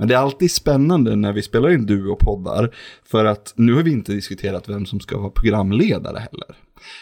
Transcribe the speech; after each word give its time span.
Men 0.00 0.08
det 0.08 0.14
är 0.14 0.18
alltid 0.18 0.50
spännande 0.50 1.16
när 1.16 1.32
vi 1.32 1.42
spelar 1.42 1.70
in 1.70 1.86
duo-poddar, 1.86 2.70
för 3.04 3.24
att 3.24 3.52
nu 3.56 3.74
har 3.74 3.82
vi 3.82 3.92
inte 3.92 4.12
diskuterat 4.12 4.68
vem 4.68 4.86
som 4.86 5.00
ska 5.00 5.18
vara 5.18 5.30
programledare 5.30 6.18
heller. 6.18 6.56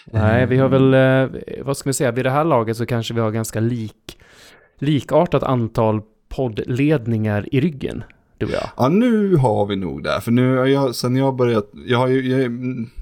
Nej, 0.04 0.46
vi 0.46 0.56
har 0.56 0.68
väl, 0.68 0.94
eh, 0.94 1.64
vad 1.64 1.76
ska 1.76 1.88
vi 1.88 1.94
säga, 1.94 2.12
vid 2.12 2.24
det 2.24 2.30
här 2.30 2.44
laget 2.44 2.76
så 2.76 2.86
kanske 2.86 3.14
vi 3.14 3.20
har 3.20 3.30
ganska 3.30 3.60
lik, 3.60 4.18
likartat 4.78 5.42
antal 5.42 6.00
poddledningar 6.28 7.54
i 7.54 7.60
ryggen, 7.60 8.04
du 8.38 8.46
och 8.46 8.52
jag. 8.52 8.70
Ja, 8.76 8.88
nu 8.88 9.36
har 9.36 9.66
vi 9.66 9.76
nog 9.76 10.02
det, 10.02 10.20
för 10.20 10.30
nu 10.30 10.56
har 10.56 10.66
jag, 10.66 10.94
sen 10.94 11.16
jag 11.16 11.36
börjat, 11.36 11.70
jag 11.86 11.98
har 11.98 12.08
ju, 12.08 12.42
jag 12.42 12.50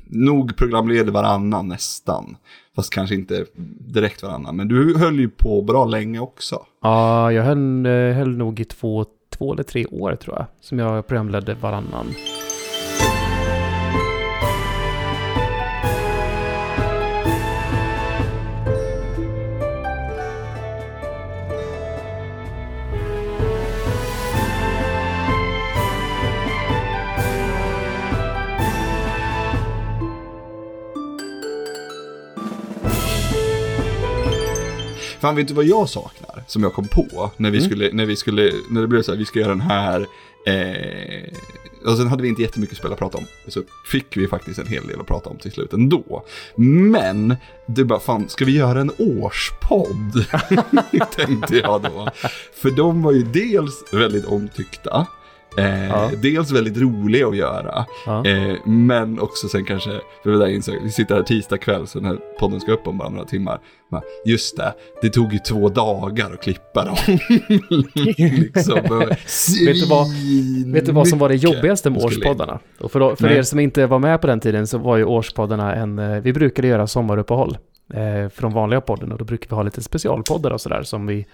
nog 0.06 0.56
programleder 0.56 1.12
varannan 1.12 1.68
nästan. 1.68 2.36
Fast 2.74 2.90
kanske 2.92 3.14
inte 3.14 3.44
direkt 3.78 4.22
varannan, 4.22 4.56
men 4.56 4.68
du 4.68 4.98
höll 4.98 5.18
ju 5.18 5.28
på 5.28 5.62
bra 5.62 5.84
länge 5.84 6.18
också. 6.18 6.62
Ja, 6.82 7.32
jag 7.32 7.42
höll, 7.42 7.86
eh, 7.86 7.92
höll 7.92 8.36
nog 8.36 8.60
i 8.60 8.64
två, 8.64 9.04
två 9.38 9.52
eller 9.52 9.62
tre 9.62 9.86
år 9.86 10.14
tror 10.16 10.36
jag, 10.36 10.46
som 10.60 10.78
jag 10.78 11.06
programledde 11.06 11.54
varannan. 11.54 12.06
Fan, 35.20 35.36
vet 35.36 35.48
du 35.48 35.54
vad 35.54 35.64
jag 35.64 35.88
saknar? 35.88 36.44
Som 36.46 36.62
jag 36.62 36.72
kom 36.74 36.88
på 36.88 37.30
när 37.36 37.50
vi 37.50 37.58
Mm. 37.58 37.70
skulle, 37.70 37.90
när 37.92 38.06
vi 38.06 38.16
skulle, 38.16 38.52
när 38.70 38.80
det 38.80 38.86
blev 38.86 39.02
så 39.02 39.12
här, 39.12 39.18
vi 39.18 39.24
ska 39.24 39.38
göra 39.38 39.48
den 39.48 39.60
här. 39.60 40.06
Eh, 40.46 41.32
och 41.90 41.96
sen 41.96 42.06
hade 42.06 42.22
vi 42.22 42.28
inte 42.28 42.42
jättemycket 42.42 42.76
spel 42.78 42.92
att 42.92 42.98
prata 42.98 43.18
om. 43.18 43.24
Så 43.48 43.62
fick 43.90 44.16
vi 44.16 44.28
faktiskt 44.28 44.58
en 44.58 44.66
hel 44.66 44.86
del 44.86 45.00
att 45.00 45.06
prata 45.06 45.30
om 45.30 45.36
till 45.38 45.52
slut 45.52 45.72
ändå. 45.72 46.24
Men, 46.56 47.36
det 47.66 47.84
bara 47.84 48.00
fan, 48.00 48.28
ska 48.28 48.44
vi 48.44 48.52
göra 48.56 48.80
en 48.80 48.90
årspodd? 48.98 50.24
Tänkte 51.16 51.56
jag 51.56 51.82
då. 51.82 52.08
För 52.54 52.70
de 52.70 53.02
var 53.02 53.12
ju 53.12 53.22
dels 53.22 53.84
väldigt 53.92 54.24
omtyckta. 54.24 55.06
Eh, 55.58 55.88
Ja. 55.88 56.10
Dels 56.22 56.50
väldigt 56.52 56.76
roliga 56.76 57.26
att 57.28 57.36
göra. 57.36 57.84
Ja. 58.06 58.26
Eh, 58.26 58.54
men 58.66 59.20
också 59.20 59.48
sen 59.48 59.64
kanske, 59.64 59.90
för 60.22 60.30
det 60.30 60.38
där 60.38 60.46
insåg, 60.46 60.74
vi 60.82 60.90
sitter 60.90 61.14
här 61.14 61.22
tisdag 61.22 61.58
kväll 61.58 61.86
så 61.86 61.98
den 61.98 62.08
här 62.08 62.18
podden 62.38 62.60
ska 62.60 62.72
upp 62.72 62.86
om 62.86 62.98
bara 62.98 63.08
några 63.08 63.24
timmar. 63.24 63.58
Bara, 63.90 64.02
Just 64.24 64.56
det, 64.56 64.74
det 65.02 65.08
tog 65.08 65.32
ju 65.32 65.38
två 65.38 65.68
dagar 65.68 66.32
att 66.32 66.42
klippa 66.42 66.84
dem. 66.84 66.96
liksom, 67.94 68.74
Vet 69.66 69.80
du 69.80 69.86
vad- 69.88 70.06
Vet 70.72 70.86
du 70.86 70.92
vad 70.92 71.08
som 71.08 71.18
var 71.18 71.28
det 71.28 71.34
jobbigaste 71.34 71.90
med 71.90 72.04
årspoddarna? 72.04 72.58
Och 72.80 72.92
för, 72.92 73.16
för 73.16 73.24
Nej. 73.28 73.36
er 73.38 73.42
som 73.42 73.60
inte 73.60 73.86
var 73.86 73.98
med 73.98 74.20
på 74.20 74.26
den 74.26 74.40
tiden 74.40 74.66
så 74.66 74.78
var 74.78 74.96
ju 74.96 75.04
årspoddarna 75.04 75.74
en... 75.74 75.98
eh, 75.98 76.20
Vi 76.20 76.32
brukade 76.32 76.68
göra 76.68 76.86
sommaruppehåll 76.86 77.58
eh, 77.94 78.30
de 78.40 78.52
vanliga 78.52 78.80
podden 78.80 79.12
och 79.12 79.18
då 79.18 79.24
brukade 79.24 79.48
vi 79.50 79.56
ha 79.56 79.62
lite 79.62 79.82
specialpoddar 79.82 80.50
och 80.50 80.60
sådär 80.60 80.82
som 80.82 81.06
vi 81.06 81.26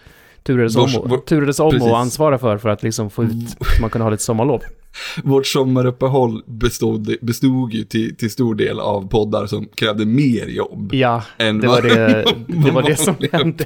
turades 0.42 0.76
om, 0.76 0.88
vår- 1.04 1.18
turades 1.18 1.60
om 1.60 1.70
precis. 1.70 1.88
och 1.88 1.98
ansvara 1.98 2.38
för 2.38 2.58
för 2.58 2.68
att 2.68 2.82
liksom 2.82 3.10
få 3.10 3.24
ut, 3.24 3.50
så 3.50 3.56
man 3.80 3.90
kunde 3.90 4.04
ha 4.04 4.10
lite 4.10 4.22
sommarlov. 4.22 4.62
Vårt 5.24 5.46
sommaruppehåll 5.46 6.42
bestod, 6.46 7.14
bestod 7.20 7.72
ju 7.72 7.84
till, 7.84 8.16
till 8.16 8.30
stor 8.30 8.54
del 8.54 8.80
av 8.80 9.08
poddar 9.08 9.46
som 9.46 9.68
krävde 9.74 10.06
mer 10.06 10.46
jobb. 10.46 10.94
Ja, 10.94 11.22
än 11.38 11.60
det 11.60 11.68
var 11.68 11.82
det, 11.82 12.24
det, 12.64 12.70
var 12.70 12.82
det 12.82 12.96
som 12.96 13.14
hände. 13.32 13.64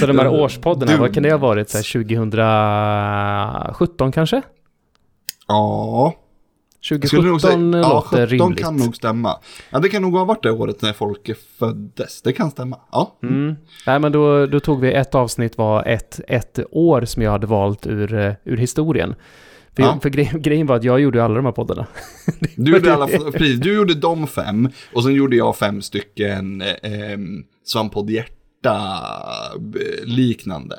Så 0.00 0.06
de 0.06 0.18
här 0.18 0.28
årspoddarna, 0.42 0.96
vad 0.96 1.14
kan 1.14 1.22
det 1.22 1.30
ha 1.30 1.38
varit? 1.38 1.70
Så 1.70 1.78
här 1.78 1.92
2017 1.92 4.12
kanske? 4.12 4.42
Ja, 5.48 6.14
jag 6.94 7.08
skulle 7.08 7.28
nog 7.28 7.40
säga, 7.40 7.52
2017 7.52 7.72
ja, 7.82 7.88
låter 7.94 8.26
17 8.26 8.38
rimligt. 8.46 8.64
kan 8.64 8.76
nog 8.76 8.96
stämma. 8.96 9.38
Ja, 9.70 9.78
det 9.78 9.88
kan 9.88 10.02
nog 10.02 10.12
ha 10.16 10.24
varit 10.24 10.42
det 10.42 10.50
året 10.50 10.82
när 10.82 10.92
folk 10.92 11.30
föddes. 11.58 12.22
Det 12.22 12.32
kan 12.32 12.50
stämma. 12.50 12.80
Ja. 12.92 13.18
Mm. 13.22 13.54
Nej, 13.86 13.98
men 14.00 14.12
då, 14.12 14.46
då 14.46 14.60
tog 14.60 14.80
vi 14.80 14.92
ett 14.92 15.14
avsnitt 15.14 15.58
var 15.58 15.84
ett, 15.88 16.20
ett 16.28 16.58
år 16.70 17.04
som 17.04 17.22
jag 17.22 17.30
hade 17.30 17.46
valt 17.46 17.86
ur, 17.86 18.14
eh, 18.14 18.32
ur 18.44 18.56
historien. 18.56 19.14
För, 19.76 19.82
Ja. 19.82 19.98
för 20.02 20.08
gre 20.10 20.24
grejen 20.38 20.66
var 20.66 20.76
att 20.76 20.84
jag 20.84 21.00
gjorde 21.00 21.24
alla 21.24 21.34
de 21.34 21.44
här 21.44 21.52
poddarna. 21.52 21.86
Du 22.56 22.72
gjorde, 22.72 22.94
alla, 22.94 23.06
precis, 23.06 23.60
du 23.60 23.74
gjorde 23.74 23.94
de 23.94 24.26
fem 24.26 24.68
och 24.94 25.02
sen 25.02 25.14
gjorde 25.14 25.36
jag 25.36 25.56
fem 25.56 25.82
stycken 25.82 26.60
eh, 26.62 27.18
Svamppodd 27.64 28.10
Hjärta 28.10 28.98
eh, 29.56 30.04
liknande 30.04 30.76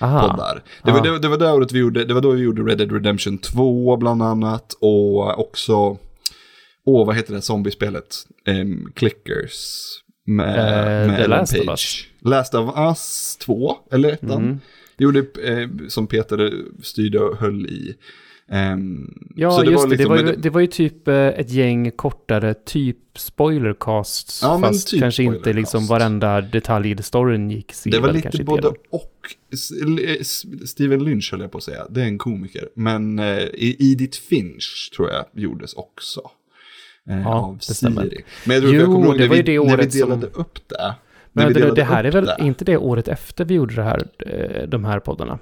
Aha. 0.00 0.30
poddar. 0.30 0.62
Det 0.84 0.90
var, 0.92 1.02
det, 1.02 1.18
det 1.18 1.28
var 1.28 1.38
det 1.38 1.52
året 1.52 1.72
vi 1.72 1.78
gjorde, 1.78 2.04
det 2.04 2.14
var 2.14 2.20
då 2.20 2.30
vi 2.30 2.42
gjorde 2.42 2.62
Red 2.62 2.78
Dead 2.78 2.92
Redemption 2.92 3.38
2 3.38 3.96
bland 3.96 4.22
annat 4.22 4.72
och 4.80 5.38
också, 5.38 5.98
åh 6.84 7.06
vad 7.06 7.16
heter 7.16 7.34
det 7.34 7.42
zombiespelet? 7.42 8.16
Um, 8.46 8.92
Clickers. 8.94 9.86
Med, 10.26 10.58
Eh, 10.58 11.08
med 11.10 11.16
The 11.16 11.26
Last 11.26 11.52
of 11.52 11.66
Page. 11.66 11.70
Us. 11.70 12.06
Last 12.20 12.54
of 12.54 12.76
Us 12.78 13.36
2, 13.40 13.76
eller 13.92 14.12
ettan. 14.12 14.42
Mm. 14.42 14.60
Det 14.96 15.04
gjorde, 15.04 15.18
eh, 15.18 15.68
som 15.88 16.06
Peter 16.06 16.52
styrde 16.82 17.18
och 17.18 17.36
höll 17.36 17.66
i. 17.66 17.94
Ehm, 18.52 19.14
Ja, 19.36 19.50
så 19.50 19.64
just 19.64 19.84
det. 19.84 19.90
liksom- 19.90 20.16
det, 20.16 20.22
var 20.24 20.30
ju, 20.32 20.36
det 20.36 20.50
var 20.50 20.60
ju 20.60 20.66
typ 20.66 21.08
eh, 21.08 21.14
ett 21.14 21.50
gäng 21.50 21.90
kortare, 21.90 22.54
typ 22.54 22.96
spoilercasts. 23.16 24.42
Ja, 24.42 24.58
fast 24.60 24.88
typ 24.88 25.00
kanske 25.00 25.22
inte 25.22 25.52
liksom 25.52 25.86
varenda 25.86 26.40
detalj 26.40 26.90
i 26.90 27.02
storyn 27.02 27.50
gick 27.50 27.72
Det 27.84 27.98
var 27.98 28.12
lite 28.12 28.44
både 28.44 28.60
igenom. 28.62 28.76
och. 28.90 29.06
Steven 30.66 31.04
Lynch 31.04 31.28
höll 31.32 31.40
jag 31.40 31.50
på 31.52 31.58
att 31.58 31.64
säga, 31.64 31.86
det 31.90 32.00
är 32.00 32.04
en 32.04 32.18
komiker. 32.18 32.68
Men 32.74 33.18
eh, 33.18 33.38
Edith 33.54 34.18
Finch 34.20 34.92
tror 34.96 35.10
jag 35.10 35.24
gjordes 35.34 35.74
också. 35.74 36.20
Eh, 37.10 37.20
Ja, 37.20 37.34
av 37.34 37.56
det 37.68 37.74
stämmer. 37.74 38.02
Siri. 38.02 38.24
Men 38.46 38.54
jag 38.54 38.62
tror 38.62 38.74
Jo, 38.74 38.80
jag 38.80 38.86
kommer 38.86 39.06
ihåg 39.06 39.14
det 39.14 39.20
när 39.20 39.28
var 39.28 39.36
vi, 39.36 39.42
det 39.42 39.58
när 39.58 39.66
vi 39.66 39.72
året 39.74 39.92
som- 39.92 40.08
delade 40.08 40.26
upp 40.26 40.68
det. 40.68 40.94
Men 41.32 41.48
det, 41.48 41.54
delade 41.54 41.74
det 41.74 41.84
här 41.84 42.04
är 42.04 42.10
väl 42.12 42.24
det. 42.24 42.36
inte 42.40 42.64
det 42.64 42.76
året 42.76 43.08
efter 43.08 43.44
vi 43.44 43.54
gjorde 43.54 43.74
det 43.74 43.82
här, 43.82 44.02
eh, 44.18 44.68
de 44.68 44.84
här 44.84 45.00
poddarna? 45.00 45.38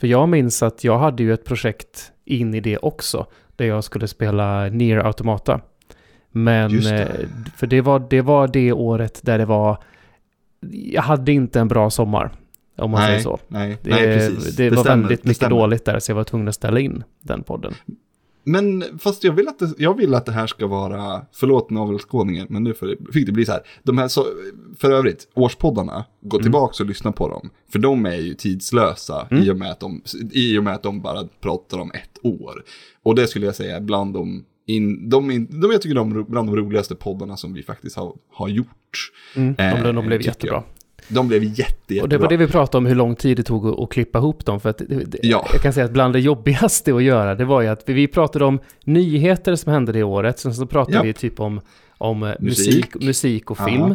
För 0.00 0.06
jag 0.06 0.28
minns 0.28 0.62
att 0.62 0.84
jag 0.84 0.98
hade 0.98 1.22
ju 1.22 1.32
ett 1.32 1.44
projekt 1.44 2.12
in 2.24 2.54
i 2.54 2.60
det 2.60 2.78
också, 2.78 3.26
där 3.56 3.64
jag 3.66 3.84
skulle 3.84 4.08
spela 4.08 4.64
Nier 4.68 4.96
Automata. 4.98 5.60
Men, 6.30 6.80
det. 6.80 7.02
eh, 7.02 7.28
för 7.56 7.66
det 7.66 7.80
var, 7.80 8.06
det 8.10 8.20
var 8.20 8.48
det 8.48 8.72
året 8.72 9.20
där 9.22 9.38
det 9.38 9.44
var, 9.44 9.82
jag 10.70 11.02
hade 11.02 11.32
inte 11.32 11.60
en 11.60 11.68
bra 11.68 11.90
sommar, 11.90 12.30
om 12.78 12.90
man 12.90 13.00
säger 13.00 13.12
Nej, 13.12 13.22
så. 13.22 13.38
nej, 13.48 13.78
Det, 13.82 13.90
nej, 13.90 14.04
precis. 14.18 14.56
det, 14.56 14.70
var 14.70 14.76
stämmer, 14.84 15.02
väldigt 15.02 15.22
det 15.22 15.28
mycket 15.28 15.36
stämmer. 15.36 15.56
dåligt 15.56 15.84
där, 15.84 15.98
så 15.98 16.10
jag 16.10 16.16
var 16.16 16.24
tvungen 16.24 16.48
att 16.48 16.54
ställa 16.54 16.80
in 16.80 17.04
den 17.20 17.42
podden. 17.42 17.74
Men 18.52 18.84
fast 18.98 19.24
jag 19.24 19.32
vill, 19.32 19.48
att 19.48 19.58
det, 19.58 19.74
jag 19.78 19.96
vill 19.96 20.14
att 20.14 20.26
det 20.26 20.32
här 20.32 20.46
ska 20.46 20.66
vara, 20.66 21.22
förlåt 21.32 21.70
navelskådningen, 21.70 22.46
men 22.50 22.62
nu 22.64 22.74
det, 22.80 23.12
fick 23.12 23.26
det 23.26 23.32
bli 23.32 23.44
så 23.44 23.52
här. 23.52 23.60
De 23.82 23.98
här, 23.98 24.08
så, 24.08 24.26
för 24.78 24.90
övrigt, 24.90 25.28
årspoddarna, 25.34 26.04
gå 26.20 26.36
Mm. 26.36 26.42
tillbaka 26.42 26.82
och 26.82 26.88
lyssna 26.88 27.12
på 27.12 27.28
dem. 27.28 27.50
För 27.72 27.78
de 27.78 28.06
är 28.06 28.14
ju 28.16 28.34
tidslösa 28.34 29.26
Mm. 29.30 29.42
i, 29.44 29.50
och 29.50 29.56
med 29.56 29.70
att 29.70 29.80
de, 29.80 30.02
i 30.32 30.58
och 30.58 30.64
med 30.64 30.74
att 30.74 30.82
de 30.82 31.00
bara 31.00 31.28
pratar 31.40 31.78
om 31.78 31.90
ett 31.94 32.18
år. 32.22 32.62
Och 33.02 33.14
det 33.14 33.26
skulle 33.26 33.46
jag 33.46 33.54
säga 33.54 33.76
är 33.76 33.80
bland 33.80 34.14
de, 34.14 34.44
in, 34.66 35.08
de, 35.10 35.30
in, 35.30 35.60
de 35.60 35.72
jag 35.72 35.82
tycker 35.82 35.94
de 35.94 36.24
bland 36.28 36.48
de 36.48 36.56
roligaste 36.56 36.94
poddarna 36.94 37.36
som 37.36 37.54
vi 37.54 37.62
faktiskt 37.62 37.96
har, 37.96 38.12
har 38.32 38.48
gjort. 38.48 38.68
Mm, 39.36 39.54
de, 39.54 39.62
Eh, 39.62 39.82
de, 39.82 39.94
de 39.94 40.06
blev 40.06 40.22
jättebra. 40.22 40.62
De 41.08 41.28
blev 41.28 41.44
jätte, 41.44 41.62
jättebra. 41.62 42.02
Och 42.02 42.08
det 42.08 42.18
var 42.18 42.28
det 42.28 42.36
vi 42.36 42.46
pratade 42.46 42.78
om, 42.78 42.86
hur 42.86 42.94
lång 42.94 43.16
tid 43.16 43.36
det 43.36 43.42
tog 43.42 43.82
att, 43.82 43.90
klippa 43.90 44.18
ihop 44.18 44.44
dem. 44.44 44.60
För 44.60 44.70
att 44.70 44.78
det, 44.88 45.18
Ja. 45.22 45.46
Jag 45.52 45.62
kan 45.62 45.72
säga 45.72 45.86
att 45.86 45.92
bland 45.92 46.12
det 46.12 46.20
jobbigaste 46.20 46.94
att 46.94 47.02
göra, 47.02 47.34
det 47.34 47.44
var 47.44 47.60
ju 47.62 47.68
att 47.68 47.82
vi, 47.88 48.06
pratade 48.08 48.44
om 48.44 48.60
nyheter 48.84 49.54
som 49.56 49.72
hände 49.72 49.92
det 49.92 50.02
året, 50.02 50.38
sen 50.38 50.54
så 50.54 50.66
pratade 50.66 50.96
Ja. 50.96 51.02
vi 51.02 51.12
typ 51.12 51.40
om, 51.40 51.60
om 51.98 52.22
eh, 52.22 52.32
Musik. 52.40 52.94
musik, 52.94 53.50
och 53.50 53.58
film. 53.58 53.94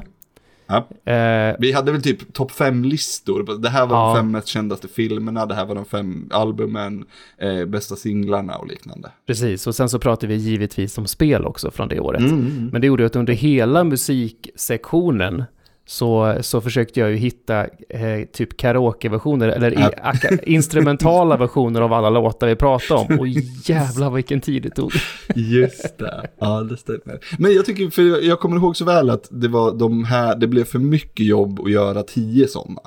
Ja. 0.68 0.88
Eh, 1.14 1.56
Vi 1.60 1.72
hade 1.76 1.92
väl 1.92 2.02
typ 2.02 2.34
topp 2.34 2.52
fem 2.52 2.84
listor. 2.86 3.58
Det 3.62 3.70
här 3.70 3.86
var 3.88 3.98
Ja. 3.98 4.08
de 4.08 4.16
fem 4.18 4.32
mest 4.32 4.48
kändaste 4.48 4.88
filmerna, 4.88 5.46
det 5.46 5.56
här 5.56 5.66
var 5.66 5.76
de 5.76 5.86
fem 5.86 6.30
albumen, 6.32 7.06
eh, 7.38 7.66
bästa 7.66 7.96
singlarna 7.96 8.56
och 8.56 8.68
liknande. 8.68 9.10
precis, 9.28 9.68
och 9.68 9.76
sen 9.76 9.90
så 9.90 10.00
pratade 10.00 10.28
vi 10.28 10.40
givetvis 10.40 10.98
om 10.98 11.08
spel 11.08 11.46
också 11.46 11.72
från 11.72 11.88
det 11.88 12.00
året. 12.00 12.20
Mm. 12.22 12.70
Men 12.72 12.82
det 12.82 12.88
gjorde 12.88 13.06
att 13.06 13.16
under 13.16 13.34
hela 13.34 13.84
musiksektionen 13.84 15.44
så, 15.86 16.38
så 16.42 16.62
försökte 16.62 17.00
jag 17.00 17.10
ju 17.12 17.16
hitta 17.16 17.62
eh, 17.90 18.24
typ 18.34 18.58
karaokeversioner 18.58 19.48
eller 19.50 19.72
i, 19.72 19.76
Ja. 19.80 19.92
aka, 20.02 20.38
instrumentala 20.44 21.38
versioner 21.38 21.82
av 21.82 21.94
alla 21.94 22.10
låtar 22.10 22.48
vi 22.48 22.56
pratade 22.56 23.00
om. 23.02 23.20
Och 23.20 23.28
jävlar 23.66 24.10
vilken 24.12 24.42
tid 24.42 24.64
det 24.64 24.70
tog. 24.70 24.92
Just 25.36 25.98
det, 25.98 26.28
ja 26.40 26.62
det 26.62 26.78
stämmer. 26.78 27.20
Men 27.38 27.54
jag 27.54 27.66
tycker, 27.66 27.90
för 27.90 28.24
jag 28.26 28.40
kommer 28.40 28.58
ihåg 28.58 28.78
så 28.78 28.86
väl 28.86 29.10
att 29.10 29.28
det 29.32 29.48
var 29.48 29.72
de 29.72 30.04
här, 30.04 30.36
det 30.36 30.48
blev 30.48 30.64
för 30.64 30.80
mycket 30.80 31.26
jobb 31.26 31.60
att 31.60 31.72
göra 31.72 32.04
tio 32.04 32.48
sådana. 32.48 32.82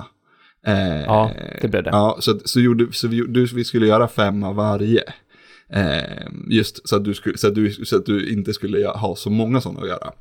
Eh, 0.66 1.02
Ja, 1.06 1.30
det 1.62 1.68
blev 1.68 1.82
det. 1.82 1.90
Ja, 1.90 2.16
så, 2.20 2.38
så, 2.44 2.60
gjorde, 2.60 2.86
så 2.92 3.08
vi, 3.08 3.20
du, 3.28 3.46
vi 3.46 3.64
skulle 3.64 3.86
göra 3.86 4.08
fem 4.08 4.44
av 4.44 4.54
varje. 4.54 5.02
Eh, 5.72 6.26
just 6.48 6.88
så 6.88 6.96
att, 6.96 7.04
du 7.04 7.14
skulle, 7.14 7.38
så, 7.38 7.48
att 7.48 7.54
du, 7.54 7.72
så 7.72 7.96
att 7.96 8.06
du 8.06 8.32
inte 8.32 8.52
skulle 8.52 8.88
ha 8.88 9.16
så 9.16 9.30
många 9.30 9.60
sådana 9.60 9.80
att 9.80 9.88
göra. 9.88 10.12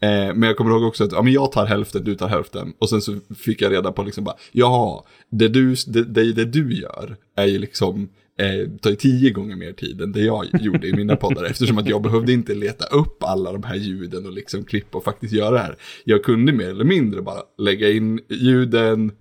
Eh, 0.00 0.34
men 0.34 0.42
jag 0.42 0.56
kommer 0.56 0.70
ihåg 0.70 0.82
också 0.82 1.04
att 1.04 1.12
ja, 1.12 1.22
men 1.22 1.32
jag 1.32 1.52
tar 1.52 1.66
hälften, 1.66 2.04
du 2.04 2.14
tar 2.14 2.28
hälften. 2.28 2.72
Och 2.78 2.90
sen 2.90 3.02
så 3.02 3.18
fick 3.38 3.62
jag 3.62 3.72
reda 3.72 3.92
på 3.92 4.02
liksom 4.02 4.24
bara, 4.24 4.36
ja, 4.52 5.06
det 5.30 5.48
du, 5.48 5.74
det, 5.86 6.04
det, 6.04 6.32
det 6.32 6.44
du 6.44 6.80
gör, 6.80 7.16
är 7.36 7.46
ju 7.46 7.58
liksom 7.58 8.08
eh, 8.38 8.70
tar 8.80 8.90
ju 8.90 8.96
tio 8.96 9.30
gånger 9.30 9.56
mer 9.56 9.72
tid 9.72 10.00
än 10.00 10.12
det 10.12 10.20
jag 10.20 10.46
gjorde 10.60 10.88
i 10.88 10.92
mina 10.92 11.16
poddar. 11.16 11.44
eftersom 11.50 11.78
att 11.78 11.88
jag 11.88 12.02
behövde 12.02 12.32
inte 12.32 12.54
leta 12.54 12.84
upp 12.84 13.22
alla 13.22 13.52
de 13.52 13.62
här 13.62 13.76
ljuden 13.76 14.26
och 14.26 14.32
liksom 14.32 14.64
klippa 14.64 14.98
och 14.98 15.04
faktiskt 15.04 15.32
göra 15.32 15.50
det 15.50 15.58
här. 15.58 15.76
Jag 16.04 16.24
kunde 16.24 16.52
mer 16.52 16.68
eller 16.68 16.84
mindre 16.84 17.22
bara 17.22 17.42
lägga 17.58 17.90
in 17.90 18.20
ljuden, 18.28 19.12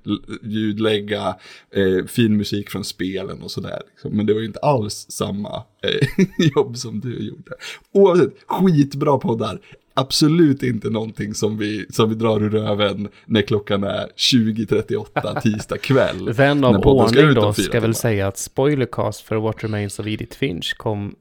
ljudlägga, 0.44 1.36
eh, 1.75 2.06
fin 2.06 2.38
musik 2.38 2.69
från 2.69 2.83
spelen 2.83 3.42
och 3.42 3.51
sådär. 3.51 3.81
Liksom. 3.92 4.18
Men 4.18 4.25
det 4.25 4.33
var 4.33 4.42
ju 4.42 4.48
inte 4.48 4.60
alls 4.60 5.06
samma 5.10 5.63
eh, 5.83 6.25
jobb 6.56 6.77
som 6.77 7.00
du 7.00 7.19
gjorde. 7.19 7.51
Oavsett, 7.92 8.33
skitbra 8.48 9.18
poddar 9.18 9.59
absolut 9.94 10.63
inte 10.63 10.90
någonting 10.90 11.34
som 11.34 11.57
vi, 11.57 11.86
som 11.90 12.10
vi 12.10 12.16
drar 12.16 12.44
ur 12.44 12.50
röven 12.50 13.10
när 13.25 13.42
klockan 13.42 13.84
är 13.84 14.07
20.38 14.16 15.42
tisdag 15.42 15.78
kväll. 15.78 16.34
Vän 16.34 16.63
av 16.63 16.75
ordning 16.75 17.34
då 17.34 17.54
ska 17.54 17.80
väl 17.80 17.95
säga 17.95 18.28
att 18.28 18.38
spoilercast 18.38 19.22
för 19.22 19.36
What 19.36 19.63
Remains 19.63 20.00
of 20.00 20.07
Edith 20.07 20.38
Finch 20.38 20.78
kom... 20.78 21.16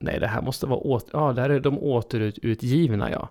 Nej, 0.00 0.20
det 0.20 0.26
här 0.26 0.42
måste 0.42 0.66
vara 0.66 0.78
åter... 0.78 1.10
Ja, 1.12 1.32
där 1.32 1.50
är 1.50 1.60
de 1.60 1.78
återutgivna, 1.78 3.10
ja. 3.10 3.30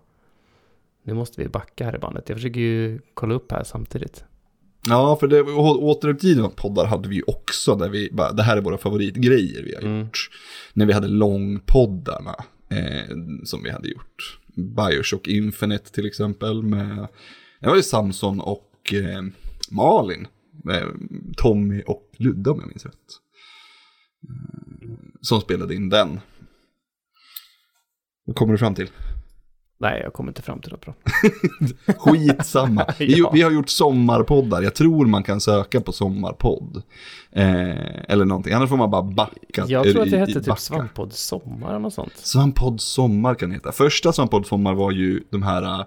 Nu 1.03 1.13
måste 1.13 1.41
vi 1.41 1.47
backa 1.47 1.85
här 1.85 1.95
i 1.95 1.99
bandet. 1.99 2.29
Jag 2.29 2.37
försöker 2.37 2.59
ju 2.59 2.99
kolla 3.13 3.35
upp 3.35 3.51
här 3.51 3.63
samtidigt. 3.63 4.23
Ja, 4.87 5.17
för 5.19 5.27
det, 5.27 5.41
återutgivna 5.41 6.49
poddar 6.49 6.85
hade 6.85 7.09
vi 7.09 7.15
ju 7.15 7.23
också, 7.27 7.75
där 7.75 7.89
vi 7.89 8.09
bara, 8.11 8.31
det 8.31 8.43
här 8.43 8.57
är 8.57 8.61
våra 8.61 8.77
favoritgrejer 8.77 9.63
vi 9.63 9.75
har 9.75 9.81
mm. 9.81 9.99
gjort. 9.99 10.29
När 10.73 10.85
vi 10.85 10.93
hade 10.93 11.07
långpoddarna 11.07 12.35
eh, 12.69 13.15
som 13.43 13.63
vi 13.63 13.69
hade 13.69 13.87
gjort. 13.87 14.39
Bioshock 14.55 15.27
Infinite 15.27 15.91
till 15.91 16.05
exempel 16.05 16.63
med, 16.63 17.07
det 17.59 17.67
var 17.67 17.75
ju 17.75 17.83
Samson 17.83 18.39
och 18.39 18.93
eh, 18.93 19.23
Malin. 19.71 20.27
Eh, 20.71 20.87
Tommy 21.37 21.81
och 21.81 22.11
Ludde 22.17 22.49
om 22.49 22.59
jag 22.59 22.69
minns 22.69 22.85
rätt. 22.85 22.93
Eh, 24.29 24.89
som 25.21 25.41
spelade 25.41 25.75
in 25.75 25.89
den. 25.89 26.19
Vad 28.25 28.35
kommer 28.35 28.51
du 28.51 28.57
fram 28.57 28.75
till? 28.75 28.89
Nej, 29.77 30.01
jag 30.03 30.13
kommer 30.13 30.29
inte 30.29 30.41
fram 30.41 30.61
till 30.61 30.71
något 30.71 30.81
bra. 30.81 30.93
Skitsamma. 31.97 32.85
Vi, 32.99 33.19
ja. 33.19 33.31
vi 33.33 33.41
har 33.41 33.51
gjort 33.51 33.69
sommarpoddar. 33.69 34.61
Jag 34.61 34.75
tror 34.75 35.05
man 35.05 35.23
kan 35.23 35.41
söka 35.41 35.81
på 35.81 35.91
sommarpodd. 35.91 36.81
Eh, 37.31 38.11
eller 38.11 38.25
någonting. 38.25 38.53
Annars 38.53 38.69
får 38.69 38.77
man 38.77 38.91
bara 38.91 39.03
backa. 39.03 39.65
Jag 39.67 39.91
tror 39.91 40.01
att 40.01 40.11
det 40.11 40.17
hette 40.17 40.41
typ 40.41 40.59
Svamppodd 40.59 41.13
Sommar 41.13 41.69
eller 41.69 41.79
något 41.79 41.93
sånt. 41.93 42.17
Svamppodd 42.17 42.81
Sommar 42.81 43.35
kan 43.35 43.49
det 43.49 43.55
heta. 43.55 43.71
Första 43.71 44.13
Svamppodd 44.13 44.45
Sommar 44.45 44.73
var 44.73 44.91
ju 44.91 45.23
de 45.29 45.43
här... 45.43 45.79
Eh, 45.79 45.85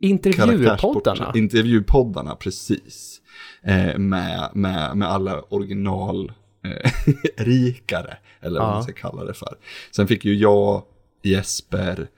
Intervjupoddarna. 0.00 1.32
Intervjupoddarna, 1.34 2.34
precis. 2.34 3.20
Eh, 3.62 3.98
med, 3.98 4.50
med, 4.54 4.96
med 4.96 5.08
alla 5.08 5.42
original 5.48 6.32
eh, 6.64 6.90
rikare, 7.44 8.16
eller 8.40 8.60
vad 8.60 8.68
ja. 8.68 8.72
man 8.72 8.82
ska 8.82 8.92
kalla 8.92 9.24
det 9.24 9.34
för. 9.34 9.54
Sen 9.90 10.08
fick 10.08 10.24
ju 10.24 10.34
jag, 10.34 10.82
Jesper, 11.22 12.08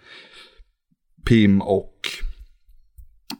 Pim 1.24 1.62
och 1.62 2.08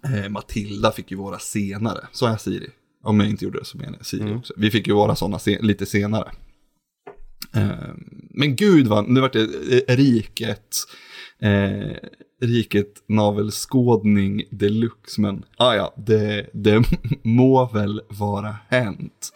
eh, 0.05 0.29
Matilda 0.29 0.93
fick 0.93 1.11
ju 1.11 1.17
vara 1.17 1.39
senare. 1.39 2.07
Så 2.13 2.25
jag 2.25 2.41
Siri? 2.41 2.71
Om 3.03 3.21
jag 3.21 3.29
inte 3.29 3.45
gjorde 3.45 3.59
det 3.59 3.65
så 3.65 3.79
menar 3.79 3.97
jag 3.97 4.07
Siri 4.07 4.23
mm. 4.23 4.39
också. 4.39 4.55
Vi 4.57 4.71
fick 4.71 4.87
ju 4.87 4.95
vara 4.95 5.17
sådana 5.17 5.39
se 5.39 5.59
lite 5.63 5.87
senare. 5.87 6.33
Eh, 7.55 7.95
men 8.31 8.57
gud 8.57 8.87
vad, 8.87 9.09
nu 9.09 9.21
vart 9.21 9.33
det 9.33 9.43
eh, 9.89 9.97
riket, 9.97 10.77
eh, 11.39 11.97
riket 12.41 13.03
navelskådning 13.07 14.43
deluxe. 14.51 15.21
Men 15.21 15.45
ah 15.57 15.75
ja, 15.75 15.95
det, 15.97 16.51
det 16.53 16.85
må 17.23 17.67
väl 17.67 18.03
vara 18.09 18.57
hänt. 18.69 19.33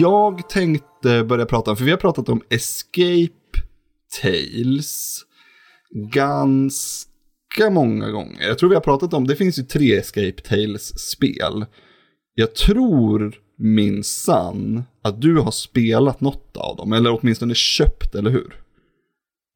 Jag 0.00 0.48
tänkte 0.48 1.24
börja 1.24 1.46
prata, 1.46 1.76
för 1.76 1.84
vi 1.84 1.90
har 1.90 1.98
pratat 1.98 2.28
om 2.28 2.42
Escape 2.50 3.62
Tales 4.22 5.20
ganska 5.90 7.70
många 7.70 8.10
gånger. 8.10 8.42
Jag 8.42 8.58
tror 8.58 8.68
vi 8.68 8.74
har 8.74 8.82
pratat 8.82 9.14
om, 9.14 9.26
det 9.26 9.36
finns 9.36 9.58
ju 9.58 9.62
tre 9.62 9.96
Escape 9.96 10.42
Tales-spel. 10.42 11.66
Jag 12.34 12.54
tror 12.54 13.34
minsann 13.58 14.82
att 15.02 15.20
du 15.20 15.38
har 15.38 15.50
spelat 15.50 16.20
något 16.20 16.56
av 16.56 16.76
dem, 16.76 16.92
eller 16.92 17.18
åtminstone 17.20 17.54
köpt, 17.54 18.14
eller 18.14 18.30
hur? 18.30 18.62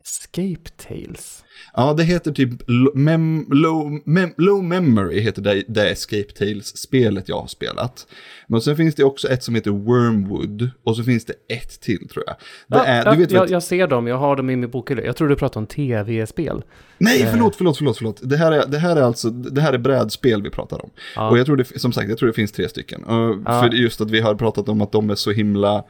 Escape 0.05 0.71
Tales? 0.77 1.42
Ja, 1.75 1.95
det 1.97 2.05
heter 2.05 2.33
typ 2.33 2.51
mem 2.95 3.47
low, 3.51 4.01
mem 4.05 4.35
low 4.37 4.65
Memory 4.65 5.21
heter 5.21 5.43
det, 5.43 5.63
det 5.69 5.91
Escape 5.91 6.33
Tales-spelet 6.39 7.29
jag 7.29 7.41
har 7.41 7.47
spelat. 7.47 8.07
Men 8.47 8.61
sen 8.61 8.77
finns 8.77 8.95
det 8.95 9.05
också 9.05 9.29
ett 9.29 9.43
som 9.43 9.55
heter 9.55 9.71
Wormwood 9.71 10.71
och 10.85 10.97
så 10.97 11.05
finns 11.05 11.25
det 11.25 11.35
ett 11.49 11.81
till 11.81 12.09
tror 12.09 12.25
jag. 12.27 12.37
Det 12.67 12.77
ja, 12.77 12.85
är, 12.85 13.05
ja, 13.05 13.15
vet, 13.15 13.31
jag, 13.31 13.51
jag, 13.51 13.63
ser 13.63 13.87
dem, 13.87 14.07
jag 14.07 14.17
har 14.17 14.37
dem 14.37 14.51
i 14.51 14.57
min 14.57 14.71
bokhylla. 14.71 15.03
Jag 15.03 15.17
tror 15.17 15.29
du 15.29 15.37
pratar 15.37 15.61
om 15.61 15.67
tv-spel. 15.67 16.63
Nej, 16.99 17.23
eh. 17.23 17.31
förlåt, 17.31 17.57
förlåt, 17.57 17.77
förlåt, 17.77 17.97
förlåt. 17.99 18.21
Det 18.23 18.37
här 18.37 18.53
är, 18.53 18.67
det 18.67 18.79
här 18.79 18.97
är 18.97 19.03
alltså, 19.03 19.31
det 19.31 19.61
här 19.61 19.73
är 19.73 19.79
brädspel 19.79 20.43
vi 20.43 20.51
pratar 20.51 20.85
om. 20.85 20.91
Ja. 21.17 21.31
Och 21.31 21.39
jag 21.39 21.47
tror 21.47 21.57
det, 21.57 21.81
som 21.81 21.93
sagt, 21.93 22.09
jag 22.09 22.19
tror 22.19 22.27
det 22.27 22.33
finns 22.33 22.53
tre 22.53 22.69
stycken. 22.69 23.05
För 23.45 23.75
just 23.75 24.01
att 24.01 24.11
vi 24.11 24.21
har 24.21 24.35
pratat 24.35 24.69
om 24.69 24.83
att 24.83 24.93
de 24.93 25.11
är 25.11 25.15
så 25.15 25.31
himla... 25.31 25.85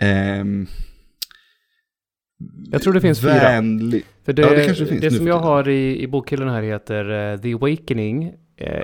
Ehm, 0.00 0.66
jag 2.70 2.82
tror 2.82 2.92
det 2.92 3.00
finns 3.00 3.22
vänlig. 3.22 4.02
fyra. 4.02 4.12
För 4.24 4.32
det, 4.32 4.42
ja, 4.42 4.50
det, 4.50 4.64
kanske 4.64 4.86
finns 4.86 5.00
det 5.00 5.10
som 5.10 5.26
jag 5.26 5.38
har 5.38 5.68
i, 5.68 6.02
i 6.02 6.06
bokhyllan 6.06 6.48
här 6.48 6.62
heter 6.62 7.10
uh, 7.10 7.40
The 7.40 7.54
Awakening. 7.54 8.26
Uh, 8.26 8.32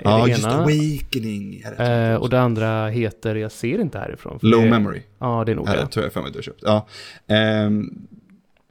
ja, 0.04 0.28
just 0.28 0.44
ena. 0.44 0.54
Awakening. 0.54 1.64
Uh, 1.80 2.14
och 2.14 2.30
det 2.30 2.40
andra 2.40 2.88
heter, 2.88 3.34
jag 3.34 3.52
ser 3.52 3.80
inte 3.80 3.98
härifrån. 3.98 4.38
Low 4.42 4.62
det, 4.62 4.70
Memory. 4.70 5.02
Ja, 5.18 5.42
det 5.46 5.52
är 5.52 5.56
nog 5.56 5.66
det. 5.66 5.76
Det 5.76 5.86
tror 5.86 6.04
jag 6.04 6.12
för 6.12 6.20
mig 6.20 6.28
att 6.28 6.32
du 6.32 6.38
har 6.38 6.42
köpt. 6.42 6.62
Ja. 6.62 6.86
Um, 7.66 8.06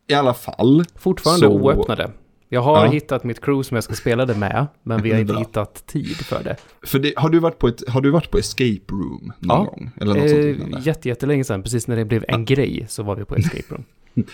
I 0.08 0.14
alla 0.14 0.34
fall. 0.34 0.84
Fortfarande 0.96 1.48
så... 1.48 1.54
oöppnade. 1.54 2.12
Jag 2.50 2.62
har 2.62 2.86
ja. 2.86 2.92
hittat 2.92 3.24
mitt 3.24 3.42
crew 3.42 3.64
som 3.64 3.76
jag 3.76 3.84
ska 3.84 3.94
spela 3.94 4.26
det 4.26 4.36
med, 4.36 4.68
men 4.84 5.02
vi 5.02 5.12
har 5.12 5.20
inte 5.20 5.36
hittat 5.36 5.88
tid 5.88 6.16
för 6.16 6.44
det. 6.44 6.56
För 6.84 7.00
det, 7.00 7.14
har, 7.16 7.30
du 7.30 7.40
varit 7.40 7.60
på 7.60 7.68
ett, 7.68 7.90
har 7.90 8.02
du 8.02 8.10
varit 8.10 8.32
på 8.32 8.38
Escape 8.38 8.92
Room 8.92 9.34
någon 9.40 9.58
ja. 9.58 9.64
gång? 9.64 9.92
Eller 10.02 10.14
något 10.14 10.60
eh, 10.60 10.72
sånt 10.72 10.86
jätte, 10.86 11.10
jättelänge 11.10 11.44
sedan, 11.44 11.64
precis 11.64 11.88
när 11.88 11.96
det 11.96 12.06
blev 12.06 12.26
en 12.28 12.40
ja. 12.40 12.56
grej 12.56 12.86
så 12.90 13.04
var 13.04 13.16
vi 13.16 13.26
på 13.26 13.36
Escape 13.36 13.64
Room. 13.70 13.84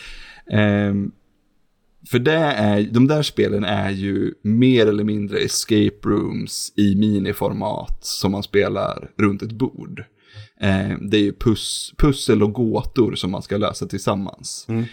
Um, 0.53 1.11
för 2.09 2.19
det 2.19 2.33
är, 2.33 2.81
de 2.81 3.07
där 3.07 3.23
spelen 3.23 3.63
är 3.63 3.89
ju 3.89 4.33
mer 4.41 4.87
eller 4.87 5.03
mindre 5.03 5.39
escape 5.39 5.99
rooms 6.05 6.73
i 6.75 6.95
miniformat 6.95 8.05
som 8.05 8.31
man 8.31 8.43
spelar 8.43 9.11
runt 9.17 9.41
ett 9.41 9.51
bord. 9.51 10.03
Eh, 10.61 10.97
det 11.01 11.17
är 11.17 11.21
ju 11.21 11.33
pus, 11.33 11.93
pussel 11.97 12.43
och 12.43 12.53
gåtor 12.53 13.15
som 13.15 13.31
man 13.31 13.41
ska 13.41 13.57
lösa 13.57 13.85
tillsammans. 13.85 14.65
Mm. 14.69 14.85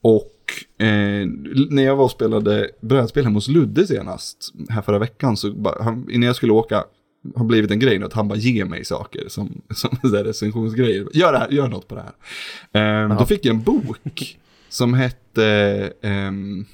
Och 0.00 0.84
eh, 0.86 1.26
när 1.70 1.82
jag 1.82 1.96
var 1.96 2.04
och 2.04 2.10
spelade 2.10 2.70
brädspel 2.80 3.24
hemma 3.24 3.36
hos 3.36 3.48
Ludde 3.48 3.86
senast, 3.86 4.54
här 4.68 4.82
förra 4.82 4.98
veckan, 4.98 5.36
så 5.36 5.52
bara, 5.52 5.82
han, 5.82 6.10
innan 6.10 6.26
jag 6.26 6.36
skulle 6.36 6.52
åka, 6.52 6.84
har 7.34 7.44
blivit 7.44 7.70
en 7.70 7.78
grej 7.78 7.98
nu 7.98 8.04
att 8.04 8.12
han 8.12 8.28
bara 8.28 8.38
ger 8.38 8.64
mig 8.64 8.84
saker 8.84 9.28
som, 9.28 9.62
som 9.74 9.98
recensionsgrejer. 10.02 11.06
Gör, 11.12 11.32
det 11.32 11.38
här, 11.38 11.48
gör 11.48 11.68
något 11.68 11.88
på 11.88 11.94
det 11.94 12.04
här. 12.72 13.04
Eh, 13.04 13.18
då 13.18 13.26
fick 13.26 13.44
jag 13.44 13.54
en 13.54 13.62
bok 13.62 14.38
som 14.76 14.94
hette... 14.94 15.92
Um, 16.02 16.66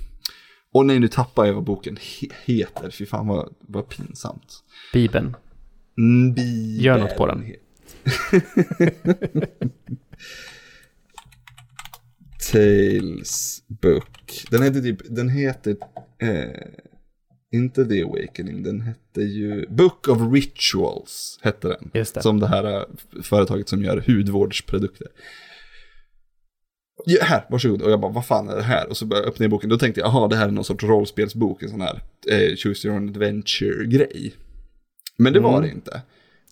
och 0.73 0.87
nej, 0.87 0.99
nu 0.99 1.09
tappar 1.09 1.45
jag 1.45 1.55
vad 1.55 1.65
boken 1.65 1.97
he 1.97 2.29
heter. 2.45 2.91
Fy 2.91 3.07
fan 3.07 3.27
vad, 3.27 3.55
vad 3.61 3.89
pinsamt. 3.89 4.65
Bibeln. 4.93 5.37
Mm, 5.99 6.35
Bibeln. 6.35 6.81
Gör 6.81 6.99
något 6.99 7.17
på 7.17 7.27
den. 7.27 7.45
Tales 12.53 13.63
Book. 13.67 14.45
Den 14.51 14.63
heter 14.63 14.81
typ, 14.81 14.99
den 15.09 15.29
heter, 15.29 15.77
eh, 16.23 16.51
inte 17.53 17.85
The 17.85 18.03
Awakening, 18.03 18.63
den 18.63 18.81
hette 18.81 19.23
ju 19.23 19.67
Book 19.69 20.09
of 20.09 20.33
Rituals, 20.33 21.39
hette 21.43 21.69
den. 21.69 21.91
Just 21.95 22.15
det. 22.15 22.23
Som 22.23 22.41
det 22.41 22.47
här 22.47 22.77
eh, 22.77 22.83
företaget 23.23 23.69
som 23.69 23.83
gör 23.85 24.05
hudvårdsprodukter 24.07 25.09
ja, 27.05 27.25
här, 27.25 27.45
varsågod. 27.49 27.83
Och 27.83 27.91
jag 27.91 28.01
bara, 28.01 28.13
vad 28.13 28.27
fan 28.27 28.49
är 28.49 28.57
det 28.57 28.63
här? 28.63 28.89
Och 28.89 28.97
så 28.97 29.07
började 29.07 29.27
jag 29.27 29.33
öppna 29.33 29.49
boken. 29.49 29.71
Då 29.71 29.79
tänkte 29.79 30.01
jag, 30.01 30.09
jaha, 30.09 30.29
det 30.29 30.37
här 30.37 30.49
är 30.49 30.53
någon 30.53 30.65
sorts 30.65 30.85
rollspelsbok, 30.85 31.63
en 31.63 31.69
sån 31.69 31.81
här 31.81 32.03
eh, 32.29 32.57
choose 32.57 32.89
your 32.89 32.97
own 32.97 33.09
adventure-grej. 33.09 34.35
Men 35.17 35.33
det 35.33 35.39
mm. 35.39 35.53
var 35.53 35.63
det 35.63 35.69
inte. 35.69 36.03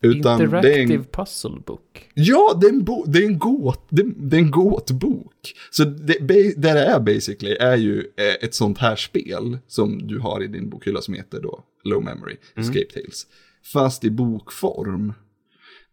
Utan 0.02 0.42
Interactive 0.42 0.61
det 0.62 0.92
är 0.92 0.97
en... 0.97 1.04
puzzle 1.04 1.61
book. 1.66 2.11
Ja, 2.14 2.59
det 2.61 2.66
är 2.66 2.70
en, 2.70 2.85
bo... 2.85 3.04
det 3.06 3.18
är 3.18 3.26
en, 3.26 3.38
gåt... 3.38 3.87
det, 3.88 4.02
det 4.16 4.37
är 4.37 4.40
en 4.40 4.50
gåtbok. 4.50 5.54
Så 5.70 5.85
det, 5.85 6.16
det 6.20 6.54
det 6.56 6.70
är 6.70 7.00
basically 7.00 7.56
är 7.61 7.76
ju 7.76 7.99
eh, 7.99 8.44
ett 8.44 8.54
sånt 8.54 8.78
här 8.78 8.97
spel 8.97 9.59
som 9.66 10.06
du 10.06 10.18
har 10.18 10.42
i 10.42 10.47
din 10.47 10.70
bokhylla 10.70 11.00
som 11.00 11.14
heter 11.14 11.40
då 11.40 11.64
Low 11.85 12.04
Memory, 12.04 12.37
mm. 12.54 12.68
Escape 12.68 12.92
Tales. 12.94 13.26
Fast 13.73 14.04
i 14.04 14.11
bokform. 14.11 15.12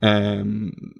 Um, 0.01 0.93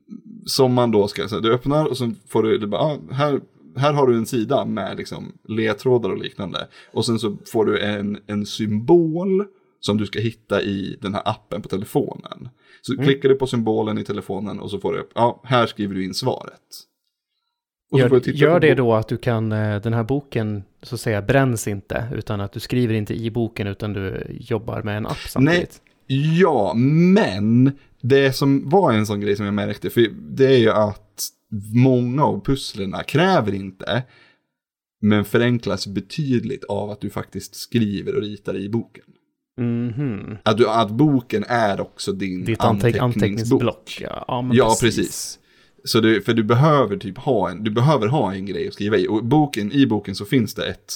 som 0.46 0.74
man 0.74 0.92
då 0.92 1.08
ska, 1.08 1.28
så 1.28 1.40
du 1.40 1.54
öppnar 1.54 1.86
och 1.86 1.98
så 1.98 2.12
får 2.28 2.44
du, 2.44 2.58
du 2.58 2.68
bara, 2.68 2.82
ah, 2.82 3.00
här, 3.12 3.42
här 3.76 3.94
har 3.94 4.08
du 4.08 4.18
en 4.18 4.26
sida 4.26 4.66
med 4.66 4.98
liksom 4.98 5.34
ledtrådar 5.48 6.10
och 6.10 6.18
liknande. 6.18 6.68
Och 6.92 7.06
sen 7.06 7.20
så 7.20 7.38
får 7.46 7.66
du 7.66 7.80
en, 7.80 8.18
en 8.28 8.46
symbol 8.46 9.46
som 9.80 9.98
du 9.98 10.06
ska 10.06 10.20
hitta 10.20 10.62
i 10.62 10.98
den 11.02 11.14
här 11.14 11.22
appen 11.26 11.62
på 11.62 11.70
telefonen. 11.70 12.50
Så 12.82 12.94
mm. 12.94 13.06
klickar 13.06 13.30
du 13.30 13.36
på 13.36 13.48
symbolen 13.48 13.98
i 13.98 14.04
telefonen 14.04 14.60
och 14.60 14.72
så 14.72 14.80
får 14.80 14.94
du 14.94 15.00
upp, 15.00 15.12
ja, 15.16 15.42
här 15.44 15.68
skriver 15.68 15.96
du 15.96 16.06
in 16.06 16.14
svaret. 16.14 16.62
Gör, 17.92 18.30
gör 18.30 18.60
det 18.60 18.76
då 18.76 18.94
att 18.94 19.08
du 19.08 19.18
kan, 19.18 19.52
eh, 19.52 19.82
den 19.82 19.94
här 19.94 20.04
boken 20.04 20.64
så 20.82 20.96
att 20.96 21.02
säga 21.02 21.22
bränns 21.22 21.68
inte, 21.68 22.08
utan 22.14 22.42
att 22.42 22.52
du 22.52 22.60
skriver 22.60 22.94
inte 22.94 23.14
i 23.14 23.32
boken 23.32 23.68
utan 23.68 23.94
du 23.94 24.26
jobbar 24.30 24.82
med 24.82 24.98
en 24.98 25.08
app 25.08 25.18
samtidigt? 25.18 25.82
Nej, 26.08 26.40
ja, 26.40 26.74
men 26.76 27.72
det 28.02 28.34
som 28.34 28.70
var 28.70 28.94
en 28.94 29.06
sån 29.06 29.20
grej 29.20 29.36
som 29.36 29.46
jag 29.46 29.54
märkte, 29.54 29.90
för 29.90 30.08
det 30.36 30.46
är 30.46 30.58
ju 30.58 30.72
att 30.72 31.28
många 31.74 32.24
av 32.24 32.46
pusslerna 32.46 33.04
kräver 33.04 33.54
inte, 33.54 34.04
men 35.02 35.26
förenklas 35.26 35.88
betydligt 35.88 36.64
av 36.64 36.92
att 36.92 37.02
du 37.02 37.10
faktiskt 37.10 37.56
skriver 37.56 38.16
och 38.16 38.22
ritar 38.22 38.58
i 38.58 38.70
boken. 38.70 39.04
Mm 39.60 39.92
-hmm. 39.92 40.38
att, 40.44 40.58
du, 40.58 40.70
att 40.70 40.92
boken 40.92 41.44
är 41.48 41.82
också 41.82 42.12
din 42.12 42.46
Ditt 42.46 42.60
anteck 42.60 42.98
anteckningsblock. 42.98 43.98
Ja, 44.02 44.26
ja, 44.28 44.50
ja 44.54 44.78
precis. 44.82 44.96
precis. 44.96 45.40
Så 45.84 46.00
du, 46.00 46.22
för 46.22 46.34
du 46.34 46.44
behöver 46.44 46.98
typ 46.98 47.18
ha 47.18 47.50
en, 47.50 47.64
du 47.64 47.72
behöver 47.72 48.08
ha 48.08 48.34
en 48.34 48.46
grej 48.46 48.68
att 48.68 48.74
skriva 48.74 48.98
i. 48.98 49.08
Och 49.08 49.26
boken, 49.26 49.72
i 49.72 49.88
boken 49.88 50.16
så 50.16 50.26
finns 50.26 50.54
det 50.54 50.66
ett, 50.66 50.94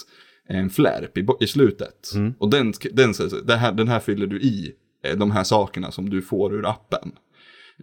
en 0.47 0.69
flärp 0.69 1.17
i, 1.17 1.27
i 1.39 1.47
slutet. 1.47 2.11
Mm. 2.15 2.33
Och 2.39 2.49
den, 2.49 2.73
den, 2.91 3.13
den, 3.43 3.59
här, 3.59 3.71
den 3.71 3.87
här 3.87 3.99
fyller 3.99 4.27
du 4.27 4.41
i 4.41 4.73
de 5.17 5.31
här 5.31 5.43
sakerna 5.43 5.91
som 5.91 6.09
du 6.09 6.21
får 6.21 6.53
ur 6.53 6.69
appen. 6.69 7.11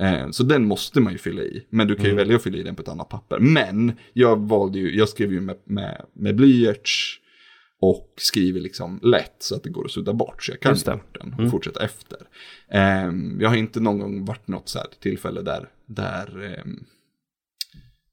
Eh, 0.00 0.30
så 0.30 0.42
den 0.42 0.64
måste 0.64 1.00
man 1.00 1.12
ju 1.12 1.18
fylla 1.18 1.42
i. 1.42 1.66
Men 1.70 1.86
du 1.86 1.94
kan 1.94 2.04
ju 2.04 2.10
mm. 2.10 2.16
välja 2.16 2.36
att 2.36 2.42
fylla 2.42 2.58
i 2.58 2.62
den 2.62 2.74
på 2.74 2.82
ett 2.82 2.88
annat 2.88 3.08
papper. 3.08 3.38
Men 3.38 3.92
jag 4.12 4.48
valde 4.48 4.78
ju, 4.78 4.96
jag 4.96 5.08
skrev 5.08 5.32
ju 5.32 5.40
med, 5.40 5.56
med, 5.64 6.06
med 6.12 6.36
blyerts 6.36 7.20
och 7.80 8.14
skriver 8.16 8.60
liksom 8.60 9.00
lätt 9.02 9.36
så 9.38 9.54
att 9.56 9.62
det 9.62 9.70
går 9.70 9.84
att 9.84 9.90
sudda 9.90 10.12
bort. 10.12 10.44
Så 10.44 10.52
jag 10.52 10.60
kan 10.60 10.76
ta 10.76 10.96
bort 10.96 11.18
den 11.20 11.32
och 11.32 11.38
mm. 11.38 11.50
fortsätta 11.50 11.84
efter. 11.84 12.18
Um, 13.08 13.40
jag 13.40 13.48
har 13.48 13.56
inte 13.56 13.80
någon 13.80 13.98
gång 13.98 14.24
varit 14.24 14.48
något 14.48 14.68
så 14.68 14.78
här 14.78 14.86
tillfälle 15.00 15.42
där, 15.42 15.68
där, 15.86 16.58
um, 16.64 16.86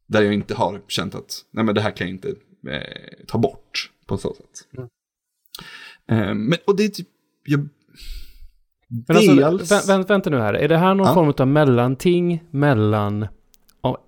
där 0.07 0.21
jag 0.21 0.33
inte 0.33 0.55
har 0.55 0.81
känt 0.87 1.15
att 1.15 1.45
nej 1.51 1.65
men 1.65 1.75
det 1.75 1.81
här 1.81 1.91
kan 1.91 2.07
jag 2.07 2.15
inte 2.15 2.27
uh, 2.27 3.25
ta 3.27 3.37
bort 3.37 3.91
på 4.05 4.17
så 4.17 4.33
sätt. 4.33 4.67
Mm. 6.07 6.29
Um, 6.31 6.45
men, 6.45 6.59
och 6.67 6.77
det 6.77 6.83
är 6.83 6.89
typ, 6.89 7.07
jag, 7.43 7.69
men 9.07 9.43
alltså, 9.43 9.75
vä 9.75 9.97
vä 9.97 10.03
vänta 10.07 10.29
nu 10.29 10.39
här, 10.39 10.53
är 10.53 10.67
det 10.67 10.77
här 10.77 10.93
någon 10.93 11.07
ja. 11.07 11.13
form 11.13 11.33
av 11.37 11.47
mellanting 11.47 12.43
mellan 12.51 13.27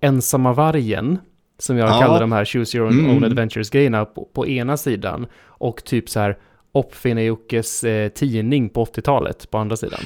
ensamma 0.00 0.52
vargen 0.52 1.18
som 1.58 1.76
jag 1.76 1.88
ja. 1.88 2.00
kallar 2.00 2.20
de 2.20 2.32
här 2.32 2.44
Choose 2.44 2.78
Your 2.78 2.88
Own 2.88 2.98
mm. 2.98 3.24
Adventures-grejerna 3.24 4.04
på, 4.04 4.28
på, 4.32 4.46
ena 4.46 4.76
sidan. 4.76 5.26
Och 5.44 5.84
typ 5.84 6.10
så 6.10 6.20
här 6.20 6.38
Uppfinnar-Jockes 6.74 7.84
eh, 7.84 8.08
tidning 8.08 8.68
på 8.68 8.84
80-talet 8.84 9.50
på 9.50 9.58
andra 9.58 9.76
sidan. 9.76 10.00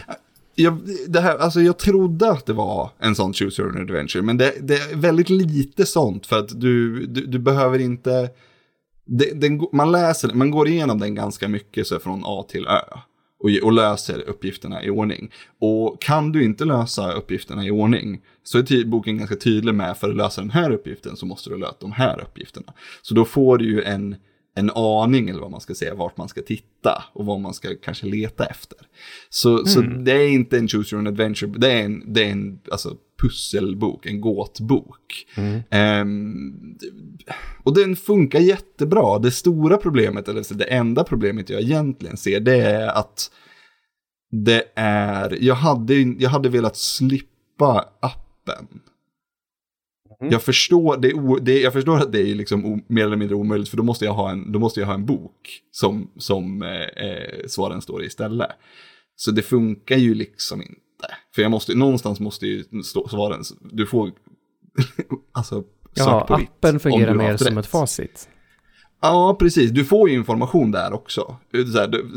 Jag, 0.54 0.78
det 1.08 1.20
här, 1.20 1.38
alltså 1.38 1.60
jag 1.60 1.78
trodde 1.78 2.30
att 2.30 2.46
det 2.46 2.52
var 2.52 2.90
en 2.98 3.14
sån 3.14 3.32
Choose 3.32 3.62
Your 3.62 3.72
Own 3.72 3.82
Adventure, 3.82 4.22
men 4.22 4.36
det, 4.36 4.52
det 4.60 4.74
är 4.74 4.96
väldigt 4.96 5.30
lite 5.30 5.86
sånt 5.86 6.26
för 6.26 6.38
att 6.38 6.60
du, 6.60 7.06
du, 7.06 7.26
du 7.26 7.38
behöver 7.38 7.78
inte... 7.78 8.30
Det, 9.04 9.40
den, 9.40 9.66
man 9.72 9.92
läser, 9.92 10.34
man 10.34 10.50
går 10.50 10.68
igenom 10.68 10.98
den 10.98 11.14
ganska 11.14 11.48
mycket 11.48 11.86
så 11.86 11.98
från 11.98 12.22
A 12.24 12.44
till 12.48 12.66
Ö 12.66 12.98
och, 13.42 13.50
och 13.62 13.72
löser 13.72 14.20
uppgifterna 14.20 14.84
i 14.84 14.90
ordning. 14.90 15.30
Och 15.58 16.02
kan 16.02 16.32
du 16.32 16.44
inte 16.44 16.64
lösa 16.64 17.12
uppgifterna 17.12 17.66
i 17.66 17.70
ordning 17.70 18.20
så 18.42 18.58
är 18.58 18.84
boken 18.84 19.18
ganska 19.18 19.36
tydlig 19.36 19.74
med 19.74 19.96
för 19.96 20.10
att 20.10 20.16
lösa 20.16 20.40
den 20.40 20.50
här 20.50 20.70
uppgiften 20.70 21.16
så 21.16 21.26
måste 21.26 21.50
du 21.50 21.58
lösa 21.58 21.74
de 21.80 21.92
här 21.92 22.20
uppgifterna. 22.20 22.72
Så 23.02 23.14
då 23.14 23.24
får 23.24 23.58
du 23.58 23.64
ju 23.64 23.82
en, 23.82 24.16
en 24.54 24.70
aning 24.70 25.28
eller 25.28 25.40
vad 25.40 25.50
man 25.50 25.60
ska 25.60 25.74
säga 25.74 25.94
vart 25.94 26.16
man 26.16 26.28
ska 26.28 26.42
titta 26.42 27.04
och 27.12 27.26
vad 27.26 27.40
man 27.40 27.54
ska 27.54 27.68
kanske 27.82 28.06
leta 28.06 28.46
efter. 28.46 28.78
Så, 29.30 29.50
mm. 29.50 29.66
så 29.66 29.80
det 29.80 30.12
är 30.12 30.28
inte 30.28 30.58
en 30.58 30.68
choose 30.68 30.94
your 30.94 31.02
own 31.02 31.06
adventure, 31.06 31.52
det 31.58 31.72
är 31.72 31.84
en, 31.84 32.12
det 32.12 32.24
är 32.24 32.30
en 32.30 32.60
alltså, 32.70 32.96
pusselbok, 33.22 34.06
en 34.06 34.20
gåtbok. 34.20 35.26
Mm. 35.34 36.00
Um, 36.00 36.78
och 37.62 37.74
den 37.74 37.96
funkar 37.96 38.40
jättebra. 38.40 39.18
Det 39.18 39.30
stora 39.30 39.76
problemet, 39.76 40.28
eller 40.28 40.54
det 40.54 40.64
enda 40.64 41.04
problemet 41.04 41.50
jag 41.50 41.60
egentligen 41.60 42.16
ser, 42.16 42.40
det 42.40 42.56
är 42.56 42.88
att 42.88 43.30
det 44.30 44.64
är, 44.74 45.38
jag 45.40 45.54
hade, 45.54 45.94
jag 45.94 46.30
hade 46.30 46.48
velat 46.48 46.76
slippa 46.76 47.88
appen. 48.00 48.80
Mm. 50.22 50.32
Jag, 50.32 50.42
förstår, 50.42 50.96
det, 50.96 51.44
det, 51.44 51.60
jag 51.60 51.72
förstår 51.72 51.98
att 51.98 52.12
det 52.12 52.20
är 52.20 52.34
liksom 52.34 52.82
mer 52.86 53.04
eller 53.04 53.16
mindre 53.16 53.36
omöjligt, 53.36 53.68
för 53.68 53.76
då 53.76 53.82
måste 53.82 54.04
jag 54.04 54.12
ha 54.12 54.30
en, 54.30 54.52
då 54.52 54.58
måste 54.58 54.80
jag 54.80 54.86
ha 54.86 54.94
en 54.94 55.06
bok 55.06 55.62
som, 55.70 56.10
som 56.16 56.62
eh, 56.62 57.06
eh 57.06 57.46
svaren 57.46 57.82
står 57.82 58.02
i 58.02 58.06
istället. 58.06 58.50
Så 59.16 59.30
det 59.30 59.42
funkar 59.42 59.96
ju 59.96 60.14
liksom 60.14 60.62
inte. 60.62 61.14
För 61.34 61.42
jag 61.42 61.50
måste, 61.50 61.74
någonstans 61.74 62.20
måste 62.20 62.46
ju 62.46 62.64
stå 62.84 63.08
svaren, 63.08 63.42
du 63.60 63.86
får, 63.86 64.10
alltså, 65.32 65.64
Ja, 65.94 66.24
på 66.28 66.34
appen 66.34 66.72
vitt, 66.72 66.82
fungerar 66.82 67.14
mer 67.14 67.36
som 67.36 67.56
rätt. 67.56 67.64
ett 67.64 67.70
facit. 67.70 68.28
Ja, 69.02 69.36
precis. 69.38 69.70
Du 69.70 69.84
får 69.84 70.08
ju 70.08 70.14
information 70.14 70.70
där 70.70 70.92
också. 70.92 71.36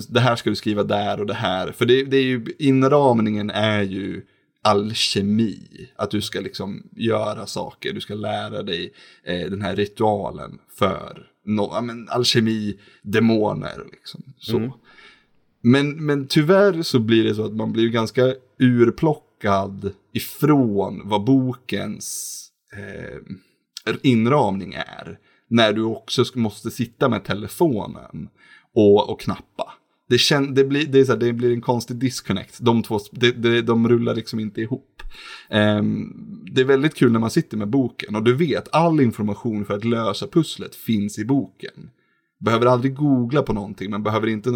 Det 0.10 0.20
här 0.20 0.36
ska 0.36 0.50
du 0.50 0.56
skriva 0.56 0.84
där 0.84 1.20
och 1.20 1.26
det 1.26 1.34
här. 1.34 1.72
För 1.72 1.86
det, 1.86 2.04
det 2.04 2.18
är 2.18 2.24
ju, 2.24 2.46
inramningen 2.60 3.50
är 3.50 3.82
ju 3.82 4.22
alkemi. 4.65 5.89
Att 5.95 6.12
du 6.12 6.22
ska 6.22 6.39
liksom 6.39 6.84
göra 6.95 7.45
saker, 7.45 7.93
du 7.93 8.01
ska 8.01 8.13
lära 8.13 8.63
dig 8.63 8.93
eh, 9.24 9.50
den 9.50 9.62
här 9.62 9.75
ritualen 9.75 10.60
för 10.79 11.27
no, 11.45 11.69
ja, 11.74 11.81
men, 11.81 12.10
alkemi, 12.10 12.79
demoner 13.01 13.84
liksom. 13.91 14.24
Så. 14.38 14.57
Mm. 14.57 14.72
Men, 15.62 16.05
men 16.05 16.27
tyvärr 16.27 16.81
så 16.81 17.00
blir 17.00 17.24
det 17.24 17.36
så 17.36 17.45
att 17.45 17.55
man 17.55 17.74
blir 17.74 17.89
ganska 17.89 18.34
urplockad 18.60 19.91
ifrån 20.13 21.01
vad 21.05 21.24
bokens 21.24 22.41
eh, 22.74 23.95
inramning 24.01 24.74
är. 24.74 25.19
När 25.48 25.74
du 25.74 25.84
också 25.84 26.24
måste 26.36 26.72
sitta 26.72 27.10
med 27.10 27.24
telefonen 27.25 28.29
och, 28.74 29.10
och 29.10 29.22
knappa. 29.22 29.74
Det, 30.10 30.18
kän, 30.18 30.54
det, 30.54 30.64
blir, 30.64 30.86
det, 30.86 31.00
är 31.00 31.06
så 31.06 31.12
här, 31.12 31.20
det 31.20 31.34
blir 31.34 31.54
en 31.54 31.62
konstig 31.62 31.98
disconnect. 31.98 32.58
De 32.62 32.84
två, 32.84 33.00
det, 33.12 33.32
det, 33.32 33.62
de 33.62 33.90
rullar 33.90 34.16
liksom 34.16 34.40
inte 34.40 34.62
ihop. 34.62 35.02
Um, 35.52 36.46
det 36.52 36.62
är 36.62 36.66
väldigt 36.66 36.96
kul 36.96 37.12
när 37.12 37.20
man 37.20 37.30
sitter 37.30 37.58
med 37.58 37.70
boken 37.70 38.16
och 38.16 38.24
du 38.24 38.34
vet 38.34 38.76
all 38.76 39.02
information 39.02 39.66
för 39.66 39.74
att 39.74 39.86
lösa 39.86 40.28
pusslet 40.28 40.76
finns 40.76 41.20
i 41.20 41.26
boken. 41.26 41.90
Behöver 42.40 42.66
aldrig 42.66 42.96
googla 42.96 43.44
på 43.44 43.54
någonting, 43.54 43.92
men 43.92 44.04
behöver 44.04 44.28
inte... 44.28 44.50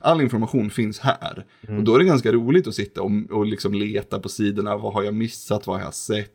All 0.00 0.20
information 0.20 0.70
finns 0.70 0.98
här. 0.98 1.46
Mm. 1.68 1.78
Och 1.78 1.84
då 1.84 1.94
är 1.94 1.98
det 1.98 2.04
ganska 2.04 2.32
roligt 2.32 2.66
att 2.66 2.74
sitta 2.74 3.02
och, 3.02 3.10
och 3.30 3.46
liksom 3.46 3.74
leta 3.74 4.20
på 4.20 4.28
sidorna. 4.28 4.76
Vad 4.76 4.92
har 4.92 5.02
jag 5.02 5.14
missat? 5.14 5.66
Vad 5.66 5.76
har 5.76 5.84
jag 5.84 5.94
sett? 5.94 6.30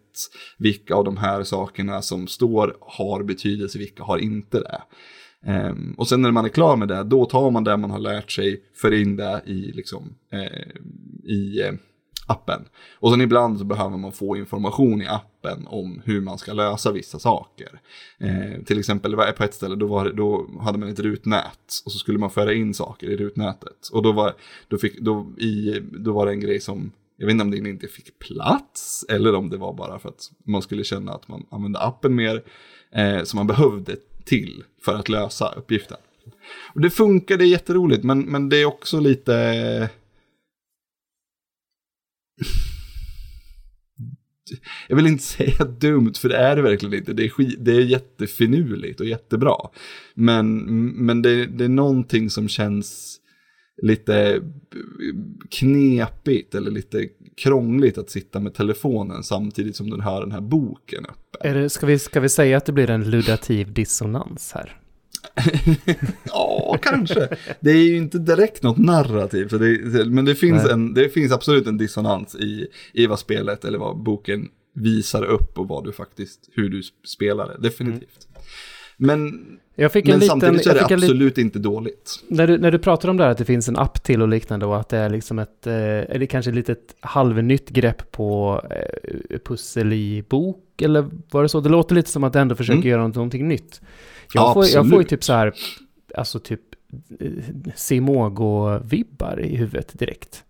Vilka 0.58 0.96
av 0.96 1.04
de 1.04 1.18
här 1.18 1.44
sakerna 1.44 2.02
som 2.02 2.28
står 2.28 2.78
har 2.82 3.24
betydelse, 3.24 3.80
vilka 3.80 4.04
har 4.04 4.18
inte 4.18 4.60
det? 4.60 4.82
Um, 5.48 5.96
och 5.98 6.08
sen 6.08 6.22
när 6.22 6.32
man 6.32 6.46
är 6.46 6.50
klar 6.50 6.76
med 6.76 6.88
det, 6.88 7.04
då 7.04 7.26
tar 7.26 7.52
man 7.52 7.64
det 7.64 7.78
man 7.78 7.92
har 7.92 8.00
lärt 8.00 8.32
sig, 8.32 8.62
för 8.74 8.94
in 8.94 9.16
det 9.16 9.42
i, 9.46 9.72
liksom, 9.72 10.16
eh, 10.32 10.68
i 11.24 11.62
eh, 11.62 11.74
appen. 12.28 12.66
Och 12.94 13.12
sen 13.12 13.22
ibland 13.22 13.60
så 13.60 13.66
behöver 13.66 13.98
man 13.98 14.12
få 14.12 14.38
information 14.38 15.02
i 15.02 15.08
appen 15.08 15.68
om 15.68 16.02
hur 16.06 16.22
man 16.22 16.38
ska 16.38 16.54
lösa 16.54 16.92
vissa 16.92 17.20
saker. 17.20 17.82
Eh, 18.18 18.64
till 18.66 18.80
exempel 18.80 19.16
på 19.16 19.44
ett 19.44 19.54
ställe 19.54 19.76
då, 19.76 19.88
var, 19.88 20.10
då 20.10 20.48
hade 20.62 20.78
man 20.78 20.90
ett 20.90 21.00
rutnät 21.00 21.82
och 21.86 21.92
så 21.92 21.98
skulle 21.98 22.20
man 22.20 22.30
föra 22.30 22.54
in 22.54 22.74
saker 22.74 23.08
i 23.08 23.18
rutnätet. 23.18 23.90
Och 23.92 24.04
då 24.04 24.12
var, 24.12 24.34
då 24.68 24.78
fick, 24.78 25.00
då 25.00 25.34
i, 25.38 25.80
då 25.92 26.14
var 26.14 26.26
det 26.26 26.32
en 26.32 26.40
grej 26.40 26.60
som 26.60 26.92
jag 27.18 27.26
vet 27.26 27.32
inte 27.32 27.44
om 27.44 27.52
det 27.52 27.70
inte 27.70 27.88
fick 27.88 28.20
plats 28.20 29.06
eller 29.10 29.36
om 29.36 29.50
det 29.50 29.58
var 29.58 29.74
bara 29.74 30.00
för 30.00 30.10
att 30.10 30.32
man 30.44 30.62
skulle 30.62 30.84
känna 30.84 31.14
att 31.14 31.28
man 31.28 31.46
använde 31.50 31.80
appen 31.80 32.16
mer 32.16 32.44
eh, 32.92 33.24
som 33.24 33.38
man 33.38 33.48
behövde 33.48 33.96
till 34.26 34.64
för 34.86 34.96
att 34.96 35.10
lösa 35.10 35.52
uppgiften. 35.52 35.98
Och 36.74 36.82
det 36.82 36.90
funkar, 36.90 37.38
det 37.38 37.44
är 37.44 37.48
jätteroligt, 37.48 38.04
men, 38.04 38.20
men 38.20 38.50
det 38.50 38.58
är 38.58 38.66
också 38.66 39.00
lite... 39.00 39.34
Jag 44.88 44.96
vill 44.96 45.08
inte 45.08 45.24
säga 45.34 45.66
dumt, 45.66 46.14
för 46.14 46.30
det 46.30 46.38
är 46.38 46.56
det 46.56 46.62
verkligen 46.62 47.00
inte. 47.00 47.14
Det 47.14 47.26
är, 47.26 47.30
skit, 47.30 47.56
det 47.60 47.72
är 47.72 47.82
jättefinurligt 47.82 49.00
och 49.00 49.06
jättebra. 49.06 49.56
Men, 50.14 50.58
men 51.06 51.22
det, 51.22 51.46
det 51.46 51.66
är 51.66 51.70
någonting 51.70 52.30
som 52.30 52.48
känns 52.48 53.20
lite 53.82 54.42
knepigt 55.50 56.56
eller 56.56 56.72
lite 56.72 57.08
krångligt 57.38 57.98
att 57.98 58.10
sitta 58.10 58.40
med 58.40 58.54
telefonen 58.54 59.24
samtidigt 59.24 59.76
som 59.76 59.90
den 59.90 60.02
har 60.02 60.22
den 60.22 60.32
här 60.32 60.42
boken 60.42 61.06
uppe. 61.06 61.50
Är 61.50 61.54
det, 61.54 61.70
ska, 61.70 61.86
vi, 61.86 62.00
ska 62.00 62.20
vi 62.20 62.30
säga 62.30 62.58
att 62.58 62.66
det 62.66 62.72
blir 62.72 62.90
en 62.90 63.10
ludativ 63.10 63.74
dissonans 63.74 64.52
här? 64.52 64.82
ja, 66.24 66.78
kanske. 66.82 67.38
Det 67.60 67.72
är 67.72 67.84
ju 67.84 67.98
inte 67.98 68.20
direkt 68.20 68.64
något 68.64 68.78
narrativ, 68.78 69.48
så 69.48 69.58
det, 69.58 70.06
men 70.06 70.26
det 70.26 70.36
finns, 70.36 70.66
en, 70.66 70.94
det 70.94 71.10
finns 71.10 71.32
absolut 71.32 71.68
en 71.68 71.78
dissonans 71.78 72.36
i, 72.36 72.68
i 72.94 73.08
vad 73.08 73.20
spelet 73.20 73.66
eller 73.66 73.78
vad 73.78 73.98
boken 73.98 74.48
visar 74.74 75.24
upp 75.24 75.60
och 75.60 75.68
vad 75.68 75.84
du 75.84 75.92
faktiskt, 75.92 76.50
hur 76.52 76.70
du 76.70 76.82
spelar 77.06 77.48
det, 77.48 77.58
definitivt. 77.70 78.28
Men, 78.98 79.46
jag 79.76 79.92
fick 79.92 80.06
men 80.08 80.16
en 80.16 80.22
samtidigt 80.22 80.54
liten, 80.58 80.64
så 80.64 80.70
är 80.70 80.88
det 80.90 80.96
absolut 80.96 81.38
inte 81.38 81.60
dåligt. 81.60 82.12
När 82.28 82.48
du, 82.48 82.58
när 82.58 82.72
du 82.72 82.80
pratar 82.80 83.10
om 83.10 83.18
det 83.18 83.24
här 83.24 83.32
att 83.32 83.38
det 83.38 83.46
finns 83.46 83.70
en 83.70 83.78
app 83.78 84.04
till 84.04 84.22
och 84.22 84.28
liknande 84.28 84.66
och 84.66 84.80
att 84.80 84.90
det 84.90 84.98
är 84.98 85.10
liksom 85.10 85.40
ett, 85.40 85.68
eh, 85.68 85.74
eller 85.76 86.26
kanske 86.26 86.52
ett 86.52 86.56
litet 86.56 86.96
halvnytt 87.00 87.70
grepp 87.70 88.12
på 88.12 88.62
eh, 88.70 89.38
pussel 89.46 89.94
i 89.94 90.24
bok 90.30 90.82
eller 90.82 91.06
var 91.32 91.44
det 91.44 91.50
så? 91.50 91.60
Det 91.60 91.70
låter 91.70 91.96
lite 91.96 92.10
som 92.10 92.24
att 92.24 92.34
det 92.34 92.40
ändå 92.40 92.56
försöker 92.56 92.78
Mm. 92.78 92.90
göra 92.90 93.08
någonting 93.08 93.48
nytt. 93.48 93.82
Jag, 94.34 94.42
Ja, 94.44 94.54
får, 94.54 94.66
jag 94.74 94.90
får 94.90 94.98
ju 94.98 95.04
typ 95.08 95.24
så 95.24 95.34
här, 95.34 95.54
alltså 96.16 96.40
typ 96.40 96.62
eh, 97.20 97.28
Simogo-vibbar 97.76 99.40
i 99.40 99.56
huvudet 99.56 100.00
direkt. 100.00 100.44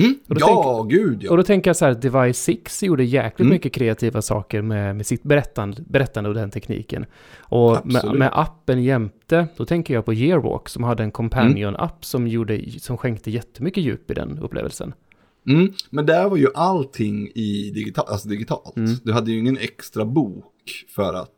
Mm? 0.00 0.14
Ja, 0.26 0.86
gud 0.88 1.22
ja. 1.22 1.30
Och 1.30 1.36
då 1.36 1.42
tänker 1.42 1.70
jag 1.70 1.76
så 1.76 1.84
här, 1.84 1.94
Device 1.94 2.38
6 2.38 2.82
gjorde 2.82 3.04
jäkligt 3.04 3.40
Mm. 3.40 3.50
mycket 3.52 3.72
kreativa 3.72 4.22
saker 4.22 4.62
med, 4.62 4.96
med 4.96 5.06
sitt 5.06 5.22
berättande, 5.22 5.82
berättande 5.88 6.30
och 6.30 6.34
den 6.34 6.50
tekniken. 6.50 7.06
Och 7.38 7.86
med, 7.86 8.14
med 8.14 8.30
appen 8.32 8.82
jämte, 8.82 9.46
då 9.56 9.64
tänker 9.64 9.94
jag 9.94 10.04
på 10.04 10.14
Yearwalk 10.14 10.68
som 10.68 10.84
hade 10.84 11.02
en 11.02 11.10
companion-app 11.12 12.04
som, 12.04 12.28
gjorde, 12.28 12.80
som 12.80 12.96
skänkte 12.96 13.30
jättemycket 13.30 13.84
djup 13.84 14.10
i 14.10 14.14
den 14.14 14.38
upplevelsen. 14.38 14.92
Mm, 15.48 15.72
men 15.90 16.06
där 16.06 16.28
var 16.28 16.36
ju 16.36 16.46
allting 16.54 17.28
i 17.34 17.70
digital, 17.74 18.04
alltså 18.08 18.28
digitalt. 18.28 18.76
Mm. 18.76 18.94
Du 19.04 19.12
hade 19.12 19.30
ju 19.30 19.38
ingen 19.38 19.58
extra 19.58 20.04
bok 20.04 20.44
för 20.88 21.14
att 21.14 21.28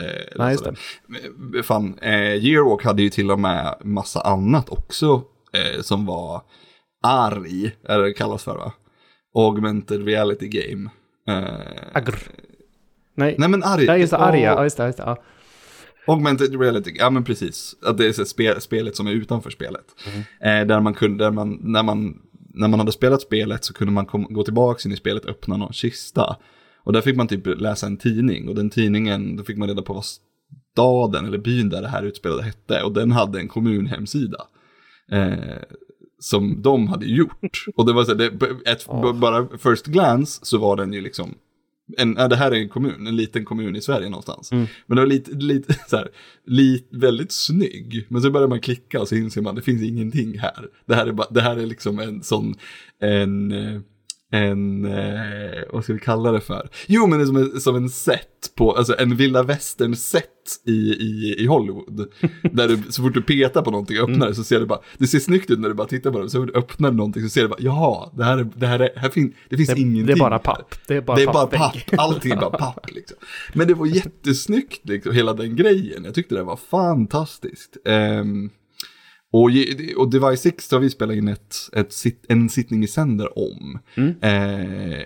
eh, 0.00 0.38
Nej, 0.38 0.52
just 0.52 0.64
det. 1.52 1.62
Fan, 1.62 1.98
eh, 2.02 2.34
Yearwalk 2.34 2.84
hade 2.84 3.02
ju 3.02 3.10
till 3.10 3.30
och 3.30 3.38
med 3.38 3.74
massa 3.84 4.20
annat 4.20 4.68
också 4.68 5.22
eh, 5.52 5.80
som 5.82 6.06
var 6.06 6.42
arg, 7.02 7.76
är 7.84 7.98
det 7.98 8.04
det 8.04 8.12
kallas 8.12 8.44
för 8.44 8.56
va? 8.56 8.72
Augmented 9.34 10.04
reality 10.04 10.48
game. 10.48 10.90
Eh, 11.28 11.86
Agr. 11.92 12.14
Nej, 13.14 13.34
nej 13.38 13.48
men 13.48 13.62
arg. 13.62 13.84
ja, 13.84 13.96
just 13.96 14.10
det, 14.10 14.16
Åh, 14.16 14.22
arga, 14.22 14.40
ja, 14.40 14.62
just 14.64 14.76
det, 14.76 14.86
just 14.86 14.98
det, 14.98 15.04
ja. 15.04 15.22
Augmented 16.06 16.60
reality, 16.60 16.92
ja 16.98 17.10
men 17.10 17.24
precis. 17.24 17.76
Att 17.82 17.98
det 17.98 18.06
är 18.06 18.12
så 18.12 18.24
spel, 18.24 18.60
spelet 18.60 18.96
som 18.96 19.06
är 19.06 19.12
utanför 19.12 19.50
spelet. 19.50 19.84
Eh, 20.40 20.66
där 20.66 20.80
man 20.80 20.94
kunde, 20.94 21.24
där 21.24 21.30
man, 21.30 21.58
när 21.62 21.82
man, 21.82 22.22
när 22.54 22.68
man 22.68 22.80
hade 22.80 22.92
spelat 22.92 23.22
spelet 23.22 23.64
så 23.64 23.74
kunde 23.74 23.92
man 23.92 24.06
kom, 24.06 24.26
gå 24.30 24.42
tillbaka 24.42 24.88
in 24.88 24.92
i 24.92 24.96
spelet 24.96 25.24
och 25.24 25.30
öppna 25.30 25.56
någon 25.56 25.72
kista. 25.72 26.36
Och 26.82 26.92
där 26.92 27.00
fick 27.00 27.16
man 27.16 27.28
typ 27.28 27.46
läsa 27.46 27.86
en 27.86 27.96
tidning 27.96 28.48
och 28.48 28.54
den 28.54 28.70
tidningen, 28.70 29.36
då 29.36 29.44
fick 29.44 29.56
man 29.56 29.68
reda 29.68 29.82
på 29.82 29.92
vad 29.92 30.04
staden 30.72 31.26
eller 31.26 31.38
byn 31.38 31.68
där 31.68 31.82
det 31.82 31.88
här 31.88 32.02
utspelade 32.02 32.42
hette. 32.42 32.82
Och 32.82 32.92
den 32.92 33.12
hade 33.12 33.40
en 33.40 33.48
kommunhemsida. 33.48 34.46
Eh, 35.12 35.56
som 36.20 36.62
de 36.62 36.88
hade 36.88 37.06
gjort. 37.06 37.64
Och 37.76 37.86
det 37.86 37.92
var 37.92 38.04
så 38.04 38.10
här, 38.10 38.18
det, 38.18 38.70
ett, 38.70 38.84
Åh. 38.88 39.12
bara 39.12 39.48
first 39.58 39.86
glance 39.86 40.40
så 40.42 40.58
var 40.58 40.76
den 40.76 40.92
ju 40.92 41.00
liksom, 41.00 41.34
en, 41.96 42.16
ja, 42.18 42.28
det 42.28 42.36
här 42.36 42.50
är 42.50 42.56
en 42.56 42.68
kommun, 42.68 43.06
en 43.06 43.16
liten 43.16 43.44
kommun 43.44 43.76
i 43.76 43.80
Sverige 43.80 44.08
någonstans. 44.08 44.52
Mm. 44.52 44.66
Men 44.86 44.96
det 44.96 45.02
var 45.02 45.06
lite, 45.06 45.30
lite 45.32 45.74
så 45.88 45.96
här, 45.96 46.08
lite, 46.46 46.96
väldigt 46.96 47.32
snygg. 47.32 48.06
Men 48.08 48.22
så 48.22 48.30
börjar 48.30 48.48
man 48.48 48.60
klicka 48.60 49.00
och 49.00 49.08
så 49.08 49.14
inser 49.14 49.42
man, 49.42 49.54
det 49.54 49.62
finns 49.62 49.82
ingenting 49.82 50.38
här. 50.38 50.68
Det 50.86 50.94
här 50.94 51.06
är, 51.06 51.12
bara, 51.12 51.30
det 51.30 51.40
här 51.40 51.56
är 51.56 51.66
liksom 51.66 51.98
en 51.98 52.22
sån, 52.22 52.54
en, 53.00 53.52
eh, 53.52 53.80
en, 54.32 54.84
eh, 54.84 55.62
vad 55.72 55.84
ska 55.84 55.92
vi 55.92 55.98
kalla 55.98 56.32
det 56.32 56.40
för? 56.40 56.68
Jo, 56.86 57.06
men 57.06 57.18
det 57.18 57.24
är 57.24 57.26
som 57.26 57.36
en, 57.36 57.60
som 57.60 57.76
en 57.76 57.90
set 57.90 58.26
på, 58.56 58.72
alltså 58.76 58.94
en 58.98 59.16
vilda 59.16 59.42
västern 59.42 59.96
set 59.96 60.26
i, 60.66 60.72
i, 60.72 61.34
i 61.38 61.46
Hollywood. 61.46 62.08
där 62.52 62.68
du, 62.68 62.78
så 62.90 63.02
fort 63.02 63.14
du 63.14 63.22
petar 63.22 63.62
på 63.62 63.70
någonting 63.70 64.00
och 64.02 64.10
öppnar 64.10 64.28
det 64.28 64.34
så 64.34 64.44
ser 64.44 64.60
du 64.60 64.66
bara, 64.66 64.80
det 64.98 65.06
ser 65.06 65.18
snyggt 65.18 65.50
ut 65.50 65.58
när 65.60 65.68
du 65.68 65.74
bara 65.74 65.86
tittar 65.86 66.10
på 66.10 66.18
det. 66.20 66.30
Så 66.30 66.38
fort 66.42 66.50
du 66.54 66.58
öppnar 66.58 66.90
någonting 66.92 67.22
så 67.22 67.28
ser 67.28 67.42
du 67.42 67.48
bara, 67.48 67.60
jaha, 67.60 68.10
det 68.16 68.24
här 68.24 68.38
är, 68.38 68.48
det 68.56 68.66
här 68.66 68.78
är, 68.80 68.90
här 68.96 69.08
fin, 69.08 69.34
det 69.48 69.56
finns 69.56 69.68
Det, 69.68 69.80
ingenting. 69.80 70.06
det 70.06 70.12
är 70.12 70.16
bara 70.16 70.38
papp. 70.38 70.74
Det 70.88 70.94
är 70.96 71.00
bara 71.00 71.16
Det 71.16 71.22
är 71.22 71.26
bara 71.26 71.46
pappvägg. 71.46 71.86
papp, 71.90 72.00
allting 72.00 72.32
är 72.32 72.36
bara 72.36 72.50
papp 72.58 72.90
liksom. 72.90 73.16
Men 73.54 73.68
det 73.68 73.74
var 73.74 73.86
jättesnyggt 73.86 74.88
liksom, 74.88 75.12
hela 75.14 75.34
den 75.34 75.56
grejen. 75.56 76.04
Jag 76.04 76.14
tyckte 76.14 76.34
det 76.34 76.42
var 76.42 76.56
fantastiskt. 76.56 77.76
Ehm, 77.84 78.50
och, 79.32 79.50
och 79.96 80.10
Device 80.10 80.40
6 80.40 80.70
har 80.72 80.78
vi 80.78 80.90
spelat 80.90 81.16
in 81.16 81.28
ett, 81.28 81.56
ett, 81.72 81.94
en 82.28 82.48
sittning 82.48 82.84
i 82.84 82.86
sänder 82.86 83.38
om. 83.38 83.78
Mm. 83.94 84.14
Eh, 84.20 85.00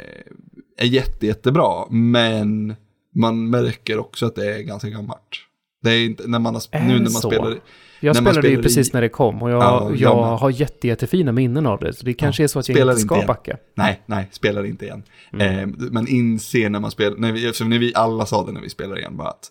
är 0.79 0.87
jätte, 0.87 1.27
jättebra, 1.27 1.87
men 1.91 2.75
man 3.15 3.51
märker 3.51 3.99
också 3.99 4.27
att 4.27 4.35
det 4.35 4.55
är 4.55 4.63
ganska 4.63 4.89
gammalt. 4.89 5.21
Det 5.83 5.91
är 5.91 6.05
inte, 6.05 6.27
när 6.29 6.39
man 6.39 6.55
har, 6.55 6.63
nu 6.81 6.93
när 6.95 6.99
man 7.01 7.11
så? 7.11 7.31
spelar, 7.31 7.59
Jag 8.01 8.17
spelade 8.17 8.37
ju 8.37 8.43
spelar 8.43 8.63
precis 8.63 8.89
i- 8.89 8.91
när 8.95 9.01
det 9.01 9.09
kom 9.09 9.43
och 9.43 9.51
jag, 9.51 9.63
Ja, 9.63 9.91
jag 9.91 9.99
jag 10.01 10.37
har 10.37 10.51
jätte, 10.51 10.89
jättefina 10.89 11.33
minnen 11.33 11.67
av 11.67 11.81
det. 11.81 11.93
Så 11.93 12.05
det 12.05 12.15
kanske 12.15 12.45
är 12.45 12.47
så 12.49 12.59
att 12.59 12.69
jag 12.69 12.77
spelar 12.77 12.93
inte 12.93 13.01
inte 13.03 13.07
ska 13.09 13.17
igen. 13.17 13.27
backa. 13.27 13.57
nej, 13.75 14.01
nej, 14.07 14.29
spelar 14.33 14.65
inte 14.67 14.85
igen. 14.85 15.03
Mm. 15.33 15.71
Eh, 15.81 15.91
man 15.91 16.09
inser 16.09 16.71
när 16.71 16.81
man 16.81 16.91
spelar, 16.91 17.17
när 17.17 17.33
vi, 17.33 17.47
eftersom 17.47 17.69
när 17.71 17.79
vi 17.79 17.93
alla 17.95 18.27
sa 18.27 18.47
det 18.47 18.53
när 18.53 18.61
vi 18.61 18.71
spelade 18.71 19.01
igen, 19.01 19.17
bara 19.17 19.29
att 19.29 19.51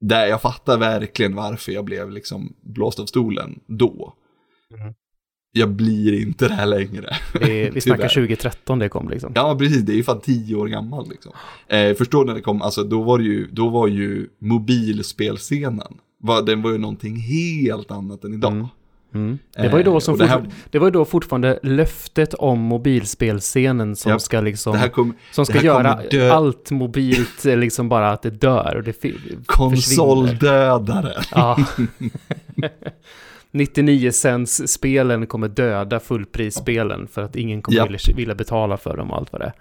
där 0.00 0.26
jag 0.26 0.42
fattar 0.42 0.78
verkligen 0.78 1.34
varför 1.34 1.72
jag 1.72 1.84
blev 1.84 2.10
liksom 2.10 2.54
blåst 2.60 3.00
av 3.00 3.06
stolen 3.06 3.60
då. 3.66 4.14
Mm. 4.80 4.94
Jag 5.52 5.70
blir 5.70 6.22
inte 6.22 6.48
det 6.48 6.54
här 6.54 6.66
längre. 6.66 7.16
Det 7.32 7.70
vi 7.70 7.80
snackar 7.80 8.08
Tyvärr. 8.08 8.26
2013 8.26 8.78
det 8.78 8.88
kom 8.88 9.08
liksom. 9.08 9.32
Ja, 9.34 9.56
precis, 9.58 9.82
det 9.82 9.92
är 9.92 9.96
ju 9.96 10.04
fan 10.04 10.20
tio 10.20 10.56
år 10.56 10.66
gammal 10.66 11.08
liksom. 11.08 11.32
Eh, 11.68 11.94
förstår 11.94 12.24
när 12.24 12.34
det 12.34 12.40
kom, 12.40 12.62
alltså 12.62 12.82
då 12.82 13.02
var 13.02 13.18
ju, 13.18 13.46
då 13.46 13.68
var 13.68 13.88
ju 13.88 14.28
mobilspelscenen, 14.38 15.98
var, 16.18 16.42
den 16.42 16.62
var 16.62 16.70
ju 16.70 16.78
någonting 16.78 17.16
helt 17.16 17.90
annat 17.90 18.24
än 18.24 18.34
idag. 18.34 18.52
Mm. 18.52 18.66
Mm. 19.16 19.38
Det, 19.56 19.68
var 19.68 19.78
ju 19.78 19.84
då 19.84 19.92
Eh, 19.94 19.98
som 19.98 20.18
det 20.18 20.26
här- 20.26 20.46
det 20.70 20.78
var 20.78 20.86
ju 20.86 20.90
då 20.90 21.04
fortfarande 21.04 21.58
löftet 21.62 22.34
om 22.34 22.58
mobilspelscenen 22.60 23.96
som 23.96 24.12
Ja, 24.12 24.18
ska 24.18 24.40
liksom, 24.40 24.78
Det 24.82 24.88
kom, 24.88 25.14
som 25.32 25.46
ska 25.46 25.58
det 25.58 25.64
göra 25.66 26.00
allt 26.32 26.70
mobilt, 26.70 27.46
eh, 27.46 27.56
liksom 27.56 27.88
bara 27.88 28.10
att 28.10 28.22
det 28.22 28.30
dör 28.30 28.74
och 28.76 28.82
det 28.82 29.12
konsoldödare. 29.46 31.12
Ja. 31.34 31.58
99 33.50 34.10
cents 34.12 34.62
spelen 34.68 35.26
kommer 35.26 35.48
döda 35.48 36.00
fullprisspelen 36.00 37.08
för 37.08 37.22
att 37.22 37.36
ingen 37.36 37.62
kommer 37.62 37.78
Japp. 37.78 37.86
vilja, 37.88 37.98
vilja 38.16 38.34
betala 38.34 38.76
för 38.76 38.96
dem 38.96 39.10
och 39.10 39.16
allt 39.16 39.32
vad 39.32 39.40
det 39.40 39.44
är. 39.46 39.52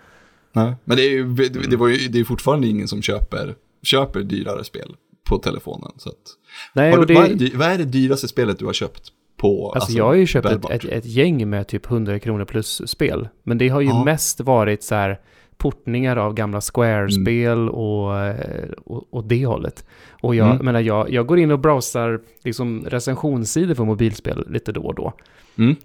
Nej, 0.53 0.75
men 0.83 0.97
det 0.97 1.03
är 1.03 1.09
ju, 1.09 1.33
det, 1.33 1.49
det 1.69 1.75
var 1.77 1.87
ju, 1.87 2.07
det 2.07 2.19
är 2.19 2.23
fortfarande 2.23 2.67
ingen 2.67 2.87
som 2.87 3.01
köper, 3.01 3.55
köper 3.83 4.19
dyrare 4.19 4.63
spel 4.63 4.95
på 5.29 5.37
telefonen. 5.37 5.91
Så 5.97 6.09
att, 6.09 6.15
Nej, 6.73 6.91
du, 6.91 6.97
vad, 7.13 7.25
är 7.25 7.29
det, 7.29 7.35
det, 7.49 7.57
vad 7.57 7.67
är 7.67 7.77
det 7.77 7.83
dyraste 7.83 8.27
spelet 8.27 8.59
du 8.59 8.65
har 8.65 8.73
köpt 8.73 9.11
på? 9.47 9.71
alltså 9.71 9.91
jag 9.91 10.05
har 10.05 10.13
ju 10.13 10.25
köpt 10.25 10.45
ett, 10.47 10.69
ett, 10.69 10.85
ett 10.85 11.05
gäng 11.05 11.49
med 11.49 11.67
typ 11.67 11.85
100 11.91 12.19
kronor 12.19 12.45
plus 12.45 12.81
spel. 12.89 13.27
Men 13.43 13.57
det 13.57 13.69
har 13.69 13.81
ju 13.81 13.87
Ja. 13.87 14.03
mest 14.03 14.39
varit 14.41 14.83
så 14.83 14.95
här 14.95 15.19
portningar 15.57 16.17
av 16.17 16.33
gamla 16.33 16.55
Mm. 16.55 16.61
Square-spel 16.61 17.69
och, 17.69 18.17
eh, 18.19 18.69
och, 18.85 19.03
och 19.13 19.23
det 19.27 19.45
hållet. 19.45 19.85
Och 20.21 20.35
jag 20.35 20.51
Mm. 20.51 20.65
menar, 20.65 20.79
jag, 20.79 21.09
jag 21.11 21.27
går 21.27 21.39
in 21.39 21.51
och 21.51 21.59
browsar 21.59 22.19
liksom 22.43 22.85
recensionssidor 22.87 23.75
för 23.75 23.83
mobilspel 23.85 24.45
lite 24.49 24.71
då 24.71 24.81
och 24.81 24.95
då. 24.95 25.13
Mm. 25.57 25.75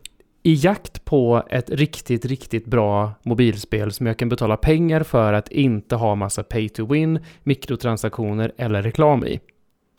I 0.42 0.54
jakt 0.54 1.04
på 1.04 1.42
ett 1.50 1.70
riktigt, 1.70 2.24
riktigt 2.24 2.66
bra 2.66 3.12
mobilspel 3.22 3.92
som 3.92 4.06
jag 4.06 4.16
kan 4.16 4.28
betala 4.28 4.56
pengar 4.56 5.02
för 5.02 5.32
att 5.32 5.48
inte 5.48 5.96
ha 5.96 6.14
massa 6.14 6.42
pay 6.42 6.68
to 6.68 6.86
win, 6.86 7.18
mikrotransaktioner 7.42 8.52
eller 8.56 8.82
reklam 8.82 9.24
i. 9.24 9.40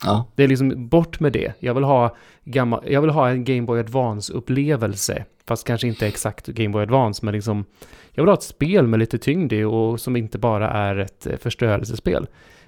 Ja, 0.04 0.26
Det 0.36 0.44
är 0.44 0.48
liksom 0.48 0.88
bort 0.88 1.20
med 1.20 1.34
det. 1.34 1.54
Jag 1.60 1.74
vill 1.74 1.84
ha, 1.84 2.16
gammal, 2.44 2.84
jag 2.88 3.02
vill 3.02 3.10
ha 3.10 3.30
en 3.30 3.44
Game 3.44 3.62
Boy 3.62 3.80
Advance-upplevelse. 3.80 5.26
Fast 5.48 5.68
kanske 5.68 5.88
inte 5.88 6.08
exakt 6.08 6.48
Game 6.48 6.70
Boy 6.70 6.82
Advance, 6.84 7.26
men 7.26 7.34
liksom... 7.34 7.66
Jag 8.14 8.24
vill 8.24 8.30
ha 8.30 8.34
ett 8.38 8.44
spel 8.44 8.88
med 8.88 9.00
lite 9.00 9.18
tyngd 9.18 9.54
i 9.54 9.64
och 9.64 10.00
som 10.00 10.16
inte 10.16 10.38
bara 10.38 10.70
är 10.70 10.96
ett 10.96 11.28
eh, 11.28 11.38
förstörelsespel. 11.38 12.28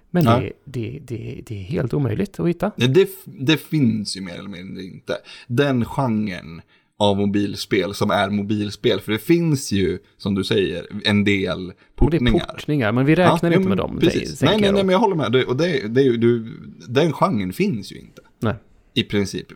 Men 0.09 0.23
Ja. 0.23 0.39
det, 0.39 0.51
det, 0.65 0.99
det, 1.03 1.41
det 1.45 1.55
är 1.59 1.63
helt 1.63 1.93
omöjligt 1.93 2.39
att 2.39 2.47
hitta. 2.47 2.71
det, 2.75 3.09
det 3.25 3.57
finns 3.57 4.17
ju 4.17 4.21
mer 4.21 4.33
eller 4.39 4.49
mindre 4.49 4.83
inte. 4.83 5.17
Den 5.47 5.85
genren 5.85 6.61
av 7.03 7.17
mobilspel 7.17 7.93
som 7.93 8.11
är 8.11 8.29
mobilspel. 8.29 8.99
För 8.99 9.11
det 9.11 9.19
finns 9.19 9.71
ju, 9.71 9.99
som 10.17 10.35
du 10.35 10.43
säger, 10.43 10.85
en 11.05 11.23
del 11.23 11.73
Och 11.97 12.11
det 12.11 12.17
är 12.17 12.19
portningar. 12.19 12.45
portningar, 12.45 12.91
men 12.91 13.05
vi 13.05 13.15
räknar 13.15 13.51
Ja, 13.51 13.57
inte 13.57 13.69
med 13.69 13.77
dem. 13.77 13.97
Precis. 14.01 14.41
Nej, 14.41 14.57
nej, 14.61 14.71
nej, 14.71 14.83
men 14.83 14.93
jag 14.93 14.99
håller 14.99 15.15
med. 15.15 15.31
Det, 15.31 15.45
och 15.45 15.57
det, 15.57 15.87
det 15.87 16.17
du, 16.17 16.57
den 16.87 17.11
genren 17.13 17.53
finns 17.53 17.91
ju 17.91 17.95
inte. 17.99 18.21
Nej. 18.41 18.55
I 18.95 19.03
princip. 19.03 19.47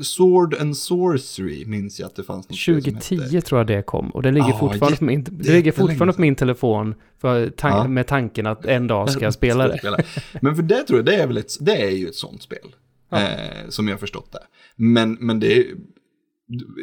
Sword 0.00 0.54
and 0.60 0.76
Sorcery 0.76 1.64
minns 1.66 2.00
jag 2.00 2.06
att 2.06 2.16
det 2.16 2.22
fanns 2.22 2.48
något 2.48 2.58
spel 2.58 2.82
som 2.82 2.94
hette. 2.94 3.06
2010 3.08 3.40
tror 3.40 3.58
jag 3.60 3.66
det 3.66 3.82
kom 3.82 4.10
och 4.10 4.22
det 4.22 4.30
ligger 4.30 4.48
Ja, 4.48 4.58
fortfarande, 4.58 4.96
på 4.98 5.04
min, 5.04 5.24
det 5.30 5.52
ligger 5.52 5.72
fortfarande 5.72 6.12
på 6.14 6.20
min 6.20 6.34
telefon 6.34 6.94
för 7.20 7.46
tan- 7.46 7.68
Ja. 7.70 7.88
med 7.88 8.06
tanken 8.06 8.46
att 8.46 8.64
en 8.66 8.86
dag 8.86 9.10
ska 9.10 9.24
jag 9.24 9.34
spela 9.42 9.68
det. 9.68 10.04
Men 10.40 10.56
för 10.56 10.62
det 10.62 10.82
tror 10.82 10.98
jag, 10.98 11.06
det 11.06 11.14
är 11.14 11.26
väl 11.26 11.36
ett, 11.36 11.52
det 11.60 11.76
är 11.82 11.90
ju 11.90 12.06
ett 12.08 12.14
sånt 12.14 12.42
spel. 12.42 12.58
Ja. 13.10 13.18
Eh, 13.20 13.28
som 13.68 13.88
jag 13.88 13.94
har 13.94 13.98
förstått 14.00 14.32
det. 14.32 14.42
Men, 14.76 15.16
men 15.20 15.40
det 15.40 15.56
är, 15.58 15.64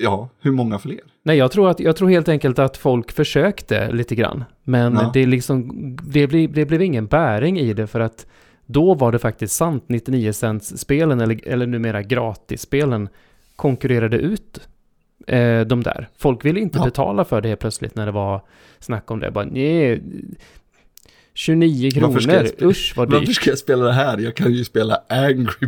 ja, 0.02 0.30
hur 0.40 0.52
många 0.52 0.80
fler? 0.80 1.00
Nej, 1.24 1.38
jag 1.38 1.52
tror, 1.52 1.70
att, 1.70 1.80
jag 1.80 1.96
tror 1.96 2.10
helt 2.10 2.30
enkelt 2.30 2.60
att 2.60 2.78
folk 2.78 3.12
försökte 3.12 3.92
lite 3.92 4.16
grann. 4.16 4.44
Men 4.64 4.94
Ja. 4.94 5.12
det, 5.14 5.26
liksom, 5.26 5.70
det, 6.04 6.28
blev, 6.28 6.54
det 6.54 6.66
blev 6.66 6.82
ingen 6.82 7.08
bäring 7.08 7.60
i 7.60 7.74
det 7.74 7.88
för 7.88 8.00
att 8.00 8.26
då 8.66 8.94
var 8.94 9.12
det 9.12 9.20
faktiskt 9.20 9.56
sant 9.56 9.84
99 9.88 10.32
cents 10.34 10.78
spelen 10.78 11.22
eller, 11.22 11.48
eller 11.48 11.66
numera 11.68 12.02
gratisspelen 12.02 13.10
konkurrerade 13.56 14.18
ut 14.18 14.60
eh, 15.28 15.62
de 15.62 15.84
där. 15.84 16.10
Folk 16.18 16.46
ville 16.46 16.60
inte 16.60 16.78
Ja. 16.78 16.86
betala 16.86 17.26
för 17.26 17.42
det 17.42 17.48
helt 17.48 17.60
plötsligt 17.62 17.96
när 17.96 18.06
det 18.06 18.12
var 18.12 18.42
snack 18.80 19.12
om 19.12 19.20
det. 19.20 19.32
Bara, 19.32 19.46
nej, 19.46 20.02
29 21.34 21.92
kronor, 21.92 22.18
usch 22.62 22.94
vad 22.98 23.10
dyrt. 23.10 23.20
Varför 23.20 23.34
ska 23.34 23.50
jag 23.50 23.60
spela 23.60 23.86
det 23.86 23.94
här? 23.94 24.18
Jag 24.18 24.36
kan 24.36 24.54
ju 24.54 24.64
spela 24.64 25.02
Angry 25.10 25.68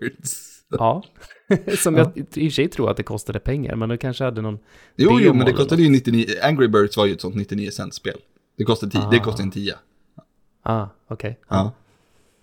Birds. 0.00 0.42
Ja, 0.70 1.02
som 1.78 1.96
ja. 1.96 2.12
jag 2.14 2.18
i 2.18 2.22
och 2.22 2.30
för 2.32 2.54
sig 2.54 2.68
tror 2.68 2.90
att 2.90 2.96
det 2.96 3.02
kostade 3.02 3.38
pengar, 3.38 3.76
men 3.76 3.88
det 3.88 3.96
kanske 3.96 4.24
hade 4.24 4.40
någon... 4.40 4.58
Jo, 4.96 5.20
jo, 5.20 5.34
men 5.34 5.46
det 5.46 5.52
kostade 5.52 5.82
ju 5.82 5.90
99, 5.90 6.26
Angry 6.42 6.68
Birds 6.68 6.96
var 6.96 7.06
ju 7.06 7.12
ett 7.12 7.20
sånt 7.20 7.34
99 7.34 7.70
cent 7.70 7.94
spel. 7.94 8.18
Det 8.58 8.64
kostade, 8.64 8.92
10, 8.92 9.02
det 9.10 9.18
kostade 9.18 9.42
en 9.42 9.50
10. 9.50 9.74
Ah, 10.62 10.88
okej. 11.08 11.30
Okay. 11.30 11.34
Ja. 11.48 11.72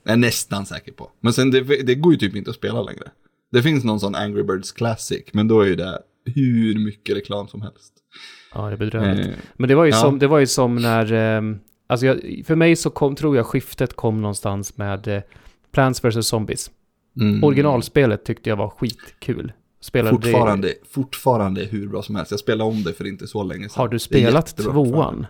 Jag 0.04 0.14
är 0.14 0.18
nästan 0.18 0.66
säker 0.66 0.92
på. 0.92 1.12
Men 1.20 1.34
sen 1.34 1.52
det, 1.52 1.62
det 1.62 1.96
går 1.96 2.14
ju 2.14 2.20
typ 2.20 2.36
inte 2.36 2.50
att 2.50 2.56
spela 2.56 2.82
längre. 2.82 3.12
Det 3.52 3.64
finns 3.64 3.84
någon 3.84 4.00
sån 4.00 4.16
Angry 4.16 4.44
Birds 4.44 4.72
Classic, 4.72 5.24
men 5.32 5.48
då 5.48 5.62
är 5.62 5.68
ju 5.68 5.76
det 5.76 6.00
hur 6.26 6.86
mycket 6.86 7.16
reklam 7.16 7.48
som 7.48 7.62
helst. 7.62 7.94
Ja, 8.54 8.68
det 8.68 8.74
är 8.74 8.78
bedrövligt. 8.78 9.28
Eh, 9.28 9.34
men 9.54 9.70
det 9.70 9.76
var 9.76 9.86
ju, 9.86 9.92
ja. 9.92 9.98
som, 9.98 10.20
det 10.20 10.28
var 10.28 10.40
ju 10.40 10.48
som 10.48 10.76
när, 10.76 11.14
eh, 11.14 11.56
alltså 11.88 12.06
jag, 12.06 12.44
för 12.46 12.56
mig 12.56 12.76
så 12.76 12.90
kom, 12.90 13.16
tror 13.16 13.36
jag 13.36 13.46
skiftet 13.46 13.94
kom 13.94 14.22
någonstans 14.22 14.78
med 14.78 15.08
eh, 15.08 15.22
Plants 15.72 16.04
vs. 16.04 16.28
Zombies. 16.28 16.72
Mm. 17.20 17.44
Originalspelet 17.44 18.26
tyckte 18.26 18.50
jag 18.50 18.58
var 18.58 18.70
skitkul. 18.70 19.54
Spelade 19.82 20.16
fortfarande, 20.16 20.68
det... 20.68 20.74
fortfarande 20.92 21.64
hur 21.64 21.88
bra 21.88 22.04
som 22.04 22.16
helst. 22.16 22.32
Jag 22.32 22.40
spelade 22.40 22.70
om 22.70 22.84
det 22.84 22.94
för 22.94 23.08
inte 23.08 23.28
så 23.28 23.44
länge 23.44 23.70
sedan. 23.70 23.82
Har 23.82 23.88
du 23.88 24.00
spelat 24.00 24.58
tvåan? 24.58 25.26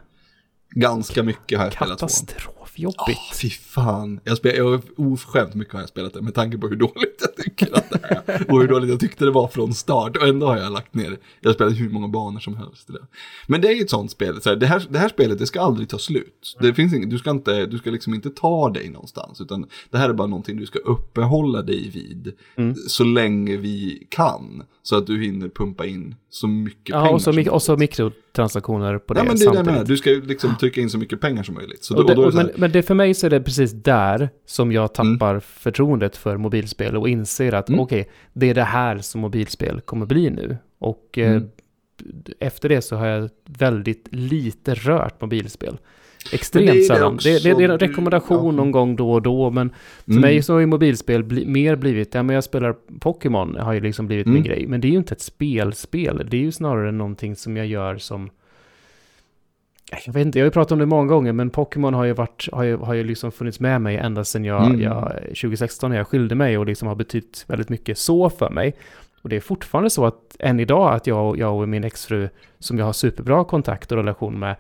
Ganska 0.70 1.24
mycket 1.24 1.58
har 1.58 1.66
jag 1.66 1.74
spelat 1.74 2.00
tvåan. 2.00 2.10
Katastrof 2.10 2.63
jobbigt. 2.80 3.18
Oh, 3.18 3.36
fy 3.42 3.50
fan. 3.50 4.20
Jag, 4.24 4.38
spel, 4.38 4.56
jag 4.56 4.82
oförskämt 4.98 5.56
mycket 5.56 5.74
har 5.74 5.80
jag 5.80 5.90
spelat 5.90 6.14
det 6.14 6.22
med 6.22 6.34
tanke 6.34 6.58
på 6.58 6.68
hur 6.68 6.76
dåligt 6.76 7.22
jag 7.22 7.36
tycker 7.46 7.78
att 7.78 7.90
det 7.90 8.00
är. 8.04 8.52
Och 8.52 8.62
hur 8.62 8.68
dåligt 8.68 8.90
jag 8.90 9.00
tyckte 9.00 9.26
det 9.26 9.32
var 9.32 9.48
från 9.48 9.74
start. 9.74 10.18
Och 10.18 10.28
ändå 10.28 10.46
har 10.46 10.58
jag 10.58 10.72
lagt 10.74 10.96
ner. 10.96 11.18
Jag 11.42 11.50
har 11.50 11.54
spelat 11.54 11.80
hur 11.80 11.90
många 11.90 12.08
banor 12.08 12.40
som 12.40 12.58
helst. 12.58 12.88
Det. 12.88 13.00
Men 13.48 13.62
det 13.62 13.68
är 13.68 13.74
ju 13.74 13.82
ett 13.82 13.90
sånt 13.90 14.12
spel. 14.12 14.42
Så 14.42 14.50
här, 14.50 14.56
det, 14.56 14.66
här, 14.66 14.88
det 14.90 15.00
här 15.00 15.10
spelet, 15.10 15.40
det 15.40 15.48
ska 15.48 15.62
aldrig 15.62 15.90
ta 15.90 15.98
slut. 15.98 16.58
Det 16.60 16.74
finns 16.74 16.94
inget, 16.94 17.10
du, 17.10 17.18
ska 17.18 17.32
inte, 17.32 17.66
du 17.66 17.78
ska 17.78 17.92
liksom 17.92 18.14
inte 18.14 18.30
ta 18.30 18.70
dig 18.70 18.90
någonstans. 18.90 19.42
Utan 19.42 19.66
det 19.90 19.98
här 19.98 20.10
är 20.10 20.14
bara 20.14 20.28
någonting 20.28 20.58
du 20.58 20.66
ska 20.66 20.80
uppehålla 20.80 21.62
dig 21.62 21.90
vid. 21.90 22.34
Mm. 22.56 22.76
Så 22.76 23.04
länge 23.04 23.58
vi 23.58 24.08
kan. 24.10 24.64
Så 24.86 24.98
att 24.98 25.08
du 25.08 25.24
hinner 25.24 25.50
pumpa 25.50 25.86
in 25.86 26.16
så 26.30 26.48
mycket 26.48 26.90
ja, 26.90 27.02
pengar 27.02 27.14
och 27.14 27.22
så, 27.22 27.52
och 27.52 27.62
så 27.62 27.78
mikrotransaktioner 27.78 28.98
på 28.98 29.14
det 29.14 29.20
Ja, 29.20 29.24
men 29.24 29.36
det 29.36 29.46
är 29.46 29.54
det 29.54 29.64
menar. 29.64 29.86
Du 29.86 29.98
ska 29.98 30.10
liksom 30.10 30.58
trycka 30.58 30.82
in 30.82 30.90
så 30.90 30.98
mycket 30.98 31.22
pengar 31.22 31.44
som 31.44 31.56
möjligt. 31.56 31.84
Så 31.84 31.94
då, 31.94 32.04
det, 32.04 32.16
då 32.16 32.32
men, 32.32 32.52
men 32.56 32.72
det 32.72 32.84
för 32.84 32.94
mig 32.94 33.14
så 33.14 33.26
är 33.26 33.30
det 33.30 33.42
precis 33.42 33.72
där 33.72 34.30
som 34.46 34.72
jag 34.72 34.94
tappar 34.94 35.30
mm. 35.30 35.42
förtroendet 35.42 36.18
för 36.18 36.38
mobilspel 36.38 36.98
och 36.98 37.10
inser 37.10 37.54
att 37.54 37.70
mm. 37.70 37.80
okej, 37.80 38.02
okay, 38.02 38.14
det 38.34 38.50
är 38.50 38.54
det 38.54 38.64
här 38.64 38.98
som 38.98 39.22
mobilspel 39.22 39.82
kommer 39.82 40.06
bli 40.06 40.30
nu. 40.30 40.58
Och 40.80 41.18
eh, 41.18 41.32
mm. 41.32 41.44
eh, 41.44 42.48
efter 42.48 42.70
det 42.70 42.82
så 42.82 42.96
har 42.96 43.08
jag 43.08 43.30
väldigt 43.46 44.08
lite 44.12 44.74
rört 44.74 45.22
mobilspel. 45.22 45.78
Extremt 46.32 46.86
sällan. 46.86 47.20
Det, 47.24 47.44
det, 47.44 47.54
det, 47.54 47.64
är 47.64 47.70
en 47.70 47.80
rekommendation 47.80 48.46
ja. 48.46 48.52
någon 48.52 48.72
gång 48.72 48.96
då 48.96 49.12
och 49.12 49.22
då, 49.22 49.50
men 49.50 49.70
för 50.06 50.12
mm. 50.12 50.22
mig 50.22 50.42
så 50.42 50.54
har 50.54 50.60
ju 50.60 50.66
mobilspel 50.66 51.24
bli, 51.24 51.46
mer 51.46 51.76
blivit, 51.76 52.14
ja 52.14 52.24
men 52.24 52.34
jag 52.34 52.44
spelar 52.44 52.76
Pokémon 53.00 53.58
har 53.60 53.74
ju 53.74 53.80
liksom 53.80 54.08
blivit 54.08 54.26
mm. 54.26 54.34
min 54.34 54.44
grej, 54.44 54.68
men 54.68 54.82
det 54.82 54.88
är 54.88 54.90
ju 54.90 54.98
inte 54.98 55.14
ett 55.14 55.22
spelspel, 55.22 56.28
det 56.30 56.38
är 56.38 56.42
ju 56.42 56.52
snarare 56.52 56.92
någonting 56.92 57.36
som 57.36 57.58
jag 57.58 57.68
gör 57.68 57.98
som 57.98 58.30
jag 60.06 60.14
vet 60.14 60.26
inte, 60.26 60.40
jag 60.40 60.44
har 60.44 60.48
ju 60.48 60.52
pratat 60.52 60.72
om 60.72 60.80
det 60.80 60.86
många 60.86 61.08
gånger, 61.08 61.34
men 61.34 61.50
Pokémon 61.50 61.94
har 61.94 62.04
ju 62.04 62.14
varit, 62.14 62.48
har 62.52 62.64
ju, 62.64 62.78
har 62.78 62.94
ju 62.94 63.04
liksom 63.04 63.32
funnits 63.32 63.60
med 63.60 63.82
mig 63.82 63.98
ända 63.98 64.24
sedan 64.24 64.46
jag, 64.46 64.66
mm. 64.66 64.82
jag 64.82 65.12
2016 65.28 65.90
när 65.90 65.98
jag 65.98 66.08
skilde 66.08 66.36
mig 66.36 66.58
och 66.58 66.66
liksom 66.66 66.88
har 66.88 66.96
betytt 66.96 67.46
väldigt 67.48 67.70
mycket 67.70 67.98
så 67.98 68.30
för 68.30 68.50
mig. 68.50 68.76
Och 69.22 69.30
det 69.30 69.36
är 69.36 69.40
fortfarande 69.40 69.90
så 69.90 70.06
att 70.06 70.36
än 70.40 70.60
idag 70.60 70.94
att 70.94 71.08
jag, 71.08 71.38
jag 71.38 71.60
och 71.62 71.70
min 71.70 71.84
exfru, 71.84 72.30
som 72.60 72.78
jag 72.78 72.86
har 72.86 72.94
superbra 72.94 73.44
kontakt 73.44 73.92
och 73.92 73.98
relation 73.98 74.40
med, 74.40 74.56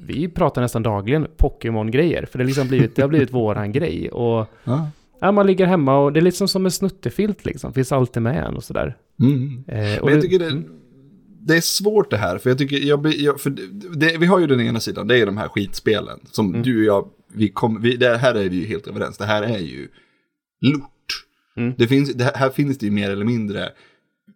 vi 0.00 0.28
pratar 0.28 0.62
nästan 0.62 0.82
dagligen 0.82 1.26
Pokémon-grejer, 1.36 2.26
för 2.26 2.38
det, 2.38 2.44
liksom 2.44 2.68
blivit, 2.68 2.96
det 2.96 3.02
har 3.02 3.08
blivit 3.08 3.32
våran 3.32 3.72
grej. 3.72 4.10
Och 4.10 4.46
ja. 4.64 4.90
ja. 5.20 5.32
man 5.32 5.46
ligger 5.46 5.66
hemma 5.66 5.98
och 5.98 6.12
det 6.12 6.20
är 6.20 6.22
liksom 6.22 6.48
som 6.48 6.64
en 6.64 6.70
snuttefilt 6.70 7.44
liksom, 7.44 7.72
finns 7.72 7.92
alltid 7.92 8.22
med 8.22 8.44
en 8.44 8.56
och 8.56 8.64
sådär. 8.64 8.96
Mm. 9.20 9.64
Eh, 9.68 9.98
och 9.98 10.04
Men 10.04 10.14
jag 10.14 10.22
tycker 10.22 10.38
det, 10.38 10.46
mm. 10.46 10.64
det 11.40 11.56
är 11.56 11.60
svårt 11.60 12.10
det 12.10 12.16
här, 12.16 12.38
för 12.38 12.50
jag 12.50 12.58
tycker, 12.58 12.76
jag, 12.76 13.14
jag 13.14 13.40
för 13.40 13.50
det, 13.96 14.16
vi 14.18 14.26
har 14.26 14.38
ju 14.38 14.46
den 14.46 14.60
ena 14.60 14.80
sidan, 14.80 15.08
det 15.08 15.18
är 15.18 15.26
de 15.26 15.36
här 15.36 15.48
skitspelen, 15.48 16.20
som 16.30 16.48
mm. 16.48 16.62
du 16.62 16.78
och 16.78 16.84
jag, 16.84 17.08
vi 17.32 17.48
kom, 17.48 17.82
vi, 17.82 17.96
det 17.96 18.16
här 18.16 18.34
är 18.34 18.48
vi 18.48 18.56
ju 18.56 18.66
helt 18.66 18.86
överens, 18.86 19.18
det 19.18 19.26
här 19.26 19.42
är 19.42 19.58
ju 19.58 19.88
lort. 20.60 20.90
Mm. 21.56 21.74
Det 21.78 21.86
finns, 21.86 22.14
det 22.14 22.36
här 22.36 22.50
finns 22.50 22.78
det 22.78 22.86
ju 22.86 22.92
mer 22.92 23.10
eller 23.10 23.24
mindre 23.24 23.68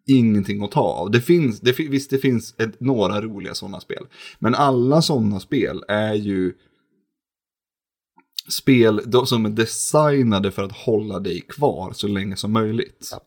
ingenting 0.07 0.63
att 0.63 0.71
ta 0.71 0.81
av. 0.81 1.11
Det 1.11 1.21
finns, 1.21 1.61
det, 1.61 1.79
visst 1.79 2.11
det 2.11 2.19
finns 2.19 2.55
ett, 2.59 2.81
några 2.81 3.21
roliga 3.21 3.55
sådana 3.55 3.81
spel. 3.81 4.07
Men 4.39 4.55
alla 4.55 5.03
sådana 5.03 5.41
spel 5.41 5.85
är 5.89 6.15
ju 6.15 6.53
spel 8.49 9.01
som 9.27 9.47
är 9.47 9.51
designade 9.51 10.51
för 10.51 10.63
att 10.63 10.73
hålla 10.73 11.21
dig 11.21 11.41
kvar 11.41 11.93
så 11.93 12.09
länge 12.09 12.37
som 12.37 12.53
möjligt. 12.53 13.09
Ja. 13.13 13.21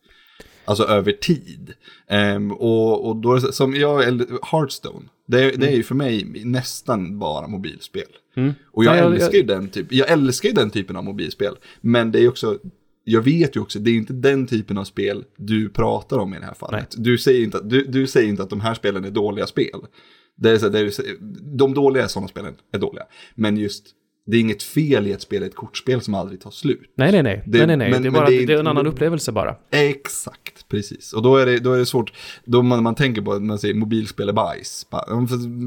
Alltså 0.65 0.83
över 0.83 1.11
tid. 1.11 1.73
Um, 2.09 2.51
och, 2.51 3.09
och 3.09 3.15
då, 3.15 3.39
som 3.39 3.75
jag, 3.75 4.03
Hearthstone, 4.51 5.05
det, 5.27 5.37
det 5.37 5.65
är 5.65 5.69
ju 5.69 5.75
mm. 5.75 5.83
för 5.83 5.95
mig 5.95 6.41
nästan 6.45 7.19
bara 7.19 7.47
mobilspel. 7.47 8.07
Mm. 8.35 8.53
Och 8.71 8.83
jag, 8.83 8.97
ja, 8.97 8.99
jag, 8.99 9.13
älskar 9.13 9.37
ju 9.37 9.43
den 9.43 9.69
typ, 9.69 9.91
jag 9.91 10.09
älskar 10.09 10.49
ju 10.49 10.55
den 10.55 10.69
typen 10.69 10.95
av 10.95 11.03
mobilspel. 11.03 11.55
Men 11.81 12.11
det 12.11 12.19
är 12.19 12.29
också 12.29 12.59
jag 13.03 13.21
vet 13.21 13.55
ju 13.55 13.59
också, 13.59 13.79
det 13.79 13.91
är 13.91 13.95
inte 13.95 14.13
den 14.13 14.47
typen 14.47 14.77
av 14.77 14.83
spel 14.83 15.25
du 15.37 15.69
pratar 15.69 16.17
om 16.17 16.33
i 16.33 16.39
det 16.39 16.45
här 16.45 16.53
fallet. 16.53 16.95
Du 16.97 17.17
säger, 17.17 17.43
inte 17.43 17.57
att, 17.57 17.69
du, 17.69 17.85
du 17.85 18.07
säger 18.07 18.29
inte 18.29 18.43
att 18.43 18.49
de 18.49 18.61
här 18.61 18.73
spelen 18.73 19.05
är 19.05 19.11
dåliga 19.11 19.47
spel. 19.47 19.79
Det 20.35 20.49
är 20.49 20.57
så, 20.57 20.69
det 20.69 20.79
är, 20.79 21.17
de 21.57 21.73
dåliga 21.73 22.07
sådana 22.07 22.27
spelen 22.27 22.53
är 22.71 22.79
dåliga. 22.79 23.03
Men 23.35 23.57
just 23.57 23.85
det 24.25 24.37
är 24.37 24.41
inget 24.41 24.63
fel 24.63 25.07
i 25.07 25.13
att 25.13 25.21
spela 25.21 25.45
ett 25.45 25.55
kortspel 25.55 26.01
som 26.01 26.15
aldrig 26.15 26.41
tar 26.41 26.51
slut. 26.51 26.93
Nej, 26.95 27.11
nej, 27.11 27.23
nej. 27.23 27.43
Det, 27.45 27.57
nej, 27.57 27.67
nej, 27.67 27.77
nej. 27.77 27.91
Men, 27.91 28.01
det 28.01 28.07
är, 28.07 28.11
bara, 28.11 28.29
det 28.29 28.35
är, 28.35 28.47
det 28.47 28.53
är 28.53 28.57
en 28.57 28.67
annan 28.67 28.87
upplevelse 28.87 29.31
bara. 29.31 29.55
Exakt, 29.71 30.67
precis. 30.69 31.13
Och 31.13 31.21
då 31.21 31.37
är 31.37 31.45
det, 31.45 31.59
då 31.59 31.73
är 31.73 31.77
det 31.77 31.85
svårt, 31.85 32.13
då 32.45 32.61
man, 32.61 32.83
man 32.83 32.95
tänker 32.95 33.21
på 33.21 33.33
att 33.33 33.41
man 33.41 33.59
säger 33.59 33.73
mobilspel 33.73 34.29
är 34.29 34.33
bajs. 34.33 34.87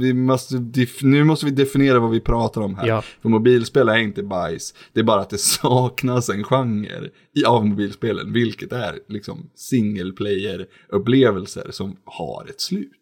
Vi 0.00 0.12
måste, 0.14 0.54
nu 1.02 1.24
måste 1.24 1.46
vi 1.46 1.52
definiera 1.52 1.98
vad 1.98 2.10
vi 2.10 2.20
pratar 2.20 2.60
om 2.60 2.74
här. 2.74 2.86
Ja. 2.86 3.02
För 3.22 3.28
mobilspel 3.28 3.88
är 3.88 3.96
inte 3.96 4.22
bajs, 4.22 4.74
det 4.92 5.00
är 5.00 5.04
bara 5.04 5.20
att 5.20 5.30
det 5.30 5.38
saknas 5.38 6.28
en 6.28 6.44
genre 6.44 7.10
av 7.46 7.66
mobilspelen, 7.66 8.32
vilket 8.32 8.72
är 8.72 8.98
liksom 9.08 9.50
single 9.54 10.12
player-upplevelser 10.12 11.70
som 11.70 11.96
har 12.04 12.46
ett 12.50 12.60
slut. 12.60 12.92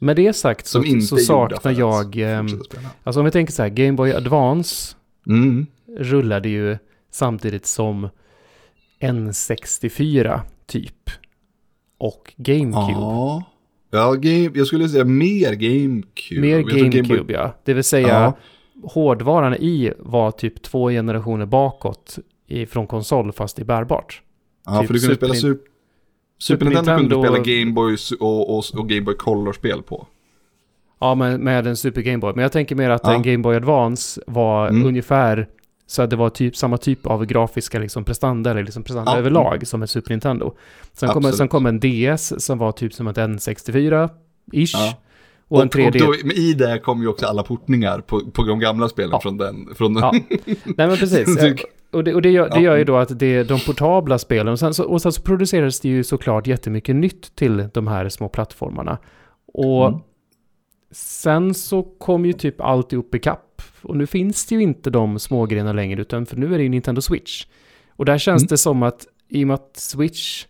Med 0.00 0.16
det 0.16 0.32
sagt 0.32 0.66
så, 0.66 0.84
så 1.08 1.16
saknar 1.16 1.72
jag, 1.72 2.16
eh, 2.16 2.44
alltså 3.04 3.20
om 3.20 3.24
vi 3.24 3.30
tänker 3.30 3.52
så 3.52 3.62
här, 3.62 3.68
Game 3.68 3.92
Boy 3.92 4.12
Advance 4.12 4.96
mm. 5.26 5.66
rullade 5.98 6.48
ju 6.48 6.78
samtidigt 7.10 7.66
som 7.66 8.08
N64 9.00 10.40
typ. 10.66 11.10
Och 11.98 12.34
GameCube. 12.36 12.92
Ja, 12.92 13.42
ja 13.90 14.12
game, 14.12 14.50
jag 14.54 14.66
skulle 14.66 14.88
säga 14.88 15.04
mer 15.04 15.52
GameCube. 15.52 16.40
Mer 16.40 16.62
GameCube, 16.62 17.16
Game 17.16 17.32
ja. 17.32 17.54
Det 17.64 17.74
vill 17.74 17.84
säga 17.84 18.08
ja. 18.08 18.36
hårdvaran 18.82 19.54
i 19.54 19.92
var 19.98 20.30
typ 20.30 20.62
två 20.62 20.90
generationer 20.90 21.46
bakåt 21.46 22.18
i, 22.46 22.66
från 22.66 22.86
konsol 22.86 23.32
fast 23.32 23.58
i 23.58 23.64
bärbart. 23.64 24.22
Ja, 24.66 24.80
typ 24.80 24.86
för 24.86 24.94
du 24.94 25.00
kunde 25.00 25.14
Super 25.14 25.26
spela 25.26 25.34
Super, 25.34 25.70
Super 26.38 26.64
Nintendo, 26.64 26.96
Nintendo 26.96 27.22
kunde 27.22 27.42
spela 27.42 27.58
Game 27.60 27.72
Boy 27.72 27.96
och, 28.20 28.58
och, 28.58 28.64
och 28.74 28.88
Game 28.88 29.02
Boy 29.02 29.14
Color-spel 29.14 29.82
på. 29.82 30.06
Ja, 31.04 31.14
med, 31.14 31.40
med 31.40 31.66
en 31.66 31.76
Super 31.76 32.02
Game 32.02 32.18
Boy. 32.18 32.32
Men 32.34 32.42
jag 32.42 32.52
tänker 32.52 32.76
mer 32.76 32.90
att 32.90 33.00
ja. 33.04 33.14
en 33.14 33.22
Game 33.22 33.38
Boy 33.38 33.56
Advance 33.56 34.20
var 34.26 34.68
mm. 34.68 34.86
ungefär 34.86 35.48
så 35.86 36.02
att 36.02 36.10
det 36.10 36.16
var 36.16 36.30
typ 36.30 36.56
samma 36.56 36.76
typ 36.76 37.06
av 37.06 37.26
grafiska 37.26 37.78
liksom 37.78 38.04
prestanda, 38.04 38.50
eller 38.50 38.62
liksom 38.62 38.82
prestanda 38.82 39.12
ja. 39.12 39.18
överlag 39.18 39.66
som 39.66 39.82
en 39.82 39.88
Super 39.88 40.10
Nintendo. 40.10 40.54
Sen 40.92 41.08
kom, 41.08 41.22
sen 41.22 41.48
kom 41.48 41.66
en 41.66 41.80
DS 41.80 42.44
som 42.44 42.58
var 42.58 42.72
typ 42.72 42.94
som 42.94 43.06
ett 43.06 43.16
N64-ish. 43.16 44.72
Ja. 44.72 44.94
Och, 45.48 45.56
och, 45.56 45.62
en 45.62 45.70
3D. 45.70 45.86
Och 45.86 46.14
då, 46.24 46.32
i 46.32 46.54
det 46.54 46.78
kom 46.78 47.02
ju 47.02 47.08
också 47.08 47.26
alla 47.26 47.42
portningar 47.42 48.00
på, 48.00 48.20
på 48.30 48.42
de 48.42 48.58
gamla 48.58 48.88
spelen 48.88 49.10
ja. 49.12 49.20
från 49.20 49.36
den. 49.36 49.74
Från 49.74 49.96
ja. 49.96 50.12
Nej 50.64 50.86
men 50.88 50.96
precis. 50.96 51.38
och 51.90 52.04
det, 52.04 52.14
och 52.14 52.22
det, 52.22 52.30
gör, 52.30 52.50
det 52.50 52.60
gör 52.60 52.76
ju 52.76 52.84
då 52.84 52.96
att 52.96 53.18
det 53.18 53.26
är 53.26 53.44
de 53.44 53.60
portabla 53.60 54.18
spelen. 54.18 54.48
Och 54.52 54.58
sen, 54.58 54.74
så, 54.74 54.84
och 54.84 55.02
sen 55.02 55.12
så 55.12 55.22
producerades 55.22 55.80
det 55.80 55.88
ju 55.88 56.04
såklart 56.04 56.46
jättemycket 56.46 56.96
nytt 56.96 57.36
till 57.36 57.68
de 57.74 57.86
här 57.86 58.08
små 58.08 58.28
plattformarna. 58.28 58.98
Och 59.46 59.88
mm. 59.88 60.00
Sen 60.94 61.54
så 61.54 61.82
kom 61.82 62.26
ju 62.26 62.32
typ 62.32 62.60
alltihop 62.60 63.14
ikapp. 63.14 63.62
Och 63.82 63.96
nu 63.96 64.06
finns 64.06 64.46
det 64.46 64.54
ju 64.54 64.62
inte 64.62 64.90
de 64.90 65.18
smågrejerna 65.18 65.72
längre, 65.72 66.00
utan 66.00 66.26
för 66.26 66.36
nu 66.36 66.54
är 66.54 66.58
det 66.58 66.62
ju 66.62 66.68
Nintendo 66.68 67.00
Switch. 67.00 67.46
Och 67.88 68.04
där 68.04 68.18
känns 68.18 68.42
mm. 68.42 68.48
det 68.48 68.58
som 68.58 68.82
att 68.82 69.06
i 69.28 69.44
och 69.44 69.48
med 69.48 69.54
att 69.54 69.76
Switch 69.76 70.46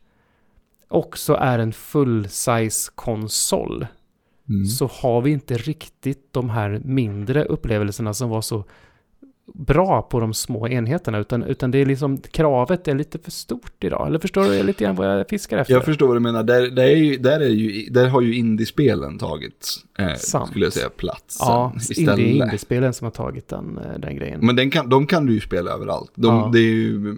också 0.88 1.34
är 1.34 1.58
en 1.58 1.72
full-size 1.72 2.92
konsol 2.94 3.86
mm. 4.48 4.66
så 4.66 4.86
har 4.86 5.20
vi 5.20 5.30
inte 5.30 5.56
riktigt 5.56 6.32
de 6.32 6.50
här 6.50 6.80
mindre 6.84 7.44
upplevelserna 7.44 8.14
som 8.14 8.30
var 8.30 8.40
så 8.40 8.64
bra 9.46 10.02
på 10.02 10.20
de 10.20 10.34
små 10.34 10.68
enheterna, 10.68 11.18
utan, 11.18 11.42
utan 11.42 11.70
det 11.70 11.78
är 11.78 11.86
liksom, 11.86 12.18
kravet 12.18 12.88
är 12.88 12.94
lite 12.94 13.18
för 13.18 13.30
stort 13.30 13.84
idag. 13.84 14.06
Eller 14.06 14.18
förstår 14.18 14.44
du 14.44 14.62
lite 14.62 14.84
grann 14.84 14.96
vad 14.96 15.18
jag 15.20 15.28
fiskar 15.28 15.58
efter? 15.58 15.74
Jag 15.74 15.84
förstår 15.84 16.06
vad 16.06 16.16
du 16.16 16.20
menar. 16.20 16.42
Där, 16.42 16.70
där, 16.70 16.82
är 16.82 16.96
ju, 16.96 17.16
där, 17.16 17.40
är 17.40 17.48
ju, 17.48 17.90
där 17.90 18.08
har 18.08 18.20
ju 18.20 18.34
indiespelen 18.34 19.18
tagit, 19.18 19.68
eh, 19.98 20.14
skulle 20.46 20.66
jag 20.66 20.72
säga, 20.72 20.90
platsen 20.90 21.46
ja, 21.48 21.72
istället. 21.76 22.16
det 22.16 22.22
är 22.22 22.26
indiespelen 22.26 22.94
som 22.94 23.04
har 23.04 23.12
tagit 23.12 23.48
den, 23.48 23.78
eh, 23.78 23.98
den 23.98 24.16
grejen. 24.16 24.46
Men 24.46 24.56
den 24.56 24.70
kan, 24.70 24.88
de 24.88 25.06
kan 25.06 25.26
du 25.26 25.32
ju 25.32 25.40
spela 25.40 25.70
överallt. 25.70 26.12
De, 26.14 26.36
ja. 26.36 26.50
det 26.52 26.58
är 26.58 26.72
ju, 26.72 27.16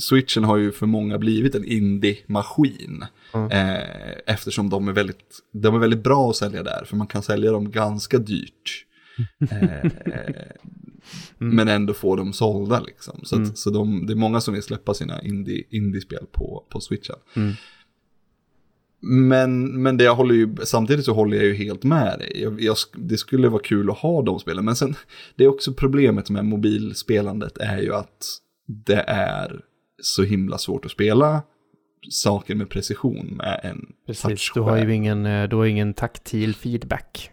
Switchen 0.00 0.44
har 0.44 0.56
ju 0.56 0.72
för 0.72 0.86
många 0.86 1.18
blivit 1.18 1.54
en 1.54 1.64
indie-maskin. 1.64 3.04
Mm. 3.34 3.50
Eh, 3.50 3.84
eftersom 4.26 4.70
de 4.70 4.88
är, 4.88 4.92
väldigt, 4.92 5.40
de 5.52 5.74
är 5.74 5.78
väldigt 5.78 6.02
bra 6.02 6.30
att 6.30 6.36
sälja 6.36 6.62
där, 6.62 6.84
för 6.86 6.96
man 6.96 7.06
kan 7.06 7.22
sälja 7.22 7.52
dem 7.52 7.70
ganska 7.70 8.18
dyrt. 8.18 8.84
Eh, 9.50 9.90
mm. 11.40 11.56
Men 11.56 11.68
ändå 11.68 11.94
få 11.94 12.16
dem 12.16 12.32
sålda 12.32 12.80
liksom. 12.80 13.20
Så, 13.22 13.36
mm. 13.36 13.48
att, 13.48 13.58
så 13.58 13.70
de, 13.70 14.06
det 14.06 14.12
är 14.12 14.16
många 14.16 14.40
som 14.40 14.54
vill 14.54 14.62
släppa 14.62 14.94
sina 14.94 15.22
indie, 15.22 15.64
indiespel 15.70 16.26
på, 16.32 16.64
på 16.68 16.80
switchen. 16.80 17.16
Mm. 17.36 17.52
Men, 19.00 19.82
men 19.82 19.96
det 19.96 20.04
jag 20.04 20.14
håller 20.14 20.34
ju, 20.34 20.56
samtidigt 20.64 21.04
så 21.04 21.12
håller 21.12 21.36
jag 21.36 21.46
ju 21.46 21.54
helt 21.54 21.84
med 21.84 22.18
dig. 22.18 22.42
Jag, 22.42 22.60
jag, 22.60 22.76
det 22.94 23.16
skulle 23.16 23.48
vara 23.48 23.62
kul 23.62 23.90
att 23.90 23.98
ha 23.98 24.22
de 24.22 24.38
spelen. 24.38 24.64
Men 24.64 24.76
sen, 24.76 24.94
det 25.36 25.44
är 25.44 25.48
också 25.48 25.72
problemet 25.72 26.30
med 26.30 26.44
mobilspelandet 26.44 27.58
är 27.58 27.78
ju 27.78 27.94
att 27.94 28.26
det 28.66 29.04
är 29.06 29.60
så 30.02 30.22
himla 30.22 30.58
svårt 30.58 30.84
att 30.84 30.90
spela 30.90 31.42
saker 32.10 32.54
med 32.54 32.68
precision 32.68 33.26
med 33.26 33.60
en 33.62 33.86
Precis, 34.06 34.50
du 34.54 34.60
har 34.60 34.76
ju 34.76 34.94
ingen, 34.94 35.26
eh, 35.26 35.48
du 35.48 35.56
har 35.56 35.64
ingen 35.64 35.94
taktil 35.94 36.54
feedback. 36.54 37.30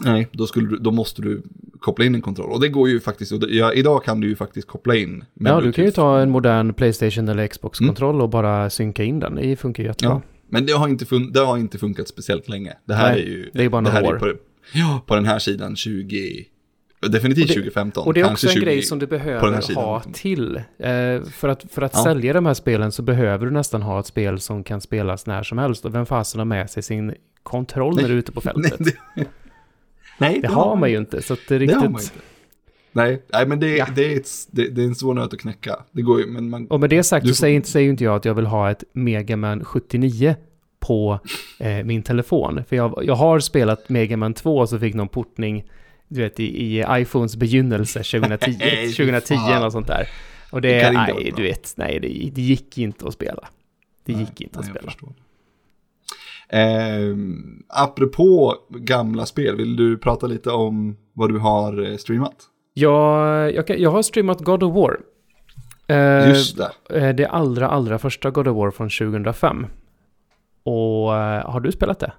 Nej, 0.00 0.28
då, 0.32 0.46
du, 0.54 0.76
då 0.76 0.90
måste 0.90 1.22
du 1.22 1.42
koppla 1.80 2.04
in 2.04 2.14
en 2.14 2.22
kontroll. 2.22 2.52
Och 2.52 2.60
det 2.60 2.68
går 2.68 2.88
ju 2.88 3.00
faktiskt, 3.00 3.32
ja, 3.48 3.72
idag 3.72 4.04
kan 4.04 4.20
du 4.20 4.28
ju 4.28 4.36
faktiskt 4.36 4.68
koppla 4.68 4.96
in. 4.96 5.24
Ja, 5.34 5.60
du 5.60 5.72
kan 5.72 5.84
ju 5.84 5.90
ta 5.90 6.20
en 6.20 6.30
modern 6.30 6.74
Playstation 6.74 7.28
eller 7.28 7.46
Xbox-kontroll 7.46 8.14
mm. 8.14 8.22
och 8.22 8.28
bara 8.28 8.70
synka 8.70 9.04
in 9.04 9.20
den. 9.20 9.34
Det 9.34 9.56
funkar 9.56 9.82
ju 9.82 9.88
jättebra. 9.88 10.14
Ja, 10.14 10.22
men 10.48 10.66
det 10.66 10.72
har, 10.72 10.88
inte 10.88 11.06
fun 11.06 11.32
det 11.32 11.40
har 11.40 11.58
inte 11.58 11.78
funkat 11.78 12.08
speciellt 12.08 12.48
länge. 12.48 12.72
Det 12.84 12.94
här 12.94 13.12
Nej, 13.12 13.22
är 13.22 13.26
ju... 13.26 13.50
Det 13.52 13.64
är 13.64 13.68
bara 13.68 13.80
några 13.80 14.02
år. 14.02 14.14
På, 14.14 14.32
ja, 14.72 15.02
på 15.06 15.14
den 15.14 15.24
här 15.24 15.38
sidan 15.38 15.76
20... 15.76 16.46
Definitivt 17.00 17.42
och 17.42 17.48
det, 17.48 17.54
2015. 17.54 18.06
Och 18.06 18.14
det 18.14 18.20
är 18.20 18.32
också 18.32 18.48
en 18.48 18.60
grej 18.60 18.82
som 18.82 18.98
du 18.98 19.06
behöver 19.06 19.74
ha 19.74 20.02
till. 20.12 20.56
Eh, 20.56 21.22
för 21.22 21.48
att, 21.48 21.64
för 21.70 21.82
att 21.82 21.92
ja. 21.94 22.04
sälja 22.04 22.32
de 22.32 22.46
här 22.46 22.54
spelen 22.54 22.92
så 22.92 23.02
behöver 23.02 23.46
du 23.46 23.52
nästan 23.52 23.82
ha 23.82 24.00
ett 24.00 24.06
spel 24.06 24.40
som 24.40 24.64
kan 24.64 24.80
spelas 24.80 25.26
när 25.26 25.42
som 25.42 25.58
helst. 25.58 25.84
Och 25.84 25.94
vem 25.94 26.06
fasen 26.06 26.38
har 26.38 26.44
med 26.44 26.70
sig 26.70 26.82
sin 26.82 27.14
kontroll 27.42 27.96
när 27.96 28.08
du 28.08 28.14
är 28.14 28.18
ute 28.18 28.32
på 28.32 28.40
fältet? 28.40 28.80
Nej, 28.80 28.96
det, 29.14 29.26
Nej, 30.18 30.34
det, 30.34 30.40
det 30.40 30.48
har 30.48 30.76
man, 30.76 30.90
ju 30.90 30.98
inte. 30.98 31.22
Så 31.22 31.32
att 31.32 31.40
det, 31.48 31.58
riktigt... 31.58 31.80
det 31.80 31.86
inte. 31.86 32.02
Nej, 32.92 33.22
nej 33.32 33.46
men 33.46 33.60
det, 33.60 33.76
ja. 33.76 33.86
det, 33.94 34.12
är 34.12 34.16
ett, 34.16 34.28
det, 34.50 34.68
det, 34.68 34.82
är 34.82 34.86
en 34.86 34.94
svår 34.94 35.14
nöt 35.14 35.32
att 35.34 35.40
knäcka. 35.40 35.76
Det 35.92 36.02
går 36.02 36.20
ju, 36.20 36.26
men 36.26 36.50
man... 36.50 36.66
Och 36.66 36.80
med 36.80 36.90
det 36.90 37.02
sagt 37.02 37.26
så 37.26 37.32
får... 37.32 37.36
säger, 37.36 37.56
inte, 37.56 37.68
säger 37.68 37.90
inte 37.90 38.04
jag 38.04 38.16
att 38.16 38.24
jag 38.24 38.34
vill 38.34 38.46
ha 38.46 38.70
ett 38.70 38.84
Megaman 38.92 39.64
79 39.64 40.36
på 40.78 41.20
eh, 41.58 41.84
min 41.84 42.02
telefon. 42.02 42.64
För 42.68 42.76
jag, 42.76 43.04
jag 43.04 43.14
har 43.14 43.40
spelat 43.40 43.88
Megaman 43.88 44.34
2 44.34 44.58
och 44.58 44.68
så 44.68 44.78
fick 44.78 44.94
någon 44.94 45.08
portning, 45.08 45.64
du 46.08 46.20
vet, 46.20 46.40
i, 46.40 46.44
i 46.44 46.84
iPhones 46.90 47.36
begynnelse 47.36 47.98
2010, 47.98 48.52
2010 48.96 49.34
eller 49.52 49.70
sånt 49.70 49.86
där. 49.86 50.08
Och 50.50 50.60
det, 50.60 50.68
det 50.68 50.92
nej, 50.92 51.32
du 51.36 51.42
vet, 51.42 51.74
nej, 51.76 52.00
det, 52.00 52.30
det 52.34 52.42
gick 52.42 52.78
inte 52.78 53.06
att 53.06 53.14
spela. 53.14 53.48
Det 54.04 54.12
nej, 54.12 54.20
gick 54.20 54.40
inte 54.40 54.60
nej, 54.60 54.70
att 54.70 54.76
spela. 54.76 55.12
Eh, 56.48 57.16
apropå 57.68 58.54
gamla 58.68 59.26
spel, 59.26 59.56
vill 59.56 59.76
du 59.76 59.98
prata 59.98 60.26
lite 60.26 60.50
om 60.50 60.96
vad 61.12 61.32
du 61.32 61.38
har 61.38 61.90
eh, 61.90 61.96
streamat? 61.96 62.36
Ja, 62.74 63.50
jag, 63.50 63.80
jag 63.80 63.90
har 63.90 64.02
streamat 64.02 64.40
God 64.40 64.62
of 64.62 64.74
War. 64.74 65.00
Eh, 65.86 66.28
Just 66.28 66.56
det. 66.56 66.98
Eh, 66.98 67.14
det 67.14 67.26
allra, 67.26 67.68
allra 67.68 67.98
första 67.98 68.30
God 68.30 68.48
of 68.48 68.56
War 68.56 68.70
från 68.70 68.90
2005. 68.90 69.66
Och 70.62 71.16
eh, 71.16 71.50
har 71.50 71.60
du 71.60 71.72
spelat 71.72 72.00
det? 72.00 72.12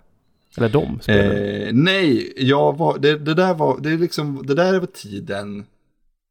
Eller 0.58 0.70
de 0.70 1.00
eh, 1.08 1.74
Nej, 1.74 2.34
jag 2.38 2.78
var, 2.78 2.98
det, 2.98 3.18
det, 3.18 3.34
där 3.34 3.54
var, 3.54 3.80
det, 3.80 3.90
är 3.90 3.98
liksom, 3.98 4.44
det 4.46 4.54
där 4.54 4.80
var 4.80 4.88
tiden. 4.88 5.66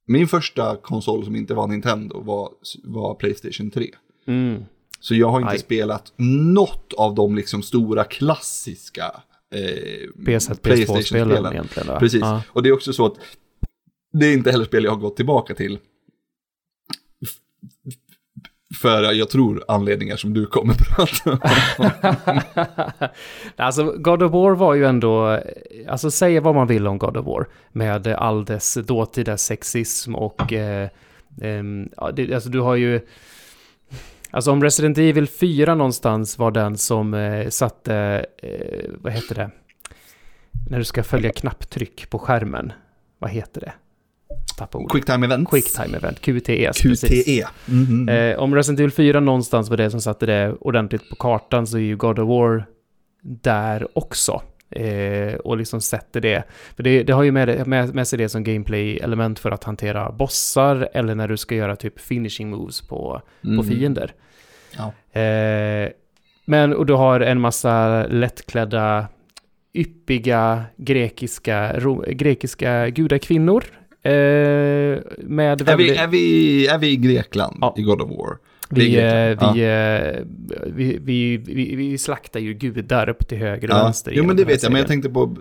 Min 0.07 0.29
första 0.29 0.77
konsol 0.77 1.25
som 1.25 1.37
inte 1.37 1.55
var 1.55 1.67
Nintendo 1.67 2.21
var, 2.21 2.49
var 2.85 3.15
Playstation 3.15 3.71
3. 3.71 3.91
Mm. 4.27 4.65
Så 5.01 5.15
jag 5.15 5.29
har 5.29 5.41
inte 5.41 5.53
Aj. 5.53 5.59
spelat 5.59 6.13
något 6.17 6.93
av 6.93 7.15
de 7.15 7.37
liksom 7.37 7.63
stora 7.63 8.05
klassiska 8.05 9.05
eh, 9.55 9.61
PS1, 10.27 10.61
PS2-spelen 10.61 11.53
egentligen. 11.53 11.89
Då. 11.89 11.99
Precis, 11.99 12.21
ja. 12.21 12.43
och 12.49 12.63
det 12.63 12.69
är 12.69 12.73
också 12.73 12.93
så 12.93 13.07
att 13.07 13.15
det 14.13 14.27
är 14.27 14.33
inte 14.33 14.51
heller 14.51 14.65
spel 14.65 14.85
jag 14.85 14.91
har 14.91 14.99
gått 14.99 15.17
tillbaka 15.17 15.55
till. 15.55 15.79
För 18.75 19.13
jag 19.13 19.31
tror 19.31 19.65
anledningar 19.69 20.17
som 20.17 20.35
du 20.35 20.47
kommer 20.47 20.75
prata 20.97 21.31
om. 21.31 21.39
alltså 23.57 23.95
God 23.99 24.23
of 24.23 24.33
War 24.33 24.55
var 24.55 24.75
ju 24.75 24.85
ändå, 24.85 25.41
alltså 25.89 26.11
säga 26.11 26.41
vad 26.41 26.55
man 26.55 26.67
vill 26.67 26.87
om 26.87 26.99
God 26.99 27.17
of 27.17 27.27
War. 27.27 27.49
Med 27.73 28.07
all 28.07 28.45
dess 28.45 28.75
dåtida 28.75 29.37
sexism 29.37 30.15
och, 30.15 30.53
eh, 30.53 30.89
eh, 31.41 31.63
alltså 32.35 32.49
du 32.49 32.61
har 32.61 32.77
ju, 32.77 33.01
Alltså 34.31 34.53
om 34.53 34.63
Resident 34.63 34.99
Evil 34.99 35.29
4 35.29 35.75
någonstans 35.75 36.39
var 36.39 36.51
den 36.51 36.77
som 36.77 37.15
eh, 37.15 37.49
satte, 37.49 38.27
eh, 38.43 38.91
vad 38.99 39.13
heter 39.13 39.35
det? 39.35 39.51
När 40.71 40.79
du 40.79 40.85
ska 40.85 41.03
följa 41.03 41.33
knapptryck 41.33 42.11
på 42.11 42.19
skärmen. 42.19 42.73
Vad 43.19 43.31
heter 43.31 43.61
det? 43.61 43.73
Quicktime 44.89 45.27
Event. 45.27 45.51
Quicktime 45.51 45.97
Event, 45.97 46.21
QTE. 46.21 46.73
QTE. 46.73 47.47
Mm 47.69 47.85
-hmm. 47.85 48.33
eh, 48.33 48.39
om 48.39 48.55
Resident 48.55 48.81
Evil 48.81 48.93
4 48.93 49.21
någonstans 49.21 49.71
var 49.71 49.77
det 49.77 49.91
som 49.91 50.01
satte 50.01 50.27
det 50.27 50.53
ordentligt 50.61 51.11
på 51.11 51.17
kartan 51.17 51.67
så 51.67 51.77
är 51.77 51.81
ju 51.83 51.97
God 51.97 52.19
of 52.19 52.29
War 52.29 52.67
där 53.23 53.99
också. 53.99 54.43
Eh, 54.71 55.35
och 55.35 55.57
liksom 55.57 55.81
sätter 55.81 56.21
det. 56.21 56.45
För 56.77 56.83
det, 56.83 57.03
det 57.03 57.13
har 57.13 57.23
ju 57.23 57.33
med, 57.33 57.67
med, 57.67 57.95
med 57.95 58.09
sig 58.09 58.19
det 58.19 58.29
som 58.29 58.45
gameplay-element 58.45 59.39
för 59.39 59.51
att 59.51 59.65
hantera 59.65 60.13
bossar 60.13 60.89
eller 60.93 61.15
när 61.15 61.29
du 61.29 61.37
ska 61.37 61.55
göra 61.55 61.77
typ 61.77 62.01
finishing 62.01 62.51
moves 62.51 62.81
på, 62.81 63.23
mm. 63.45 63.57
på 63.57 63.65
fiender. 63.65 64.15
Ja. 64.77 65.21
Eh, 65.21 65.91
men 66.45 66.73
och 66.73 66.87
du 66.87 66.93
har 66.93 67.21
en 67.21 67.41
massa 67.41 68.07
lättklädda, 68.07 69.09
yppiga 69.75 70.65
grekiska, 70.77 71.81
ro, 71.81 72.05
grekiska 72.09 72.89
gudakvinnor. 72.89 73.65
Eh, 74.03 74.13
med 75.19 75.69
är, 75.69 75.77
vi, 75.77 75.97
är, 75.97 76.07
vi, 76.07 76.67
är 76.67 76.79
vi 76.79 76.89
i 76.89 76.97
Grekland 76.97 77.59
ja. 77.61 77.75
i 77.79 77.83
God 77.83 78.01
of 78.01 78.11
War? 78.11 78.39
Vi, 78.69 78.97
eh, 78.97 79.53
vi, 79.55 79.63
ja. 79.63 80.23
vi, 80.67 80.99
vi, 81.03 81.37
vi, 81.37 81.77
vi, 81.77 81.99
slaktar 81.99 82.41
ju 82.41 82.55
gudar 82.55 83.09
upp 83.09 83.29
till 83.29 83.39
höger 83.39 83.71
och 83.71 83.77
ja. 83.77 83.83
vänster. 83.83 84.13
Jo, 84.15 84.25
men 84.25 84.37
det 84.37 84.45
vet 84.45 84.63
jag, 84.63 84.73
men 84.73 84.79
jag 84.79 84.89
tänkte 84.89 85.09
på 85.09 85.37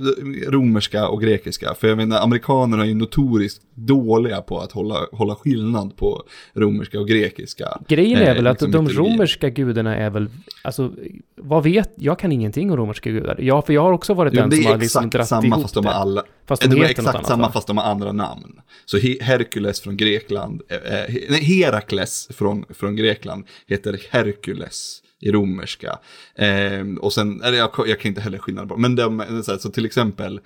romerska 0.47 1.07
och 1.07 1.21
grekiska. 1.21 1.75
För 1.79 1.88
jag 1.88 1.97
menar, 1.97 2.21
amerikanerna 2.21 2.83
är 2.83 2.88
ju 2.88 2.95
notoriskt 2.95 3.61
dåliga 3.73 4.41
på 4.41 4.59
att 4.59 4.71
hålla, 4.71 4.95
hålla 5.11 5.35
skillnad 5.35 5.97
på 5.97 6.23
romerska 6.53 6.99
och 6.99 7.07
grekiska. 7.07 7.77
Grejen 7.88 8.19
är 8.19 8.29
eh, 8.29 8.35
väl 8.35 8.47
att 8.47 8.61
liksom 8.61 8.85
de 8.85 8.93
romerska 8.93 9.49
gudarna 9.49 9.95
är 9.95 10.09
väl, 10.09 10.29
alltså, 10.61 10.93
vad 11.35 11.63
vet, 11.63 11.93
jag 11.95 12.19
kan 12.19 12.31
ingenting 12.31 12.71
om 12.71 12.77
romerska 12.77 13.09
gudar. 13.09 13.38
Ja, 13.39 13.61
för 13.61 13.73
jag 13.73 13.81
har 13.81 13.91
också 13.91 14.13
varit 14.13 14.33
jo, 14.33 14.41
den 14.41 14.51
som 14.51 14.65
har 14.65 14.77
liksom 14.77 15.09
dratt 15.09 15.27
samma, 15.27 15.47
ihop 15.47 15.61
fast 15.61 15.73
de 15.73 15.83
det. 15.83 15.91
Alla, 15.91 16.23
fast 16.45 16.61
de 16.61 16.67
det 16.67 16.85
är 16.85 16.89
exakt 16.89 17.27
samma 17.27 17.51
fast 17.51 17.67
de 17.67 17.77
har 17.77 17.85
andra 17.85 18.11
namn. 18.11 18.59
Så 18.85 18.97
Herkules 19.21 19.81
från 19.81 19.97
Grekland, 19.97 20.61
eh, 20.69 21.03
eh 21.03 21.41
Herakles 21.41 22.27
från, 22.33 22.65
från 22.69 22.95
Grekland 22.95 23.14
Grekland 23.15 23.45
heter 23.67 24.01
Herkules 24.10 25.01
i 25.21 25.32
romerska. 25.32 25.99
Eh, 26.36 26.86
och 26.99 27.13
sen, 27.13 27.41
eller 27.41 27.58
jag, 27.58 27.69
jag, 27.88 27.99
kan 27.99 28.10
inte 28.10 28.21
heller 28.21 28.38
skillnad 28.38 28.69
på, 28.69 28.78
men 28.78 28.95
de, 28.95 29.43
så, 29.45 29.58
så 29.58 29.69
till 29.69 29.86
exempel 29.86 30.39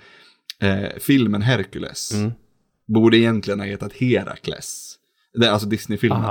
eh, 0.60 0.89
filmen 0.99 1.41
Herkules 1.41 2.13
mm. 2.13 2.32
borde 2.88 3.17
egentligen 3.17 3.60
ha 3.60 3.67
hetat 3.67 3.93
Herakles. 3.93 4.95
Det, 5.34 5.51
alltså 5.51 5.67
Disney-filmen. 5.67 6.23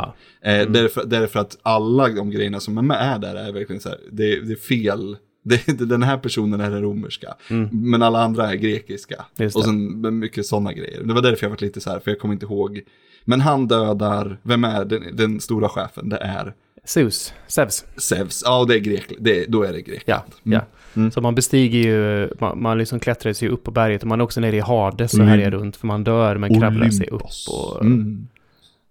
Eh, 0.42 0.60
mm. 0.60 0.72
därför, 0.72 1.04
därför, 1.06 1.40
att 1.40 1.58
alla 1.62 2.08
de 2.08 2.30
grejerna 2.30 2.60
som 2.60 2.78
är 2.78 2.82
med 2.82 3.20
där 3.20 3.34
är 3.34 3.52
verkligen 3.52 3.80
så 3.80 3.88
här, 3.88 3.98
det, 4.10 4.40
det 4.40 4.52
är 4.52 4.56
fel. 4.56 5.16
Det, 5.44 5.66
den 5.66 6.02
här 6.02 6.18
personen 6.18 6.60
är 6.60 6.70
den 6.70 6.82
romerska, 6.82 7.34
mm. 7.50 7.68
men 7.72 8.02
alla 8.02 8.22
andra 8.22 8.50
är 8.50 8.54
grekiska. 8.54 9.24
Och 9.54 9.64
sen 9.64 10.18
mycket 10.18 10.46
sådana 10.46 10.72
grejer. 10.72 11.02
Det 11.04 11.14
var 11.14 11.22
därför 11.22 11.44
jag 11.46 11.50
var 11.50 11.58
lite 11.60 11.80
så 11.80 11.90
här, 11.90 12.00
för 12.00 12.10
jag 12.10 12.20
kommer 12.20 12.34
inte 12.34 12.46
ihåg 12.46 12.82
men 13.28 13.40
han 13.40 13.68
dödar, 13.68 14.38
vem 14.42 14.64
är 14.64 14.84
den, 14.84 15.16
den 15.16 15.40
stora 15.40 15.68
chefen? 15.68 16.08
Det 16.08 16.16
är... 16.16 16.54
Zeus, 16.84 17.34
Zeus. 17.46 17.84
Zeus, 17.96 18.42
ja 18.44 18.64
det 18.68 18.74
är 18.74 18.78
Grekland, 18.78 19.24
det, 19.24 19.46
då 19.48 19.62
är 19.62 19.72
det 19.72 19.82
Grekland. 19.82 20.32
Ja, 20.42 20.42
mm. 20.44 20.58
ja. 20.58 20.60
Mm. 21.00 21.10
Så 21.10 21.20
man 21.20 21.34
bestiger 21.34 21.78
ju, 21.78 22.30
man, 22.38 22.62
man 22.62 22.78
liksom 22.78 23.00
klättrar 23.00 23.32
sig 23.32 23.48
upp 23.48 23.64
på 23.64 23.70
berget 23.70 24.02
och 24.02 24.08
man 24.08 24.20
är 24.20 24.24
också 24.24 24.40
nere 24.40 24.56
i 24.56 24.60
Hades 24.60 25.12
och 25.12 25.18
mm. 25.18 25.28
härjar 25.28 25.50
runt 25.50 25.76
för 25.76 25.86
man 25.86 26.04
dör 26.04 26.36
men 26.36 26.60
krabblar 26.60 26.90
sig 26.90 27.08
upp. 27.08 27.22
Och, 27.48 27.80
mm. 27.80 28.28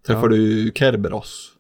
Träffar 0.08 0.22
ja. 0.22 0.28
du 0.28 0.72
Kerberos? 0.76 1.52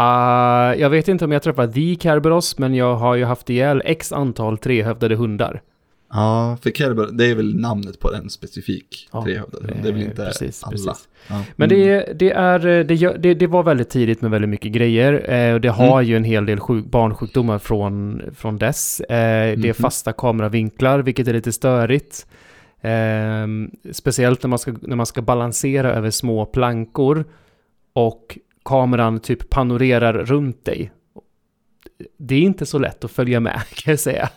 Uh, 0.00 0.80
jag 0.80 0.90
vet 0.90 1.08
inte 1.08 1.24
om 1.24 1.32
jag 1.32 1.42
träffar 1.42 1.66
The 1.66 1.96
Kerberos 1.96 2.58
men 2.58 2.74
jag 2.74 2.96
har 2.96 3.14
ju 3.14 3.24
haft 3.24 3.50
ihjäl 3.50 3.82
x 3.84 4.12
antal 4.12 4.58
trehövdade 4.58 5.14
hundar. 5.14 5.62
Ja, 6.10 6.56
för 6.62 6.70
Kerber, 6.70 7.08
det 7.12 7.26
är 7.26 7.34
väl 7.34 7.60
namnet 7.60 8.00
på 8.00 8.14
en 8.14 8.30
specifik 8.30 9.08
ja, 9.12 9.24
trehövdad 9.24 9.62
Det 9.82 9.88
är 9.88 9.92
väl 9.92 10.02
inte 10.02 10.24
precis, 10.24 10.64
alla. 10.64 10.72
Precis. 10.72 11.08
Ja. 11.28 11.44
Men 11.56 11.68
det, 11.68 12.12
det, 12.18 12.30
är, 12.30 12.58
det, 12.58 13.16
det, 13.18 13.34
det, 13.34 13.46
var 13.46 13.62
väldigt 13.62 13.90
tidigt 13.90 14.22
med 14.22 14.30
väldigt 14.30 14.48
mycket 14.48 14.72
grejer. 14.72 15.30
Eh, 15.30 15.54
och 15.54 15.60
det 15.60 15.68
har 15.68 15.98
mm. 15.98 16.10
ju 16.10 16.16
en 16.16 16.24
hel 16.24 16.46
del 16.46 16.60
sjuk, 16.60 16.84
barnsjukdomar 16.84 17.58
från, 17.58 18.22
från 18.34 18.58
dess. 18.58 19.00
Eh, 19.00 19.16
mm. 19.16 19.60
Det 19.60 19.68
är 19.68 19.72
mhm. 19.72 19.82
fasta 19.82 20.12
kameravinklar, 20.12 20.98
vilket 20.98 21.28
är 21.28 21.32
lite 21.32 21.52
störigt. 21.52 22.26
Eh, 22.80 23.46
speciellt 23.92 24.42
när 24.42 24.48
man, 24.48 24.58
ska, 24.58 24.74
när 24.82 24.96
man 24.96 25.06
ska 25.06 25.22
balansera 25.22 25.92
över 25.92 26.10
små 26.10 26.46
plankor 26.46 27.24
och 27.92 28.38
kameran 28.64 29.20
typ 29.20 29.50
panorerar 29.50 30.12
runt 30.12 30.64
dig. 30.64 30.90
Det 32.18 32.34
är 32.34 32.40
inte 32.40 32.66
så 32.66 32.78
lätt 32.78 33.04
att 33.04 33.10
följa 33.10 33.40
med 33.40 33.62
kan 33.74 33.92
jag 33.92 34.00
säga. 34.00 34.28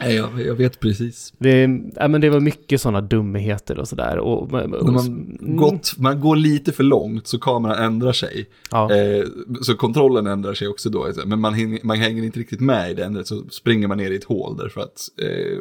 Nej, 0.00 0.14
jag, 0.14 0.46
jag, 0.46 0.54
vet 0.54 0.80
precis. 0.80 1.32
Det, 1.38 1.80
ja, 1.96 2.08
men 2.08 2.20
det 2.20 2.30
var 2.30 2.40
mycket 2.40 2.80
sådana 2.80 3.00
dumheter 3.00 3.78
och 3.78 3.88
sådär. 3.88 4.18
Och, 4.18 4.42
och, 4.42 4.50
man, 4.52 4.74
mm. 4.74 5.56
gått, 5.56 5.94
man 5.98 6.20
går 6.20 6.36
lite 6.36 6.72
för 6.72 6.84
långt 6.84 7.26
så 7.26 7.38
kameran 7.38 7.84
ändrar 7.84 8.12
sig. 8.12 8.46
Ja. 8.70 8.94
Eh, 8.94 9.24
så 9.62 9.74
kontrollen 9.74 10.26
ändrar 10.26 10.54
sig 10.54 10.68
också 10.68 10.90
då. 10.90 11.06
Men 11.26 11.40
man, 11.40 11.54
hänger, 11.54 11.80
man 11.82 11.96
hänger 11.96 12.22
inte 12.22 12.40
riktigt 12.40 12.60
med 12.60 12.90
i 12.90 12.94
det 12.94 13.04
ändret 13.04 13.26
så 13.26 13.44
springer 13.50 13.88
man 13.88 13.98
ner 13.98 14.10
i 14.10 14.16
ett 14.16 14.24
hål 14.24 14.56
därför 14.56 14.80
att 14.80 15.08
eh, 15.22 15.58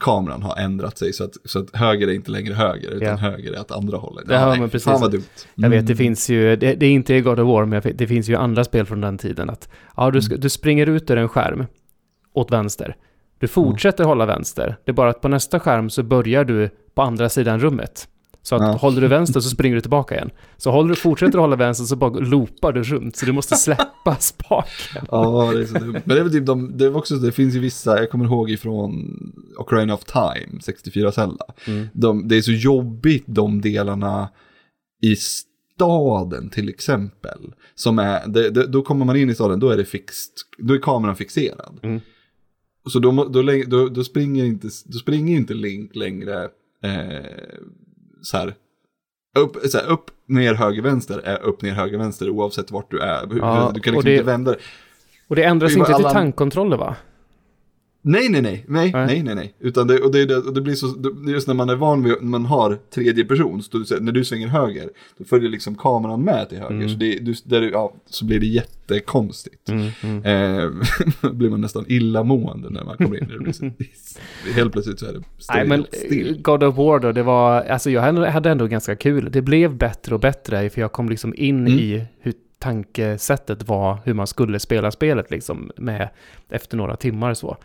kameran 0.00 0.42
har 0.42 0.56
ändrat 0.56 0.98
sig 0.98 1.12
så 1.12 1.24
att, 1.24 1.36
så 1.44 1.58
att 1.58 1.76
höger 1.76 2.08
är 2.08 2.12
inte 2.12 2.30
längre 2.30 2.54
höger 2.54 2.90
utan 2.90 3.08
ja. 3.08 3.16
höger 3.16 3.52
är 3.52 3.60
åt 3.60 3.70
andra 3.70 3.96
hållet. 3.96 4.28
Det 4.28 4.34
ja, 4.34 4.40
hör 4.40 4.56
man 4.56 4.70
precis. 4.70 4.84
Fan 4.84 5.00
vad 5.00 5.10
dumt. 5.10 5.22
Mm. 5.56 5.72
Jag 5.72 5.78
vet, 5.78 5.86
det 5.86 5.92
mm. 5.92 5.98
finns 5.98 6.30
ju, 6.30 6.56
det, 6.56 6.74
det, 6.74 6.86
är 6.86 6.90
inte 6.90 7.20
God 7.20 7.40
of 7.40 7.46
War, 7.46 7.64
men 7.64 7.82
det 7.94 8.06
finns 8.06 8.28
ju 8.28 8.34
andra 8.36 8.64
spel 8.64 8.86
från 8.86 9.00
den 9.00 9.18
tiden 9.18 9.50
att 9.50 9.68
ja, 9.96 10.10
du, 10.10 10.18
mm. 10.18 10.40
du 10.40 10.48
springer 10.48 10.86
ut 10.86 11.10
ur 11.10 11.16
en 11.16 11.28
skärm 11.28 11.64
åt 12.32 12.50
vänster. 12.50 12.96
Du 13.40 13.48
fortsätter 13.48 14.04
mm. 14.04 14.08
hålla 14.08 14.26
vänster. 14.26 14.76
Det 14.84 14.90
är 14.90 14.94
bara 14.94 15.10
att 15.10 15.20
på 15.20 15.28
nästa 15.28 15.60
skärm 15.60 15.90
så 15.90 16.02
börjar 16.02 16.44
du 16.44 16.70
på 16.94 17.02
andra 17.02 17.28
sidan 17.28 17.60
rummet. 17.60 18.08
Så 18.42 18.54
att 18.56 18.62
ja. 18.62 18.72
håller 18.72 19.00
du 19.00 19.08
vänster 19.08 19.40
så 19.40 19.48
springer 19.48 19.74
du 19.74 19.80
tillbaka 19.80 20.14
igen. 20.14 20.30
Så 20.56 20.70
håller 20.70 20.88
du, 20.88 20.96
fortsätter 20.96 21.32
du 21.32 21.38
hålla 21.38 21.56
vänster 21.56 21.84
så 21.84 21.96
bara 21.96 22.10
loopar 22.10 22.72
du 22.72 22.82
runt. 22.82 23.16
Så 23.16 23.26
du 23.26 23.32
måste 23.32 23.56
släppa 23.56 24.16
spaken. 24.16 25.06
ja, 25.10 25.52
det 25.54 25.60
är 25.60 25.66
så 25.66 25.78
dumt. 25.78 25.92
Men 25.92 26.08
det 26.16 26.18
är 26.18 26.22
väl 26.22 26.32
typ 26.32 26.46
de, 26.46 26.76
det 26.76 26.84
är 26.84 26.96
också, 26.96 27.14
det 27.14 27.32
finns 27.32 27.54
ju 27.54 27.58
vissa, 27.58 27.98
jag 27.98 28.10
kommer 28.10 28.24
ihåg 28.24 28.50
ifrån 28.50 29.16
Ocarina 29.58 29.94
of 29.94 30.04
Time, 30.04 30.60
64 30.60 31.12
Zelda. 31.12 31.44
Mm. 31.66 31.88
De, 31.92 32.28
det 32.28 32.36
är 32.36 32.42
så 32.42 32.52
jobbigt 32.52 33.24
de 33.26 33.60
delarna 33.60 34.28
i 35.02 35.16
staden 35.16 36.50
till 36.50 36.68
exempel. 36.68 37.54
Som 37.74 37.98
är, 37.98 38.28
det, 38.28 38.50
det, 38.50 38.66
då 38.66 38.82
kommer 38.82 39.04
man 39.04 39.16
in 39.16 39.30
i 39.30 39.34
staden, 39.34 39.60
då 39.60 39.70
är 39.70 39.76
det 39.76 39.84
fixt, 39.84 40.32
då 40.58 40.74
är 40.74 40.78
kameran 40.78 41.16
fixerad. 41.16 41.78
Mm. 41.82 42.00
Så 42.88 42.98
då, 42.98 43.24
då, 43.24 43.42
då, 43.66 43.88
då, 43.88 44.04
springer 44.04 44.44
inte, 44.44 44.68
då 44.84 44.98
springer 44.98 45.36
inte 45.36 45.54
Link 45.54 45.96
längre 45.96 46.44
eh, 46.84 47.58
så 48.22 48.36
här, 48.36 48.54
upp, 49.38 49.56
så 49.64 49.78
här, 49.78 49.86
upp, 49.86 50.10
ner, 50.26 50.54
höger, 50.54 50.82
vänster 50.82 51.18
är 51.18 51.42
upp, 51.42 51.62
ner, 51.62 51.72
höger, 51.72 51.98
vänster 51.98 52.30
oavsett 52.30 52.70
vart 52.70 52.90
du 52.90 53.00
är. 53.00 53.28
Ja, 53.38 53.70
du 53.74 53.80
kan 53.80 53.94
liksom 53.94 54.04
det, 54.04 54.12
inte 54.12 54.24
vända 54.24 54.56
Och 55.28 55.36
det 55.36 55.44
ändras 55.44 55.76
inte 55.76 55.94
alla... 55.94 56.08
till 56.08 56.14
tankkontroller 56.14 56.76
va? 56.76 56.96
Nej, 58.02 58.28
nej, 58.28 58.42
nej, 58.42 58.64
nej, 58.68 58.92
nej, 58.92 59.22
nej, 59.22 59.34
nej. 59.34 59.54
Utan 59.58 59.86
det, 59.86 59.98
och 59.98 60.12
det, 60.12 60.36
och 60.36 60.54
det 60.54 60.60
blir 60.60 60.74
så, 60.74 60.86
det, 60.86 61.30
just 61.32 61.46
när 61.48 61.54
man 61.54 61.68
är 61.68 61.76
van 61.76 62.04
vid, 62.04 62.12
när 62.20 62.28
man 62.30 62.46
har 62.46 62.78
tredje 62.94 63.24
person, 63.24 63.62
så 63.62 63.78
du, 63.78 64.00
när 64.00 64.12
du 64.12 64.24
svänger 64.24 64.48
höger, 64.48 64.88
då 65.18 65.24
följer 65.24 65.50
liksom 65.50 65.74
kameran 65.74 66.22
med 66.22 66.48
till 66.48 66.58
höger. 66.58 66.74
Mm. 66.74 66.88
Så, 66.88 66.96
det, 66.96 67.18
du, 67.18 67.34
där, 67.44 67.62
ja, 67.62 67.94
så 68.06 68.24
blir 68.24 68.40
det 68.40 68.46
jättekonstigt. 68.46 69.68
Mm, 69.68 69.88
mm. 70.02 70.24
Eh, 70.24 71.30
blir 71.32 71.50
man 71.50 71.60
nästan 71.60 71.84
illamående 71.88 72.70
när 72.70 72.84
man 72.84 72.96
kommer 72.96 73.22
in. 73.22 73.28
Det 73.28 73.38
blir 73.38 73.52
så, 73.52 73.70
helt 74.54 74.72
plötsligt 74.72 74.98
så 74.98 75.06
är 75.06 75.12
det 75.12 75.22
still, 75.38 75.56
Nej, 75.56 75.66
men 75.66 75.86
still. 75.92 76.42
God 76.42 76.62
of 76.62 76.76
War 76.76 76.98
då, 76.98 77.12
det 77.12 77.22
var, 77.22 77.62
alltså 77.62 77.90
jag 77.90 78.02
hade 78.30 78.50
ändå 78.50 78.66
ganska 78.66 78.96
kul. 78.96 79.28
Det 79.32 79.42
blev 79.42 79.76
bättre 79.76 80.14
och 80.14 80.20
bättre, 80.20 80.70
för 80.70 80.80
jag 80.80 80.92
kom 80.92 81.08
liksom 81.08 81.34
in 81.36 81.58
mm. 81.60 81.78
i 81.78 82.04
hur 82.20 82.34
tankesättet 82.60 83.68
var, 83.68 83.98
hur 84.04 84.14
man 84.14 84.26
skulle 84.26 84.60
spela 84.60 84.90
spelet 84.90 85.30
liksom 85.30 85.70
med 85.76 86.08
efter 86.50 86.76
några 86.76 86.96
timmar 86.96 87.34
så. 87.34 87.56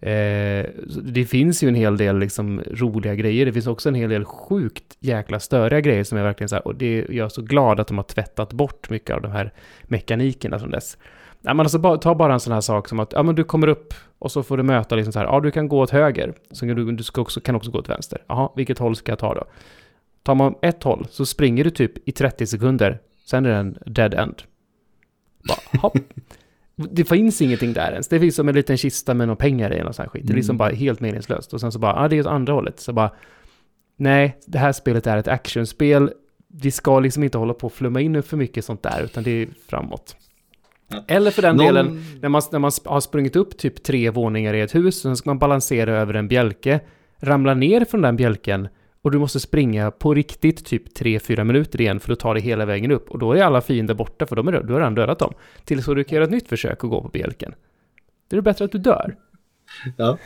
Eh, 0.00 0.66
det 1.02 1.24
finns 1.28 1.62
ju 1.62 1.68
en 1.68 1.74
hel 1.74 1.96
del 1.96 2.18
liksom 2.18 2.60
roliga 2.70 3.14
grejer. 3.14 3.46
Det 3.46 3.52
finns 3.52 3.66
också 3.66 3.88
en 3.88 3.94
hel 3.94 4.10
del 4.10 4.24
sjukt 4.24 4.96
jäkla 5.00 5.40
störiga 5.40 5.80
grejer 5.80 6.04
som 6.04 6.18
är 6.18 6.22
verkligen 6.22 6.48
så 6.48 6.54
här, 6.54 6.66
och 6.66 6.74
det, 6.74 7.06
jag 7.08 7.24
är 7.24 7.28
så 7.28 7.42
glad 7.42 7.80
att 7.80 7.88
de 7.88 7.98
har 7.98 8.04
tvättat 8.04 8.52
bort 8.52 8.90
mycket 8.90 9.16
av 9.16 9.22
de 9.22 9.32
här 9.32 9.52
mekanikerna 9.82 10.58
från 10.58 10.70
dess. 10.70 10.98
Ja, 11.42 11.54
men 11.54 11.60
alltså, 11.60 11.78
bara, 11.78 11.98
ta 11.98 12.14
bara 12.14 12.32
en 12.32 12.40
sån 12.40 12.52
här 12.52 12.60
sak 12.60 12.88
som 12.88 13.00
att 13.00 13.12
ja, 13.12 13.22
men 13.22 13.34
du 13.34 13.44
kommer 13.44 13.66
upp 13.66 13.94
och 14.18 14.32
så 14.32 14.42
får 14.42 14.56
du 14.56 14.62
möta 14.62 14.94
liksom 14.94 15.12
så 15.12 15.18
här, 15.18 15.26
ja 15.26 15.40
du 15.40 15.50
kan 15.50 15.68
gå 15.68 15.80
åt 15.80 15.90
höger, 15.90 16.34
så 16.50 16.66
kan 16.66 16.76
du, 16.76 16.92
du 16.92 17.02
ska 17.02 17.20
också, 17.20 17.40
kan 17.40 17.54
också 17.54 17.70
gå 17.70 17.78
åt 17.78 17.88
vänster. 17.88 18.22
Jaha, 18.26 18.48
vilket 18.56 18.78
håll 18.78 18.96
ska 18.96 19.12
jag 19.12 19.18
ta 19.18 19.34
då? 19.34 19.44
Tar 20.22 20.34
man 20.34 20.54
ett 20.62 20.82
håll 20.82 21.06
så 21.10 21.26
springer 21.26 21.64
du 21.64 21.70
typ 21.70 22.08
i 22.08 22.12
30 22.12 22.46
sekunder, 22.46 22.98
sen 23.24 23.46
är 23.46 23.50
det 23.50 23.56
en 23.56 23.78
dead 23.86 24.14
end. 24.14 24.42
Bara, 25.48 25.80
hopp. 25.80 25.96
Det 26.76 27.04
finns 27.04 27.42
ingenting 27.42 27.72
där 27.72 27.92
ens. 27.92 28.08
Det 28.08 28.20
finns 28.20 28.36
som 28.36 28.48
en 28.48 28.54
liten 28.54 28.76
kista 28.76 29.14
med 29.14 29.28
några 29.28 29.36
pengar 29.36 29.78
i 29.78 29.82
och 29.82 29.94
sån 29.94 30.08
skit. 30.08 30.26
Det 30.26 30.32
är 30.32 30.36
liksom 30.36 30.54
mm. 30.54 30.58
bara 30.58 30.70
helt 30.70 31.00
meningslöst. 31.00 31.52
Och 31.52 31.60
sen 31.60 31.72
så 31.72 31.78
bara, 31.78 31.92
ja 31.92 32.04
ah, 32.04 32.08
det 32.08 32.16
är 32.16 32.20
åt 32.20 32.26
andra 32.26 32.52
hållet. 32.52 32.80
Så 32.80 32.92
bara, 32.92 33.10
nej, 33.96 34.38
det 34.46 34.58
här 34.58 34.72
spelet 34.72 35.06
är 35.06 35.16
ett 35.16 35.28
actionspel. 35.28 36.10
Vi 36.48 36.70
ska 36.70 37.00
liksom 37.00 37.22
inte 37.22 37.38
hålla 37.38 37.54
på 37.54 37.66
och 37.66 37.72
flumma 37.72 38.00
in 38.00 38.22
för 38.22 38.36
mycket 38.36 38.64
sånt 38.64 38.82
där, 38.82 39.02
utan 39.04 39.22
det 39.22 39.30
är 39.30 39.48
framåt. 39.68 40.16
Eller 41.06 41.30
för 41.30 41.42
den 41.42 41.56
Någon... 41.56 41.66
delen, 41.66 42.04
när 42.20 42.28
man, 42.28 42.42
när 42.52 42.58
man 42.58 42.70
har 42.84 43.00
sprungit 43.00 43.36
upp 43.36 43.58
typ 43.58 43.82
tre 43.82 44.10
våningar 44.10 44.54
i 44.54 44.60
ett 44.60 44.74
hus, 44.74 44.96
och 44.96 45.02
sen 45.02 45.16
ska 45.16 45.30
man 45.30 45.38
balansera 45.38 45.96
över 45.96 46.14
en 46.14 46.28
bjälke, 46.28 46.80
ramla 47.18 47.54
ner 47.54 47.84
från 47.84 48.02
den 48.02 48.16
bjälken 48.16 48.68
och 49.04 49.10
du 49.10 49.18
måste 49.18 49.40
springa 49.40 49.90
på 49.90 50.14
riktigt 50.14 50.64
typ 50.64 50.98
3-4 50.98 51.44
minuter 51.44 51.80
igen 51.80 52.00
för 52.00 52.12
att 52.12 52.18
ta 52.18 52.34
dig 52.34 52.42
hela 52.42 52.64
vägen 52.64 52.90
upp. 52.90 53.10
Och 53.10 53.18
då 53.18 53.32
är 53.32 53.42
alla 53.42 53.60
fiender 53.60 53.94
borta 53.94 54.26
för 54.26 54.36
de 54.36 54.48
är, 54.48 54.52
du 54.52 54.72
har 54.72 54.80
redan 54.80 54.94
dödat 54.94 55.18
dem. 55.18 55.34
Tills 55.64 55.86
du 55.86 56.04
kan 56.04 56.14
göra 56.14 56.24
ett 56.24 56.30
nytt 56.30 56.48
försök 56.48 56.84
att 56.84 56.90
gå 56.90 57.02
på 57.02 57.08
bjälken. 57.08 57.54
Det 58.28 58.36
är 58.36 58.40
bättre 58.40 58.64
att 58.64 58.72
du 58.72 58.78
dör. 58.78 59.16
Ja. 59.96 60.18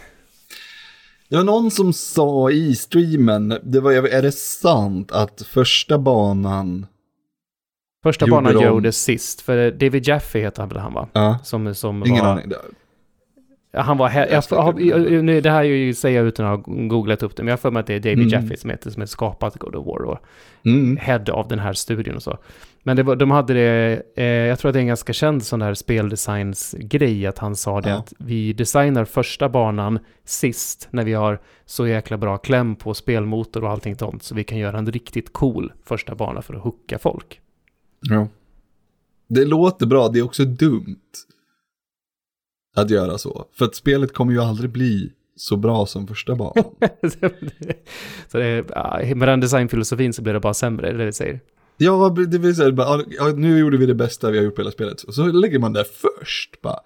Det 1.28 1.36
var 1.36 1.44
någon 1.44 1.70
som 1.70 1.92
sa 1.92 2.50
i 2.50 2.74
streamen, 2.74 3.58
det 3.62 3.80
var, 3.80 3.92
är 3.92 4.22
det 4.22 4.32
sant 4.32 5.12
att 5.12 5.42
första 5.42 5.98
banan 5.98 6.86
Första 8.02 8.26
banan 8.26 8.54
de... 8.54 8.64
gjordes 8.64 9.02
sist, 9.02 9.40
för 9.40 9.70
David 9.70 10.08
Jaffe 10.08 10.38
heter 10.38 10.62
han 10.62 10.68
väl 10.68 10.78
han 10.78 10.92
va? 10.94 11.08
Ja. 11.12 11.38
Som, 11.44 11.74
som 11.74 12.06
Ingen 12.06 12.24
var... 12.24 12.32
aning. 12.32 12.52
Han 13.72 13.98
var 13.98 14.08
här, 14.08 14.26
jag, 14.26 14.44
jag, 14.50 14.80
jag, 14.80 15.24
nu, 15.24 15.40
det 15.40 15.50
här 15.50 15.62
ju 15.62 15.94
säger 15.94 16.18
jag 16.18 16.26
utan 16.26 16.46
att 16.46 16.66
ha 16.66 16.74
googlat 16.74 17.22
upp 17.22 17.36
det, 17.36 17.42
men 17.42 17.48
jag 17.48 17.52
har 17.52 17.58
för 17.58 17.70
mig 17.70 17.80
att 17.80 17.86
det 17.86 17.94
är 17.94 18.00
David 18.00 18.18
mm. 18.18 18.28
Jaffe 18.28 18.56
som 18.56 18.70
heter, 18.70 18.90
som 18.90 19.02
har 19.02 19.06
skapat 19.06 19.58
God 19.58 19.74
of 19.74 19.86
War 19.86 20.02
och 20.02 20.18
mm. 20.64 20.96
head 20.96 21.24
av 21.30 21.48
den 21.48 21.58
här 21.58 21.72
studien 21.72 22.16
och 22.16 22.22
så. 22.22 22.38
Men 22.82 22.96
det 22.96 23.02
var, 23.02 23.16
de 23.16 23.30
hade 23.30 23.54
det, 23.54 24.02
eh, 24.16 24.24
jag 24.24 24.58
tror 24.58 24.68
att 24.68 24.72
det 24.72 24.78
är 24.78 24.80
en 24.80 24.86
ganska 24.86 25.12
känd 25.12 25.42
sån 25.42 25.62
här 25.62 25.74
speldesigns-grej, 25.74 27.26
att 27.26 27.38
han 27.38 27.56
sa 27.56 27.80
det 27.80 27.90
ja. 27.90 27.96
att 27.96 28.12
vi 28.18 28.52
designar 28.52 29.04
första 29.04 29.48
banan 29.48 29.98
sist, 30.24 30.88
när 30.90 31.04
vi 31.04 31.12
har 31.12 31.40
så 31.66 31.86
jäkla 31.86 32.16
bra 32.16 32.38
kläm 32.38 32.76
på 32.76 32.94
spelmotor 32.94 33.64
och 33.64 33.70
allting 33.70 33.96
sånt, 33.96 34.22
så 34.22 34.34
vi 34.34 34.44
kan 34.44 34.58
göra 34.58 34.78
en 34.78 34.92
riktigt 34.92 35.32
cool 35.32 35.72
första 35.84 36.14
bana 36.14 36.42
för 36.42 36.54
att 36.54 36.62
hooka 36.62 36.98
folk. 36.98 37.40
Ja. 38.00 38.28
Det 39.28 39.44
låter 39.44 39.86
bra, 39.86 40.08
det 40.08 40.18
är 40.18 40.24
också 40.24 40.44
dumt 40.44 40.96
att 42.80 42.90
göra 42.90 43.18
så. 43.18 43.44
För 43.52 43.64
att 43.64 43.74
spelet 43.74 44.14
kommer 44.14 44.32
ju 44.32 44.40
aldrig 44.40 44.70
bli 44.70 45.12
så 45.36 45.56
bra 45.56 45.86
som 45.86 46.06
första 46.06 46.34
banan. 46.34 46.64
så 48.28 48.38
det 48.38 48.44
är, 48.44 49.14
med 49.14 49.28
den 49.28 49.40
designfilosofin 49.40 50.12
så 50.12 50.22
blir 50.22 50.32
det 50.32 50.40
bara 50.40 50.54
sämre, 50.54 50.88
är 50.88 50.92
det 50.92 50.98
det 50.98 51.04
du 51.04 51.12
säger? 51.12 51.40
Ja, 51.76 52.16
det 52.28 52.38
vill 52.38 52.56
säga, 52.56 52.72
bara, 52.72 53.02
ja, 53.08 53.28
nu 53.36 53.58
gjorde 53.58 53.76
vi 53.76 53.86
det 53.86 53.94
bästa 53.94 54.30
vi 54.30 54.38
har 54.38 54.44
gjort 54.44 54.54
på 54.54 54.60
hela 54.60 54.70
spelet. 54.70 55.02
Och 55.02 55.14
så 55.14 55.26
lägger 55.26 55.58
man 55.58 55.72
det 55.72 55.84
först. 55.84 56.60
Bara. 56.62 56.80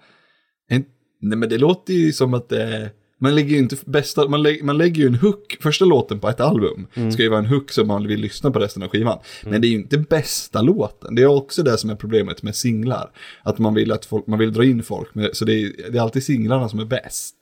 nej 0.69 1.37
men 1.37 1.49
det 1.49 1.57
låter 1.57 1.93
ju 1.93 2.13
som 2.13 2.33
att 2.33 2.49
det 2.49 2.63
är 2.63 2.89
man 3.17 3.35
lägger 3.35 3.49
ju 3.49 3.57
inte 3.57 3.75
bästa, 3.85 4.27
man, 4.27 4.43
lä 4.43 4.57
man 4.63 4.77
lägger 4.77 5.01
ju 5.01 5.07
en 5.07 5.15
hook, 5.15 5.57
första 5.61 5.85
låten 5.85 6.19
på 6.19 6.29
ett 6.29 6.39
album 6.39 6.87
mm. 6.93 7.11
ska 7.11 7.23
ju 7.23 7.29
vara 7.29 7.39
en 7.39 7.45
hook 7.45 7.71
som 7.71 7.87
man 7.87 8.07
vill 8.07 8.19
lyssna 8.19 8.51
på 8.51 8.59
resten 8.59 8.83
av 8.83 8.89
skivan. 8.89 9.19
Mm. 9.41 9.51
Men 9.51 9.61
det 9.61 9.67
är 9.67 9.69
ju 9.69 9.75
inte 9.75 9.97
bästa 9.97 10.61
låten, 10.61 11.15
det 11.15 11.21
är 11.21 11.27
också 11.27 11.63
det 11.63 11.77
som 11.77 11.89
är 11.89 11.95
problemet 11.95 12.43
med 12.43 12.55
singlar. 12.55 13.11
Att 13.43 13.59
man 13.59 13.73
vill 13.73 13.91
att 13.91 14.05
folk, 14.05 14.27
man 14.27 14.39
vill 14.39 14.53
dra 14.53 14.63
in 14.63 14.83
folk, 14.83 15.15
med, 15.15 15.29
så 15.33 15.45
det 15.45 15.53
är, 15.53 15.91
det 15.91 15.97
är 15.97 16.01
alltid 16.01 16.23
singlarna 16.23 16.69
som 16.69 16.79
är 16.79 16.85
bäst. 16.85 17.35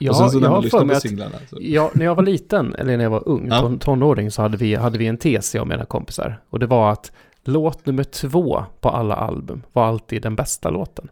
Ja, 0.00 0.10
och 0.10 0.16
sen 0.16 0.30
så 0.30 0.40
när 0.40 0.50
man 0.50 0.62
lyssnar 0.62 0.86
på 0.86 1.00
singlarna. 1.00 1.36
Så... 1.50 1.58
Ja, 1.60 1.90
när 1.94 2.04
jag 2.04 2.14
var 2.14 2.22
liten, 2.22 2.74
eller 2.74 2.96
när 2.96 3.04
jag 3.04 3.10
var 3.10 3.28
ung, 3.28 3.48
ja. 3.50 3.76
tonåring, 3.80 4.30
så 4.30 4.42
hade 4.42 4.56
vi, 4.56 4.74
hade 4.74 4.98
vi 4.98 5.06
en 5.06 5.18
tes, 5.18 5.54
jag 5.54 5.62
och 5.62 5.68
mina 5.68 5.84
kompisar. 5.84 6.42
Och 6.50 6.58
det 6.58 6.66
var 6.66 6.92
att 6.92 7.12
låt 7.44 7.86
nummer 7.86 8.04
två 8.04 8.64
på 8.80 8.88
alla 8.88 9.14
album 9.14 9.62
var 9.72 9.86
alltid 9.86 10.22
den 10.22 10.36
bästa 10.36 10.70
låten. 10.70 11.08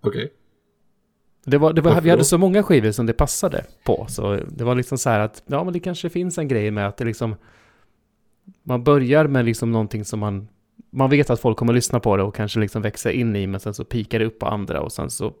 Okej. 0.00 0.24
Okay. 0.24 0.28
Det 1.44 1.58
var, 1.58 1.72
det 1.72 1.80
var, 1.80 2.00
vi 2.00 2.10
hade 2.10 2.24
så 2.24 2.38
många 2.38 2.62
skivor 2.62 2.90
som 2.90 3.06
det 3.06 3.12
passade 3.12 3.64
på, 3.84 4.06
så 4.08 4.40
det 4.48 4.64
var 4.64 4.74
liksom 4.74 4.98
så 4.98 5.10
här 5.10 5.20
att, 5.20 5.42
ja 5.46 5.64
men 5.64 5.72
det 5.72 5.80
kanske 5.80 6.10
finns 6.10 6.38
en 6.38 6.48
grej 6.48 6.70
med 6.70 6.88
att 6.88 6.96
det 6.96 7.04
liksom, 7.04 7.36
man 8.62 8.84
börjar 8.84 9.26
med 9.26 9.44
liksom 9.44 9.72
någonting 9.72 10.04
som 10.04 10.20
man, 10.20 10.48
man 10.90 11.10
vet 11.10 11.30
att 11.30 11.40
folk 11.40 11.58
kommer 11.58 11.72
att 11.72 11.76
lyssna 11.76 12.00
på 12.00 12.16
det 12.16 12.22
och 12.22 12.34
kanske 12.34 12.60
liksom 12.60 12.82
växa 12.82 13.12
in 13.12 13.36
i, 13.36 13.46
men 13.46 13.60
sen 13.60 13.74
så 13.74 13.84
pikar 13.84 14.18
det 14.18 14.24
upp 14.24 14.38
på 14.38 14.46
andra 14.46 14.80
och 14.80 14.92
sen 14.92 15.10
så, 15.10 15.32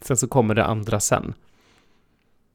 sen 0.00 0.16
så 0.16 0.28
kommer 0.28 0.54
det 0.54 0.64
andra 0.64 1.00
sen. 1.00 1.34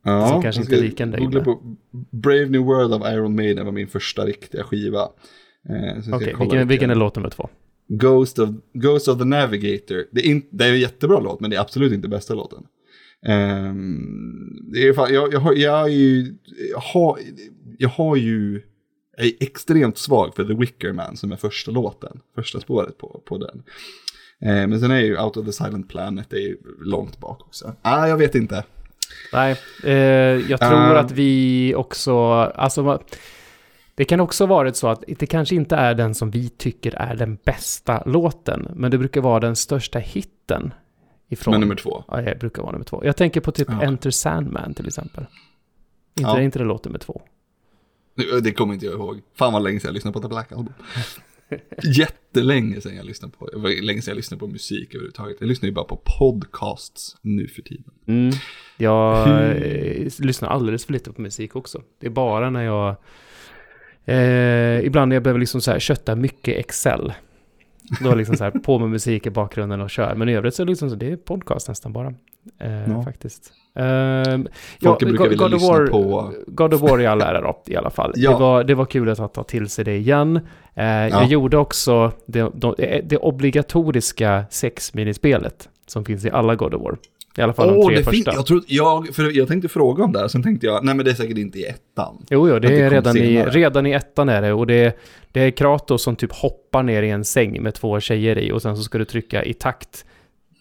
Ja, 0.04 0.28
som 0.28 0.42
kanske 0.42 0.62
inte 0.62 0.76
är 0.76 0.82
lika 0.82 1.06
nöjd. 1.06 1.44
På 1.44 1.78
Brave 2.12 2.46
New 2.46 2.62
World 2.62 2.94
of 2.94 3.08
Iron 3.08 3.36
Maiden 3.36 3.66
var 3.66 3.74
min 3.74 3.88
första 3.88 4.26
riktiga 4.26 4.64
skiva. 4.64 5.02
Eh, 5.70 6.14
Okej, 6.14 6.14
okay, 6.14 6.34
vilken, 6.40 6.68
vilken 6.68 6.90
är 6.90 6.96
låt 6.96 7.16
nummer 7.16 7.30
två? 7.30 7.50
Ghost 7.88 8.40
of, 8.40 8.50
Ghost 8.74 9.08
of 9.08 9.18
the 9.18 9.26
Navigator. 9.26 10.06
Det 10.12 10.22
är, 10.22 10.26
in, 10.26 10.46
det 10.50 10.66
är 10.66 10.72
en 10.72 10.80
jättebra 10.80 11.20
låt, 11.20 11.40
men 11.40 11.50
det 11.50 11.56
är 11.56 11.62
absolut 11.62 11.94
inte 11.94 12.08
bästa 12.08 12.34
låten. 12.34 12.64
Um, 13.28 14.72
det 14.74 14.88
är 14.88 14.94
fan, 14.94 15.14
jag, 15.14 15.34
jag, 15.34 15.40
har, 15.40 15.54
jag, 15.54 15.84
är 15.84 15.88
ju, 15.88 16.36
jag, 16.72 16.80
har, 16.80 17.20
jag 17.78 17.90
har 17.90 18.16
ju, 18.16 18.62
jag 19.18 19.26
är 19.26 19.34
extremt 19.40 19.98
svag 19.98 20.36
för 20.36 20.46
The 20.46 20.54
Wicker 20.54 20.94
Man 20.94 21.18
som 21.18 21.32
är 21.32 21.36
första 21.36 21.72
låten, 21.72 22.20
första 22.36 22.60
spåret 22.60 22.98
på, 22.98 23.22
på 23.26 23.38
den. 23.38 23.64
Uh, 24.46 24.68
men 24.68 24.80
sen 24.80 24.92
är 24.92 25.00
ju 25.00 25.20
Out 25.20 25.38
of 25.38 25.46
the 25.46 25.52
Silent 25.52 25.90
Planet, 25.90 26.30
det 26.30 26.36
är 26.36 26.48
ju 26.48 26.58
långt 26.82 27.20
bak 27.20 27.42
också. 27.42 27.76
Ah, 27.82 28.08
jag 28.08 28.18
vet 28.18 28.36
inte. 28.36 28.64
Nej, 29.34 29.56
eh, 29.84 29.94
jag 30.50 30.60
tror 30.60 30.92
uh, 30.92 31.00
att 31.00 31.12
vi 31.12 31.74
också, 31.76 32.18
alltså 32.56 33.02
det 33.98 34.06
kan 34.06 34.20
också 34.20 34.46
varit 34.46 34.76
så 34.76 34.88
att 34.88 35.04
det 35.08 35.26
kanske 35.26 35.56
inte 35.56 35.76
är 35.76 35.96
den 35.96 36.16
som 36.16 36.32
vi 36.32 36.50
tycker 36.50 36.96
är 36.96 37.16
den 37.16 37.38
bästa 37.44 38.04
låten, 38.06 38.68
men 38.76 38.92
det 38.92 38.98
brukar 38.98 39.22
vara 39.22 39.40
den 39.40 39.56
största 39.56 40.00
hitten. 40.00 40.74
Ifrån, 41.30 41.52
men 41.52 41.62
nummer 41.62 41.76
två? 41.76 42.04
Ja, 42.08 42.22
det 42.22 42.40
brukar 42.40 42.62
vara 42.62 42.72
nummer 42.72 42.86
två. 42.86 43.02
Jag 43.06 43.18
tänker 43.18 43.42
på 43.42 43.52
typ 43.52 43.68
ja. 43.72 43.82
Enter 43.82 44.12
Sandman 44.12 44.74
till 44.74 44.88
exempel. 44.88 45.26
Inte, 46.18 46.32
ja. 46.32 46.42
inte 46.42 46.60
det 46.60 46.66
låt 46.66 46.86
nummer 46.86 47.00
två. 47.00 47.22
Det 48.44 48.52
kommer 48.52 48.74
inte 48.74 48.86
jag 48.86 48.96
ihåg. 48.96 49.22
Fan 49.36 49.54
vad 49.54 49.64
länge 49.64 49.80
sedan 49.80 49.88
jag 49.88 49.94
lyssnade 49.94 50.14
på 50.14 50.22
The 50.22 50.28
Black 50.28 50.52
Album. 50.52 50.74
Jättelänge 51.84 52.82
sedan 52.82 52.96
jag 52.96 53.06
lyssnade 53.06 53.34
på, 53.38 53.50
länge 53.82 54.02
sedan 54.02 54.12
jag 54.12 54.16
lyssnade 54.16 54.40
på 54.40 54.48
musik 54.48 54.90
överhuvudtaget. 54.90 55.38
Jag 55.40 55.48
lyssnar 55.48 55.68
ju 55.68 55.74
bara 55.74 55.86
på 55.86 56.02
podcasts 56.20 57.18
nu 57.22 57.48
för 57.48 57.62
tiden. 57.62 57.92
Mm. 58.06 58.32
Jag 58.78 59.28
mm. 59.28 60.10
lyssnar 60.20 60.50
alldeles 60.50 60.86
för 60.86 60.94
lite 60.94 61.12
på 61.12 61.22
musik 61.22 61.56
också. 61.56 61.82
Det 62.00 62.08
är 62.08 62.12
bara 62.12 62.50
när 62.50 62.64
jag 62.64 62.96
Eh, 64.08 64.86
ibland 64.86 65.10
när 65.10 65.16
jag 65.16 65.24
behöver 65.24 65.40
liksom 65.40 65.62
så 65.62 65.72
här 65.72 65.80
kötta 65.80 66.16
mycket 66.16 66.58
Excel. 66.58 67.14
Då 68.02 68.12
är 68.12 68.16
liksom 68.16 68.36
så 68.36 68.44
här 68.44 68.52
på 68.52 68.80
med 68.80 68.90
musik 68.90 69.26
i 69.26 69.30
bakgrunden 69.30 69.82
och 69.82 69.90
kör. 69.90 70.16
Men 70.16 70.30
i 70.30 70.36
övrigt 70.36 70.56
så 70.56 70.62
är 70.62 70.66
det 70.66 70.70
liksom 70.70 70.90
så, 70.90 70.96
det 70.96 71.12
är 71.12 71.16
podcast 71.16 71.68
nästan 71.68 71.94
bara. 71.94 72.14
Eh, 72.60 72.92
ja. 72.92 73.04
Faktiskt. 73.04 73.54
Eh, 73.76 73.86
ja, 74.80 74.98
brukar 75.00 75.30
vilja 75.30 75.48
lyssna 75.48 75.68
War, 75.68 75.88
på... 75.88 76.34
God 76.48 76.74
of 76.74 76.82
War 76.82 77.02
i 77.02 77.06
all 77.06 77.22
ära 77.22 77.54
i 77.66 77.76
alla 77.76 77.90
fall. 77.90 78.14
ja. 78.16 78.32
det, 78.32 78.38
var, 78.38 78.64
det 78.64 78.76
var 78.76 78.86
kul 78.86 79.10
att 79.10 79.34
ta 79.34 79.44
till 79.44 79.70
sig 79.70 79.86
det 79.86 79.96
igen. 79.96 80.36
Eh, 80.76 80.86
ja. 80.86 81.08
Jag 81.08 81.28
gjorde 81.28 81.58
också 81.58 82.12
det, 82.26 82.52
det, 82.54 83.02
det 83.04 83.18
obligatoriska 83.18 84.46
sexminispelet 84.50 85.70
som 85.88 86.06
finns 86.06 86.26
i 86.26 86.30
alla 86.30 86.56
God 86.56 86.74
of 86.74 86.82
War. 86.82 86.98
I 87.38 87.42
alla 87.42 87.54
fall 87.54 87.70
oh, 87.70 87.90
de 87.90 87.96
tre 87.96 88.04
första. 88.04 88.34
Jag, 88.34 88.46
trodde, 88.46 88.66
jag, 88.68 89.16
för 89.16 89.38
jag 89.38 89.48
tänkte 89.48 89.70
fråga 89.70 90.04
om 90.04 90.12
det 90.12 90.20
här, 90.20 90.28
sen 90.28 90.44
tänkte 90.44 90.66
jag, 90.66 90.86
nej 90.86 90.96
men 90.96 91.06
det 91.06 91.12
är 91.12 91.16
säkert 91.16 91.38
inte 91.38 91.60
i 91.60 91.66
ettan. 91.66 92.26
Jo, 92.30 92.50
jo, 92.50 92.60
det, 92.60 92.68
det 92.68 92.82
är 92.82 92.90
redan 92.90 93.18
i, 93.18 93.44
redan 93.46 93.86
i 93.86 93.92
ettan 93.92 94.30
är 94.30 94.42
det. 94.42 94.54
Och 94.54 94.68
det, 94.68 94.98
det 95.32 95.42
är 95.42 95.52
Kratos 95.52 96.04
som 96.04 96.16
typ 96.16 96.34
hoppar 96.34 96.84
ner 96.84 97.04
i 97.04 97.10
en 97.10 97.26
säng 97.26 97.64
med 97.64 97.74
två 97.74 98.00
tjejer 98.00 98.38
i 98.38 98.52
och 98.52 98.62
sen 98.62 98.78
så 98.78 98.84
ska 98.84 98.98
du 98.98 99.06
trycka 99.06 99.44
i 99.44 99.54
takt 99.54 100.06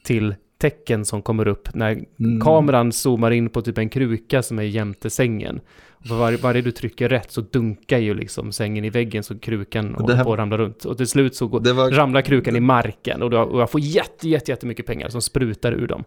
till 0.05 0.35
tecken 0.59 1.05
som 1.05 1.22
kommer 1.22 1.49
upp 1.49 1.74
när 1.74 2.05
mm. 2.20 2.41
kameran 2.41 2.93
zoomar 2.93 3.31
in 3.31 3.49
på 3.49 3.62
typ 3.62 3.79
en 3.79 3.89
kruka 3.89 4.43
som 4.43 4.59
är 4.59 4.62
jämte 4.62 5.11
sängen. 5.11 5.61
Och 5.99 6.07
för 6.07 6.14
varje, 6.14 6.39
varje 6.39 6.62
du 6.62 6.70
trycker 6.70 7.09
rätt 7.09 7.33
så 7.33 7.41
dunkar 7.41 7.99
ju 7.99 8.14
liksom 8.14 8.53
sängen 8.53 8.85
i 8.85 8.91
väggen 8.91 9.22
så 9.22 9.39
krukan 9.39 9.95
och 9.95 10.03
håller 10.03 10.24
på 10.24 10.33
att 10.33 10.39
ramla 10.39 10.59
runt. 10.59 10.85
Och 10.85 10.97
till 10.97 11.07
slut 11.07 11.35
så 11.35 11.47
går, 11.47 11.74
var, 11.74 11.91
ramlar 11.91 12.22
krukan 12.22 12.55
det, 12.55 12.59
i 12.59 12.61
marken 12.61 13.22
och, 13.22 13.31
du, 13.31 13.37
och 13.37 13.61
jag 13.61 13.70
får 13.70 13.81
jätte, 13.81 14.29
jätte, 14.29 14.51
jättemycket 14.51 14.87
pengar 14.87 15.09
som 15.09 15.22
sprutar 15.22 15.72
ur 15.72 15.87
dem. 15.87 16.05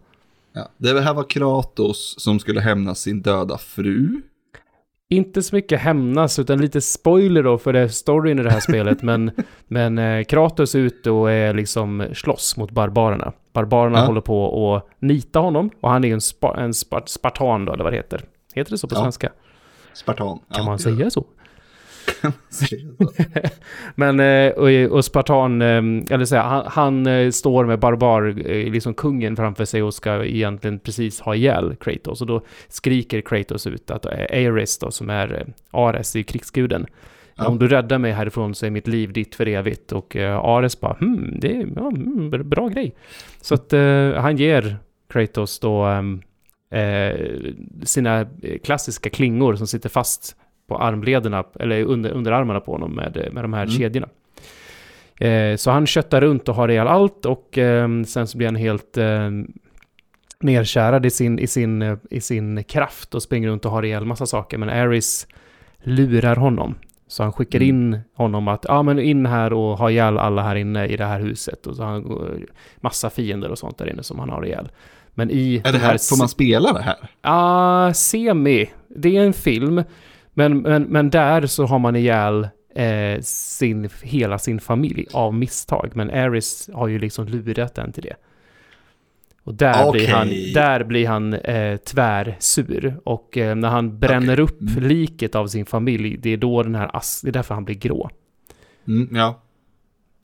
Ja, 0.53 0.71
det 0.77 1.01
här 1.01 1.13
var 1.13 1.23
Kratos 1.23 2.15
som 2.17 2.39
skulle 2.39 2.61
hämnas 2.61 2.99
sin 2.99 3.21
döda 3.21 3.57
fru. 3.57 4.21
Inte 5.11 5.43
så 5.43 5.55
mycket 5.55 5.79
hämnas, 5.79 6.39
utan 6.39 6.61
lite 6.61 6.81
spoiler 6.81 7.43
då 7.43 7.57
för 7.57 7.73
det 7.73 7.89
storyn 7.89 8.39
i 8.39 8.43
det 8.43 8.51
här 8.51 8.59
spelet. 8.59 9.01
Men, 9.01 9.31
men 9.67 9.97
eh, 9.97 10.23
Kratos 10.23 10.75
är 10.75 10.79
ute 10.79 11.11
och 11.11 11.31
är 11.31 11.53
liksom 11.53 12.07
slåss 12.13 12.57
mot 12.57 12.71
barbarerna. 12.71 13.33
Barbarerna 13.53 13.99
ja. 13.99 14.05
håller 14.05 14.21
på 14.21 14.75
att 14.75 15.01
nita 15.01 15.39
honom 15.39 15.69
och 15.81 15.89
han 15.89 16.03
är 16.03 16.13
en, 16.13 16.21
spa, 16.21 16.55
en 16.57 16.73
spart, 16.73 17.09
spartan 17.09 17.65
då, 17.65 17.73
eller 17.73 17.83
vad 17.83 17.93
det 17.93 17.97
heter. 17.97 18.25
Heter 18.53 18.71
det 18.71 18.77
så 18.77 18.87
på 18.87 18.95
ja. 18.95 19.01
svenska? 19.01 19.29
Spartan. 19.93 20.39
Kan 20.53 20.65
man 20.65 20.79
säga 20.79 21.09
så? 21.09 21.25
Men, 23.95 24.19
eh, 24.19 24.51
och, 24.51 24.95
och 24.95 25.05
Spartan, 25.05 25.61
eh, 25.61 25.77
eller 26.13 26.25
säga, 26.25 26.41
han, 26.41 26.63
han 26.67 27.07
eh, 27.07 27.31
står 27.31 27.65
med 27.65 27.79
barbar, 27.79 28.33
liksom 28.69 28.93
kungen 28.93 29.35
framför 29.35 29.65
sig 29.65 29.83
och 29.83 29.93
ska 29.93 30.25
egentligen 30.25 30.79
precis 30.79 31.21
ha 31.21 31.35
ihjäl 31.35 31.75
Kratos. 31.79 32.21
Och 32.21 32.27
då 32.27 32.41
skriker 32.67 33.21
Kratos 33.21 33.67
ut 33.67 33.91
att 33.91 34.05
Ares 34.05 34.79
då, 34.79 34.91
som 34.91 35.09
är 35.09 35.45
Ares, 35.71 36.15
är 36.15 36.23
krigsguden. 36.23 36.85
Ja. 37.35 37.47
Om 37.47 37.59
du 37.59 37.67
räddar 37.67 37.97
mig 37.97 38.11
härifrån 38.11 38.55
så 38.55 38.65
är 38.65 38.69
mitt 38.69 38.87
liv 38.87 39.13
ditt 39.13 39.35
för 39.35 39.47
evigt. 39.47 39.91
Och 39.91 40.15
Ares 40.15 40.79
bara, 40.79 40.93
hmm, 40.99 41.37
det 41.39 41.55
är 41.55 41.67
ja, 41.75 41.89
hmm, 41.89 42.49
bra 42.49 42.67
grej. 42.67 42.95
Så 43.41 43.53
att 43.53 43.73
uh, 43.73 44.13
han 44.13 44.37
ger 44.37 44.77
Kratos 45.09 45.59
då 45.59 45.87
um, 45.87 46.21
sina 47.83 48.27
klassiska 48.63 49.09
klingor 49.09 49.55
som 49.55 49.67
sitter 49.67 49.89
fast 49.89 50.35
på 50.69 50.77
armlederna, 50.77 51.43
eller 51.59 51.83
under, 51.83 52.11
underarmarna 52.11 52.59
på 52.59 52.71
honom 52.71 52.91
med, 52.91 53.29
med 53.31 53.43
de 53.43 53.53
här 53.53 53.63
mm. 53.63 53.77
kedjorna. 53.77 54.07
Eh, 55.19 55.55
så 55.55 55.71
han 55.71 55.87
köttar 55.87 56.21
runt 56.21 56.49
och 56.49 56.55
har 56.55 56.69
ihjäl 56.69 56.87
allt 56.87 57.25
och 57.25 57.57
eh, 57.57 58.03
sen 58.03 58.27
så 58.27 58.37
blir 58.37 58.47
han 58.47 58.55
helt 58.55 58.97
eh, 58.97 59.29
nerkärad 60.39 61.05
i 61.05 61.09
sin, 61.09 61.39
i, 61.39 61.47
sin, 61.47 61.97
i 62.09 62.21
sin 62.21 62.63
kraft 62.63 63.15
och 63.15 63.23
springer 63.23 63.47
runt 63.47 63.65
och 63.65 63.71
har 63.71 63.85
ihjäl 63.85 64.05
massa 64.05 64.25
saker. 64.25 64.57
Men 64.57 64.69
Aris 64.69 65.27
lurar 65.83 66.35
honom. 66.35 66.75
Så 67.07 67.23
han 67.23 67.33
skickar 67.33 67.59
mm. 67.59 67.69
in 67.69 67.99
honom 68.13 68.47
att, 68.47 68.65
ja 68.67 68.83
men 68.83 68.99
in 68.99 69.25
här 69.25 69.53
och 69.53 69.77
ha 69.77 69.91
ihjäl 69.91 70.17
alla 70.17 70.43
här 70.43 70.55
inne 70.55 70.87
i 70.87 70.97
det 70.97 71.05
här 71.05 71.19
huset. 71.19 71.67
Och 71.67 71.75
så 71.75 71.83
har 71.83 71.91
han 71.91 72.45
massa 72.75 73.09
fiender 73.09 73.49
och 73.49 73.57
sånt 73.57 73.77
där 73.77 73.89
inne 73.89 74.03
som 74.03 74.19
han 74.19 74.29
har 74.29 74.45
ihjäl. 74.45 74.69
Men 75.13 75.31
i... 75.31 75.61
Är 75.65 75.71
det 75.71 75.77
här, 75.77 76.09
får 76.09 76.17
man 76.17 76.29
spela 76.29 76.73
det 76.73 76.81
här? 76.81 76.97
Ja, 77.01 77.09
ah, 77.21 77.93
semi. 77.93 78.69
Det 78.87 79.17
är 79.17 79.25
en 79.25 79.33
film. 79.33 79.83
Men, 80.33 80.61
men, 80.61 80.83
men 80.83 81.09
där 81.09 81.45
så 81.45 81.65
har 81.65 81.79
man 81.79 81.95
ihjäl 81.95 82.47
eh, 82.75 83.21
sin, 83.21 83.89
hela 84.01 84.39
sin 84.39 84.59
familj 84.59 85.07
av 85.13 85.33
misstag. 85.33 85.91
Men 85.93 86.09
Aris 86.09 86.69
har 86.73 86.87
ju 86.87 86.99
liksom 86.99 87.25
lurat 87.25 87.75
den 87.75 87.91
till 87.91 88.03
det. 88.03 88.15
Och 89.43 89.53
där 89.53 89.87
okay. 89.87 89.91
blir 89.91 90.07
han, 90.13 90.27
där 90.53 90.83
blir 90.83 91.07
han 91.07 91.33
eh, 91.33 91.77
tvärsur. 91.77 92.99
Och 93.03 93.37
eh, 93.37 93.55
när 93.55 93.69
han 93.69 93.99
bränner 93.99 94.41
okay. 94.41 94.43
upp 94.43 94.61
mm. 94.61 94.83
liket 94.83 95.35
av 95.35 95.47
sin 95.47 95.65
familj, 95.65 96.17
det 96.17 96.29
är 96.29 96.37
då 96.37 96.63
den 96.63 96.75
här 96.75 96.91
det 97.23 97.29
är 97.29 97.31
därför 97.31 97.55
han 97.55 97.65
blir 97.65 97.75
grå. 97.75 98.09
Mm, 98.87 99.09
ja. 99.11 99.41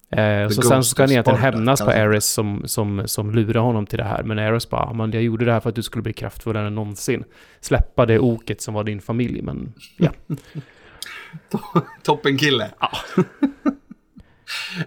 Eh, 0.10 0.50
så 0.50 0.62
sen 0.62 0.84
ska 0.84 1.04
han 1.04 1.12
egentligen 1.12 1.40
hämnas 1.40 1.82
på 1.82 1.92
Ares 1.92 2.26
som, 2.26 2.64
som, 2.66 3.04
som 3.06 3.32
lurar 3.32 3.62
honom 3.62 3.86
till 3.86 3.98
det 3.98 4.04
här. 4.04 4.24
Men 4.24 4.40
Ares 4.40 4.70
bara, 4.70 4.94
men 4.94 5.12
jag 5.12 5.24
gjorde 5.24 5.46
det 5.46 5.52
här 5.52 5.60
för 5.60 5.70
att 5.70 5.76
du 5.76 5.84
skulle 5.84 6.02
bli 6.02 6.14
kraftfullare 6.14 6.68
än 6.68 6.76
någonsin. 6.76 7.24
Släppa 7.60 8.06
det 8.06 8.20
oket 8.20 8.62
som 8.62 8.74
var 8.74 8.84
din 8.84 9.02
familj, 9.02 9.42
men 9.42 9.74
ja. 9.98 10.10
Toppen 12.04 12.38
kille. 12.38 12.72
Ja. 12.80 12.92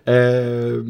eh, 0.12 0.82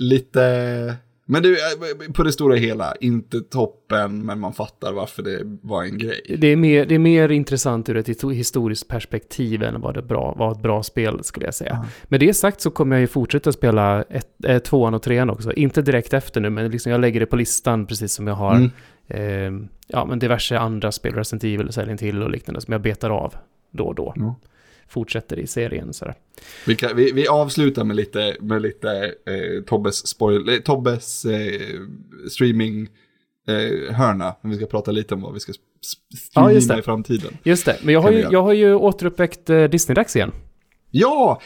lite 0.00 0.96
men 1.24 1.42
du, 1.42 1.52
eh, 1.52 2.12
på 2.12 2.22
det 2.22 2.32
stora 2.32 2.56
hela, 2.56 2.94
inte 3.00 3.40
toppen, 3.40 4.26
men 4.26 4.40
man 4.40 4.52
fattar 4.52 4.92
varför 4.92 5.22
det 5.22 5.58
var 5.62 5.84
en 5.84 5.98
grej. 5.98 6.36
Det 6.38 6.46
är 6.46 6.56
mer, 6.56 6.86
det 6.86 6.94
är 6.94 6.98
mer 6.98 7.28
intressant 7.28 7.88
ur 7.88 7.96
ett 7.96 8.08
historiskt 8.32 8.88
perspektiv 8.88 9.62
än 9.62 9.80
vad 9.80 9.94
det 9.94 10.02
bra, 10.02 10.34
var 10.38 10.52
ett 10.52 10.62
bra 10.62 10.82
spel, 10.82 11.24
skulle 11.24 11.46
jag 11.46 11.54
säga. 11.54 11.74
Mm. 11.74 11.86
Med 12.04 12.20
det 12.20 12.34
sagt 12.34 12.60
så 12.60 12.70
kommer 12.70 12.96
jag 12.96 13.00
ju 13.00 13.06
fortsätta 13.06 13.52
spela 13.52 14.02
ett, 14.02 14.44
äh, 14.44 14.58
tvåan 14.58 14.94
och 14.94 15.02
trean 15.02 15.30
också. 15.30 15.52
Inte 15.52 15.82
direkt 15.82 16.12
efter 16.12 16.40
nu, 16.40 16.50
men 16.50 16.70
liksom 16.70 16.92
jag 16.92 17.00
lägger 17.00 17.20
det 17.20 17.26
på 17.26 17.36
listan 17.36 17.86
precis 17.86 18.12
som 18.12 18.26
jag 18.26 18.34
har 18.34 18.54
mm. 18.54 18.70
eh, 19.08 19.68
ja, 19.86 20.04
men 20.04 20.18
diverse 20.18 20.58
andra 20.58 20.92
spel, 20.92 21.14
Resident 21.14 21.44
Evil, 21.44 21.72
Silent 21.72 22.00
till 22.00 22.22
och 22.22 22.30
liknande, 22.30 22.60
som 22.60 22.72
jag 22.72 22.80
betar 22.80 23.10
av 23.10 23.34
då 23.70 23.84
och 23.84 23.94
då. 23.94 24.14
Mm 24.16 24.32
fortsätter 24.92 25.38
i 25.38 25.46
serien. 25.46 25.92
Sådär. 25.92 26.14
Vi, 26.66 26.76
kan, 26.76 26.96
vi, 26.96 27.12
vi 27.12 27.28
avslutar 27.28 27.84
med 27.84 27.96
lite, 27.96 28.36
med 28.40 28.62
lite 28.62 28.90
eh, 29.04 29.64
Tobbes, 29.66 30.06
spoil, 30.06 30.48
eh, 30.48 30.56
Tobbes 30.56 31.24
eh, 31.24 31.80
streaming 32.30 32.88
eh, 33.48 33.94
hörna. 33.94 34.34
Vi 34.42 34.56
ska 34.56 34.66
prata 34.66 34.90
lite 34.90 35.14
om 35.14 35.22
vad 35.22 35.34
vi 35.34 35.40
ska 35.40 35.52
streama 36.16 36.52
ja, 36.52 36.78
i 36.78 36.82
framtiden. 36.82 37.36
Just 37.42 37.66
det, 37.66 37.78
men 37.82 37.94
jag 37.94 38.00
har, 38.00 38.10
ju, 38.10 38.26
jag 38.30 38.42
har 38.42 38.52
ju 38.52 38.74
återuppväckt 38.74 39.50
eh, 39.50 39.64
Disney-dags 39.64 40.16
igen. 40.16 40.32
Ja, 40.94 41.40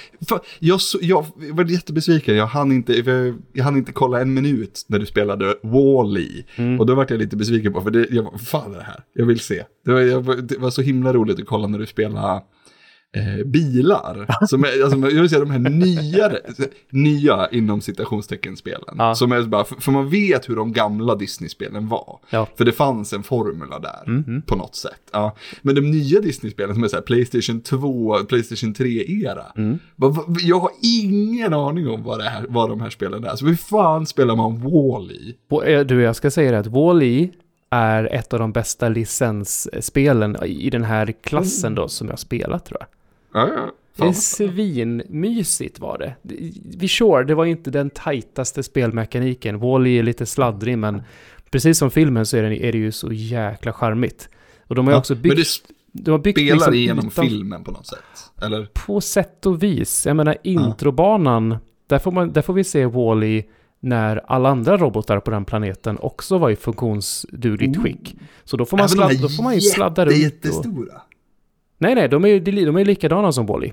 jag, 0.59 0.81
jag 1.01 1.27
var 1.53 1.65
jättebesviken. 1.65 2.37
Jag 2.37 2.47
hann, 2.47 2.73
inte, 2.73 2.93
jag 3.53 3.65
hann 3.65 3.77
inte 3.77 3.93
kolla 3.93 4.21
en 4.21 4.35
minut 4.35 4.85
när 4.89 4.99
du 4.99 5.07
spelade 5.07 5.55
Wall-E. 5.63 6.45
Mm. 6.57 6.81
Och 6.81 6.87
då 6.87 6.95
var 6.95 7.07
jag 7.09 7.19
lite 7.19 7.37
besviken 7.37 7.73
på, 7.73 7.81
för 7.81 7.91
det, 7.91 8.07
jag, 8.11 8.23
vad 8.23 8.41
fan 8.41 8.75
är 8.75 8.79
det 8.79 8.85
här? 8.85 9.01
Jag 9.13 9.27
vill 9.27 9.41
se. 9.41 9.65
Det 9.85 9.93
var, 9.93 10.01
jag, 10.01 10.45
det 10.45 10.59
var 10.59 10.71
så 10.71 10.83
himla 10.83 11.13
roligt 11.13 11.41
att 11.41 11.47
kolla 11.47 11.67
när 11.67 11.79
du 11.79 11.87
spelade 11.87 12.43
eh, 13.17 13.45
bilar. 13.45 14.27
som 14.47 14.65
är, 14.65 14.83
alltså, 14.83 14.99
jag 14.99 15.21
vill 15.21 15.29
säga 15.29 15.41
de 15.41 15.51
här 15.51 15.59
nyare, 15.59 16.39
nya 16.91 17.49
inom 17.53 17.81
citationstecken 17.81 18.57
spelen. 18.57 18.95
Ja. 18.99 19.15
Som 19.15 19.33
är 19.33 19.43
bara, 19.43 19.65
för, 19.65 19.75
för, 19.75 19.93
man 19.93 20.11
vet 20.11 20.49
hur 20.49 20.57
de 20.57 20.73
gamla 20.73 21.15
Disney-spelen 21.15 21.89
var. 21.89 22.19
Ja. 22.31 22.47
För 22.57 22.65
det 22.65 22.73
fanns 22.73 23.13
en 23.13 23.23
formula 23.23 23.79
där 23.79 24.03
mm 24.07 24.25
-hmm. 24.25 24.43
på 24.47 24.57
något 24.57 24.75
sätt. 24.75 25.01
Ja. 25.13 25.37
Men 25.63 25.75
de 25.75 25.81
nya 25.81 26.21
Disney-spelen 26.21 26.75
som 26.75 26.85
är 26.85 26.89
så 26.89 26.97
här 26.97 27.03
Playstation 27.03 27.61
2, 27.61 28.19
Playstation 28.29 28.75
3-era. 28.75 29.45
Mm. 29.57 29.79
Jag 30.43 30.61
har 30.61 30.71
ingen 30.83 31.55
aning 31.55 31.89
om 31.89 32.03
vad, 32.03 32.19
det 32.19 32.25
här, 32.25 32.47
vad 32.49 32.69
de 32.69 32.81
här 32.81 32.91
spelen 32.91 33.25
är. 33.25 33.37
Så 33.37 33.47
hur 33.47 33.57
fan 33.57 34.07
spelar 34.07 34.37
man 34.37 34.61
Wall-E? 34.61 35.35
Eh, 35.73 35.87
du, 35.87 36.03
jag 36.03 36.17
ska 36.17 36.31
säga 36.31 36.51
det 36.51 36.59
att 36.59 36.67
Wall-E 36.67 37.29
är 37.71 38.15
ett 38.15 38.33
av 38.33 38.39
de 38.39 38.53
bästa 38.53 38.89
licensspelen 38.89 40.37
i 40.45 40.71
den 40.71 40.85
här 40.85 41.13
klassen 41.23 41.75
då 41.75 41.89
som 41.89 42.09
jag 42.09 42.19
spelat 42.19 42.65
tror 42.65 42.81
jag. 42.81 42.89
Ja, 43.37 43.49
ja. 43.55 43.73
Det 43.97 44.05
är 44.05 44.13
svinmysigt 44.13 45.81
var 45.81 45.99
det. 45.99 46.15
Vi 46.79 46.89
sure, 46.89 47.25
det 47.25 47.35
var 47.35 47.45
inte 47.45 47.71
den 47.71 47.91
tajtaste 47.91 48.63
spelmekaniken. 48.63 49.59
Wall-E 49.59 49.99
är 49.99 50.03
lite 50.03 50.27
sladdrig, 50.27 50.79
men 50.79 51.03
precis 51.51 51.79
som 51.79 51.91
filmen 51.91 52.27
så 52.27 52.37
är 52.37 52.43
det, 52.43 52.65
är 52.65 52.73
det 52.73 52.79
ju 52.79 52.93
så 52.93 53.13
jäkla 53.13 53.73
charmigt. 53.73 54.29
Och 54.67 54.75
de 54.75 54.87
har 54.87 54.93
ju 54.93 54.95
ja, 54.95 54.99
också 54.99 55.15
byggt... 55.15 55.37
Men 55.93 56.05
de 56.05 56.11
har 56.11 56.19
byggt 56.19 56.39
spelar 56.39 56.55
liksom 56.55 56.75
igenom 56.75 57.07
utan, 57.07 57.25
filmen 57.25 57.65
på 57.65 57.71
något 57.71 57.87
sätt? 57.87 58.33
Eller? 58.43 58.69
På 58.87 59.01
sätt 59.01 59.47
och 59.47 59.63
vis. 59.63 60.07
Jag 60.07 60.17
menar, 60.17 60.37
introbanan, 60.43 61.51
ja. 61.51 61.59
där, 61.87 61.99
får 61.99 62.13
man, 62.13 62.33
där 62.33 62.43
får 62.43 62.55
vi 62.55 62.65
se 62.65 62.87
Wall-E 62.87 63.45
när 63.81 64.21
alla 64.27 64.49
andra 64.49 64.77
robotar 64.77 65.21
på 65.21 65.31
den 65.31 65.45
planeten 65.45 65.99
också 66.01 66.39
var 66.39 66.51
i 66.51 66.57
funktionsdugligt 66.57 67.77
oh. 67.77 67.83
skick. 67.83 68.17
Så 68.45 68.57
då 68.57 68.65
får 68.65 68.77
man, 68.77 68.89
sladd, 68.89 69.21
då 69.23 69.29
får 69.29 69.43
man 69.43 69.55
ju 69.55 69.61
sladda 69.61 70.05
runt. 70.05 70.17
jättestora. 70.17 71.03
Nej, 71.79 71.95
nej, 71.95 72.09
de 72.09 72.25
är 72.25 72.29
ju 72.29 72.41
de 72.41 72.77
är 72.77 72.85
likadana 72.85 73.33
som 73.33 73.47
Wally. 73.47 73.73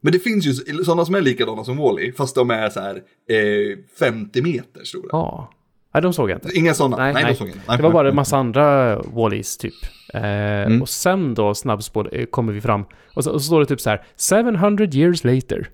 Men 0.00 0.12
det 0.12 0.18
finns 0.18 0.46
ju 0.46 0.52
sådana 0.84 1.04
som 1.04 1.14
är 1.14 1.20
likadana 1.20 1.64
som 1.64 1.76
Wally, 1.76 2.12
fast 2.12 2.34
de 2.34 2.50
är 2.50 2.70
så 2.70 2.80
här 2.80 2.94
eh, 3.30 3.78
50 3.98 4.42
meter 4.42 4.84
stora. 4.84 5.08
Ja. 5.12 5.50
Nej, 5.94 6.02
de 6.02 6.12
såg 6.12 6.30
jag 6.30 6.36
inte. 6.36 6.58
Inga 6.58 6.74
sådana? 6.74 6.96
Nej, 6.96 7.14
nej, 7.14 7.24
nej. 7.24 7.36
De 7.38 7.46
inte. 7.46 7.76
det 7.76 7.82
var 7.82 7.92
bara 7.92 8.08
en 8.08 8.14
massa 8.14 8.36
andra 8.36 8.96
Wallys 8.98 9.58
typ. 9.58 9.74
Eh, 10.14 10.22
mm. 10.22 10.82
Och 10.82 10.88
sen 10.88 11.34
då 11.34 11.54
snabbspår 11.54 12.08
eh, 12.12 12.24
kommer 12.24 12.52
vi 12.52 12.60
fram. 12.60 12.84
Och 13.14 13.24
så, 13.24 13.30
och 13.30 13.40
så, 13.40 13.46
står 13.46 13.60
det 13.60 13.66
typ 13.66 13.80
så 13.80 13.90
här, 13.90 14.04
700 14.42 14.84
years 14.84 15.24
later. 15.24 15.68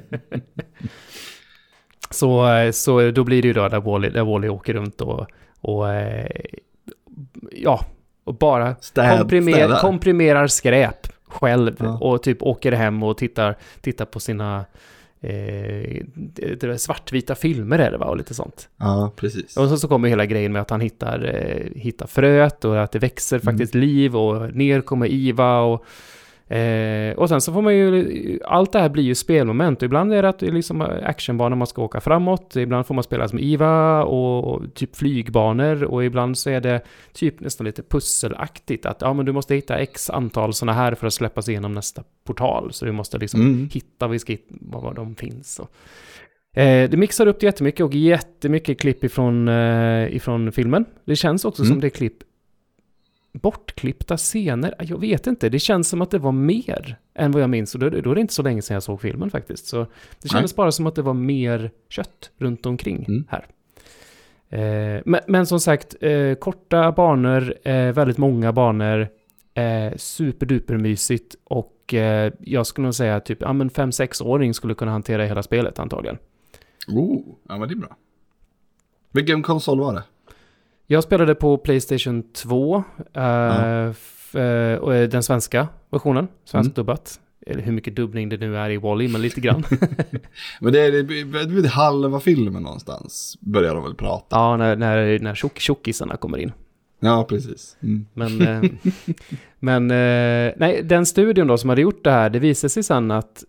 så, 2.10 2.48
eh, 2.48 2.70
så 2.70 3.10
då 3.10 3.24
blir 3.24 3.42
det 3.42 3.48
ju 3.48 3.54
då 3.54 3.68
där 3.68 3.80
Wally, 3.80 4.08
där 4.08 4.24
Wally 4.24 4.48
åker 4.48 4.74
runt 4.74 5.00
och, 5.00 5.26
och 5.60 5.92
eh, 5.92 6.26
ja, 7.52 7.86
och 8.24 8.34
bara 8.34 8.74
Städ, 8.80 9.18
komprimer, 9.18 9.80
komprimerar 9.80 10.46
skräp 10.46 11.08
själv 11.28 11.76
ja. 11.78 11.98
och 11.98 12.22
typ 12.22 12.42
åker 12.42 12.72
hem 12.72 13.02
och 13.02 13.18
tittar, 13.18 13.56
tittar 13.80 14.04
på 14.04 14.20
sina 14.20 14.64
eh, 15.20 16.76
svartvita 16.76 17.34
filmer 17.34 17.78
är 17.78 17.90
det 17.90 17.98
va, 17.98 18.06
och 18.06 18.16
lite 18.16 18.34
sånt. 18.34 18.68
Ja, 18.76 19.12
precis. 19.16 19.56
Och 19.56 19.68
så, 19.68 19.76
så 19.76 19.88
kommer 19.88 20.08
hela 20.08 20.26
grejen 20.26 20.52
med 20.52 20.62
att 20.62 20.70
han 20.70 20.80
hittar, 20.80 21.34
eh, 21.34 21.80
hittar 21.80 22.06
fröet 22.06 22.64
och 22.64 22.82
att 22.82 22.92
det 22.92 22.98
växer 22.98 23.38
faktiskt 23.38 23.74
mm. 23.74 23.86
liv 23.86 24.16
och 24.16 24.54
ner 24.54 24.80
kommer 24.80 25.06
Iva 25.06 25.60
och 25.60 25.84
Eh, 26.48 27.16
och 27.16 27.28
sen 27.28 27.40
så 27.40 27.52
får 27.52 27.62
man 27.62 27.76
ju, 27.76 28.40
allt 28.44 28.72
det 28.72 28.78
här 28.78 28.88
blir 28.88 29.02
ju 29.02 29.14
spelmoment. 29.14 29.82
Och 29.82 29.86
ibland 29.86 30.12
är 30.12 30.22
det 30.22 30.28
att 30.28 30.38
det 30.38 30.46
är 30.46 30.52
liksom 30.52 30.80
actionbanor 30.80 31.56
man 31.56 31.66
ska 31.66 31.82
åka 31.82 32.00
framåt. 32.00 32.56
Ibland 32.56 32.86
får 32.86 32.94
man 32.94 33.04
spela 33.04 33.28
som 33.28 33.38
IVA 33.38 34.04
och, 34.04 34.54
och, 34.54 34.74
typ 34.74 34.96
flygbanor. 34.96 35.84
Och 35.84 36.04
ibland 36.04 36.38
så 36.38 36.50
är 36.50 36.60
det 36.60 36.80
typ 37.12 37.40
nästan 37.40 37.64
lite 37.66 37.82
pusselaktigt. 37.82 38.86
Att 38.86 39.00
ja, 39.00 39.12
men 39.12 39.26
du 39.26 39.32
måste 39.32 39.54
hitta 39.54 39.78
x 39.78 40.10
antal 40.10 40.54
sådana 40.54 40.72
här 40.72 40.94
för 40.94 41.06
att 41.06 41.14
släppa 41.14 41.42
sig 41.42 41.52
igenom 41.52 41.72
nästa 41.72 42.02
portal. 42.24 42.72
Så 42.72 42.84
du 42.84 42.92
måste 42.92 43.18
liksom 43.18 43.40
mm. 43.40 43.68
hitta 43.72 44.08
var, 44.08 44.80
var 44.80 44.94
de 44.94 45.14
finns. 45.14 45.58
Och, 45.58 46.60
eh, 46.60 46.90
det 46.90 46.96
mixar 46.96 47.26
upp 47.26 47.40
det 47.40 47.46
jättemycket 47.46 47.86
och 47.86 47.94
jättemycket 47.94 48.80
klipp 48.80 49.04
ifrån, 49.04 49.48
eh, 49.48 50.16
ifrån 50.16 50.52
filmen. 50.52 50.84
Det 51.04 51.16
känns 51.16 51.44
också 51.44 51.62
mm. 51.62 51.72
som 51.72 51.80
det 51.80 51.86
är 51.86 51.90
klipp 51.90 52.18
bortklippta 53.34 54.16
scener? 54.16 54.74
Jag 54.78 55.00
vet 55.00 55.26
inte, 55.26 55.48
det 55.48 55.58
känns 55.58 55.88
som 55.88 56.02
att 56.02 56.10
det 56.10 56.18
var 56.18 56.32
mer 56.32 56.96
än 57.14 57.32
vad 57.32 57.42
jag 57.42 57.50
minns. 57.50 57.74
Och 57.74 57.80
då, 57.80 57.90
då 57.90 58.10
är 58.10 58.14
det 58.14 58.20
inte 58.20 58.34
så 58.34 58.42
länge 58.42 58.62
sedan 58.62 58.74
jag 58.74 58.82
såg 58.82 59.00
filmen 59.00 59.30
faktiskt. 59.30 59.66
Så 59.66 59.86
det 60.22 60.28
kändes 60.28 60.52
Nej. 60.52 60.56
bara 60.56 60.72
som 60.72 60.86
att 60.86 60.94
det 60.94 61.02
var 61.02 61.14
mer 61.14 61.70
kött 61.88 62.30
runt 62.38 62.66
omkring 62.66 63.04
mm. 63.08 63.24
här. 63.28 63.46
Eh, 64.48 65.02
men, 65.04 65.20
men, 65.26 65.46
som 65.46 65.60
sagt, 65.60 65.94
eh, 66.00 66.34
korta 66.34 66.92
banor, 66.92 67.54
eh, 67.62 67.92
väldigt 67.92 68.18
många 68.18 68.52
banor, 68.52 69.08
eh, 69.54 69.96
superdupermysigt 69.96 71.36
och 71.44 71.94
eh, 71.94 72.32
jag 72.40 72.66
skulle 72.66 72.84
nog 72.84 72.94
säga 72.94 73.20
typ, 73.20 73.40
ja 73.40 73.52
men 73.52 73.70
5-6-åring 73.70 74.54
skulle 74.54 74.74
kunna 74.74 74.90
hantera 74.90 75.24
hela 75.24 75.42
spelet 75.42 75.78
antagligen. 75.78 76.18
Oh, 76.88 77.22
ja 77.48 77.58
men 77.58 77.68
det 77.68 77.74
är 77.74 77.78
bra. 77.78 77.96
Vilken 79.12 79.42
konsol 79.42 79.80
var 79.80 79.94
det? 79.94 80.02
Jag 80.86 81.04
spelade 81.04 81.34
på 81.34 81.58
Playstation 81.58 82.22
2, 82.32 82.76
uh, 82.76 83.22
uh, 84.40 84.78
och 84.78 84.92
den 84.92 85.22
svenska 85.22 85.68
versionen, 85.90 86.28
svenskt 86.44 86.66
mm. 86.66 86.74
dubbat. 86.74 87.20
Eller 87.46 87.62
hur 87.62 87.72
mycket 87.72 87.96
dubbning 87.96 88.28
det 88.28 88.36
nu 88.36 88.56
är 88.56 88.70
i 88.70 88.76
Wally, 88.76 89.08
men 89.08 89.22
lite 89.22 89.40
grann. 89.40 89.64
men 90.60 90.72
det 90.72 90.80
är, 90.80 90.94
är 90.94 91.68
halva 91.68 92.20
filmen 92.20 92.62
någonstans, 92.62 93.38
börjar 93.40 93.74
de 93.74 93.84
väl 93.84 93.94
prata. 93.94 94.36
Ja, 94.36 94.56
när, 94.56 94.76
när, 94.76 95.18
när 95.18 95.34
tjock, 95.34 95.58
tjockisarna 95.58 96.16
kommer 96.16 96.38
in. 96.38 96.52
Ja, 97.00 97.26
precis. 97.28 97.76
Mm. 97.82 98.06
Men, 98.14 98.40
eh, 98.40 98.70
men 99.58 99.90
eh, 99.90 100.52
nej, 100.56 100.82
den 100.84 101.06
studion 101.06 101.46
då 101.46 101.58
som 101.58 101.70
hade 101.70 101.82
gjort 101.82 102.04
det 102.04 102.10
här, 102.10 102.30
det 102.30 102.38
visade 102.38 102.68
sig 102.68 102.82
sen 102.82 103.10
att 103.10 103.44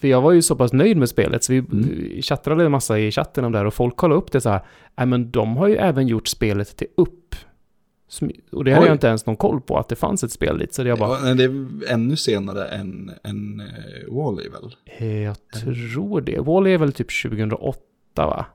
för 0.00 0.08
jag 0.08 0.20
var 0.20 0.32
ju 0.32 0.42
så 0.42 0.56
pass 0.56 0.72
nöjd 0.72 0.96
med 0.96 1.08
spelet 1.08 1.44
så 1.44 1.52
vi 1.52 1.58
mm. 1.58 2.22
chattrade 2.22 2.64
en 2.64 2.70
massa 2.70 2.98
i 2.98 3.10
chatten 3.10 3.44
om 3.44 3.52
det 3.52 3.58
här 3.58 3.64
och 3.64 3.74
folk 3.74 3.96
kollade 3.96 4.18
upp 4.18 4.32
det 4.32 4.40
så 4.40 4.50
här. 4.50 4.60
Nej 4.96 5.06
men 5.06 5.30
de 5.30 5.56
har 5.56 5.68
ju 5.68 5.76
även 5.76 6.08
gjort 6.08 6.28
spelet 6.28 6.76
till 6.76 6.86
upp. 6.96 7.34
Och 8.52 8.64
det 8.64 8.74
hade 8.74 8.86
jag 8.86 8.94
inte 8.94 9.06
ens 9.06 9.26
någon 9.26 9.36
koll 9.36 9.60
på 9.60 9.78
att 9.78 9.88
det 9.88 9.96
fanns 9.96 10.24
ett 10.24 10.32
spel 10.32 10.58
dit. 10.58 10.74
Så 10.74 10.82
det, 10.82 10.88
jag 10.88 10.98
bara... 10.98 11.28
Ja, 11.28 11.34
det 11.34 11.44
är 11.44 11.66
ännu 11.88 12.16
senare 12.16 12.68
än, 12.68 13.10
än 13.24 13.60
uh, 13.60 14.14
Wall-E 14.14 14.48
väl? 14.48 14.76
Eh, 14.84 15.22
jag 15.22 15.36
tror 15.62 16.20
det. 16.20 16.38
Wall-E 16.38 16.74
är 16.74 16.78
väl 16.78 16.92
typ 16.92 17.22
2008 17.22 17.80
va? 18.16 18.46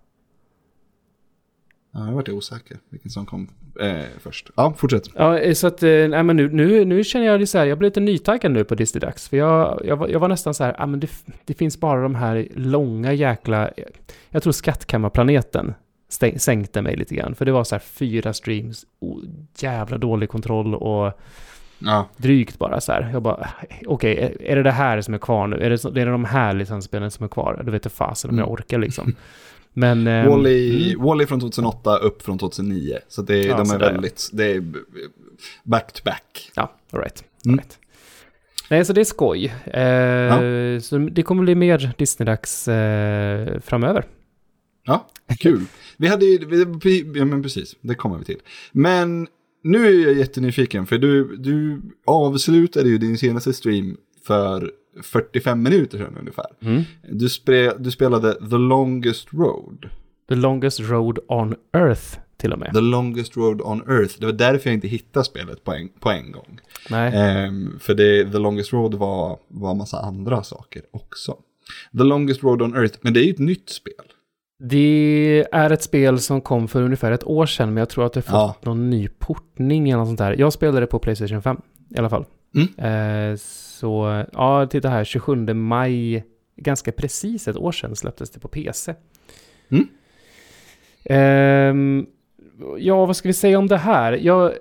Ja, 1.94 2.06
jag 2.06 2.14
vart 2.14 2.30
osäker 2.30 2.78
vilken 2.90 3.12
som 3.12 3.26
kom 3.26 3.50
eh, 3.80 4.06
först. 4.20 4.50
Ja, 4.56 4.74
fortsätt. 4.78 5.04
Ja, 5.16 5.40
eh, 5.40 5.54
så 5.54 5.68
att, 5.68 5.84
eh, 5.84 5.90
nej 5.90 6.24
men 6.24 6.36
nu, 6.36 6.50
nu, 6.50 6.86
nu 6.86 7.04
känner 7.04 7.26
jag 7.26 7.40
det 7.40 7.48
så 7.48 7.58
här, 7.58 7.66
jag 7.66 7.78
blir 7.78 7.90
lite 7.90 8.00
nytaggad 8.00 8.52
nu 8.52 8.64
på 8.64 8.76
Disney 8.76 9.00
Dags. 9.00 9.30
För 9.30 9.38
jag, 9.38 9.82
jag, 9.86 9.98
var, 9.98 10.08
jag 10.08 10.20
var 10.20 10.28
nästan 10.28 10.54
så 10.54 10.64
här, 10.64 10.76
ja 10.78 10.86
men 10.86 11.00
det, 11.00 11.10
det 11.46 11.54
finns 11.54 11.80
bara 11.80 12.02
de 12.02 12.16
här 12.16 12.48
långa 12.56 13.14
jäkla, 13.14 13.70
jag 14.30 14.44
tror 14.44 14.54
skattkammarplaneten 14.54 15.74
sänkte 16.38 16.82
mig 16.82 16.96
lite 16.96 17.16
grann. 17.16 17.36
För 17.36 17.46
det 17.46 17.52
var 17.52 17.64
så 17.64 17.76
här 17.76 17.80
fyra 17.80 18.34
streams, 18.34 18.86
oh, 19.00 19.24
jävla 19.58 19.98
dålig 19.98 20.30
kontroll 20.30 20.76
och 20.76 21.20
ja. 21.80 22.08
drygt 22.18 22.60
bara 22.60 22.82
så 22.82 22.92
här. 22.92 23.10
Jag 23.14 23.22
bara, 23.22 23.48
okej, 23.88 23.88
okay, 23.88 24.14
är, 24.14 24.42
är 24.42 24.56
det 24.56 24.64
det 24.64 24.72
här 24.72 25.02
som 25.02 25.14
är 25.14 25.18
kvar 25.18 25.48
nu? 25.48 25.56
Är 25.56 25.70
det, 25.70 25.86
är 25.86 26.06
det 26.06 26.12
de 26.12 26.26
här 26.26 26.54
licensspelen 26.54 27.12
som 27.12 27.24
är 27.24 27.30
kvar? 27.30 27.62
Du 27.66 27.72
vet 27.72 27.86
inte 27.86 27.96
fasen 27.96 28.32
om 28.32 28.38
jag 28.38 28.48
mm. 28.48 28.54
orkar 28.54 28.78
liksom. 28.80 29.16
Men... 29.74 30.06
Wally, 30.06 30.92
mm. 30.92 31.06
Wally 31.06 31.26
från 31.26 31.40
2008, 31.40 31.98
upp 31.98 32.22
från 32.22 32.38
2009. 32.38 32.98
Så 33.08 33.22
det, 33.22 33.44
ja, 33.44 33.58
de 33.58 33.72
är 33.72 33.80
väldigt, 33.80 34.30
det 34.34 34.46
är 34.46 34.64
back 35.64 35.94
to 35.94 36.02
back. 36.06 36.52
Ja, 36.56 36.74
alright. 36.92 37.24
Mm. 37.46 37.58
right. 37.58 37.78
Nej, 38.70 38.86
så 38.86 38.94
det 38.94 39.02
är 39.02 39.06
skoj. 39.06 39.54
Eh, 39.66 39.82
ja. 39.82 40.80
Så 40.82 40.98
det 40.98 41.24
kommer 41.24 41.44
bli 41.44 41.56
mer 41.56 41.94
Disney-dags 41.98 42.68
eh, 42.68 43.60
framöver. 43.60 44.06
Ja, 44.84 45.08
kul. 45.40 45.66
Vi 45.98 46.08
hade 46.08 46.26
ju, 46.26 46.40
ja 47.16 47.26
men 47.26 47.44
precis, 47.44 47.76
det 47.82 47.96
kommer 47.96 48.18
vi 48.18 48.26
till. 48.26 48.40
Men 48.72 49.28
nu 49.64 49.88
är 49.88 50.08
jag 50.08 50.18
jättenyfiken, 50.18 50.88
för 50.88 50.98
du, 50.98 51.38
du 51.38 51.82
avslutade 52.06 52.90
ju 52.90 52.98
din 52.98 53.18
senaste 53.18 53.54
stream 53.54 53.98
för 54.28 54.72
45 55.04 55.64
minuter 55.64 55.98
sedan 55.98 56.18
ungefär. 56.20 56.46
Mm. 56.62 56.84
Du, 57.10 57.30
spe, 57.30 57.74
du 57.78 57.92
spelade 57.92 58.34
The 58.34 58.58
Longest 58.58 59.34
Road. 59.34 59.90
The 60.30 60.36
Longest 60.36 60.80
Road 60.80 61.20
on 61.28 61.56
Earth 61.74 62.18
till 62.38 62.54
och 62.54 62.60
med. 62.60 62.74
The 62.74 62.82
Longest 62.82 63.38
Road 63.38 63.62
on 63.62 63.82
Earth. 63.90 64.16
Det 64.20 64.26
var 64.26 64.34
därför 64.34 64.70
jag 64.70 64.74
inte 64.74 64.88
hittade 64.88 65.26
spelet 65.26 65.64
på 65.64 65.74
en, 65.74 65.90
på 65.90 66.10
en 66.10 66.32
gång. 66.32 66.60
Nej. 66.90 67.14
Ehm, 67.16 67.80
för 67.80 67.94
det, 67.94 68.32
The 68.32 68.38
Longest 68.38 68.74
Road 68.74 68.94
var, 68.94 69.40
var 69.48 69.76
massa 69.76 70.00
andra 70.00 70.44
saker 70.44 70.82
också. 70.92 71.38
The 71.98 72.04
Longest 72.04 72.44
Road 72.44 72.62
on 72.62 72.76
Earth, 72.76 72.98
men 73.02 73.14
det 73.14 73.20
är 73.20 73.24
ju 73.24 73.32
ett 73.32 73.40
nytt 73.40 73.70
spel. 73.70 73.94
Det 74.60 75.46
är 75.52 75.70
ett 75.70 75.84
spel 75.84 76.20
som 76.20 76.42
kom 76.42 76.68
för 76.68 76.82
ungefär 76.82 77.12
ett 77.12 77.24
år 77.24 77.46
sedan, 77.46 77.70
men 77.74 77.78
jag 77.78 77.90
tror 77.90 78.06
att 78.06 78.14
det 78.14 78.22
fått 78.22 78.34
ja. 78.34 78.56
någon 78.62 78.90
ny 78.90 79.08
portning 79.08 79.90
eller 79.90 79.98
något 79.98 80.08
sånt 80.08 80.20
där. 80.20 80.36
Jag 80.40 80.54
spelade 80.54 80.80
det 80.80 80.88
på 80.88 81.00
Playstation 81.00 81.42
5 81.42 81.62
i 81.96 81.98
alla 81.98 82.10
fall. 82.10 82.26
Mm. 82.56 82.68
Ehm, 82.78 83.38
så 83.38 84.26
ja, 84.34 84.66
titta 84.66 84.90
här, 84.90 85.04
27 85.04 85.54
maj, 85.54 86.26
ganska 86.56 86.92
precis 86.92 87.48
ett 87.48 87.58
år 87.58 87.72
sedan 87.72 87.96
släpptes 87.96 88.30
det 88.30 88.40
på 88.40 88.48
PC. 88.48 88.94
Mm. 89.70 89.88
Um, 91.10 92.08
ja, 92.78 93.06
vad 93.06 93.16
ska 93.16 93.30
vi 93.30 93.34
säga 93.34 93.60
om 93.60 93.68
det 93.68 93.78
här? 93.78 94.14
Jag, 94.14 94.54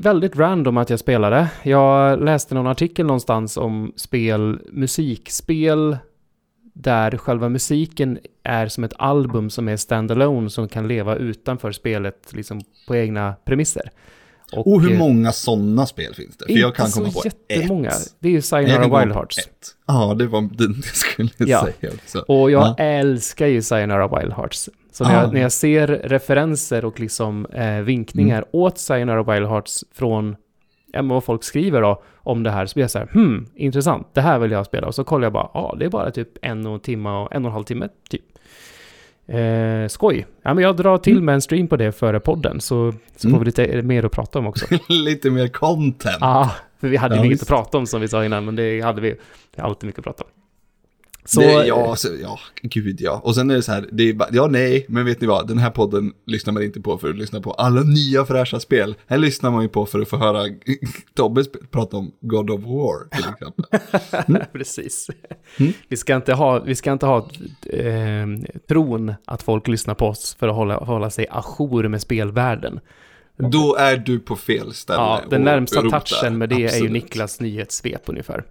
väldigt 0.00 0.36
random 0.36 0.76
att 0.76 0.90
jag 0.90 0.98
spelade. 0.98 1.48
Jag 1.62 2.24
läste 2.24 2.54
någon 2.54 2.66
artikel 2.66 3.06
någonstans 3.06 3.56
om 3.56 3.92
spel, 3.96 4.60
musikspel 4.72 5.96
där 6.72 7.16
själva 7.16 7.48
musiken 7.48 8.18
är 8.42 8.66
som 8.66 8.84
ett 8.84 8.92
album 8.98 9.50
som 9.50 9.68
är 9.68 9.76
standalone 9.76 10.50
som 10.50 10.68
kan 10.68 10.88
leva 10.88 11.16
utanför 11.16 11.72
spelet 11.72 12.32
liksom 12.32 12.60
på 12.86 12.96
egna 12.96 13.34
premisser. 13.44 13.90
Och, 14.52 14.72
och 14.72 14.82
hur 14.82 14.92
eh, 14.92 14.98
många 14.98 15.32
sådana 15.32 15.86
spel 15.86 16.14
finns 16.14 16.36
det? 16.36 16.44
För 16.44 16.60
jag 16.60 16.74
kan 16.74 16.90
komma 16.90 17.10
på 17.10 17.22
jättemånga. 17.24 17.88
ett. 17.88 18.14
Det 18.18 18.28
är 18.28 18.32
ju 18.32 18.42
Sayonara 18.42 19.00
Wild 19.00 19.14
Hearts. 19.14 19.38
Ja, 19.86 20.14
det 20.14 20.26
var 20.26 20.40
det 20.40 20.64
jag 20.64 20.84
skulle 20.84 21.30
ja. 21.38 21.68
säga 21.80 21.92
också. 21.94 22.18
Och 22.18 22.50
jag 22.50 22.74
ja. 22.78 22.84
älskar 22.84 23.46
ju 23.46 23.62
Sayonara 23.62 24.18
Wild 24.18 24.32
Hearts. 24.32 24.68
Så 24.92 25.04
när, 25.04 25.22
jag, 25.22 25.32
när 25.32 25.40
jag 25.40 25.52
ser 25.52 25.86
referenser 25.86 26.84
och 26.84 27.00
liksom 27.00 27.46
eh, 27.46 27.80
vinkningar 27.80 28.36
mm. 28.36 28.48
åt 28.52 28.78
Sayonara 28.78 29.22
Wild 29.22 29.48
Hearts 29.48 29.84
från 29.92 30.36
ja, 30.92 31.02
vad 31.02 31.24
folk 31.24 31.44
skriver 31.44 31.82
då, 31.82 32.02
om 32.16 32.42
det 32.42 32.50
här, 32.50 32.66
så 32.66 32.74
blir 32.74 32.84
jag 32.84 32.90
så 32.90 32.98
här, 32.98 33.08
hmm, 33.12 33.46
intressant, 33.54 34.06
det 34.14 34.20
här 34.20 34.38
vill 34.38 34.50
jag 34.50 34.66
spela. 34.66 34.86
Och 34.86 34.94
så 34.94 35.04
kollar 35.04 35.24
jag 35.24 35.32
bara, 35.32 35.50
ja, 35.54 35.60
ah, 35.60 35.76
det 35.78 35.84
är 35.84 35.88
bara 35.88 36.10
typ 36.10 36.28
en 36.42 36.66
och, 36.66 36.82
timme 36.82 37.10
och 37.10 37.32
en 37.32 37.44
och 37.44 37.48
en 37.48 37.52
halv 37.52 37.64
timme, 37.64 37.88
typ. 38.10 38.24
Eh, 39.28 39.88
skoj. 39.88 40.26
Ja, 40.42 40.54
men 40.54 40.64
jag 40.64 40.76
drar 40.76 40.98
till 40.98 41.12
mm. 41.12 41.24
med 41.24 41.34
en 41.34 41.40
stream 41.40 41.68
på 41.68 41.76
det 41.76 41.92
före 41.92 42.20
podden, 42.20 42.60
så, 42.60 42.92
så 43.16 43.28
mm. 43.28 43.38
får 43.38 43.44
vi 43.44 43.44
lite 43.44 43.82
mer 43.82 44.04
att 44.04 44.12
prata 44.12 44.38
om 44.38 44.46
också. 44.46 44.66
lite 44.88 45.30
mer 45.30 45.48
content. 45.48 46.16
Ja, 46.20 46.26
ah, 46.26 46.50
för 46.80 46.88
vi 46.88 46.96
hade 46.96 47.16
ja, 47.16 47.24
inget 47.24 47.42
att 47.42 47.48
prata 47.48 47.78
om 47.78 47.86
som 47.86 48.00
vi 48.00 48.08
sa 48.08 48.24
innan, 48.24 48.44
men 48.44 48.56
det 48.56 48.80
hade 48.80 49.00
vi. 49.00 49.14
Det 49.54 49.62
alltid 49.62 49.86
mycket 49.86 49.98
att 49.98 50.04
prata 50.04 50.24
om. 50.24 50.30
Så, 51.28 51.40
det, 51.40 51.66
ja, 51.66 51.96
så, 51.96 52.08
ja, 52.22 52.38
gud 52.62 53.00
ja. 53.00 53.20
Och 53.24 53.34
sen 53.34 53.50
är 53.50 53.54
det 53.54 53.62
så 53.62 53.72
här, 53.72 53.88
det 53.92 54.02
är 54.02 54.12
bara, 54.12 54.28
ja 54.32 54.46
nej, 54.46 54.86
men 54.88 55.04
vet 55.04 55.20
ni 55.20 55.26
vad, 55.26 55.48
den 55.48 55.58
här 55.58 55.70
podden 55.70 56.12
lyssnar 56.26 56.52
man 56.52 56.62
inte 56.62 56.80
på 56.80 56.98
för 56.98 57.10
att 57.10 57.16
lyssna 57.16 57.40
på 57.40 57.52
alla 57.52 57.80
nya 57.80 58.24
fräscha 58.24 58.60
spel. 58.60 58.94
Här 59.06 59.18
lyssnar 59.18 59.50
man 59.50 59.62
ju 59.62 59.68
på 59.68 59.86
för 59.86 60.00
att 60.00 60.08
få 60.08 60.16
höra 60.16 60.44
Tobbe 61.14 61.44
prata 61.70 61.96
om 61.96 62.12
God 62.20 62.50
of 62.50 62.60
War 62.60 63.08
till 63.16 63.28
exempel. 63.32 63.64
Mm. 64.28 64.42
Precis. 64.52 65.10
Mm. 65.58 65.72
Vi 65.88 65.96
ska 65.96 66.16
inte 66.16 66.34
ha, 66.34 66.58
vi 66.58 66.74
ska 66.74 66.92
inte 66.92 67.06
ha 67.06 67.28
eh, 67.66 68.26
tron 68.68 69.14
att 69.24 69.42
folk 69.42 69.68
lyssnar 69.68 69.94
på 69.94 70.06
oss 70.06 70.36
för 70.38 70.48
att 70.48 70.54
hålla, 70.54 70.76
hålla 70.76 71.10
sig 71.10 71.26
ajour 71.30 71.88
med 71.88 72.00
spelvärlden. 72.00 72.80
Då 73.36 73.76
är 73.76 73.96
du 73.96 74.18
på 74.18 74.36
fel 74.36 74.72
ställe. 74.74 74.98
Ja, 74.98 75.20
den 75.30 75.42
närmsta 75.42 75.82
touchen 75.82 76.38
med 76.38 76.48
det 76.48 76.54
Absolut. 76.54 76.72
är 76.72 76.78
ju 76.78 76.88
Niklas 76.88 77.40
nyhetssvep 77.40 78.02
ungefär. 78.06 78.44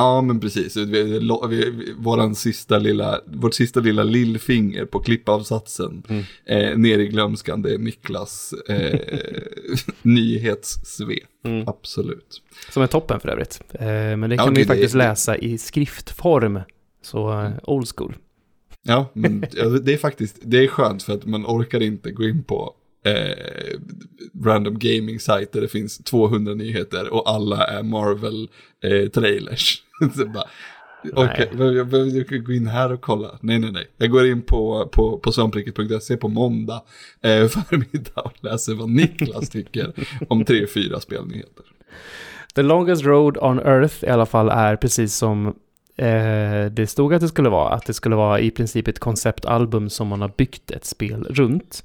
Ja, 0.00 0.20
men 0.20 0.40
precis. 0.40 0.76
Vi, 0.76 1.20
vi, 1.48 1.94
våran 1.98 2.34
sista 2.34 2.78
lilla, 2.78 3.20
vårt 3.26 3.54
sista 3.54 3.80
lilla 3.80 4.02
lillfinger 4.02 4.84
på 4.84 5.00
klippavsatsen 5.00 6.02
mm. 6.08 6.24
eh, 6.46 6.78
ner 6.78 6.98
i 6.98 7.06
glömskan, 7.06 7.62
det 7.62 7.74
är 7.74 7.78
Niklas 7.78 8.54
eh, 8.68 9.00
nyhetssvep. 10.02 11.44
Mm. 11.44 11.68
Absolut. 11.68 12.42
Som 12.70 12.82
är 12.82 12.86
toppen 12.86 13.20
för 13.20 13.28
övrigt. 13.28 13.60
Eh, 13.72 13.86
men 13.86 14.20
det 14.20 14.36
kan 14.36 14.46
ja, 14.46 14.50
man 14.52 14.56
ju 14.56 14.64
faktiskt 14.64 14.94
är... 14.94 14.98
läsa 14.98 15.36
i 15.36 15.58
skriftform, 15.58 16.60
så 17.02 17.42
eh, 17.42 17.50
old 17.62 17.88
school. 17.96 18.14
Ja, 18.82 19.10
men 19.12 19.40
det 19.82 19.92
är 19.92 19.98
faktiskt, 19.98 20.38
det 20.42 20.64
är 20.64 20.68
skönt 20.68 21.02
för 21.02 21.12
att 21.12 21.26
man 21.26 21.46
orkar 21.46 21.82
inte 21.82 22.10
gå 22.10 22.24
in 22.24 22.44
på 22.44 22.74
eh, 23.04 23.78
random 24.44 24.78
gaming 24.78 25.20
site 25.20 25.48
där 25.52 25.60
det 25.60 25.68
finns 25.68 25.98
200 25.98 26.54
nyheter 26.54 27.14
och 27.14 27.30
alla 27.30 27.66
är 27.66 27.82
Marvel-trailers. 27.82 29.82
Eh, 30.02 30.08
Okej, 31.14 31.50
okay, 31.54 31.72
jag 31.72 31.88
behöver 31.88 32.38
gå 32.38 32.52
in 32.52 32.66
här 32.66 32.92
och 32.92 33.00
kolla. 33.00 33.38
Nej, 33.40 33.58
nej, 33.58 33.72
nej. 33.72 33.86
Jag 33.96 34.10
går 34.10 34.26
in 34.26 34.42
på, 34.42 34.88
på, 34.92 35.18
på 35.18 35.32
svampriket.se 35.32 36.16
på 36.16 36.28
måndag 36.28 36.82
eh, 37.22 37.48
förmiddag 37.48 38.20
och 38.20 38.32
läser 38.40 38.74
vad 38.74 38.90
Niklas 38.90 39.48
tycker 39.50 39.92
om 40.28 40.44
tre, 40.44 40.66
fyra 40.66 41.00
spelnyheter. 41.00 41.64
The 42.54 42.62
longest 42.62 43.04
road 43.04 43.38
on 43.38 43.58
earth 43.58 44.04
i 44.04 44.08
alla 44.08 44.26
fall 44.26 44.48
är 44.48 44.76
precis 44.76 45.14
som 45.14 45.46
eh, 45.96 46.64
det 46.70 46.88
stod 46.88 47.14
att 47.14 47.20
det 47.20 47.28
skulle 47.28 47.48
vara. 47.48 47.68
Att 47.68 47.86
det 47.86 47.94
skulle 47.94 48.16
vara 48.16 48.40
i 48.40 48.50
princip 48.50 48.88
ett 48.88 48.98
konceptalbum 48.98 49.90
som 49.90 50.08
man 50.08 50.20
har 50.20 50.32
byggt 50.36 50.70
ett 50.70 50.84
spel 50.84 51.26
runt. 51.30 51.84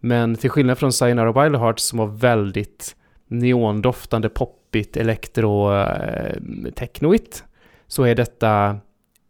Men 0.00 0.36
till 0.36 0.50
skillnad 0.50 0.78
från 0.78 0.92
Sayonara 0.92 1.42
Wild 1.42 1.56
Hearts 1.56 1.84
som 1.84 1.98
var 1.98 2.06
väldigt 2.06 2.96
neondoftande, 3.26 4.28
poppigt, 4.28 4.96
elektro, 4.96 5.74
eh, 5.74 6.36
technoigt, 6.74 7.44
så 7.86 8.02
är 8.02 8.14
detta 8.14 8.78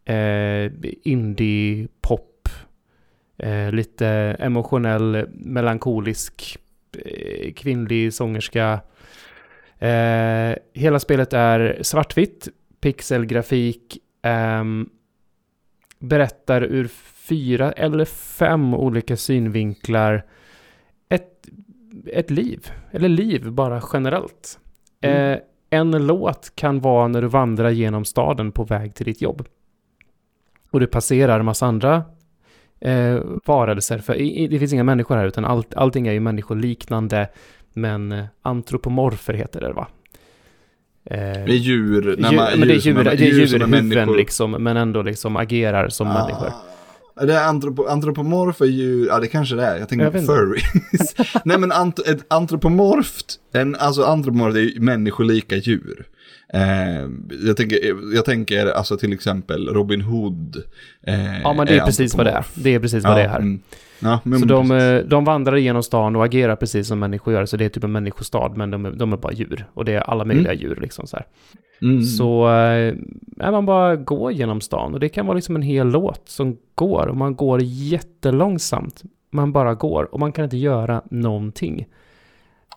eh, 0.05 0.71
indie-pop, 1.03 2.49
eh, 3.37 3.71
lite 3.71 4.07
emotionell, 4.39 5.27
melankolisk, 5.33 6.57
eh, 7.05 7.53
kvinnlig 7.53 8.13
sångerska. 8.13 8.79
Eh, 9.79 10.55
hela 10.73 10.99
spelet 10.99 11.33
är 11.33 11.79
svartvitt, 11.81 12.47
pixelgrafik, 12.81 13.97
ehm, 14.21 14.89
berättar 15.99 16.63
ur 16.63 16.87
fyra 17.27 17.71
eller 17.71 18.05
fem 18.05 18.73
olika 18.73 19.17
synvinklar 19.17 20.23
ett 22.05 22.31
liv, 22.31 22.71
eller 22.91 23.09
liv 23.09 23.51
bara 23.51 23.81
generellt. 23.93 24.59
Mm. 25.01 25.33
Eh, 25.33 25.39
en 25.69 25.91
låt 26.07 26.51
kan 26.55 26.79
vara 26.79 27.07
när 27.07 27.21
du 27.21 27.27
vandrar 27.27 27.69
genom 27.69 28.05
staden 28.05 28.51
på 28.51 28.63
väg 28.63 28.95
till 28.95 29.05
ditt 29.05 29.21
jobb. 29.21 29.45
Och 30.71 30.79
du 30.79 30.87
passerar 30.87 31.39
en 31.39 31.45
massa 31.45 31.65
andra 31.65 32.03
eh, 32.79 33.19
varelser, 33.45 33.97
för 33.97 34.15
i, 34.15 34.47
det 34.47 34.59
finns 34.59 34.73
inga 34.73 34.83
människor 34.83 35.15
här, 35.15 35.27
utan 35.27 35.45
allt, 35.45 35.75
allting 35.75 36.07
är 36.07 36.11
ju 36.11 36.19
människoliknande, 36.19 37.27
men 37.73 38.11
eh, 38.11 38.25
antropomorfer 38.41 39.33
heter 39.33 39.61
det 39.61 39.73
va? 39.73 39.87
Eh, 41.05 41.17
det 41.19 41.33
är 41.33 41.47
djur, 41.47 42.15
när 42.19 42.31
man, 42.31 42.47
djur, 42.49 42.57
men 42.57 42.67
det 42.67 42.73
är 42.73 42.77
djur, 42.77 43.03
det 43.03 43.11
är 43.11 43.15
djur, 43.15 43.45
djur 43.45 43.55
i 43.55 43.77
huvuden 43.77 44.13
liksom, 44.13 44.51
men 44.51 44.77
ändå 44.77 45.01
liksom 45.01 45.35
agerar 45.37 45.89
som 45.89 46.07
ah. 46.07 46.13
människor. 46.13 46.51
Det 47.21 47.33
är 47.33 47.47
antropo, 47.47 47.85
antropomorfa 47.85 48.65
djur, 48.65 49.07
ja 49.07 49.19
det 49.19 49.27
kanske 49.27 49.55
det 49.55 49.63
är, 49.63 49.77
jag 49.77 49.89
tänker 49.89 50.09
på 50.11 50.19
furries. 50.19 51.15
Nej 51.45 51.57
men 51.57 51.71
ant, 51.71 51.99
ett 51.99 52.25
antropomorft, 52.27 53.35
en, 53.53 53.75
alltså 53.75 54.03
antropomorft 54.03 54.57
är 54.57 54.61
ju 54.61 54.79
människolika 54.79 55.55
djur. 55.55 56.05
Eh, 56.53 57.09
jag, 57.47 57.57
tänker, 57.57 57.79
jag 58.15 58.25
tänker 58.25 58.67
alltså 58.67 58.97
till 58.97 59.13
exempel 59.13 59.67
Robin 59.67 60.01
Hood. 60.01 60.63
Eh, 61.01 61.41
ja 61.41 61.53
men 61.53 61.65
det 61.67 61.73
är, 61.73 61.81
är 61.81 61.85
precis 61.85 62.15
vad 62.15 62.25
det 62.25 62.31
är. 62.31 62.45
Det 62.55 62.75
är 62.75 62.79
precis 62.79 63.03
vad 63.03 63.13
ja, 63.13 63.17
det 63.17 63.23
är 63.23 63.29
här. 63.29 63.39
Mm. 63.39 63.59
Ja, 63.99 64.19
så 64.39 64.45
de, 64.45 64.71
eh, 64.71 64.99
de 64.99 65.25
vandrar 65.25 65.55
igenom 65.55 65.83
stan 65.83 66.15
och 66.15 66.25
agerar 66.25 66.55
precis 66.55 66.87
som 66.87 66.99
människor 66.99 67.33
gör. 67.33 67.45
Så 67.45 67.57
det 67.57 67.65
är 67.65 67.69
typ 67.69 67.83
en 67.83 67.91
människostad, 67.91 68.51
men 68.55 68.71
de 68.71 68.85
är, 68.85 68.91
de 68.91 69.13
är 69.13 69.17
bara 69.17 69.33
djur. 69.33 69.65
Och 69.73 69.85
det 69.85 69.93
är 69.93 69.99
alla 69.99 70.25
möjliga 70.25 70.53
mm. 70.53 70.61
djur 70.63 70.77
liksom 70.81 71.07
så 71.07 71.17
här. 71.17 71.25
Mm. 71.81 72.03
Så 72.03 72.49
äh, 72.49 72.95
man 73.51 73.65
bara 73.65 73.95
går 73.95 74.31
genom 74.31 74.61
stan 74.61 74.93
och 74.93 74.99
det 74.99 75.09
kan 75.09 75.25
vara 75.25 75.35
liksom 75.35 75.55
en 75.55 75.61
hel 75.61 75.87
låt 75.87 76.29
som 76.29 76.57
går 76.75 77.07
och 77.07 77.17
man 77.17 77.35
går 77.35 77.61
jättelångsamt. 77.63 79.03
Man 79.31 79.51
bara 79.51 79.73
går 79.73 80.13
och 80.13 80.19
man 80.19 80.31
kan 80.31 80.43
inte 80.43 80.57
göra 80.57 81.01
någonting. 81.11 81.87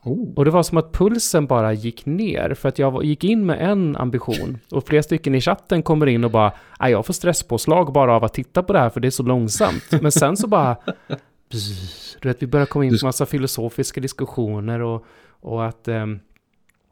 Oh. 0.02 0.34
Och 0.34 0.44
det 0.44 0.50
var 0.50 0.62
som 0.62 0.78
att 0.78 0.92
pulsen 0.92 1.46
bara 1.46 1.72
gick 1.72 2.06
ner 2.06 2.54
för 2.54 2.68
att 2.68 2.78
jag 2.78 3.04
gick 3.04 3.24
in 3.24 3.46
med 3.46 3.70
en 3.70 3.96
ambition 3.96 4.58
och 4.70 4.86
flera 4.86 5.02
stycken 5.02 5.34
i 5.34 5.40
chatten 5.40 5.82
kommer 5.82 6.06
in 6.06 6.24
och 6.24 6.30
bara 6.30 6.52
jag 6.78 7.06
får 7.06 7.14
stresspåslag 7.14 7.92
bara 7.92 8.16
av 8.16 8.24
att 8.24 8.34
titta 8.34 8.62
på 8.62 8.72
det 8.72 8.78
här 8.78 8.90
för 8.90 9.00
det 9.00 9.08
är 9.08 9.10
så 9.10 9.22
långsamt. 9.22 10.02
Men 10.02 10.12
sen 10.12 10.36
så 10.36 10.46
bara 10.46 10.76
du 12.20 12.28
vet, 12.28 12.42
vi 12.42 12.46
börjar 12.46 12.66
komma 12.66 12.84
in 12.84 12.98
på 12.98 13.06
massa 13.06 13.26
filosofiska 13.26 14.00
diskussioner 14.00 14.80
och, 14.80 15.06
och 15.40 15.66
att 15.66 15.88
um, 15.88 16.20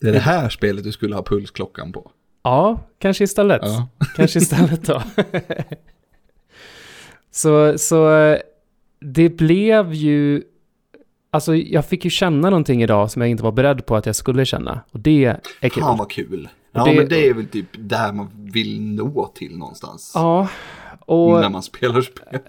det 0.00 0.08
är 0.08 0.12
det 0.12 0.18
här 0.18 0.48
spelet 0.48 0.84
du 0.84 0.92
skulle 0.92 1.14
ha 1.14 1.22
pulsklockan 1.22 1.92
på. 1.92 2.10
Ja, 2.42 2.80
kanske 2.98 3.24
istället. 3.24 3.60
Ja. 3.62 3.88
Kanske 4.16 4.38
istället 4.38 4.82
då. 4.82 5.02
så, 7.30 7.78
så 7.78 8.36
det 9.00 9.28
blev 9.28 9.94
ju... 9.94 10.42
Alltså 11.30 11.56
jag 11.56 11.86
fick 11.86 12.04
ju 12.04 12.10
känna 12.10 12.50
någonting 12.50 12.82
idag 12.82 13.10
som 13.10 13.22
jag 13.22 13.30
inte 13.30 13.42
var 13.42 13.52
beredd 13.52 13.86
på 13.86 13.96
att 13.96 14.06
jag 14.06 14.16
skulle 14.16 14.44
känna. 14.44 14.80
Och 14.92 15.00
det 15.00 15.24
är 15.60 15.68
kul. 15.68 15.82
Fan 15.82 15.98
vad 15.98 16.10
kul. 16.10 16.48
Ja, 16.72 16.84
det, 16.84 16.94
men 16.94 17.08
det 17.08 17.28
är 17.28 17.34
väl 17.34 17.46
typ 17.46 17.66
där 17.78 18.12
man 18.12 18.28
vill 18.34 18.80
nå 18.80 19.26
till 19.34 19.58
någonstans. 19.58 20.12
Ja, 20.14 20.48
och... 21.00 21.40
När 21.40 21.48
man 21.48 21.62
spelar 21.62 22.00
spel. 22.00 22.40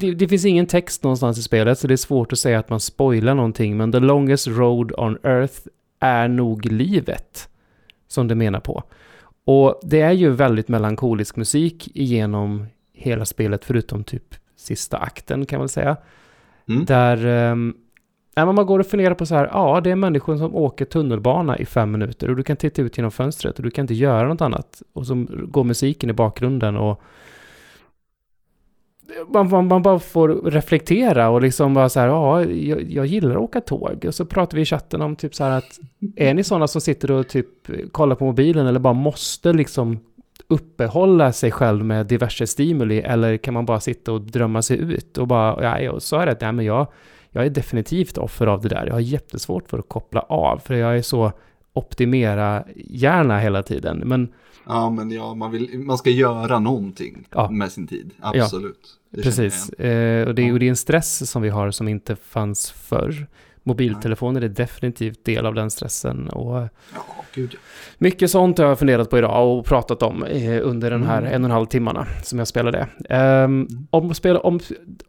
Det, 0.00 0.14
det, 0.14 0.28
finns 0.28 0.44
ingen 0.44 0.66
text 0.66 1.02
någonstans 1.02 1.38
i 1.38 1.42
spelet, 1.42 1.78
så 1.78 1.86
det 1.86 1.94
är 1.94 1.96
svårt 1.96 2.32
att 2.32 2.38
säga 2.38 2.58
att 2.58 2.70
man 2.70 2.80
spoilar 2.80 3.34
någonting. 3.34 3.76
Men 3.76 3.92
the 3.92 4.00
longest 4.00 4.46
road 4.46 4.92
on 4.96 5.18
earth 5.22 5.58
är 6.00 6.28
nog 6.28 6.66
livet, 6.66 7.48
som 8.08 8.28
det 8.28 8.34
menar 8.34 8.60
på. 8.60 8.82
Och 9.44 9.80
det 9.82 10.00
är 10.00 10.12
ju 10.12 10.30
väldigt 10.30 10.68
melankolisk 10.68 11.36
musik 11.36 11.88
igenom 11.96 12.66
hela 12.92 13.24
spelet, 13.24 13.64
förutom 13.64 14.04
typ 14.04 14.34
sista 14.56 14.98
akten 14.98 15.46
kan 15.46 15.58
man 15.58 15.68
säga. 15.68 15.96
Mm. 16.68 16.84
Där 16.84 17.26
um, 17.26 17.76
man 18.36 18.66
går 18.66 18.78
och 18.78 18.86
funderar 18.86 19.14
på 19.14 19.26
så 19.26 19.34
här, 19.34 19.50
ja, 19.52 19.80
det 19.80 19.90
är 19.90 19.96
människor 19.96 20.36
som 20.36 20.54
åker 20.54 20.84
tunnelbana 20.84 21.58
i 21.58 21.66
fem 21.66 21.92
minuter 21.92 22.30
och 22.30 22.36
du 22.36 22.42
kan 22.42 22.56
titta 22.56 22.82
ut 22.82 22.98
genom 22.98 23.10
fönstret 23.10 23.56
och 23.56 23.62
du 23.62 23.70
kan 23.70 23.82
inte 23.82 23.94
göra 23.94 24.28
något 24.28 24.40
annat. 24.40 24.82
Och 24.92 25.06
så 25.06 25.26
går 25.30 25.64
musiken 25.64 26.10
i 26.10 26.12
bakgrunden 26.12 26.76
och 26.76 27.02
man, 29.28 29.50
man, 29.50 29.66
man, 29.66 29.82
bara 29.82 29.98
får 29.98 30.28
reflektera 30.28 31.28
och 31.28 31.42
liksom 31.42 31.74
bara 31.74 31.88
så 31.88 32.00
här, 32.00 32.06
ja, 32.06 32.44
jag, 32.44 32.82
jag, 32.82 33.06
gillar 33.06 33.30
att 33.30 33.36
åka 33.36 33.60
tåg. 33.60 34.04
Och 34.08 34.14
så 34.14 34.24
pratar 34.24 34.56
vi 34.56 34.62
i 34.62 34.64
chatten 34.64 35.02
om 35.02 35.16
typ 35.16 35.34
så 35.34 35.44
här 35.44 35.50
att, 35.50 35.80
är 36.16 36.34
ni 36.34 36.44
sådana 36.44 36.68
som 36.68 36.80
sitter 36.80 37.10
och 37.10 37.28
typ 37.28 37.48
kollar 37.92 38.16
på 38.16 38.24
mobilen 38.24 38.66
eller 38.66 38.80
bara 38.80 38.92
måste 38.92 39.52
liksom 39.52 39.98
uppehålla 40.48 41.32
sig 41.32 41.50
själv 41.50 41.84
med 41.84 42.06
diverse 42.06 42.46
stimuli 42.46 42.98
eller 42.98 43.36
kan 43.36 43.54
man 43.54 43.66
bara 43.66 43.80
sitta 43.80 44.12
och 44.12 44.20
drömma 44.20 44.62
sig 44.62 44.78
ut 44.78 45.18
och 45.18 45.26
bara, 45.26 45.82
ja, 45.82 45.92
och 45.92 46.02
så 46.02 46.16
är 46.16 46.26
det, 46.26 46.36
nej 46.40 46.52
men 46.52 46.64
jag, 46.64 46.86
jag 47.34 47.46
är 47.46 47.50
definitivt 47.50 48.18
offer 48.18 48.46
av 48.46 48.62
det 48.62 48.68
där. 48.68 48.86
Jag 48.86 48.92
har 48.92 49.00
jättesvårt 49.00 49.70
för 49.70 49.78
att 49.78 49.88
koppla 49.88 50.20
av, 50.20 50.58
för 50.58 50.74
jag 50.74 50.98
är 50.98 51.02
så 51.02 51.32
optimera 51.72 52.64
gärna 52.76 53.38
hela 53.38 53.62
tiden. 53.62 54.02
Men 54.04 54.32
Ja, 54.66 54.90
men 54.90 55.10
ja, 55.10 55.34
man, 55.34 55.50
vill, 55.50 55.78
man 55.78 55.98
ska 55.98 56.10
göra 56.10 56.58
någonting 56.58 57.28
ja. 57.30 57.50
med 57.50 57.72
sin 57.72 57.86
tid. 57.86 58.10
Absolut. 58.20 58.98
Ja, 59.10 59.22
precis. 59.22 59.68
Eh, 59.68 60.28
och, 60.28 60.34
det, 60.34 60.52
och 60.52 60.58
det 60.58 60.66
är 60.66 60.70
en 60.70 60.76
stress 60.76 61.30
som 61.30 61.42
vi 61.42 61.48
har 61.48 61.70
som 61.70 61.88
inte 61.88 62.16
fanns 62.16 62.70
förr. 62.70 63.26
Mobiltelefoner 63.62 64.42
är 64.42 64.48
definitivt 64.48 65.24
del 65.24 65.46
av 65.46 65.54
den 65.54 65.70
stressen. 65.70 66.28
Och 66.28 66.56
ja, 66.94 67.04
gud. 67.34 67.56
Mycket 67.98 68.30
sånt 68.30 68.58
har 68.58 68.66
jag 68.66 68.78
funderat 68.78 69.10
på 69.10 69.18
idag 69.18 69.58
och 69.58 69.64
pratat 69.64 70.02
om 70.02 70.24
eh, 70.24 70.60
under 70.62 70.90
den 70.90 71.02
här 71.02 71.18
mm. 71.18 71.32
en 71.32 71.44
och 71.44 71.48
en 71.48 71.54
halv 71.54 71.66
timmarna 71.66 72.06
som 72.22 72.38
jag 72.38 72.48
spelade. 72.48 72.88
Um, 73.10 73.86
om, 73.90 74.12
om, 74.42 74.60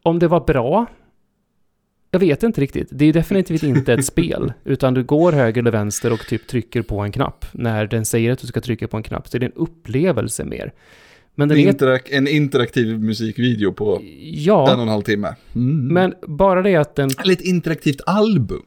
om 0.03 0.19
det 0.19 0.27
var 0.27 0.39
bra 0.39 0.85
jag 2.15 2.19
vet 2.19 2.43
inte 2.43 2.61
riktigt. 2.61 2.87
Det 2.91 3.05
är 3.05 3.13
definitivt 3.13 3.63
inte 3.63 3.93
ett 3.93 4.05
spel, 4.05 4.53
utan 4.63 4.93
du 4.93 5.03
går 5.03 5.31
höger 5.31 5.61
eller 5.61 5.71
vänster 5.71 6.13
och 6.13 6.27
typ 6.27 6.47
trycker 6.47 6.81
på 6.81 6.99
en 6.99 7.11
knapp. 7.11 7.45
När 7.51 7.87
den 7.87 8.05
säger 8.05 8.31
att 8.31 8.39
du 8.39 8.47
ska 8.47 8.61
trycka 8.61 8.87
på 8.87 8.97
en 8.97 9.03
knapp, 9.03 9.27
så 9.27 9.37
är 9.37 9.39
det 9.39 9.45
en 9.45 9.51
upplevelse 9.51 10.45
mer. 10.45 10.73
Men 11.35 11.51
en, 11.51 11.57
interak 11.57 12.09
en 12.11 12.27
interaktiv 12.27 12.99
musikvideo 12.99 13.71
på 13.71 14.01
ja, 14.21 14.71
en 14.71 14.75
och 14.75 14.83
en 14.83 14.89
halv 14.89 15.01
timme. 15.01 15.35
Mm. 15.55 15.87
Men 15.87 16.13
bara 16.27 16.61
det 16.61 16.75
att 16.75 16.95
den... 16.95 17.09
Eller 17.23 17.33
ett 17.33 17.41
interaktivt 17.41 18.01
album. 18.05 18.65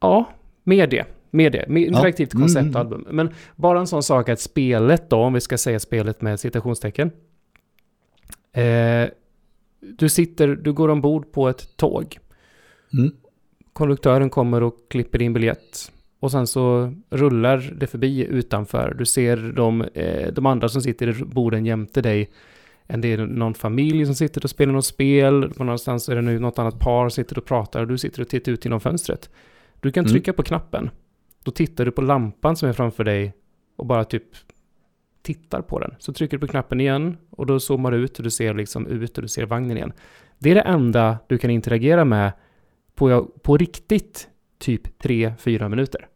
Ja, 0.00 0.32
med 0.64 0.90
det. 0.90 1.04
Med 1.30 1.52
det. 1.52 1.64
Med 1.68 1.82
interaktivt 1.82 2.30
ja. 2.32 2.40
konceptalbum. 2.40 3.00
Mm. 3.00 3.16
Men 3.16 3.34
bara 3.56 3.80
en 3.80 3.86
sån 3.86 4.02
sak 4.02 4.28
att 4.28 4.40
spelet 4.40 5.10
då, 5.10 5.16
om 5.16 5.32
vi 5.32 5.40
ska 5.40 5.58
säga 5.58 5.80
spelet 5.80 6.22
med 6.22 6.40
citationstecken. 6.40 7.10
Eh, 8.52 9.08
du 9.80 10.08
sitter, 10.08 10.48
du 10.48 10.72
går 10.72 10.88
ombord 10.88 11.32
på 11.32 11.48
ett 11.48 11.76
tåg. 11.76 12.18
Mm. 12.92 13.12
Konduktören 13.72 14.30
kommer 14.30 14.62
och 14.62 14.76
klipper 14.90 15.18
din 15.18 15.32
biljett. 15.32 15.92
Och 16.20 16.30
sen 16.30 16.46
så 16.46 16.94
rullar 17.10 17.74
det 17.76 17.86
förbi 17.86 18.24
utanför. 18.24 18.94
Du 18.98 19.06
ser 19.06 19.36
de, 19.36 19.82
eh, 19.94 20.32
de 20.32 20.46
andra 20.46 20.68
som 20.68 20.82
sitter 20.82 21.08
i 21.08 21.24
borden 21.24 21.66
jämte 21.66 22.02
dig. 22.02 22.30
Det 22.86 23.12
är 23.12 23.26
någon 23.26 23.54
familj 23.54 24.06
som 24.06 24.14
sitter 24.14 24.44
och 24.44 24.50
spelar 24.50 24.72
något 24.72 24.86
spel. 24.86 25.52
På 25.56 25.64
någonstans 25.64 26.08
är 26.08 26.14
det 26.14 26.22
nu 26.22 26.38
något 26.38 26.58
annat 26.58 26.78
par 26.78 27.08
som 27.08 27.24
sitter 27.24 27.38
och 27.38 27.44
pratar. 27.44 27.80
Och 27.80 27.88
du 27.88 27.98
sitter 27.98 28.22
och 28.22 28.28
tittar 28.28 28.52
ut 28.52 28.64
genom 28.64 28.80
fönstret. 28.80 29.30
Du 29.80 29.92
kan 29.92 30.04
mm. 30.04 30.12
trycka 30.12 30.30
mm. 30.30 30.36
på 30.36 30.42
knappen. 30.42 30.90
Då 31.44 31.50
tittar 31.50 31.84
du 31.84 31.90
på 31.90 32.02
lampan 32.02 32.56
som 32.56 32.68
är 32.68 32.72
framför 32.72 33.04
dig 33.04 33.34
och 33.76 33.86
bara 33.86 34.04
typ 34.04 34.24
tittar 35.34 35.62
på 35.62 35.78
den. 35.78 35.94
Så 35.98 36.12
trycker 36.12 36.36
du 36.36 36.46
på 36.46 36.50
knappen 36.50 36.80
igen 36.80 37.16
och 37.30 37.46
då 37.46 37.60
zoomar 37.60 37.90
du 37.90 37.96
ut 37.96 38.18
och 38.18 38.24
du 38.24 38.30
ser 38.30 38.54
liksom 38.54 38.86
ut 38.86 39.18
och 39.18 39.22
du 39.22 39.28
ser 39.28 39.46
vagnen 39.46 39.76
igen. 39.76 39.92
Det 40.38 40.50
är 40.50 40.54
det 40.54 40.60
enda 40.60 41.18
du 41.26 41.38
kan 41.38 41.50
interagera 41.50 42.04
med 42.04 42.32
på, 42.94 43.30
på 43.42 43.56
riktigt 43.56 44.28
typ 44.58 45.02
3-4 45.02 45.68
minuter. 45.68 46.08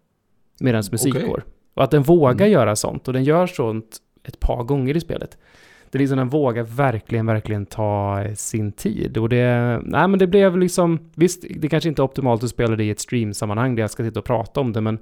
Medan 0.61 0.83
musik 0.93 1.15
okay. 1.15 1.29
går. 1.29 1.45
Och 1.75 1.85
att 1.85 1.91
den 1.91 2.03
vågar 2.03 2.47
mm. 2.47 2.53
göra 2.53 2.77
sånt 2.77 3.09
och 3.09 3.15
den 3.15 3.25
gör 3.25 3.47
sånt 3.47 3.97
ett 4.25 4.41
par 4.41 4.63
gånger 4.63 4.97
i 4.97 5.01
spelet. 5.01 5.39
Det 5.91 5.99
är 5.99 6.01
liksom 6.01 6.19
den 6.19 6.29
vågar 6.29 6.63
verkligen, 6.63 7.27
verkligen 7.27 7.67
ta 7.67 8.25
sin 8.35 8.73
tid. 8.73 9.19
Och 9.19 9.29
det, 9.29 9.81
nej 9.85 10.09
men 10.09 10.19
det 10.19 10.27
blev 10.27 10.59
liksom, 10.59 11.11
visst, 11.15 11.45
det 11.57 11.69
kanske 11.69 11.89
inte 11.89 12.03
är 12.03 12.05
optimalt 12.05 12.45
att 12.45 12.51
spela 12.51 12.77
det 12.77 12.85
i 12.85 12.91
ett 12.91 13.01
streamsammanhang 13.01 13.75
där 13.75 13.83
jag 13.83 13.91
ska 13.91 14.05
sitta 14.05 14.19
och 14.19 14.25
prata 14.25 14.61
om 14.61 14.73
det, 14.73 14.81
men 14.81 14.99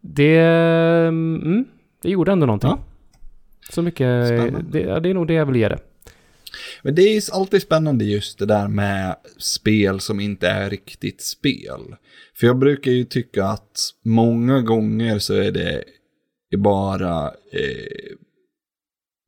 det, 0.00 0.38
mm, 1.08 1.64
det 2.06 2.12
gjorde 2.12 2.32
ändå 2.32 2.46
någonting. 2.46 2.70
Ja. 2.70 2.84
Så 3.70 3.82
mycket, 3.82 4.08
det, 4.72 5.00
det, 5.00 5.10
är 5.10 5.14
nog 5.14 5.26
det 5.26 5.34
jag 5.34 5.46
vill 5.46 5.56
ge 5.56 5.68
det. 5.68 5.78
Men 6.82 6.94
det 6.94 7.02
är 7.02 7.34
alltid 7.34 7.62
spännande 7.62 8.04
just 8.04 8.38
det 8.38 8.46
där 8.46 8.68
med 8.68 9.16
spel 9.38 10.00
som 10.00 10.20
inte 10.20 10.48
är 10.48 10.70
riktigt 10.70 11.20
spel. 11.20 11.96
För 12.34 12.46
jag 12.46 12.58
brukar 12.58 12.90
ju 12.90 13.04
tycka 13.04 13.44
att 13.44 13.80
många 14.04 14.60
gånger 14.60 15.18
så 15.18 15.34
är 15.34 15.52
det 15.52 15.84
bara... 16.56 17.26
Eh, 17.52 18.16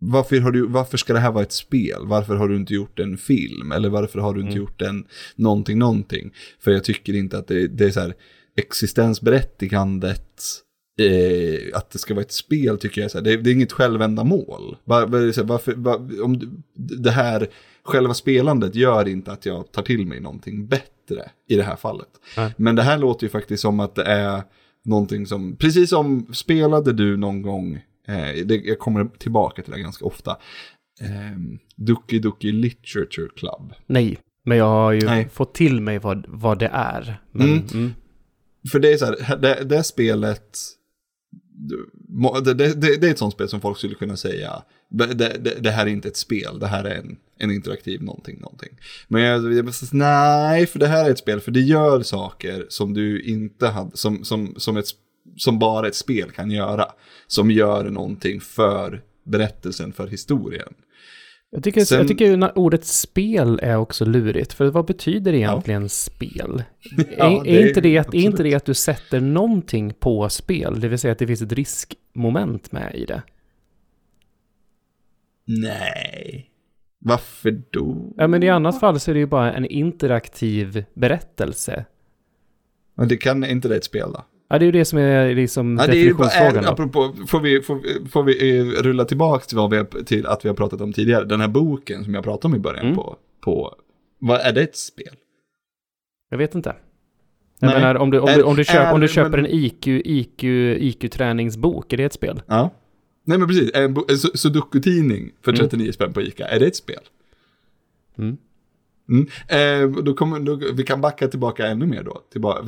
varför, 0.01 0.41
har 0.41 0.51
du, 0.51 0.67
varför 0.67 0.97
ska 0.97 1.13
det 1.13 1.21
här 1.21 1.33
vara 1.33 1.45
ett 1.45 1.53
spel? 1.53 2.01
Varför 2.03 2.37
har 2.37 2.49
du 2.49 2.57
inte 2.57 2.75
gjort 2.75 2.99
en 2.99 3.19
film? 3.19 3.73
Eller 3.73 3.89
varför 3.89 4.19
har 4.19 4.35
du 4.35 4.41
inte 4.41 4.53
mm. 4.53 4.63
gjort 4.63 4.83
en 4.83 5.05
någonting, 5.37 5.79
någonting? 5.79 6.35
För 6.61 6.71
jag 6.71 6.85
tycker 6.85 7.15
inte 7.15 7.39
att 7.39 7.49
det, 7.49 7.67
det 7.67 7.85
är 7.85 7.91
så 7.91 8.01
här 8.01 8.15
existensberättigandet 8.57 10.43
eh, 10.99 11.79
att 11.79 11.91
det 11.91 11.99
ska 11.99 12.15
vara 12.15 12.25
ett 12.25 12.33
spel 12.33 12.79
tycker 12.79 13.01
jag, 13.01 13.11
så 13.11 13.19
här, 13.19 13.25
det, 13.25 13.37
det, 13.37 13.51
är 13.51 13.55
inget 13.55 13.73
självändamål. 13.73 14.77
Var, 14.85 15.07
var, 15.07 15.43
varför, 15.43 15.75
var, 15.75 16.23
om 16.23 16.63
det 16.75 17.11
här, 17.11 17.49
själva 17.85 18.15
spelandet 18.15 18.75
gör 18.75 19.09
inte 19.09 19.33
att 19.33 19.47
jag 19.47 19.73
tar 19.73 19.83
till 19.83 20.07
mig 20.07 20.21
någonting 20.21 20.67
bättre 20.67 21.31
i 21.49 21.57
det 21.57 21.63
här 21.63 21.77
fallet. 21.77 22.09
Nej. 22.37 22.55
Men 22.57 22.77
det 22.77 22.83
här 22.83 22.99
låter 22.99 23.25
ju 23.25 23.31
faktiskt 23.31 23.63
som 23.63 23.81
att 23.81 23.95
det 23.95 24.05
är 24.05 24.43
någonting 24.85 25.27
som, 25.27 25.57
precis 25.57 25.91
som 25.91 26.27
spelade 26.35 26.93
du 26.93 27.17
någon 27.17 27.43
gång, 27.43 27.75
eh, 28.09 28.47
det, 28.47 28.57
jag 28.65 28.79
kommer 28.79 29.05
tillbaka 29.19 29.63
till 29.63 29.73
det 29.73 29.81
ganska 29.81 30.05
ofta, 30.05 30.31
eh, 31.01 31.39
Ducky 31.77 32.19
Ducky 32.19 32.53
Literature 32.53 33.29
Club. 33.37 33.75
Nej, 33.87 34.19
men 34.45 34.59
jag 34.59 34.65
har 34.65 34.93
ju 34.93 35.07
Nej. 35.07 35.29
fått 35.33 35.55
till 35.55 35.81
mig 35.81 35.99
vad, 35.99 36.25
vad 36.29 36.59
det 36.59 36.71
är. 36.73 37.21
Men, 37.33 37.49
mm. 37.49 37.65
Mm. 37.73 37.93
För 38.73 38.79
det 38.79 38.93
är 38.93 38.97
så 38.97 39.23
här, 39.23 39.37
det, 39.37 39.65
det 39.65 39.83
spelet 39.85 40.59
det, 42.45 42.55
det, 42.55 42.75
det, 42.75 43.07
är 43.07 43.11
ett 43.11 43.19
sånt 43.19 43.35
spel 43.35 43.49
som 43.49 43.61
folk 43.61 43.79
skulle 43.79 43.95
kunna 43.95 44.17
säga, 44.17 44.63
det, 44.89 45.71
här 45.71 45.87
är 45.87 45.91
inte 45.91 46.09
ett 46.09 46.17
spel, 46.17 46.59
det 46.59 46.67
här 46.67 46.85
är 46.85 46.95
en, 46.95 47.17
en 47.39 47.51
interaktiv 47.51 48.03
någonting, 48.03 48.41
någonting. 48.41 48.79
Men 49.09 49.23
jag, 49.23 49.53
jag 49.53 49.75
säga, 49.75 49.91
nej, 49.93 50.67
för 50.67 50.79
det 50.79 50.87
här 50.87 51.05
är 51.05 51.11
ett 51.11 51.19
spel, 51.19 51.41
för 51.41 51.51
det 51.51 51.61
gör 51.61 52.03
saker 52.03 52.67
som 52.69 52.95
du 52.95 53.23
inte 53.23 53.69
hade, 53.69 53.97
som, 53.97 54.25
som, 54.25 54.55
som, 54.57 54.77
ett, 54.77 54.87
som 55.37 55.59
bara 55.59 55.89
ett 55.89 55.95
spel 55.95 56.31
kan 56.31 56.51
göra. 56.51 56.87
Som 57.27 57.51
gör 57.51 57.91
någonting 57.91 58.41
för 58.41 59.03
berättelsen, 59.25 59.93
för 59.93 60.07
historien. 60.07 60.75
Jag 61.51 61.65
tycker, 61.65 61.85
Sen, 61.85 61.99
jag 61.99 62.09
tycker 62.09 62.59
ordet 62.59 62.85
spel 62.85 63.61
är 63.63 63.77
också 63.77 64.05
lurigt, 64.05 64.53
för 64.53 64.71
vad 64.71 64.87
betyder 64.87 65.33
egentligen 65.33 65.83
ja. 65.83 65.89
spel? 65.89 66.63
ja, 67.19 67.45
är, 67.47 67.49
är, 67.49 67.69
inte 67.69 67.81
det, 67.81 67.97
är 67.97 68.15
inte 68.15 68.43
det 68.43 68.55
att 68.55 68.65
du 68.65 68.75
sätter 68.75 69.21
någonting 69.21 69.95
på 69.95 70.29
spel, 70.29 70.81
det 70.81 70.89
vill 70.89 70.99
säga 70.99 71.13
att 71.13 71.19
det 71.19 71.27
finns 71.27 71.43
ett 71.43 71.53
riskmoment 71.53 72.73
med 72.73 72.95
i 72.95 73.05
det? 73.05 73.23
Nej. 75.45 76.51
Varför 76.99 77.63
då? 77.71 78.15
Ja, 78.17 78.29
men 78.29 78.43
i 78.43 78.49
annat 78.49 78.81
fall 78.81 79.01
så 79.01 79.11
är 79.11 79.15
det 79.15 79.21
ju 79.21 79.27
bara 79.27 79.53
en 79.53 79.67
interaktiv 79.67 80.85
berättelse. 80.95 81.85
Men 82.95 83.09
det 83.09 83.17
kan 83.17 83.45
inte 83.45 83.69
det 83.69 83.77
ett 83.77 83.85
spel 83.85 84.13
då? 84.13 84.25
Ja, 84.49 84.59
det 84.59 84.65
är 84.65 84.67
ju 84.67 84.73
det 84.73 84.85
som 84.85 84.99
är 84.99 85.35
liksom 85.35 85.77
ja, 85.77 85.87
definitionsfrågan. 85.87 86.65
Är, 86.65 86.69
apropå, 86.69 87.15
får 87.27 87.41
vi, 87.41 87.63
får, 87.63 88.09
får 88.09 88.23
vi 88.23 88.59
eh, 88.59 88.65
rulla 88.65 89.05
tillbaka 89.05 89.45
till, 89.45 89.57
vad 89.57 89.71
vi 89.71 89.77
har, 89.77 90.05
till 90.05 90.27
att 90.27 90.45
vi 90.45 90.49
har 90.49 90.57
pratat 90.57 90.81
om 90.81 90.93
tidigare? 90.93 91.25
Den 91.25 91.41
här 91.41 91.49
boken 91.49 92.05
som 92.05 92.15
jag 92.15 92.25
pratade 92.25 92.53
om 92.53 92.61
i 92.61 92.63
början 92.63 92.85
mm. 92.85 92.97
på, 92.97 93.17
på, 93.41 93.75
vad, 94.19 94.41
är 94.41 94.53
det 94.53 94.63
ett 94.63 94.77
spel? 94.77 95.15
Jag 96.31 96.39
vet 96.39 96.55
inte. 96.55 96.75
Jag 97.61 97.69
Nej. 97.69 97.81
menar, 97.81 97.95
om 97.95 98.11
du, 98.11 98.19
om 98.21 98.27
du, 98.37 98.43
om 98.43 98.57
du, 98.57 98.65
köp, 98.65 98.77
är, 98.77 98.93
om 98.93 99.01
du 99.01 99.09
köper 99.09 99.31
men... 99.31 99.47
en 99.47 99.53
IQ, 99.53 99.87
IQ, 99.87 100.45
IQ-träningsbok, 100.45 101.93
är 101.93 101.97
det 101.97 102.05
ett 102.05 102.13
spel? 102.13 102.43
Ja. 102.47 102.71
Nej 103.25 103.39
men 103.39 103.49
precis, 103.49 103.71
en, 103.75 103.97
en 104.09 104.19
sudoku-tidning 104.35 105.31
för 105.43 105.53
39 105.53 105.85
mm. 105.85 105.93
spänn 105.93 106.13
på 106.13 106.23
ICA, 106.23 106.47
är 106.47 106.61
det 106.61 106.67
ett 106.67 106.77
spel? 106.77 107.01
Mm. 108.19 108.37
Mm. 109.09 109.27
Eh, 109.49 110.03
då 110.03 110.15
kommer, 110.15 110.41
då, 110.41 110.61
vi 110.75 110.83
kan 110.83 111.01
backa 111.01 111.29
tillbaka 111.29 111.67
ännu 111.67 111.87
mer 111.87 112.03
då. 112.03 112.23
Tillbaka, 112.33 112.63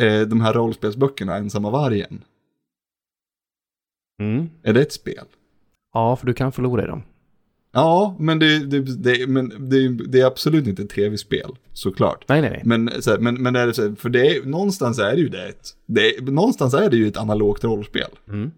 eh, 0.00 0.20
de 0.20 0.40
här 0.40 0.52
rollspelsböckerna, 0.52 1.36
Ensamma 1.36 1.70
vargen. 1.70 2.24
Mm. 4.20 4.50
Är 4.62 4.72
det 4.72 4.82
ett 4.82 4.92
spel? 4.92 5.24
Ja, 5.92 6.16
för 6.16 6.26
du 6.26 6.34
kan 6.34 6.52
förlora 6.52 6.84
i 6.84 6.86
dem. 6.86 7.02
Ja, 7.72 8.16
men 8.18 8.38
det, 8.38 8.66
det, 8.66 8.80
det, 8.80 9.26
men 9.26 9.68
det, 9.70 9.88
det 9.88 10.20
är 10.20 10.26
absolut 10.26 10.66
inte 10.66 10.82
ett 10.82 10.90
tv-spel, 10.90 11.56
såklart. 11.72 12.28
Nej, 12.28 12.40
nej, 12.40 12.50
nej. 12.50 12.62
Men, 12.64 12.88
här, 12.88 13.18
men, 13.18 13.42
men 13.42 13.56
är 13.56 13.66
det 13.66 13.74
så 13.74 13.82
här, 13.82 13.94
för 13.94 14.08
det 14.08 14.36
är, 14.36 14.44
någonstans 14.44 14.98
är 14.98 15.12
det 15.14 15.20
ju 15.20 15.28
det, 15.28 15.48
ett, 15.48 15.76
det 15.86 16.20
någonstans 16.20 16.74
är 16.74 16.90
det 16.90 16.96
ju 16.96 17.08
ett 17.08 17.16
analogt 17.16 17.64
rollspel. 17.64 18.10
Mm. 18.28 18.52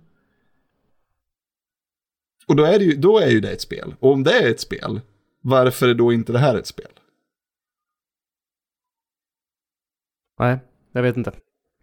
Och 2.46 2.56
då 2.56 2.64
är, 2.64 2.78
det 2.78 2.84
ju, 2.84 2.96
då 2.96 3.18
är 3.18 3.30
ju 3.30 3.40
det 3.40 3.52
ett 3.52 3.60
spel. 3.60 3.94
Och 4.00 4.12
om 4.12 4.24
det 4.24 4.32
är 4.32 4.50
ett 4.50 4.60
spel, 4.60 5.00
varför 5.40 5.88
är 5.88 5.94
då 5.94 6.12
inte 6.12 6.32
det 6.32 6.38
här 6.38 6.56
ett 6.56 6.66
spel? 6.66 6.90
Nej, 10.38 10.58
jag 10.98 11.02
vet 11.02 11.16
inte. 11.16 11.32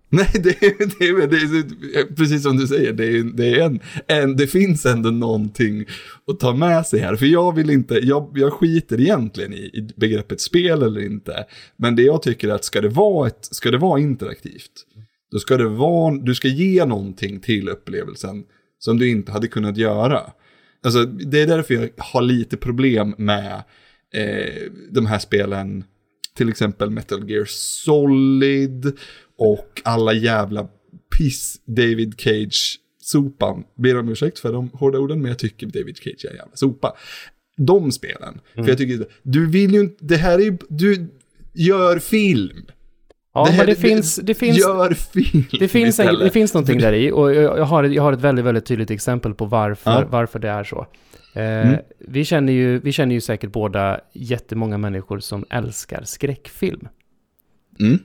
Nej, 0.09 0.29
det, 0.33 0.49
är, 0.49 0.87
det, 0.99 1.05
är, 1.05 1.27
det 1.27 1.99
är 1.99 2.15
precis 2.15 2.43
som 2.43 2.57
du 2.57 2.67
säger, 2.67 2.93
det, 2.93 3.05
är, 3.05 3.23
det, 3.23 3.59
är 3.59 3.65
en, 3.65 3.79
en, 4.07 4.35
det 4.35 4.47
finns 4.47 4.85
ändå 4.85 5.11
någonting 5.11 5.85
att 6.27 6.39
ta 6.39 6.53
med 6.53 6.85
sig 6.85 6.99
här. 6.99 7.15
För 7.15 7.25
jag 7.25 7.55
vill 7.55 7.69
inte, 7.69 7.95
jag, 7.95 8.31
jag 8.35 8.53
skiter 8.53 9.01
egentligen 9.01 9.53
i, 9.53 9.57
i 9.57 9.89
begreppet 9.95 10.41
spel 10.41 10.83
eller 10.83 11.01
inte. 11.01 11.45
Men 11.77 11.95
det 11.95 12.01
jag 12.01 12.21
tycker 12.21 12.49
är 12.49 12.53
att 12.53 12.65
ska 12.65 12.81
det 12.81 12.89
vara, 12.89 13.27
ett, 13.27 13.47
ska 13.51 13.71
det 13.71 13.77
vara 13.77 13.99
interaktivt, 13.99 14.71
då 15.31 15.39
ska 15.39 15.57
det 15.57 15.67
vara, 15.67 16.15
du 16.15 16.35
ska 16.35 16.47
ge 16.47 16.85
någonting 16.85 17.39
till 17.39 17.69
upplevelsen 17.69 18.43
som 18.79 18.99
du 18.99 19.09
inte 19.09 19.31
hade 19.31 19.47
kunnat 19.47 19.77
göra. 19.77 20.21
Alltså, 20.83 21.03
det 21.05 21.41
är 21.41 21.47
därför 21.47 21.73
jag 21.73 21.89
har 21.97 22.21
lite 22.21 22.57
problem 22.57 23.15
med 23.17 23.63
eh, 24.13 24.71
de 24.91 25.05
här 25.05 25.19
spelen, 25.19 25.83
till 26.35 26.49
exempel 26.49 26.89
Metal 26.89 27.29
Gear 27.29 27.45
Solid 27.47 28.97
och 29.37 29.81
alla 29.83 30.13
jävla 30.13 30.67
piss 31.17 31.61
David 31.65 32.13
Cage-sopan. 32.17 33.63
Ber 33.75 33.99
om 33.99 34.09
ursäkt 34.09 34.39
för 34.39 34.53
de 34.53 34.69
hårda 34.69 34.99
orden, 34.99 35.21
men 35.21 35.29
jag 35.29 35.39
tycker 35.39 35.67
David 35.67 35.97
Cage 35.97 36.25
är 36.25 36.29
en 36.29 36.35
jävla 36.35 36.55
sopa. 36.55 36.95
De 37.57 37.91
spelen. 37.91 38.39
Mm. 38.53 38.65
För 38.65 38.71
jag 38.71 38.77
tycker, 38.77 39.07
du 39.23 39.45
vill 39.45 39.73
ju 39.73 39.79
inte, 39.79 40.05
det 40.05 40.17
här 40.17 40.39
är 40.39 40.43
ju, 40.43 40.57
du 40.69 41.07
gör 41.53 41.99
film. 41.99 42.65
Ja, 43.35 43.45
det 43.45 43.57
men 43.57 43.65
det, 43.65 43.75
finns, 43.75 44.15
det 44.15 44.33
finns... 44.33 44.57
Gör 44.57 44.93
film 44.93 45.43
det 45.59 45.67
finns, 45.67 45.99
en, 45.99 46.19
det 46.19 46.29
finns 46.29 46.53
någonting 46.53 46.79
där 46.79 46.93
i 46.93 47.11
och 47.11 47.35
jag, 47.35 47.57
jag, 47.57 47.65
har, 47.65 47.83
jag 47.83 48.03
har 48.03 48.13
ett 48.13 48.21
väldigt, 48.21 48.45
väldigt 48.45 48.65
tydligt 48.65 48.91
exempel 48.91 49.33
på 49.33 49.45
varför, 49.45 49.91
ja. 49.91 50.03
varför 50.09 50.39
det 50.39 50.49
är 50.49 50.63
så. 50.63 50.87
Eh, 51.33 51.67
mm. 51.67 51.79
vi, 51.99 52.25
känner 52.25 52.53
ju, 52.53 52.79
vi 52.79 52.91
känner 52.91 53.15
ju 53.15 53.21
säkert 53.21 53.51
båda 53.51 53.99
jättemånga 54.13 54.77
människor 54.77 55.19
som 55.19 55.45
älskar 55.49 56.03
skräckfilm. 56.03 56.87
Mm. 57.79 57.99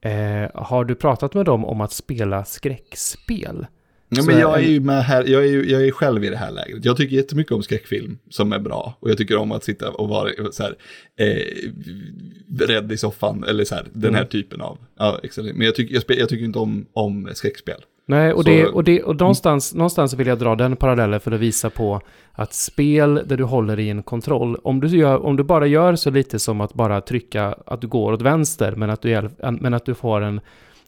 Eh, 0.00 0.50
har 0.54 0.84
du 0.84 0.94
pratat 0.94 1.34
med 1.34 1.46
dem 1.46 1.64
om 1.64 1.80
att 1.80 1.92
spela 1.92 2.44
skräckspel? 2.44 3.66
Ja, 4.08 4.22
men 4.26 4.38
jag 4.38 4.58
är 4.58 4.68
ju 4.68 4.80
med 4.80 5.04
här, 5.04 5.24
jag 5.24 5.42
är 5.42 5.48
ju 5.48 5.70
jag 5.70 5.86
är 5.86 5.90
själv 5.90 6.24
i 6.24 6.28
det 6.28 6.36
här 6.36 6.50
läget. 6.50 6.84
Jag 6.84 6.96
tycker 6.96 7.16
jättemycket 7.16 7.52
om 7.52 7.62
skräckfilm 7.62 8.18
som 8.30 8.52
är 8.52 8.58
bra. 8.58 8.96
Och 9.00 9.10
jag 9.10 9.18
tycker 9.18 9.36
om 9.36 9.52
att 9.52 9.64
sitta 9.64 9.90
och 9.90 10.08
vara 10.08 10.30
så 10.52 10.62
här, 10.62 10.74
eh, 11.16 12.66
rädd 12.66 12.92
i 12.92 12.96
soffan, 12.96 13.44
eller 13.48 13.64
så 13.64 13.74
här, 13.74 13.86
den 13.92 14.14
här 14.14 14.20
mm. 14.20 14.30
typen 14.30 14.60
av, 14.60 14.78
ja, 14.98 15.20
exakt. 15.22 15.54
Men 15.54 15.66
jag 15.66 15.74
tycker, 15.74 15.94
jag, 15.94 16.18
jag 16.18 16.28
tycker 16.28 16.44
inte 16.44 16.58
om, 16.58 16.86
om 16.92 17.28
skräckspel. 17.34 17.80
Nej, 18.06 18.32
och, 18.32 18.44
det, 18.44 18.66
och, 18.66 18.84
det, 18.84 19.02
och 19.02 19.16
någonstans, 19.20 19.72
mm. 19.72 19.78
någonstans 19.78 20.14
vill 20.14 20.26
jag 20.26 20.38
dra 20.38 20.54
den 20.54 20.76
parallellen 20.76 21.20
för 21.20 21.32
att 21.32 21.40
visa 21.40 21.70
på 21.70 22.00
att 22.32 22.54
spel 22.54 23.22
där 23.26 23.36
du 23.36 23.44
håller 23.44 23.78
i 23.78 23.90
en 23.90 24.02
kontroll, 24.02 24.56
om 24.62 24.80
du, 24.80 24.88
gör, 24.88 25.26
om 25.26 25.36
du 25.36 25.42
bara 25.42 25.66
gör 25.66 25.96
så 25.96 26.10
lite 26.10 26.38
som 26.38 26.60
att 26.60 26.74
bara 26.74 27.00
trycka 27.00 27.54
att 27.66 27.80
du 27.80 27.86
går 27.86 28.12
åt 28.12 28.22
vänster, 28.22 28.72
men 28.76 28.90
att 28.90 29.02
du, 29.02 29.28
men 29.60 29.74
att 29.74 29.84
du 29.84 29.94
får 29.94 30.20
en, 30.20 30.40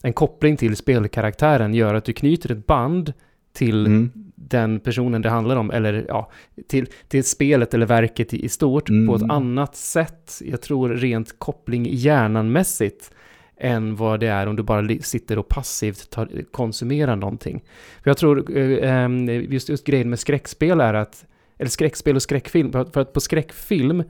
en 0.03 0.13
koppling 0.13 0.57
till 0.57 0.77
spelkaraktären, 0.77 1.75
gör 1.75 1.95
att 1.95 2.05
du 2.05 2.13
knyter 2.13 2.53
ett 2.53 2.67
band 2.67 3.13
till 3.53 3.87
mm. 3.87 4.11
den 4.35 4.81
personen 4.81 5.23
det 5.23 5.29
handlar 5.29 5.57
om, 5.57 5.71
eller 5.71 6.05
ja, 6.09 6.31
till, 6.69 6.87
till 7.09 7.25
spelet 7.25 7.75
eller 7.75 7.87
verket 7.87 8.35
i, 8.35 8.45
i 8.45 8.49
stort 8.49 8.89
mm. 8.89 9.09
på 9.09 9.15
ett 9.15 9.23
mm. 9.23 9.37
annat 9.37 9.77
sätt. 9.77 10.43
Jag 10.45 10.63
tror 10.63 10.89
rent 10.89 11.39
koppling 11.39 11.87
hjärnanmässigt 11.91 13.11
än 13.57 13.97
vad 13.97 14.21
det 14.21 14.27
är 14.27 14.47
om 14.47 14.57
du 14.57 14.63
bara 14.63 14.89
sitter 15.01 15.39
och 15.39 15.49
passivt 15.49 16.11
tar, 16.11 16.45
konsumerar 16.51 17.17
någonting. 17.17 17.63
För 18.03 18.11
jag 18.11 18.17
tror 18.17 18.57
eh, 18.57 18.93
ehm, 18.93 19.29
just, 19.29 19.69
just 19.69 19.87
grejen 19.87 20.11
med 20.11 20.19
skräckspel 20.19 20.81
är 20.81 20.95
att, 20.95 21.27
eller 21.59 21.71
skräckspel 21.71 22.17
och 22.17 22.23
skräckfilm, 22.23 22.73
för 22.73 23.01
att 23.01 23.13
på 23.13 23.21
skräckfilm, 23.21 24.03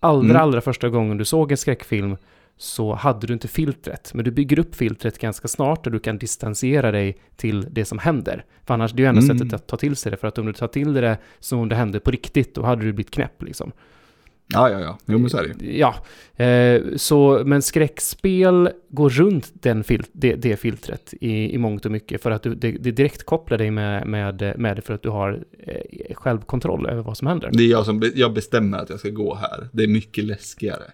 allra, 0.00 0.30
mm. 0.30 0.42
allra 0.42 0.60
första 0.60 0.88
gången 0.88 1.18
du 1.18 1.24
såg 1.24 1.50
en 1.50 1.56
skräckfilm 1.56 2.16
så 2.56 2.94
hade 2.94 3.26
du 3.26 3.32
inte 3.32 3.48
filtret. 3.48 4.14
Men 4.14 4.24
du 4.24 4.30
bygger 4.30 4.58
upp 4.58 4.74
filtret 4.74 5.18
ganska 5.18 5.48
snart 5.48 5.86
och 5.86 5.92
du 5.92 5.98
kan 5.98 6.18
distansera 6.18 6.90
dig 6.90 7.18
till 7.36 7.66
det 7.70 7.84
som 7.84 7.98
händer. 7.98 8.44
För 8.66 8.74
annars 8.74 8.92
det 8.92 9.00
är 9.00 9.04
ju 9.04 9.08
enda 9.08 9.22
mm. 9.22 9.38
sättet 9.38 9.54
att 9.54 9.66
ta 9.66 9.76
till 9.76 9.96
sig 9.96 10.10
det. 10.10 10.16
För 10.16 10.28
att 10.28 10.38
om 10.38 10.46
du 10.46 10.52
tar 10.52 10.68
till 10.68 10.92
dig 10.92 11.02
det 11.02 11.18
som 11.40 11.58
om 11.58 11.68
det 11.68 11.76
hände 11.76 12.00
på 12.00 12.10
riktigt, 12.10 12.54
då 12.54 12.62
hade 12.62 12.84
du 12.84 12.92
blivit 12.92 13.10
knäpp 13.10 13.42
liksom. 13.42 13.72
Ja, 14.46 14.70
ja, 14.70 14.80
ja. 14.80 14.98
Jo, 15.06 15.18
men 15.18 15.30
så 15.30 15.38
är 15.38 15.54
det 15.58 15.66
Ja. 15.66 15.94
Eh, 16.44 16.82
så, 16.96 17.42
men 17.46 17.62
skräckspel 17.62 18.70
går 18.88 19.10
runt 19.10 19.52
den 19.54 19.84
fil 19.84 20.02
det, 20.12 20.34
det 20.34 20.56
filtret 20.56 21.14
i, 21.20 21.54
i 21.54 21.58
mångt 21.58 21.86
och 21.86 21.92
mycket 21.92 22.22
för 22.22 22.30
att 22.30 22.42
du, 22.42 22.54
det, 22.54 22.70
det 22.70 22.90
direkt 22.90 23.24
kopplar 23.24 23.58
dig 23.58 23.70
med, 23.70 24.06
med, 24.06 24.54
med 24.56 24.76
det 24.76 24.82
för 24.82 24.94
att 24.94 25.02
du 25.02 25.08
har 25.08 25.44
eh, 25.58 26.14
självkontroll 26.14 26.86
över 26.86 27.02
vad 27.02 27.16
som 27.16 27.26
händer. 27.26 27.50
Det 27.52 27.62
är 27.62 27.70
jag 27.70 27.84
som 27.84 28.02
jag 28.14 28.32
bestämmer 28.32 28.78
att 28.78 28.90
jag 28.90 28.98
ska 28.98 29.10
gå 29.10 29.34
här. 29.34 29.68
Det 29.72 29.82
är 29.82 29.88
mycket 29.88 30.24
läskigare. 30.24 30.84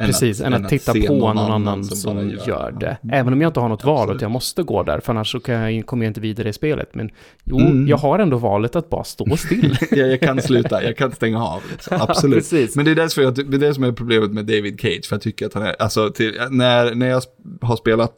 Precis, 0.00 0.40
än 0.40 0.54
att, 0.54 0.58
än 0.58 0.64
att 0.64 0.70
titta 0.70 0.92
på 0.92 0.98
någon, 0.98 1.36
någon 1.36 1.52
annan 1.52 1.84
som, 1.84 1.96
som 1.96 2.30
gör, 2.30 2.48
gör, 2.48 2.76
det. 2.80 2.96
Ja. 3.02 3.14
Även 3.14 3.32
om 3.32 3.40
jag 3.40 3.48
inte 3.48 3.60
har 3.60 3.68
något 3.68 3.80
Absolut. 3.80 3.96
val 3.96 4.16
att 4.16 4.22
jag 4.22 4.30
måste 4.30 4.62
gå 4.62 4.82
där, 4.82 5.00
för 5.00 5.12
annars 5.12 5.32
så 5.32 5.40
kan 5.40 5.74
jag, 5.74 5.86
kommer 5.86 6.04
jag 6.04 6.10
inte 6.10 6.20
vidare 6.20 6.48
i 6.48 6.52
spelet. 6.52 6.94
Men 6.94 7.10
jo, 7.44 7.58
mm. 7.58 7.88
jag 7.88 7.96
har 7.96 8.18
ändå 8.18 8.36
valet 8.36 8.76
att 8.76 8.90
bara 8.90 9.04
stå 9.04 9.36
still. 9.36 9.76
ja, 9.90 9.96
jag 9.96 10.20
kan 10.20 10.42
sluta, 10.42 10.82
jag 10.82 10.96
kan 10.96 11.12
stänga 11.12 11.44
av. 11.44 11.62
Liksom. 11.70 11.98
Absolut. 12.00 12.38
Precis. 12.38 12.76
Men 12.76 12.84
det 12.84 12.90
är, 12.90 12.94
därför 12.94 13.22
jag, 13.22 13.34
det 13.34 13.56
är 13.56 13.60
det 13.60 13.74
som 13.74 13.84
är 13.84 13.92
problemet 13.92 14.30
med 14.30 14.46
David 14.46 14.80
Cage, 14.80 15.06
för 15.08 15.16
jag 15.16 15.22
tycker 15.22 15.46
att 15.46 15.54
han 15.54 15.62
är, 15.62 15.76
alltså 15.78 16.10
till, 16.10 16.34
när, 16.50 16.94
när 16.94 17.06
jag 17.08 17.22
har 17.60 17.76
spelat 17.76 18.16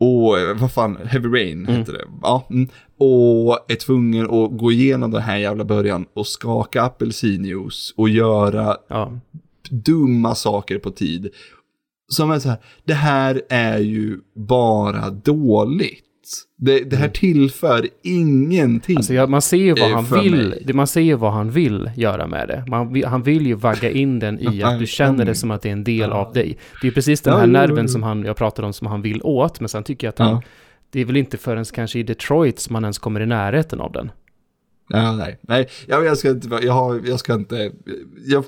och 0.00 0.36
vad 0.60 0.72
fan, 0.72 0.98
Heavy 1.04 1.28
Rain 1.28 1.66
mm. 1.66 1.76
heter 1.76 1.92
det. 1.92 2.04
Ja, 2.22 2.46
mm. 2.50 2.68
Och 2.98 3.72
är 3.72 3.74
tvungen 3.74 4.24
att 4.24 4.58
gå 4.58 4.72
igenom 4.72 5.10
den 5.10 5.22
här 5.22 5.36
jävla 5.36 5.64
början 5.64 6.06
och 6.14 6.26
skaka 6.26 6.82
apelsinjuice 6.82 7.94
och 7.96 8.08
göra 8.08 8.76
ja 8.88 9.12
dumma 9.70 10.34
saker 10.34 10.78
på 10.78 10.90
tid. 10.90 11.28
Som 12.08 12.30
är 12.30 12.38
så 12.38 12.48
här, 12.48 12.58
det 12.84 12.94
här 12.94 13.42
är 13.48 13.78
ju 13.78 14.18
bara 14.34 15.10
dåligt. 15.10 16.02
Det, 16.58 16.80
det 16.80 16.96
här 16.96 17.04
mm. 17.04 17.12
tillför 17.12 17.88
ingenting. 18.02 18.96
Alltså, 18.96 19.14
ja, 19.14 19.26
man 19.26 19.42
ser 19.42 19.56
ju 19.56 19.74
vad 19.74 19.90
han 19.90 20.22
vill. 20.22 20.62
Det, 20.64 20.72
man 20.72 20.86
ser 20.86 21.00
ju 21.00 21.14
vad 21.14 21.32
han 21.32 21.50
vill 21.50 21.90
göra 21.96 22.26
med 22.26 22.48
det. 22.48 22.64
Man, 22.68 23.02
han 23.04 23.22
vill 23.22 23.46
ju 23.46 23.54
vagga 23.54 23.90
in 23.90 24.18
den 24.18 24.40
i 24.40 24.62
att 24.62 24.78
du 24.78 24.86
känner 24.86 25.24
det 25.24 25.34
som 25.34 25.50
att 25.50 25.62
det 25.62 25.68
är 25.68 25.72
en 25.72 25.84
del 25.84 26.12
av 26.12 26.32
dig. 26.32 26.58
Det 26.82 26.88
är 26.88 26.92
precis 26.92 27.20
den 27.20 27.38
här 27.38 27.46
nerven 27.46 27.88
som 27.88 28.02
han, 28.02 28.24
jag 28.24 28.36
pratade 28.36 28.66
om 28.66 28.72
som 28.72 28.86
han 28.86 29.02
vill 29.02 29.20
åt. 29.22 29.60
Men 29.60 29.68
sen 29.68 29.84
tycker 29.84 30.06
jag 30.06 30.12
att 30.12 30.18
han, 30.18 30.42
det 30.90 31.00
är 31.00 31.04
väl 31.04 31.16
inte 31.16 31.36
förrän 31.36 31.64
kanske 31.64 31.98
i 31.98 32.02
Detroit 32.02 32.58
som 32.58 32.74
han 32.74 32.84
ens 32.84 32.98
kommer 32.98 33.20
i 33.20 33.26
närheten 33.26 33.80
av 33.80 33.92
den. 33.92 34.10
Ja, 34.88 35.16
nej, 35.16 35.38
nej, 35.40 35.68
jag, 35.86 36.18
ska 36.18 36.30
inte, 36.30 36.58
jag, 36.62 36.72
har, 36.72 37.02
jag 37.06 37.20
ska 37.20 37.34
inte, 37.34 37.72
jag 38.26 38.44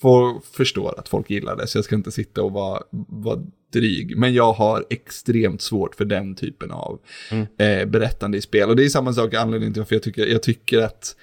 får, 0.00 0.40
förstår 0.40 0.98
att 0.98 1.08
folk 1.08 1.30
gillar 1.30 1.56
det, 1.56 1.66
så 1.66 1.78
jag 1.78 1.84
ska 1.84 1.94
inte 1.94 2.10
sitta 2.10 2.42
och 2.42 2.52
vara, 2.52 2.82
vara 3.08 3.42
dryg. 3.72 4.16
Men 4.16 4.34
jag 4.34 4.52
har 4.52 4.84
extremt 4.90 5.62
svårt 5.62 5.94
för 5.94 6.04
den 6.04 6.34
typen 6.34 6.70
av 6.70 7.00
mm. 7.30 7.46
eh, 7.58 7.88
berättande 7.88 8.38
i 8.38 8.40
spel. 8.40 8.68
Och 8.68 8.76
det 8.76 8.84
är 8.84 8.88
samma 8.88 9.12
sak 9.12 9.34
anledningen 9.34 9.72
till 9.72 9.80
varför 9.80 9.94
jag 9.94 10.02
tycker, 10.02 10.26
jag 10.26 10.42
tycker 10.42 10.82
att 10.82 11.16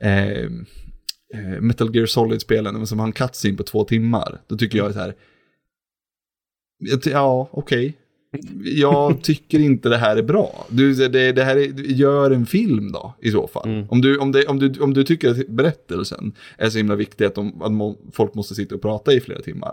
eh, 0.00 0.30
eh 0.30 1.60
Metal 1.60 1.96
Gear 1.96 2.06
Solid-spelen, 2.06 2.86
som 2.86 2.98
har 2.98 3.06
en 3.06 3.12
cutscene 3.12 3.56
på 3.56 3.62
två 3.62 3.84
timmar, 3.84 4.40
då 4.46 4.56
tycker 4.56 4.78
jag 4.78 4.92
så 4.92 4.98
här, 4.98 5.14
ja, 7.04 7.48
okej, 7.52 7.88
okay 7.88 8.01
jag 8.64 9.22
tycker 9.22 9.58
inte 9.58 9.88
det 9.88 9.96
här 9.96 10.16
är 10.16 10.22
bra. 10.22 10.66
Du, 10.68 11.08
det, 11.08 11.32
det 11.32 11.44
här 11.44 11.56
är, 11.56 11.68
gör 11.92 12.30
en 12.30 12.46
film 12.46 12.92
då, 12.92 13.14
i 13.20 13.30
så 13.30 13.48
fall. 13.48 13.68
Mm. 13.68 13.86
Om, 13.90 14.00
du, 14.00 14.18
om, 14.18 14.32
det, 14.32 14.46
om, 14.46 14.58
du, 14.58 14.80
om 14.80 14.94
du 14.94 15.04
tycker 15.04 15.30
att 15.30 15.48
berättelsen 15.48 16.32
är 16.58 16.70
så 16.70 16.78
himla 16.78 16.94
viktig 16.94 17.24
att, 17.24 17.34
de, 17.34 17.62
att 17.62 17.96
folk 18.14 18.34
måste 18.34 18.54
sitta 18.54 18.74
och 18.74 18.82
prata 18.82 19.12
i 19.12 19.20
flera 19.20 19.40
timmar. 19.40 19.72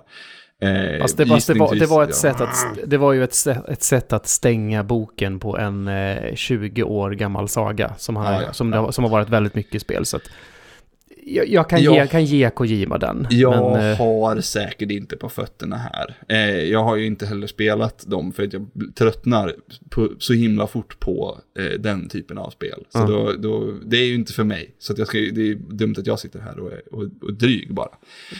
Eh, 0.62 1.02
fast 1.02 1.18
det, 1.18 1.24
det, 1.24 1.60
var, 1.60 1.76
det 1.76 1.86
var 1.86 2.04
ett 2.04 2.10
ja. 2.10 2.16
sätt 2.16 2.42
att, 2.42 2.80
det 2.86 2.98
var 2.98 3.14
ju 3.14 3.24
ett, 3.24 3.48
ett 3.68 3.84
sätt 3.84 4.14
att 4.14 4.28
stänga 4.28 4.84
boken 4.84 5.40
på 5.40 5.58
en 5.58 5.88
eh, 5.88 6.36
20 6.36 6.84
år 6.84 7.12
gammal 7.12 7.50
saga 7.50 7.94
som, 7.98 8.16
han, 8.16 8.34
ja, 8.34 8.42
ja, 8.42 8.54
som, 8.54 8.72
Det, 8.72 8.94
som 8.94 9.04
har 9.04 9.12
varit 9.12 9.30
väldigt 9.30 9.56
mycket 9.56 9.82
spel. 9.82 10.06
Så 10.06 10.18
att, 10.18 10.24
jag, 11.26 11.48
jag, 11.48 11.70
kan, 11.70 11.84
jag, 11.84 11.96
ge, 11.96 12.08
kan 12.08 12.26
ge 12.26 12.50
Kojima 12.50 12.98
den. 12.98 13.28
Jag 13.30 13.72
men, 13.72 13.92
eh, 13.92 13.98
har 13.98 14.42
säkert 14.42 14.92
inte 14.92 15.18
på 15.18 15.30
fötterna 15.30 15.78
här. 15.78 16.16
Eh, 16.28 16.64
jag 16.64 16.84
har 16.84 16.96
ju 16.96 17.06
inte 17.06 17.26
heller 17.26 17.48
spelat 17.48 18.06
dem 18.08 18.32
för 18.32 18.44
att 18.44 18.54
jag 18.54 18.68
tröttnar 18.96 19.56
på, 19.90 20.10
så 20.20 20.34
himla 20.34 20.68
fort 20.68 21.00
på 21.00 21.38
eh, 21.60 21.80
den 21.80 22.10
typen 22.10 22.38
av 22.38 22.50
spel. 22.50 22.86
Så 22.90 22.98
mm. 22.98 23.12
då, 23.12 23.34
då, 23.38 23.74
det 23.86 23.98
är 23.98 24.06
ju 24.06 24.16
inte 24.16 24.34
för 24.34 24.44
mig. 24.44 24.76
Så 24.80 24.94
jag 24.98 25.08
ska, 25.08 25.18
det 25.18 25.52
är 25.52 25.56
dumt 25.56 25.96
att 25.98 26.08
jag 26.08 26.20
sitter 26.20 26.40
här 26.40 26.60
och 26.60 26.72
är 26.72 26.82
och, 26.92 27.04
och 27.22 27.34
dryg 27.34 27.74
bara. 27.74 27.90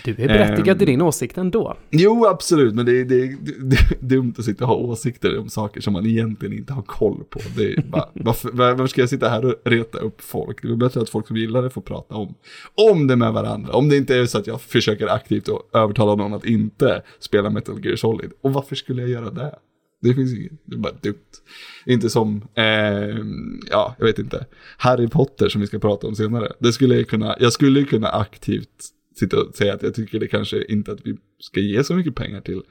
Du 0.04 0.12
är 0.12 0.28
berättigad 0.28 0.78
um, 0.78 0.84
i 0.84 0.86
din 0.86 1.02
åsikt 1.02 1.38
ändå. 1.38 1.78
Jo, 1.90 2.26
absolut. 2.26 2.76
Men 2.76 2.86
det 2.86 3.00
är, 3.00 3.06
det, 3.06 3.36
det, 3.62 3.76
är 3.76 3.98
dumt 4.00 4.34
att 4.38 4.46
sitta 4.46 4.64
och 4.64 4.70
ha 4.70 4.76
åsikter 4.76 5.40
om 5.40 5.50
saker 5.50 5.82
som 5.82 5.94
man 5.94 6.06
egentligen 6.06 6.58
inte 6.58 6.74
har 6.74 6.82
koll 6.82 7.24
på. 7.30 7.40
Det 7.56 7.86
bara, 7.86 8.10
varför, 8.14 8.50
varför 8.54 8.88
ska 8.88 9.02
jag 9.02 9.10
sitta 9.10 9.30
här 9.30 9.46
och 9.46 9.56
reta 9.64 9.98
upp 9.98 10.22
folk? 10.22 10.62
Det 10.62 10.68
är 10.68 10.76
bättre 10.76 11.02
att 11.02 11.10
folk 11.10 11.28
som 11.28 11.38
gillar 11.38 11.62
det 11.62 11.70
får 11.70 11.82
prata 11.82 12.16
om 12.16 12.36
om 12.92 13.08
det 13.08 13.16
med 13.16 13.34
varandra. 13.34 13.74
Om 13.74 13.90
det 13.90 13.98
inte 13.98 14.16
är 14.16 14.26
så 14.26 14.38
att 14.38 14.48
jag 14.48 14.62
försöker 14.62 15.08
aktivt 15.08 15.50
övertala 15.74 16.16
någon 16.16 16.34
att 16.34 16.46
inte 16.46 17.02
spela 17.20 17.50
Metal 17.50 17.86
Gear 17.86 17.96
Solid. 17.96 18.32
Och 18.42 18.54
varför 18.54 18.76
skulle 18.76 19.02
jag 19.02 19.10
göra 19.10 19.30
det? 19.30 19.56
Det 20.02 20.14
finns 20.14 20.38
inget, 20.38 20.52
det 20.66 20.76
är 20.76 20.80
bara 20.80 20.94
dumt. 21.02 21.16
Inte 21.86 22.10
som, 22.10 22.48
eh, 22.56 22.64
ja, 23.72 23.96
jag 24.00 24.06
vet 24.06 24.20
inte, 24.20 24.46
Harry 24.78 25.08
Potter 25.08 25.50
som 25.50 25.62
vi 25.62 25.68
ska 25.68 25.80
prata 25.80 26.08
om 26.08 26.16
senare. 26.16 26.52
Det 26.60 26.74
skulle 26.74 26.96
jag 26.96 27.08
kunna, 27.08 27.36
jag 27.40 27.54
skulle 27.54 27.84
kunna 27.84 28.08
aktivt 28.08 28.70
sitta 29.20 29.42
och 29.42 29.56
säga 29.56 29.74
att 29.74 29.84
jag 29.84 29.94
tycker 29.94 30.20
det 30.20 30.28
kanske 30.28 30.64
inte 30.64 30.92
att 30.92 31.00
vi 31.04 31.18
ska 31.40 31.60
ge 31.60 31.84
så 31.84 31.96
mycket 31.96 32.16
pengar 32.16 32.42
till 32.42 32.62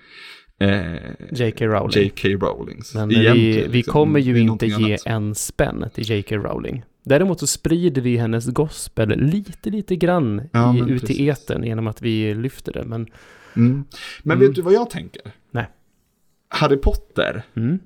eh, 0.61 0.95
J.K. 1.33 1.67
Rowling. 1.67 2.03
J.K. 2.05 2.29
Rowlings. 2.29 2.95
Men 2.95 3.09
vi, 3.09 3.17
vi 3.33 3.69
liksom. 3.69 3.93
kommer 3.93 4.21
ju 4.21 4.41
inte 4.41 4.67
ge 4.67 4.75
annat. 4.75 5.07
en 5.07 5.35
spänn 5.35 5.85
till 5.95 6.11
J.K. 6.11 6.37
Rowling. 6.37 6.83
Däremot 7.09 7.41
så 7.41 7.47
sprider 7.47 8.03
vi 8.03 8.17
hennes 8.17 8.47
gospel 8.47 9.09
lite, 9.09 9.71
lite 9.71 9.97
grann 9.97 10.49
ja, 10.53 10.77
i, 10.77 10.91
ut 10.91 11.11
i 11.11 11.27
eten 11.27 11.65
genom 11.65 11.87
att 11.87 12.03
vi 12.03 12.35
lyfter 12.35 12.73
det. 12.73 12.85
Men, 12.85 13.07
mm. 13.57 13.85
men 14.23 14.37
mm. 14.37 14.49
vet 14.49 14.55
du 14.55 14.63
vad 14.63 14.75
jag 14.75 14.91
tänker? 14.91 15.23
Nej. 15.51 15.67
Harry 16.49 16.77
Potter. 16.77 17.43
Mm. 17.55 17.79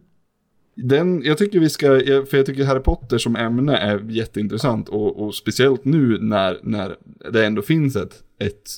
Den, 0.75 1.23
jag 1.25 1.39
tycker 1.39 1.61
vi 1.61 1.71
ska, 1.71 1.87
för 2.31 2.37
jag 2.37 2.47
tycker 2.47 2.65
Harry 2.65 2.81
Potter 2.83 3.19
som 3.19 3.37
ämne 3.37 3.77
är 3.77 4.05
jätteintressant 4.09 4.89
och, 4.89 5.23
och 5.23 5.35
speciellt 5.35 5.85
nu 5.85 6.19
när, 6.21 6.59
när 6.63 6.97
det 7.33 7.47
ändå 7.47 7.63
finns 7.63 7.97
ett, 7.97 8.23
ett 8.39 8.69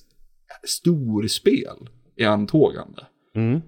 storspel 0.67 1.89
i 2.17 2.25
antågande. 2.25 3.07
Mm. 3.35 3.61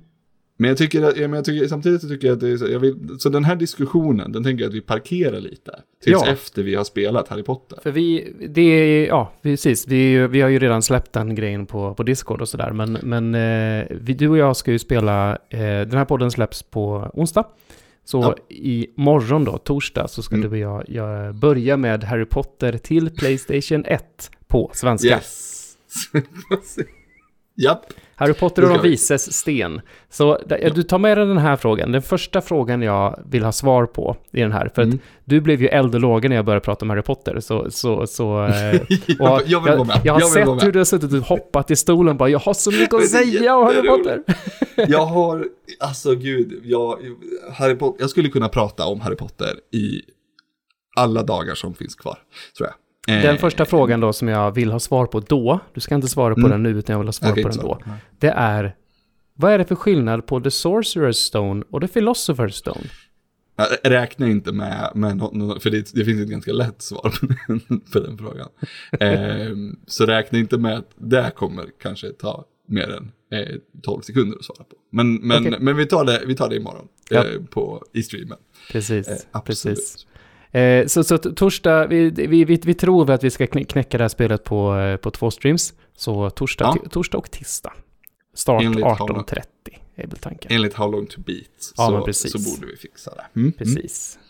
Men 0.57 0.69
jag 0.69 0.79
tycker, 0.79 1.03
att, 1.03 1.17
jag 1.17 1.45
tycker 1.45 1.69
samtidigt 1.69 2.01
så 2.01 2.09
tycker 2.09 2.27
jag 2.27 2.35
att 2.35 2.41
det 2.41 2.49
är, 2.49 2.73
jag 2.73 2.79
vill, 2.79 2.97
så 3.19 3.29
den 3.29 3.45
här 3.45 3.57
diskussionen, 3.57 4.33
den 4.33 4.45
tänker 4.45 4.65
jag 4.65 4.69
att 4.69 4.75
vi 4.75 4.81
parkerar 4.81 5.41
lite. 5.41 5.81
Tills 6.05 6.23
ja. 6.25 6.27
efter 6.27 6.63
vi 6.63 6.75
har 6.75 6.85
spelat 6.85 7.29
Harry 7.29 7.43
Potter. 7.43 7.79
För 7.83 7.91
vi, 7.91 8.33
det 8.49 8.61
är, 8.61 9.07
ja 9.07 9.33
precis, 9.43 9.89
vi, 9.89 10.27
vi 10.27 10.41
har 10.41 10.49
ju 10.49 10.59
redan 10.59 10.83
släppt 10.83 11.13
den 11.13 11.35
grejen 11.35 11.67
på, 11.67 11.95
på 11.95 12.03
Discord 12.03 12.41
och 12.41 12.49
sådär. 12.49 12.73
Men, 12.73 12.99
men 13.03 13.35
eh, 13.35 13.87
vi, 13.91 14.15
du 14.15 14.29
och 14.29 14.39
jag 14.39 14.57
ska 14.57 14.73
ju 14.73 14.79
spela, 14.79 15.33
eh, 15.33 15.59
den 15.61 15.95
här 15.95 16.05
podden 16.05 16.31
släpps 16.31 16.63
på 16.63 17.11
onsdag. 17.15 17.45
Så 18.05 18.21
ja. 18.23 18.55
i 18.55 18.87
morgon 18.97 19.45
då, 19.45 19.59
torsdag, 19.59 20.09
så 20.09 20.23
ska 20.23 20.35
mm. 20.35 20.51
du 20.51 20.57
och 20.57 20.63
jag, 20.63 20.85
jag 20.89 21.35
börja 21.35 21.77
med 21.77 22.05
Harry 22.05 22.25
Potter 22.25 22.79
till 22.79 23.11
Playstation 23.11 23.85
1 23.85 24.31
på 24.47 24.71
svenska. 24.75 25.09
Yes. 25.09 25.77
Japp. 27.57 27.93
Harry 28.19 28.35
Potter 28.35 28.63
och 28.63 28.69
de 28.69 28.83
vises 28.83 29.33
sten. 29.33 29.81
Så 30.11 30.39
du 30.75 30.83
tar 30.83 30.99
med 30.99 31.19
dig 31.19 31.27
den 31.27 31.39
här 31.39 31.57
frågan. 31.57 31.93
Den 31.93 32.03
första 32.03 32.41
frågan 32.41 32.83
jag 32.83 33.23
vill 33.27 33.45
ha 33.45 33.53
svar 33.53 33.87
på 33.87 34.17
i 34.33 34.41
den 34.41 34.53
här. 34.53 34.71
För 34.75 34.83
mm. 34.83 34.95
att 34.95 35.01
du 35.25 35.41
blev 35.41 35.63
ju 35.63 35.69
eld 35.69 35.95
och 35.95 36.01
låge 36.01 36.29
när 36.29 36.37
jag 36.37 36.45
började 36.45 36.65
prata 36.65 36.85
om 36.85 36.91
Harry 36.91 37.03
Potter. 37.03 37.41
Så, 37.41 37.71
så, 37.71 38.07
så, 38.07 38.45
eh, 38.47 38.53
jag, 39.07 39.43
jag, 39.47 39.61
vill 39.61 39.73
jag, 39.73 40.01
jag 40.05 40.13
har 40.13 40.21
jag 40.21 40.29
sett 40.29 40.65
hur 40.65 40.73
du 40.73 40.79
har 40.79 40.85
suttit 40.85 41.13
och 41.13 41.19
hoppat 41.19 41.71
i 41.71 41.77
stolen 41.77 42.09
och 42.09 42.17
bara, 42.17 42.29
jag 42.29 42.39
har 42.39 42.55
så 42.55 42.71
mycket 42.71 42.95
att 42.95 43.09
säga 43.09 43.57
om 43.57 43.67
Harry 43.67 43.89
Potter. 43.89 44.23
jag 44.89 45.07
har, 45.07 45.47
alltså 45.81 46.15
gud, 46.15 46.61
jag, 46.65 46.99
Harry 47.53 47.75
Potter, 47.75 48.01
jag 48.01 48.11
skulle 48.11 48.29
kunna 48.29 48.49
prata 48.49 48.87
om 48.87 49.01
Harry 49.01 49.17
Potter 49.17 49.55
i 49.73 50.01
alla 50.97 51.23
dagar 51.23 51.55
som 51.55 51.75
finns 51.75 51.95
kvar, 51.95 52.19
tror 52.57 52.69
jag. 52.69 52.75
Den 53.07 53.35
eh, 53.35 53.37
första 53.37 53.65
frågan 53.65 54.01
då 54.01 54.13
som 54.13 54.29
jag 54.29 54.53
vill 54.55 54.73
ha 54.73 54.81
svar 54.81 55.07
på 55.07 55.21
då, 55.21 55.61
du 55.75 55.81
ska 55.81 55.95
inte 55.95 56.09
svara 56.09 56.35
på 56.35 56.41
mm. 56.41 56.51
den 56.51 56.63
nu 56.63 56.69
utan 56.69 56.93
jag 56.93 56.99
vill 56.99 57.09
ha 57.09 57.13
svar 57.13 57.43
på 57.43 57.49
den 57.49 57.59
då. 57.59 57.79
Det 58.19 58.29
är, 58.29 58.77
vad 59.35 59.53
är 59.53 59.59
det 59.59 59.65
för 59.65 59.75
skillnad 59.75 60.27
på 60.27 60.41
The 60.41 60.49
Sorcerer's 60.49 61.13
Stone 61.13 61.65
och 61.71 61.81
The 61.81 61.87
Philosopher's 61.87 62.51
Stone? 62.51 62.87
Jag 63.57 63.93
räknar 63.93 64.27
inte 64.27 64.53
med, 64.53 64.91
med 64.95 65.17
något, 65.17 65.63
för 65.63 65.71
det, 65.71 65.95
det, 65.95 66.05
finns 66.05 66.21
ett 66.21 66.29
ganska 66.29 66.53
lätt 66.53 66.83
svar 66.83 67.15
på 67.21 67.27
den, 67.47 67.81
på 67.81 68.01
den 68.01 68.19
frågan. 68.19 68.49
eh, 69.01 69.57
så 69.87 70.07
räkna 70.07 70.39
inte 70.39 70.59
med 70.59 70.79
att 70.79 70.91
det 70.97 71.33
kommer 71.37 71.67
kanske 71.83 72.13
ta 72.13 72.45
mer 72.69 72.91
än 72.91 73.13
eh, 73.41 73.57
12 73.83 74.01
sekunder 74.01 74.39
att 74.39 74.45
svara 74.45 74.65
på. 74.65 74.77
Men, 74.91 75.15
men, 75.15 75.47
okay. 75.47 75.59
men 75.61 75.77
vi, 75.77 75.87
tar 75.87 76.05
det, 76.05 76.23
vi 76.27 76.37
tar 76.37 76.49
det 76.49 76.57
imorgon 76.57 76.89
ja. 77.11 77.25
eh, 77.25 77.43
på, 77.51 77.85
i 77.93 78.03
streamen. 78.03 78.39
Precis, 78.71 79.09
eh, 79.09 79.43
precis. 79.43 80.07
Eh, 80.51 80.87
så, 80.87 81.05
så 81.05 81.19
torsdag, 81.19 81.87
vi, 81.87 82.11
vi, 82.11 82.45
vi, 82.45 82.61
vi, 82.65 82.75
tror 82.75 83.11
att 83.11 83.25
vi 83.25 83.31
ska 83.31 83.47
knäcka 83.47 83.99
det 83.99 84.05
här 84.05 84.09
spelet 84.09 84.45
på, 84.45 84.77
eh, 84.77 84.97
på 84.97 85.11
två 85.11 85.31
streams. 85.31 85.75
Så 85.97 86.31
torsdag, 86.31 86.75
ja. 86.83 86.89
torsdag 86.91 87.19
och 87.19 87.31
tisdag. 87.31 87.73
Start 88.35 88.63
18.30 88.63 89.43
är 89.95 90.07
väl 90.07 90.19
tanken. 90.19 90.53
Enligt 90.53 90.75
How 90.75 90.93
long 90.93 91.07
to 91.07 91.21
beat 91.21 91.73
ja, 91.77 92.07
så, 92.13 92.29
så 92.29 92.51
borde 92.51 92.67
vi 92.67 92.77
fixa 92.77 93.15
det. 93.15 93.25
Mm. 93.41 93.47
mm. 93.47 93.53
Precis. 93.53 94.19
Mm. 94.19 94.27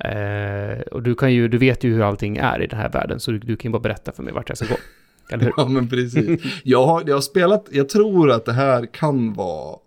Eh, 0.00 0.80
och 0.80 1.02
du, 1.02 1.14
kan 1.14 1.32
ju, 1.32 1.48
du 1.48 1.58
vet 1.58 1.84
ju 1.84 1.94
hur 1.94 2.02
allting 2.02 2.36
är 2.36 2.62
i 2.62 2.66
den 2.66 2.78
här 2.78 2.92
världen, 2.92 3.20
så 3.20 3.30
du, 3.30 3.38
du 3.38 3.56
kan 3.56 3.68
ju 3.68 3.72
bara 3.72 3.82
berätta 3.82 4.12
för 4.12 4.22
mig 4.22 4.32
vart 4.32 4.48
jag 4.48 4.58
ska 4.58 4.66
gå. 4.66 4.76
Eller 5.32 5.44
hur? 5.44 5.52
ja, 5.56 5.68
men 5.68 5.88
precis. 5.88 6.40
jag, 6.64 6.86
har, 6.86 7.04
jag 7.06 7.14
har 7.14 7.20
spelat, 7.20 7.68
jag 7.70 7.88
tror 7.88 8.30
att 8.30 8.44
det 8.44 8.52
här 8.52 8.86
kan 8.86 9.32
vara 9.32 9.78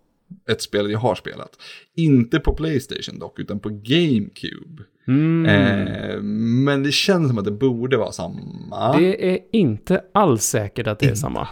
ett 0.49 0.61
spel 0.61 0.91
jag 0.91 0.99
har 0.99 1.15
spelat. 1.15 1.49
Inte 1.95 2.39
på 2.39 2.53
Playstation 2.53 3.19
dock, 3.19 3.39
utan 3.39 3.59
på 3.59 3.69
GameCube. 3.69 4.83
Mm. 5.07 5.45
Eh, 5.45 6.21
men 6.65 6.83
det 6.83 6.91
känns 6.91 7.29
som 7.29 7.37
att 7.37 7.45
det 7.45 7.51
borde 7.51 7.97
vara 7.97 8.11
samma. 8.11 8.97
Det 8.97 9.33
är 9.33 9.39
inte 9.51 10.01
alls 10.13 10.43
säkert 10.43 10.87
att 10.87 10.99
det 10.99 11.05
är 11.05 11.15
samma. 11.15 11.47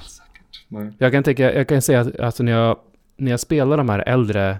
Jag 0.97 1.12
kan, 1.12 1.24
tänka, 1.24 1.54
jag 1.54 1.68
kan 1.68 1.82
säga 1.82 1.99
att 1.99 2.20
alltså 2.20 2.43
när, 2.43 2.52
jag, 2.52 2.78
när 3.18 3.32
jag 3.32 3.39
spelar 3.39 3.78
de 3.78 3.89
här 3.89 4.04
äldre 4.08 4.60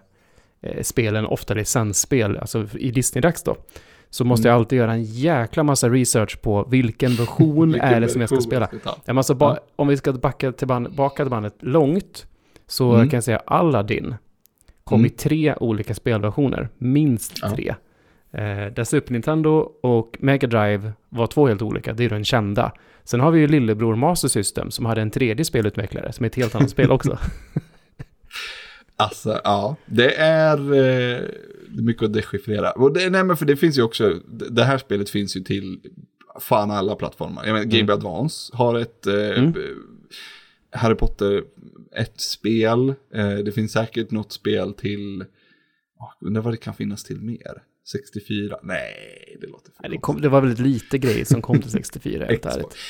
eh, 0.62 0.82
spelen, 0.84 1.26
ofta 1.26 1.54
licensspel, 1.54 2.38
alltså 2.38 2.68
i 2.74 2.92
Disney-dags 2.92 3.44
då, 3.44 3.58
så 4.10 4.26
måste 4.26 4.48
mm. 4.48 4.54
jag 4.54 4.60
alltid 4.60 4.78
göra 4.80 4.94
en 4.94 5.04
jäkla 5.04 5.64
massa 5.64 5.90
research 5.90 6.42
på 6.42 6.68
vilken 6.70 7.16
version 7.16 7.72
vilken 7.72 7.90
är 7.90 8.02
det 8.02 8.10
som 8.10 8.22
jag 8.22 8.30
ska 8.30 8.42
spela. 8.42 8.70
Jag 9.06 9.16
måste 9.16 9.36
ba, 9.36 9.50
ja. 9.50 9.60
Om 9.76 9.88
vi 9.88 9.98
ska 9.98 10.14
backa 10.14 10.52
till, 10.52 10.68
band, 10.68 10.96
baka 10.96 11.24
till 11.24 11.32
bandet 11.32 11.56
långt, 11.60 12.26
så 12.68 12.94
mm. 12.94 13.10
kan 13.10 13.18
jag 13.18 13.24
säga 13.24 13.42
Aladdin 13.46 14.16
kom 14.84 15.00
mm. 15.00 15.06
i 15.06 15.10
tre 15.10 15.56
olika 15.60 15.96
spelversioner, 15.96 16.70
minst 16.78 17.40
ja. 17.42 17.76
Eh, 18.34 18.74
där 18.74 18.84
Super 18.84 19.14
Nintendo 19.14 19.72
och 19.82 20.18
Mega 20.20 20.48
Drive 20.48 20.94
var 21.10 21.28
två 21.28 21.48
helt 21.48 21.62
olika, 21.62 21.94
det 21.94 22.04
är 22.04 22.10
den 22.10 22.26
kända. 22.26 22.74
Sen 23.04 23.20
har 23.20 23.32
vi 23.32 23.40
ju 23.40 23.48
lillebror 23.48 23.96
Master 23.96 24.28
System 24.28 24.72
som 24.72 24.86
hade 24.86 25.02
en 25.02 25.12
tredje 25.12 25.46
spelutvecklare 25.46 26.14
som 26.14 26.24
är 26.24 26.30
ett 26.30 26.36
helt 26.36 26.56
annat 26.56 26.70
spel 26.70 26.92
också. 26.92 27.20
Alltså, 28.96 29.42
ja, 29.44 29.76
det 29.86 30.16
är 30.16 30.74
eh, 30.74 31.20
mycket 31.68 32.04
att 32.04 32.14
dechiffrera. 32.14 32.72
Och 32.72 32.94
det, 32.94 33.10
nej, 33.10 33.24
men 33.24 33.38
för 33.38 33.46
det 33.46 33.56
finns 33.56 33.78
ju 33.78 33.82
också, 33.82 34.20
det 34.50 34.64
här 34.64 34.78
spelet 34.78 35.10
finns 35.10 35.38
ju 35.38 35.42
till 35.42 35.80
fan 36.40 36.72
alla 36.72 36.96
plattformar. 36.96 37.46
Jag 37.46 37.54
menar, 37.54 37.66
Game 37.66 37.84
Boy 37.84 37.96
mm. 37.96 37.98
Advance 37.98 38.56
har 38.56 38.80
ett 38.80 39.08
eh, 39.08 39.40
mm. 39.40 39.54
Harry 40.72 40.96
Potter, 40.96 41.44
ett 41.96 42.22
spel. 42.22 42.94
Eh, 43.14 43.34
det 43.34 43.52
finns 43.52 43.72
säkert 43.72 44.12
något 44.12 44.32
spel 44.32 44.74
till, 44.74 45.22
oh, 46.00 46.12
undrar 46.28 46.42
vad 46.42 46.54
det 46.54 46.58
kan 46.58 46.74
finnas 46.74 47.04
till 47.04 47.22
mer. 47.22 47.64
64? 47.92 48.60
Nej, 48.64 49.38
det 49.42 49.48
låter 49.48 49.72
för 49.72 49.90
det, 49.90 49.98
kom, 49.98 50.22
det 50.22 50.30
var 50.30 50.42
väldigt 50.42 50.60
lite 50.60 50.98
grejer 50.98 51.26
som 51.26 51.42
kom 51.42 51.62
till 51.62 51.72
64. 51.72 52.28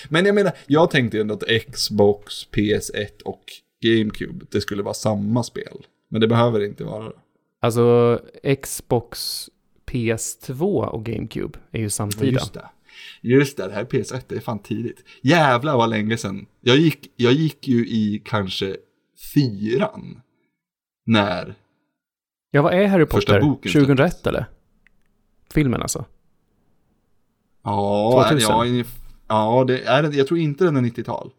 Men 0.10 0.26
jag 0.26 0.36
menar, 0.36 0.52
jag 0.68 0.92
tänkte 0.92 1.22
ändå 1.22 1.34
att 1.34 1.44
Xbox, 1.72 2.34
PS1 2.52 3.22
och 3.26 3.44
GameCube, 3.82 4.46
det 4.52 4.62
skulle 4.62 4.84
vara 4.84 4.94
samma 4.94 5.44
spel. 5.44 5.86
Men 6.10 6.22
det 6.22 6.28
behöver 6.28 6.64
inte 6.64 6.84
vara 6.84 7.04
det. 7.04 7.16
Alltså, 7.62 8.20
Xbox, 8.64 9.46
PS2 9.86 10.86
och 10.86 11.06
GameCube 11.06 11.60
är 11.72 11.80
ju 11.80 11.90
samtida. 11.90 12.32
Just 12.32 12.54
det. 12.54 12.70
Just 13.22 13.58
det, 13.58 13.68
det 13.68 13.74
här 13.74 13.82
är 13.82 13.86
PS1, 13.86 14.22
det 14.28 14.36
är 14.36 14.40
fan 14.40 14.60
tidigt. 14.60 15.04
Jävlar 15.22 15.78
vad 15.78 15.90
länge 15.90 16.18
sedan. 16.18 16.46
Jag 16.62 16.78
gick, 16.78 17.12
jag 17.16 17.34
gick 17.34 17.68
ju 17.68 17.88
i 17.88 18.22
kanske 18.26 18.78
fyran. 19.34 20.22
När 21.06 21.56
Ja, 22.52 22.62
vad 22.62 22.74
är 22.74 22.88
Harry 22.88 23.06
Potter? 23.06 23.42
2001 23.42 24.28
eller? 24.28 24.46
Filmen 25.54 25.82
alltså? 25.82 26.06
Ja, 27.64 28.28
2000? 28.30 28.50
ja, 28.50 28.84
ja 29.28 29.64
det 29.68 29.84
är, 29.84 30.18
jag 30.18 30.28
tror 30.28 30.40
inte 30.40 30.64
den 30.64 30.78
är 30.78 30.82
90-tal. 30.82 31.32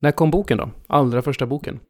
När 0.00 0.12
kom 0.12 0.30
boken 0.30 0.58
då? 0.58 0.70
Allra 0.86 1.22
första 1.22 1.46
boken? 1.46 1.80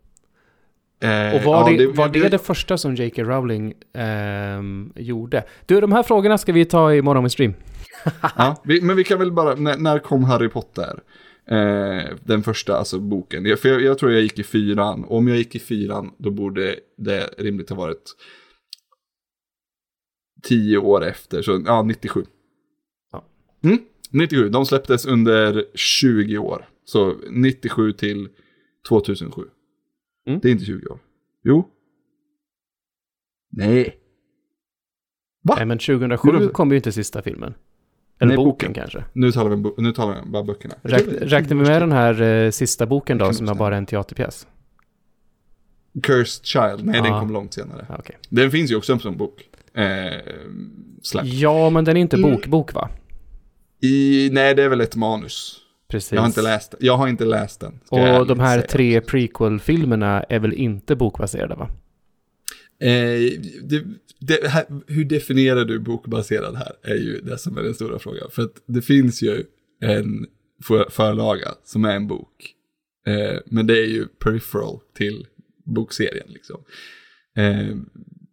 Eh, 1.00 1.34
och 1.34 1.42
var, 1.42 1.70
ja, 1.70 1.76
det, 1.78 1.86
var 1.86 2.08
det, 2.08 2.20
det, 2.20 2.28
det 2.28 2.38
första 2.38 2.78
som 2.78 2.94
J.K. 2.94 3.22
Rowling 3.22 3.74
eh, 3.92 4.60
gjorde? 4.96 5.44
Du, 5.66 5.80
de 5.80 5.92
här 5.92 6.02
frågorna 6.02 6.38
ska 6.38 6.52
vi 6.52 6.64
ta 6.64 6.94
i 6.94 7.02
morgon 7.02 7.22
med 7.22 7.32
stream. 7.32 7.54
ja, 8.36 8.62
vi, 8.64 8.80
men 8.80 8.96
vi 8.96 9.04
kan 9.04 9.18
väl 9.18 9.32
bara, 9.32 9.54
när, 9.54 9.76
när 9.76 9.98
kom 9.98 10.24
Harry 10.24 10.48
Potter? 10.48 11.00
Eh, 11.50 12.16
den 12.24 12.42
första, 12.42 12.76
alltså 12.76 12.98
boken. 12.98 13.56
För 13.56 13.68
jag, 13.68 13.82
jag, 13.82 13.98
tror 13.98 14.12
jag 14.12 14.22
gick 14.22 14.38
i 14.38 14.42
fyran. 14.42 15.04
Och 15.04 15.16
om 15.16 15.28
jag 15.28 15.36
gick 15.36 15.54
i 15.54 15.58
fyran, 15.58 16.10
då 16.18 16.30
borde 16.30 16.74
det 16.98 17.34
rimligt 17.38 17.70
ha 17.70 17.76
varit 17.76 18.16
tio 20.42 20.78
år 20.78 21.04
efter, 21.04 21.42
så 21.42 21.62
ja, 21.66 21.82
97. 21.82 22.24
Ja. 23.12 23.24
Mm, 23.64 23.78
97, 24.10 24.48
de 24.48 24.66
släpptes 24.66 25.06
under 25.06 25.64
20 25.74 26.38
år. 26.38 26.68
Så 26.84 27.14
97 27.30 27.92
till 27.92 28.28
2007. 28.88 29.42
Mm. 30.26 30.40
Det 30.40 30.48
är 30.48 30.52
inte 30.52 30.64
20 30.64 30.86
år. 30.86 30.98
Jo. 31.44 31.68
Nej. 33.50 33.96
Va? 35.42 35.54
Nej, 35.56 35.66
men 35.66 35.78
2007 35.78 36.48
kom 36.48 36.70
ju 36.70 36.76
inte 36.76 36.92
sista 36.92 37.22
filmen. 37.22 37.54
Eller 38.18 38.28
Nej, 38.28 38.36
boken, 38.36 38.50
boken, 38.50 38.74
kanske. 38.74 39.04
Nu 39.12 39.32
talar 39.32 39.56
vi, 39.56 39.82
nu 39.82 39.92
talar 39.92 40.22
vi 40.24 40.30
bara 40.30 40.42
böckerna. 40.42 40.74
räknar 40.82 41.56
vi 41.56 41.62
med 41.62 41.82
den 41.82 41.92
här 41.92 42.22
eh, 42.22 42.50
sista 42.50 42.86
boken 42.86 43.18
då, 43.18 43.32
som 43.32 43.48
är 43.48 43.54
bara 43.54 43.76
en 43.76 43.86
teaterpjäs? 43.86 44.46
Cursed 46.02 46.44
Child, 46.46 46.84
nej 46.84 47.00
ah. 47.00 47.02
den 47.02 47.20
kom 47.20 47.32
långt 47.32 47.54
senare. 47.54 47.86
Ah, 47.88 47.98
okay. 47.98 48.16
Den 48.28 48.50
finns 48.50 48.70
ju 48.70 48.76
också 48.76 48.98
som 48.98 49.16
bok 49.16 49.48
eh, 49.76 50.20
släppt. 51.02 51.28
Ja, 51.28 51.70
men 51.70 51.84
den 51.84 51.96
är 51.96 52.00
inte 52.00 52.16
bok, 52.16 52.46
bok 52.46 52.74
va? 52.74 52.90
I, 53.82 54.28
nej, 54.32 54.54
det 54.54 54.62
är 54.62 54.68
väl 54.68 54.80
ett 54.80 54.96
manus. 54.96 55.56
Precis. 55.88 56.12
Jag 56.12 56.20
har 56.20 56.26
inte 56.26 56.42
läst, 56.42 56.74
jag 56.80 56.96
har 56.96 57.08
inte 57.08 57.24
läst 57.24 57.60
den. 57.60 57.80
Och 57.88 58.26
de 58.26 58.40
här 58.40 58.60
tre 58.60 59.00
prequel-filmerna 59.00 60.22
är 60.22 60.38
väl 60.38 60.52
inte 60.52 60.96
bokbaserade 60.96 61.54
va? 61.54 61.70
Eh, 62.80 63.40
det, 63.62 63.84
det 64.20 64.48
här, 64.48 64.64
hur 64.86 65.04
definierar 65.04 65.64
du 65.64 65.78
bokbaserad 65.78 66.56
här? 66.56 66.72
Är 66.82 66.96
ju 66.96 67.20
det 67.20 67.38
som 67.38 67.58
är 67.58 67.62
den 67.62 67.74
stora 67.74 67.98
frågan. 67.98 68.30
För 68.30 68.42
att 68.42 68.54
det 68.66 68.82
finns 68.82 69.22
ju 69.22 69.44
en 69.82 70.26
för, 70.62 70.90
förlaga 70.90 71.48
som 71.64 71.84
är 71.84 71.96
en 71.96 72.06
bok. 72.06 72.54
Eh, 73.06 73.38
men 73.46 73.66
det 73.66 73.78
är 73.78 73.86
ju 73.86 74.06
peripheral 74.06 74.78
till 74.96 75.26
bokserien 75.64 76.26
liksom. 76.28 76.64
Eh, 77.36 77.76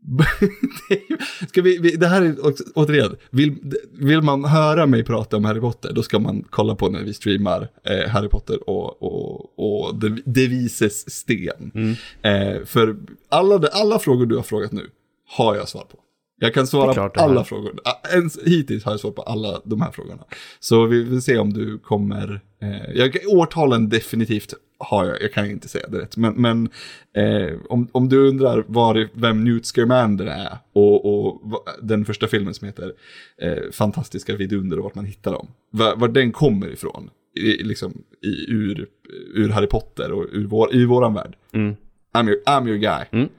ska 1.50 1.62
vi, 1.62 1.78
vi, 1.78 1.92
det 1.92 2.08
här 2.08 2.22
är 2.22 2.36
återigen, 2.76 3.16
vill, 3.30 3.56
vill 3.92 4.22
man 4.22 4.46
höra 4.46 4.86
mig 4.86 5.04
prata 5.04 5.38
om 5.38 5.46
Harry 5.46 5.60
Potter, 5.60 5.94
då 5.94 6.04
ska 6.04 6.20
man 6.20 6.46
kolla 6.50 6.76
på 6.76 6.90
när 6.90 7.04
vi 7.04 7.14
streamar 7.14 7.68
eh, 7.84 8.10
Harry 8.10 8.30
Potter 8.30 8.70
och, 8.70 9.04
och, 9.04 9.60
och 9.60 9.96
De, 9.96 10.22
De 10.26 10.48
Vises 10.48 11.10
Sten. 11.10 11.72
Mm. 11.76 11.96
Eh, 12.22 12.66
för 12.66 12.96
alla, 13.30 13.68
alla 13.72 14.00
frågor 14.00 14.26
du 14.26 14.36
har 14.36 14.44
frågat 14.44 14.72
nu 14.72 14.90
har 15.30 15.56
jag 15.56 15.70
svar 15.70 15.86
på. 15.92 16.00
Jag 16.40 16.54
kan 16.54 16.68
svara 16.68 17.10
på 17.10 17.20
alla 17.20 17.44
frågor. 17.44 17.80
Ens, 18.14 18.40
hittills 18.46 18.84
har 18.84 18.92
jag 18.92 19.00
svarat 19.00 19.16
på 19.16 19.22
alla 19.22 19.62
de 19.66 19.82
här 19.82 19.92
frågorna. 19.92 20.24
Så 20.60 20.86
vi 20.86 21.04
vill 21.04 21.22
se 21.22 21.38
om 21.38 21.54
du 21.54 21.80
kommer... 21.80 22.42
Eh, 22.62 22.92
jag, 22.96 23.18
årtalen 23.28 23.90
definitivt 23.90 24.54
har 24.80 25.06
jag, 25.06 25.22
jag 25.22 25.34
kan 25.34 25.46
inte 25.46 25.68
säga 25.68 25.88
det 25.88 26.00
rätt. 26.00 26.18
Men, 26.18 26.34
men 26.34 26.70
eh, 27.14 27.58
om, 27.70 27.88
om 27.92 28.10
du 28.10 28.28
undrar 28.28 28.64
var, 28.68 29.10
vem 29.14 29.44
Newt 29.44 29.66
Scamander 29.66 30.26
är 30.26 30.58
och, 30.74 31.28
och 31.30 31.42
den 31.82 32.06
första 32.06 32.28
filmen 32.28 32.54
som 32.54 32.66
heter 32.66 32.94
eh, 33.42 33.72
Fantastiska 33.72 34.36
vidunder 34.36 34.78
och 34.78 34.84
vart 34.84 34.96
man 34.96 35.06
hittar 35.06 35.32
dem. 35.32 35.48
Var, 35.72 35.96
var 35.96 36.08
den 36.08 36.32
kommer 36.32 36.68
ifrån. 36.68 37.10
I, 37.36 37.64
liksom, 37.64 38.04
i, 38.22 38.52
ur, 38.52 38.88
ur 39.34 39.50
Harry 39.50 39.68
Potter 39.68 40.12
och 40.12 40.26
ur, 40.32 40.46
vår, 40.46 40.76
i 40.76 40.86
våran 40.86 41.14
värld. 41.14 41.36
Mm. 41.54 41.76
I'm, 42.14 42.30
your, 42.30 42.40
I'm 42.46 42.68
your 42.68 42.78
guy. 42.78 43.06
Mm. 43.12 43.30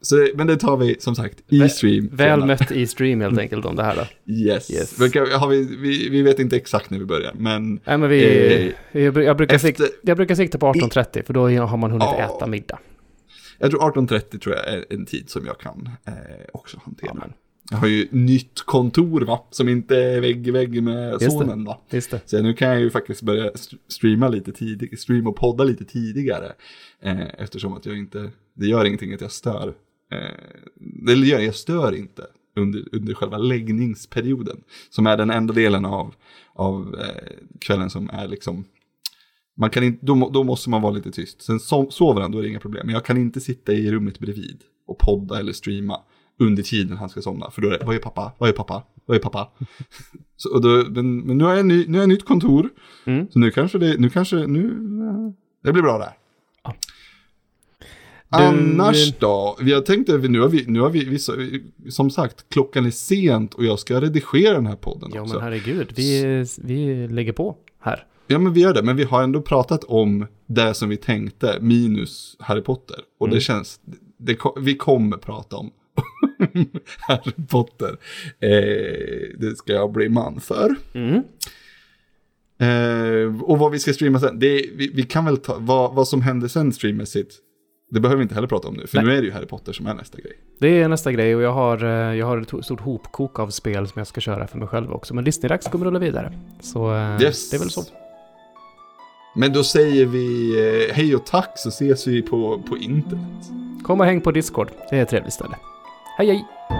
Så, 0.00 0.28
men 0.34 0.46
det 0.46 0.56
tar 0.56 0.76
vi 0.76 0.96
som 0.98 1.14
sagt 1.14 1.52
i 1.52 1.68
stream. 1.68 2.08
Väl 2.12 2.44
mött 2.44 2.70
i 2.70 2.86
stream 2.86 3.20
helt 3.20 3.38
enkelt 3.38 3.64
om 3.64 3.76
det 3.76 3.82
här 3.82 3.96
då. 3.96 4.32
Yes. 4.32 4.70
yes. 4.70 4.98
Har 5.34 5.48
vi, 5.48 5.76
vi, 5.76 6.08
vi 6.08 6.22
vet 6.22 6.38
inte 6.38 6.56
exakt 6.56 6.90
när 6.90 6.98
vi 6.98 7.04
börjar, 7.04 7.32
men... 7.38 7.80
Nej, 7.84 7.98
men 7.98 8.08
vi, 8.10 8.74
eh, 8.92 9.02
jag, 9.02 9.24
jag, 9.24 9.36
brukar 9.36 9.54
efter, 9.54 9.68
sikta, 9.68 9.84
jag 10.02 10.16
brukar 10.16 10.34
sikta 10.34 10.58
på 10.58 10.72
18.30 10.72 11.26
för 11.26 11.34
då 11.34 11.48
har 11.48 11.76
man 11.76 11.90
hunnit 11.90 12.08
oh, 12.08 12.20
äta 12.20 12.46
middag. 12.46 12.78
Jag 13.58 13.70
tror 13.70 13.80
18.30 13.80 14.38
tror 14.38 14.54
jag 14.54 14.68
är 14.68 14.84
en 14.90 15.06
tid 15.06 15.30
som 15.30 15.46
jag 15.46 15.58
kan 15.58 15.90
eh, 16.06 16.12
också 16.52 16.80
hantera. 16.84 17.10
Amen. 17.10 17.32
Jag 17.70 17.78
har 17.78 17.86
ju 17.86 18.08
nytt 18.10 18.62
kontor 18.64 19.20
va, 19.20 19.46
som 19.50 19.68
inte 19.68 19.96
är 19.96 20.20
vägg 20.20 20.48
i 20.48 20.50
vägg 20.50 20.82
med 20.82 21.12
Just 21.12 21.32
sonen 21.32 21.64
va. 21.64 21.80
Just 21.90 22.10
det. 22.10 22.20
Så 22.24 22.42
nu 22.42 22.54
kan 22.54 22.68
jag 22.68 22.80
ju 22.80 22.90
faktiskt 22.90 23.22
börja 23.22 23.50
streama 23.88 24.28
lite 24.28 24.52
tidigare, 24.52 24.96
streama 24.96 25.30
och 25.30 25.36
podda 25.36 25.64
lite 25.64 25.84
tidigare. 25.84 26.52
Eh, 27.02 27.26
eftersom 27.38 27.72
att 27.72 27.86
jag 27.86 27.98
inte, 27.98 28.30
det 28.54 28.66
gör 28.66 28.84
ingenting 28.84 29.14
att 29.14 29.20
jag 29.20 29.32
stör 29.32 29.74
eh, 30.12 31.12
eller 31.12 31.26
jag, 31.26 31.44
jag 31.44 31.54
stör 31.54 31.94
inte 31.94 32.26
under, 32.56 32.84
under 32.92 33.14
själva 33.14 33.38
läggningsperioden. 33.38 34.60
Som 34.90 35.06
är 35.06 35.16
den 35.16 35.30
enda 35.30 35.54
delen 35.54 35.84
av, 35.84 36.14
av 36.54 36.96
eh, 37.00 37.32
kvällen 37.60 37.90
som 37.90 38.10
är 38.10 38.28
liksom, 38.28 38.64
man 39.56 39.70
kan 39.70 39.84
inte, 39.84 40.06
då, 40.06 40.30
då 40.30 40.44
måste 40.44 40.70
man 40.70 40.82
vara 40.82 40.92
lite 40.92 41.10
tyst. 41.10 41.42
Sen 41.42 41.60
so 41.60 41.90
sover 41.90 42.20
han, 42.20 42.32
då 42.32 42.38
är 42.38 42.42
det 42.42 42.48
inga 42.48 42.60
problem. 42.60 42.86
Men 42.86 42.94
jag 42.94 43.04
kan 43.04 43.16
inte 43.16 43.40
sitta 43.40 43.72
i 43.72 43.90
rummet 43.90 44.18
bredvid 44.18 44.62
och 44.86 44.98
podda 44.98 45.38
eller 45.38 45.52
streama 45.52 46.00
under 46.38 46.62
tiden 46.62 46.96
han 46.96 47.08
ska 47.08 47.22
somna. 47.22 47.50
För 47.50 47.62
då 47.62 47.68
är 47.68 47.78
det, 47.78 47.84
vad 47.84 47.94
är 47.94 48.00
pappa? 48.00 48.32
Vad 48.38 48.48
är 48.48 48.52
pappa? 48.52 48.82
Vad 49.06 49.16
är 49.16 49.20
pappa? 49.20 49.50
så, 50.36 50.58
då, 50.58 50.84
men, 50.88 51.20
men 51.20 51.38
nu 51.38 51.44
har 51.44 51.54
jag, 51.54 51.66
ny, 51.66 51.84
nu 51.88 51.98
har 51.98 52.02
jag 52.02 52.08
nytt 52.08 52.24
kontor. 52.24 52.70
Mm. 53.04 53.30
Så 53.30 53.38
nu 53.38 53.50
kanske 53.50 53.78
det, 53.78 54.00
nu 54.00 54.10
kanske, 54.10 54.36
nu, 54.36 54.62
det 55.64 55.72
blir 55.72 55.82
bra 55.82 55.98
där. 55.98 56.12
Ja. 56.64 56.74
Annars 58.30 59.18
då? 59.18 59.56
Jag 59.60 59.86
tänkte, 59.86 60.18
nu 60.18 60.40
har 60.40 60.48
vi, 60.48 60.64
nu 60.66 60.80
har 60.80 60.90
vi, 60.90 61.04
vi, 61.04 61.18
som 61.90 62.10
sagt, 62.10 62.44
klockan 62.48 62.86
är 62.86 62.90
sent 62.90 63.54
och 63.54 63.64
jag 63.64 63.78
ska 63.78 64.00
redigera 64.00 64.54
den 64.54 64.66
här 64.66 64.76
podden 64.76 65.10
ja, 65.14 65.20
också. 65.20 65.34
Ja 65.34 65.40
men 65.40 65.52
herregud, 65.52 65.92
vi, 65.96 66.44
vi 66.62 67.08
lägger 67.08 67.32
på 67.32 67.56
här. 67.80 68.04
Ja 68.26 68.38
men 68.38 68.52
vi 68.52 68.60
gör 68.60 68.74
det, 68.74 68.82
men 68.82 68.96
vi 68.96 69.04
har 69.04 69.22
ändå 69.22 69.42
pratat 69.42 69.84
om 69.84 70.26
det 70.46 70.74
som 70.74 70.88
vi 70.88 70.96
tänkte, 70.96 71.58
minus 71.60 72.36
Harry 72.38 72.62
Potter. 72.62 72.96
Och 73.18 73.26
mm. 73.26 73.34
det 73.34 73.40
känns, 73.40 73.80
det, 74.18 74.38
vi 74.60 74.74
kommer 74.74 75.16
prata 75.16 75.56
om 75.56 75.70
Harry 76.98 77.46
Potter. 77.48 77.96
Eh, 78.40 79.38
det 79.38 79.56
ska 79.56 79.72
jag 79.72 79.92
bli 79.92 80.08
man 80.08 80.40
för. 80.40 80.74
Mm. 80.92 81.22
Eh, 82.60 83.42
och 83.42 83.58
vad 83.58 83.72
vi 83.72 83.78
ska 83.78 83.92
streama 83.92 84.20
sen, 84.20 84.38
det, 84.38 84.70
vi, 84.74 84.90
vi 84.94 85.02
kan 85.02 85.24
väl 85.24 85.36
ta, 85.36 85.56
vad, 85.58 85.94
vad 85.94 86.08
som 86.08 86.22
händer 86.22 86.48
sen 86.48 86.72
streammässigt 86.72 87.34
det 87.90 88.00
behöver 88.00 88.18
vi 88.18 88.22
inte 88.22 88.34
heller 88.34 88.48
prata 88.48 88.68
om 88.68 88.74
nu, 88.74 88.86
för 88.86 88.96
Nej. 88.96 89.06
nu 89.06 89.12
är 89.16 89.20
det 89.20 89.26
ju 89.26 89.32
Harry 89.32 89.46
Potter 89.46 89.72
som 89.72 89.86
är 89.86 89.94
nästa 89.94 90.18
grej. 90.18 90.32
Det 90.58 90.82
är 90.82 90.88
nästa 90.88 91.12
grej 91.12 91.36
och 91.36 91.42
jag 91.42 91.52
har, 91.52 91.84
eh, 91.84 92.14
jag 92.18 92.26
har 92.26 92.38
ett 92.38 92.64
stort 92.64 92.80
hopkok 92.80 93.38
av 93.38 93.50
spel 93.50 93.88
som 93.88 93.98
jag 93.98 94.06
ska 94.06 94.20
köra 94.20 94.46
för 94.46 94.58
mig 94.58 94.68
själv 94.68 94.92
också. 94.92 95.14
Men 95.14 95.24
Disney-dags 95.24 95.68
kommer 95.68 95.86
rulla 95.86 95.98
vidare. 95.98 96.32
Så 96.60 96.94
eh, 96.94 97.22
yes. 97.22 97.50
det 97.50 97.56
är 97.56 97.58
väl 97.58 97.70
så. 97.70 97.82
Men 99.36 99.52
då 99.52 99.64
säger 99.64 100.06
vi 100.06 100.56
eh, 100.88 100.94
hej 100.94 101.16
och 101.16 101.26
tack 101.26 101.52
så 101.54 101.68
ses 101.68 102.06
vi 102.06 102.22
på, 102.22 102.62
på 102.68 102.76
internet. 102.76 103.46
Kom 103.82 104.00
och 104.00 104.06
häng 104.06 104.20
på 104.20 104.30
Discord, 104.30 104.70
det 104.90 104.96
är 104.96 105.02
ett 105.02 105.08
trevligt 105.08 105.34
ställe. 105.34 105.56
Hej 106.18 106.26
hej! 106.26 106.77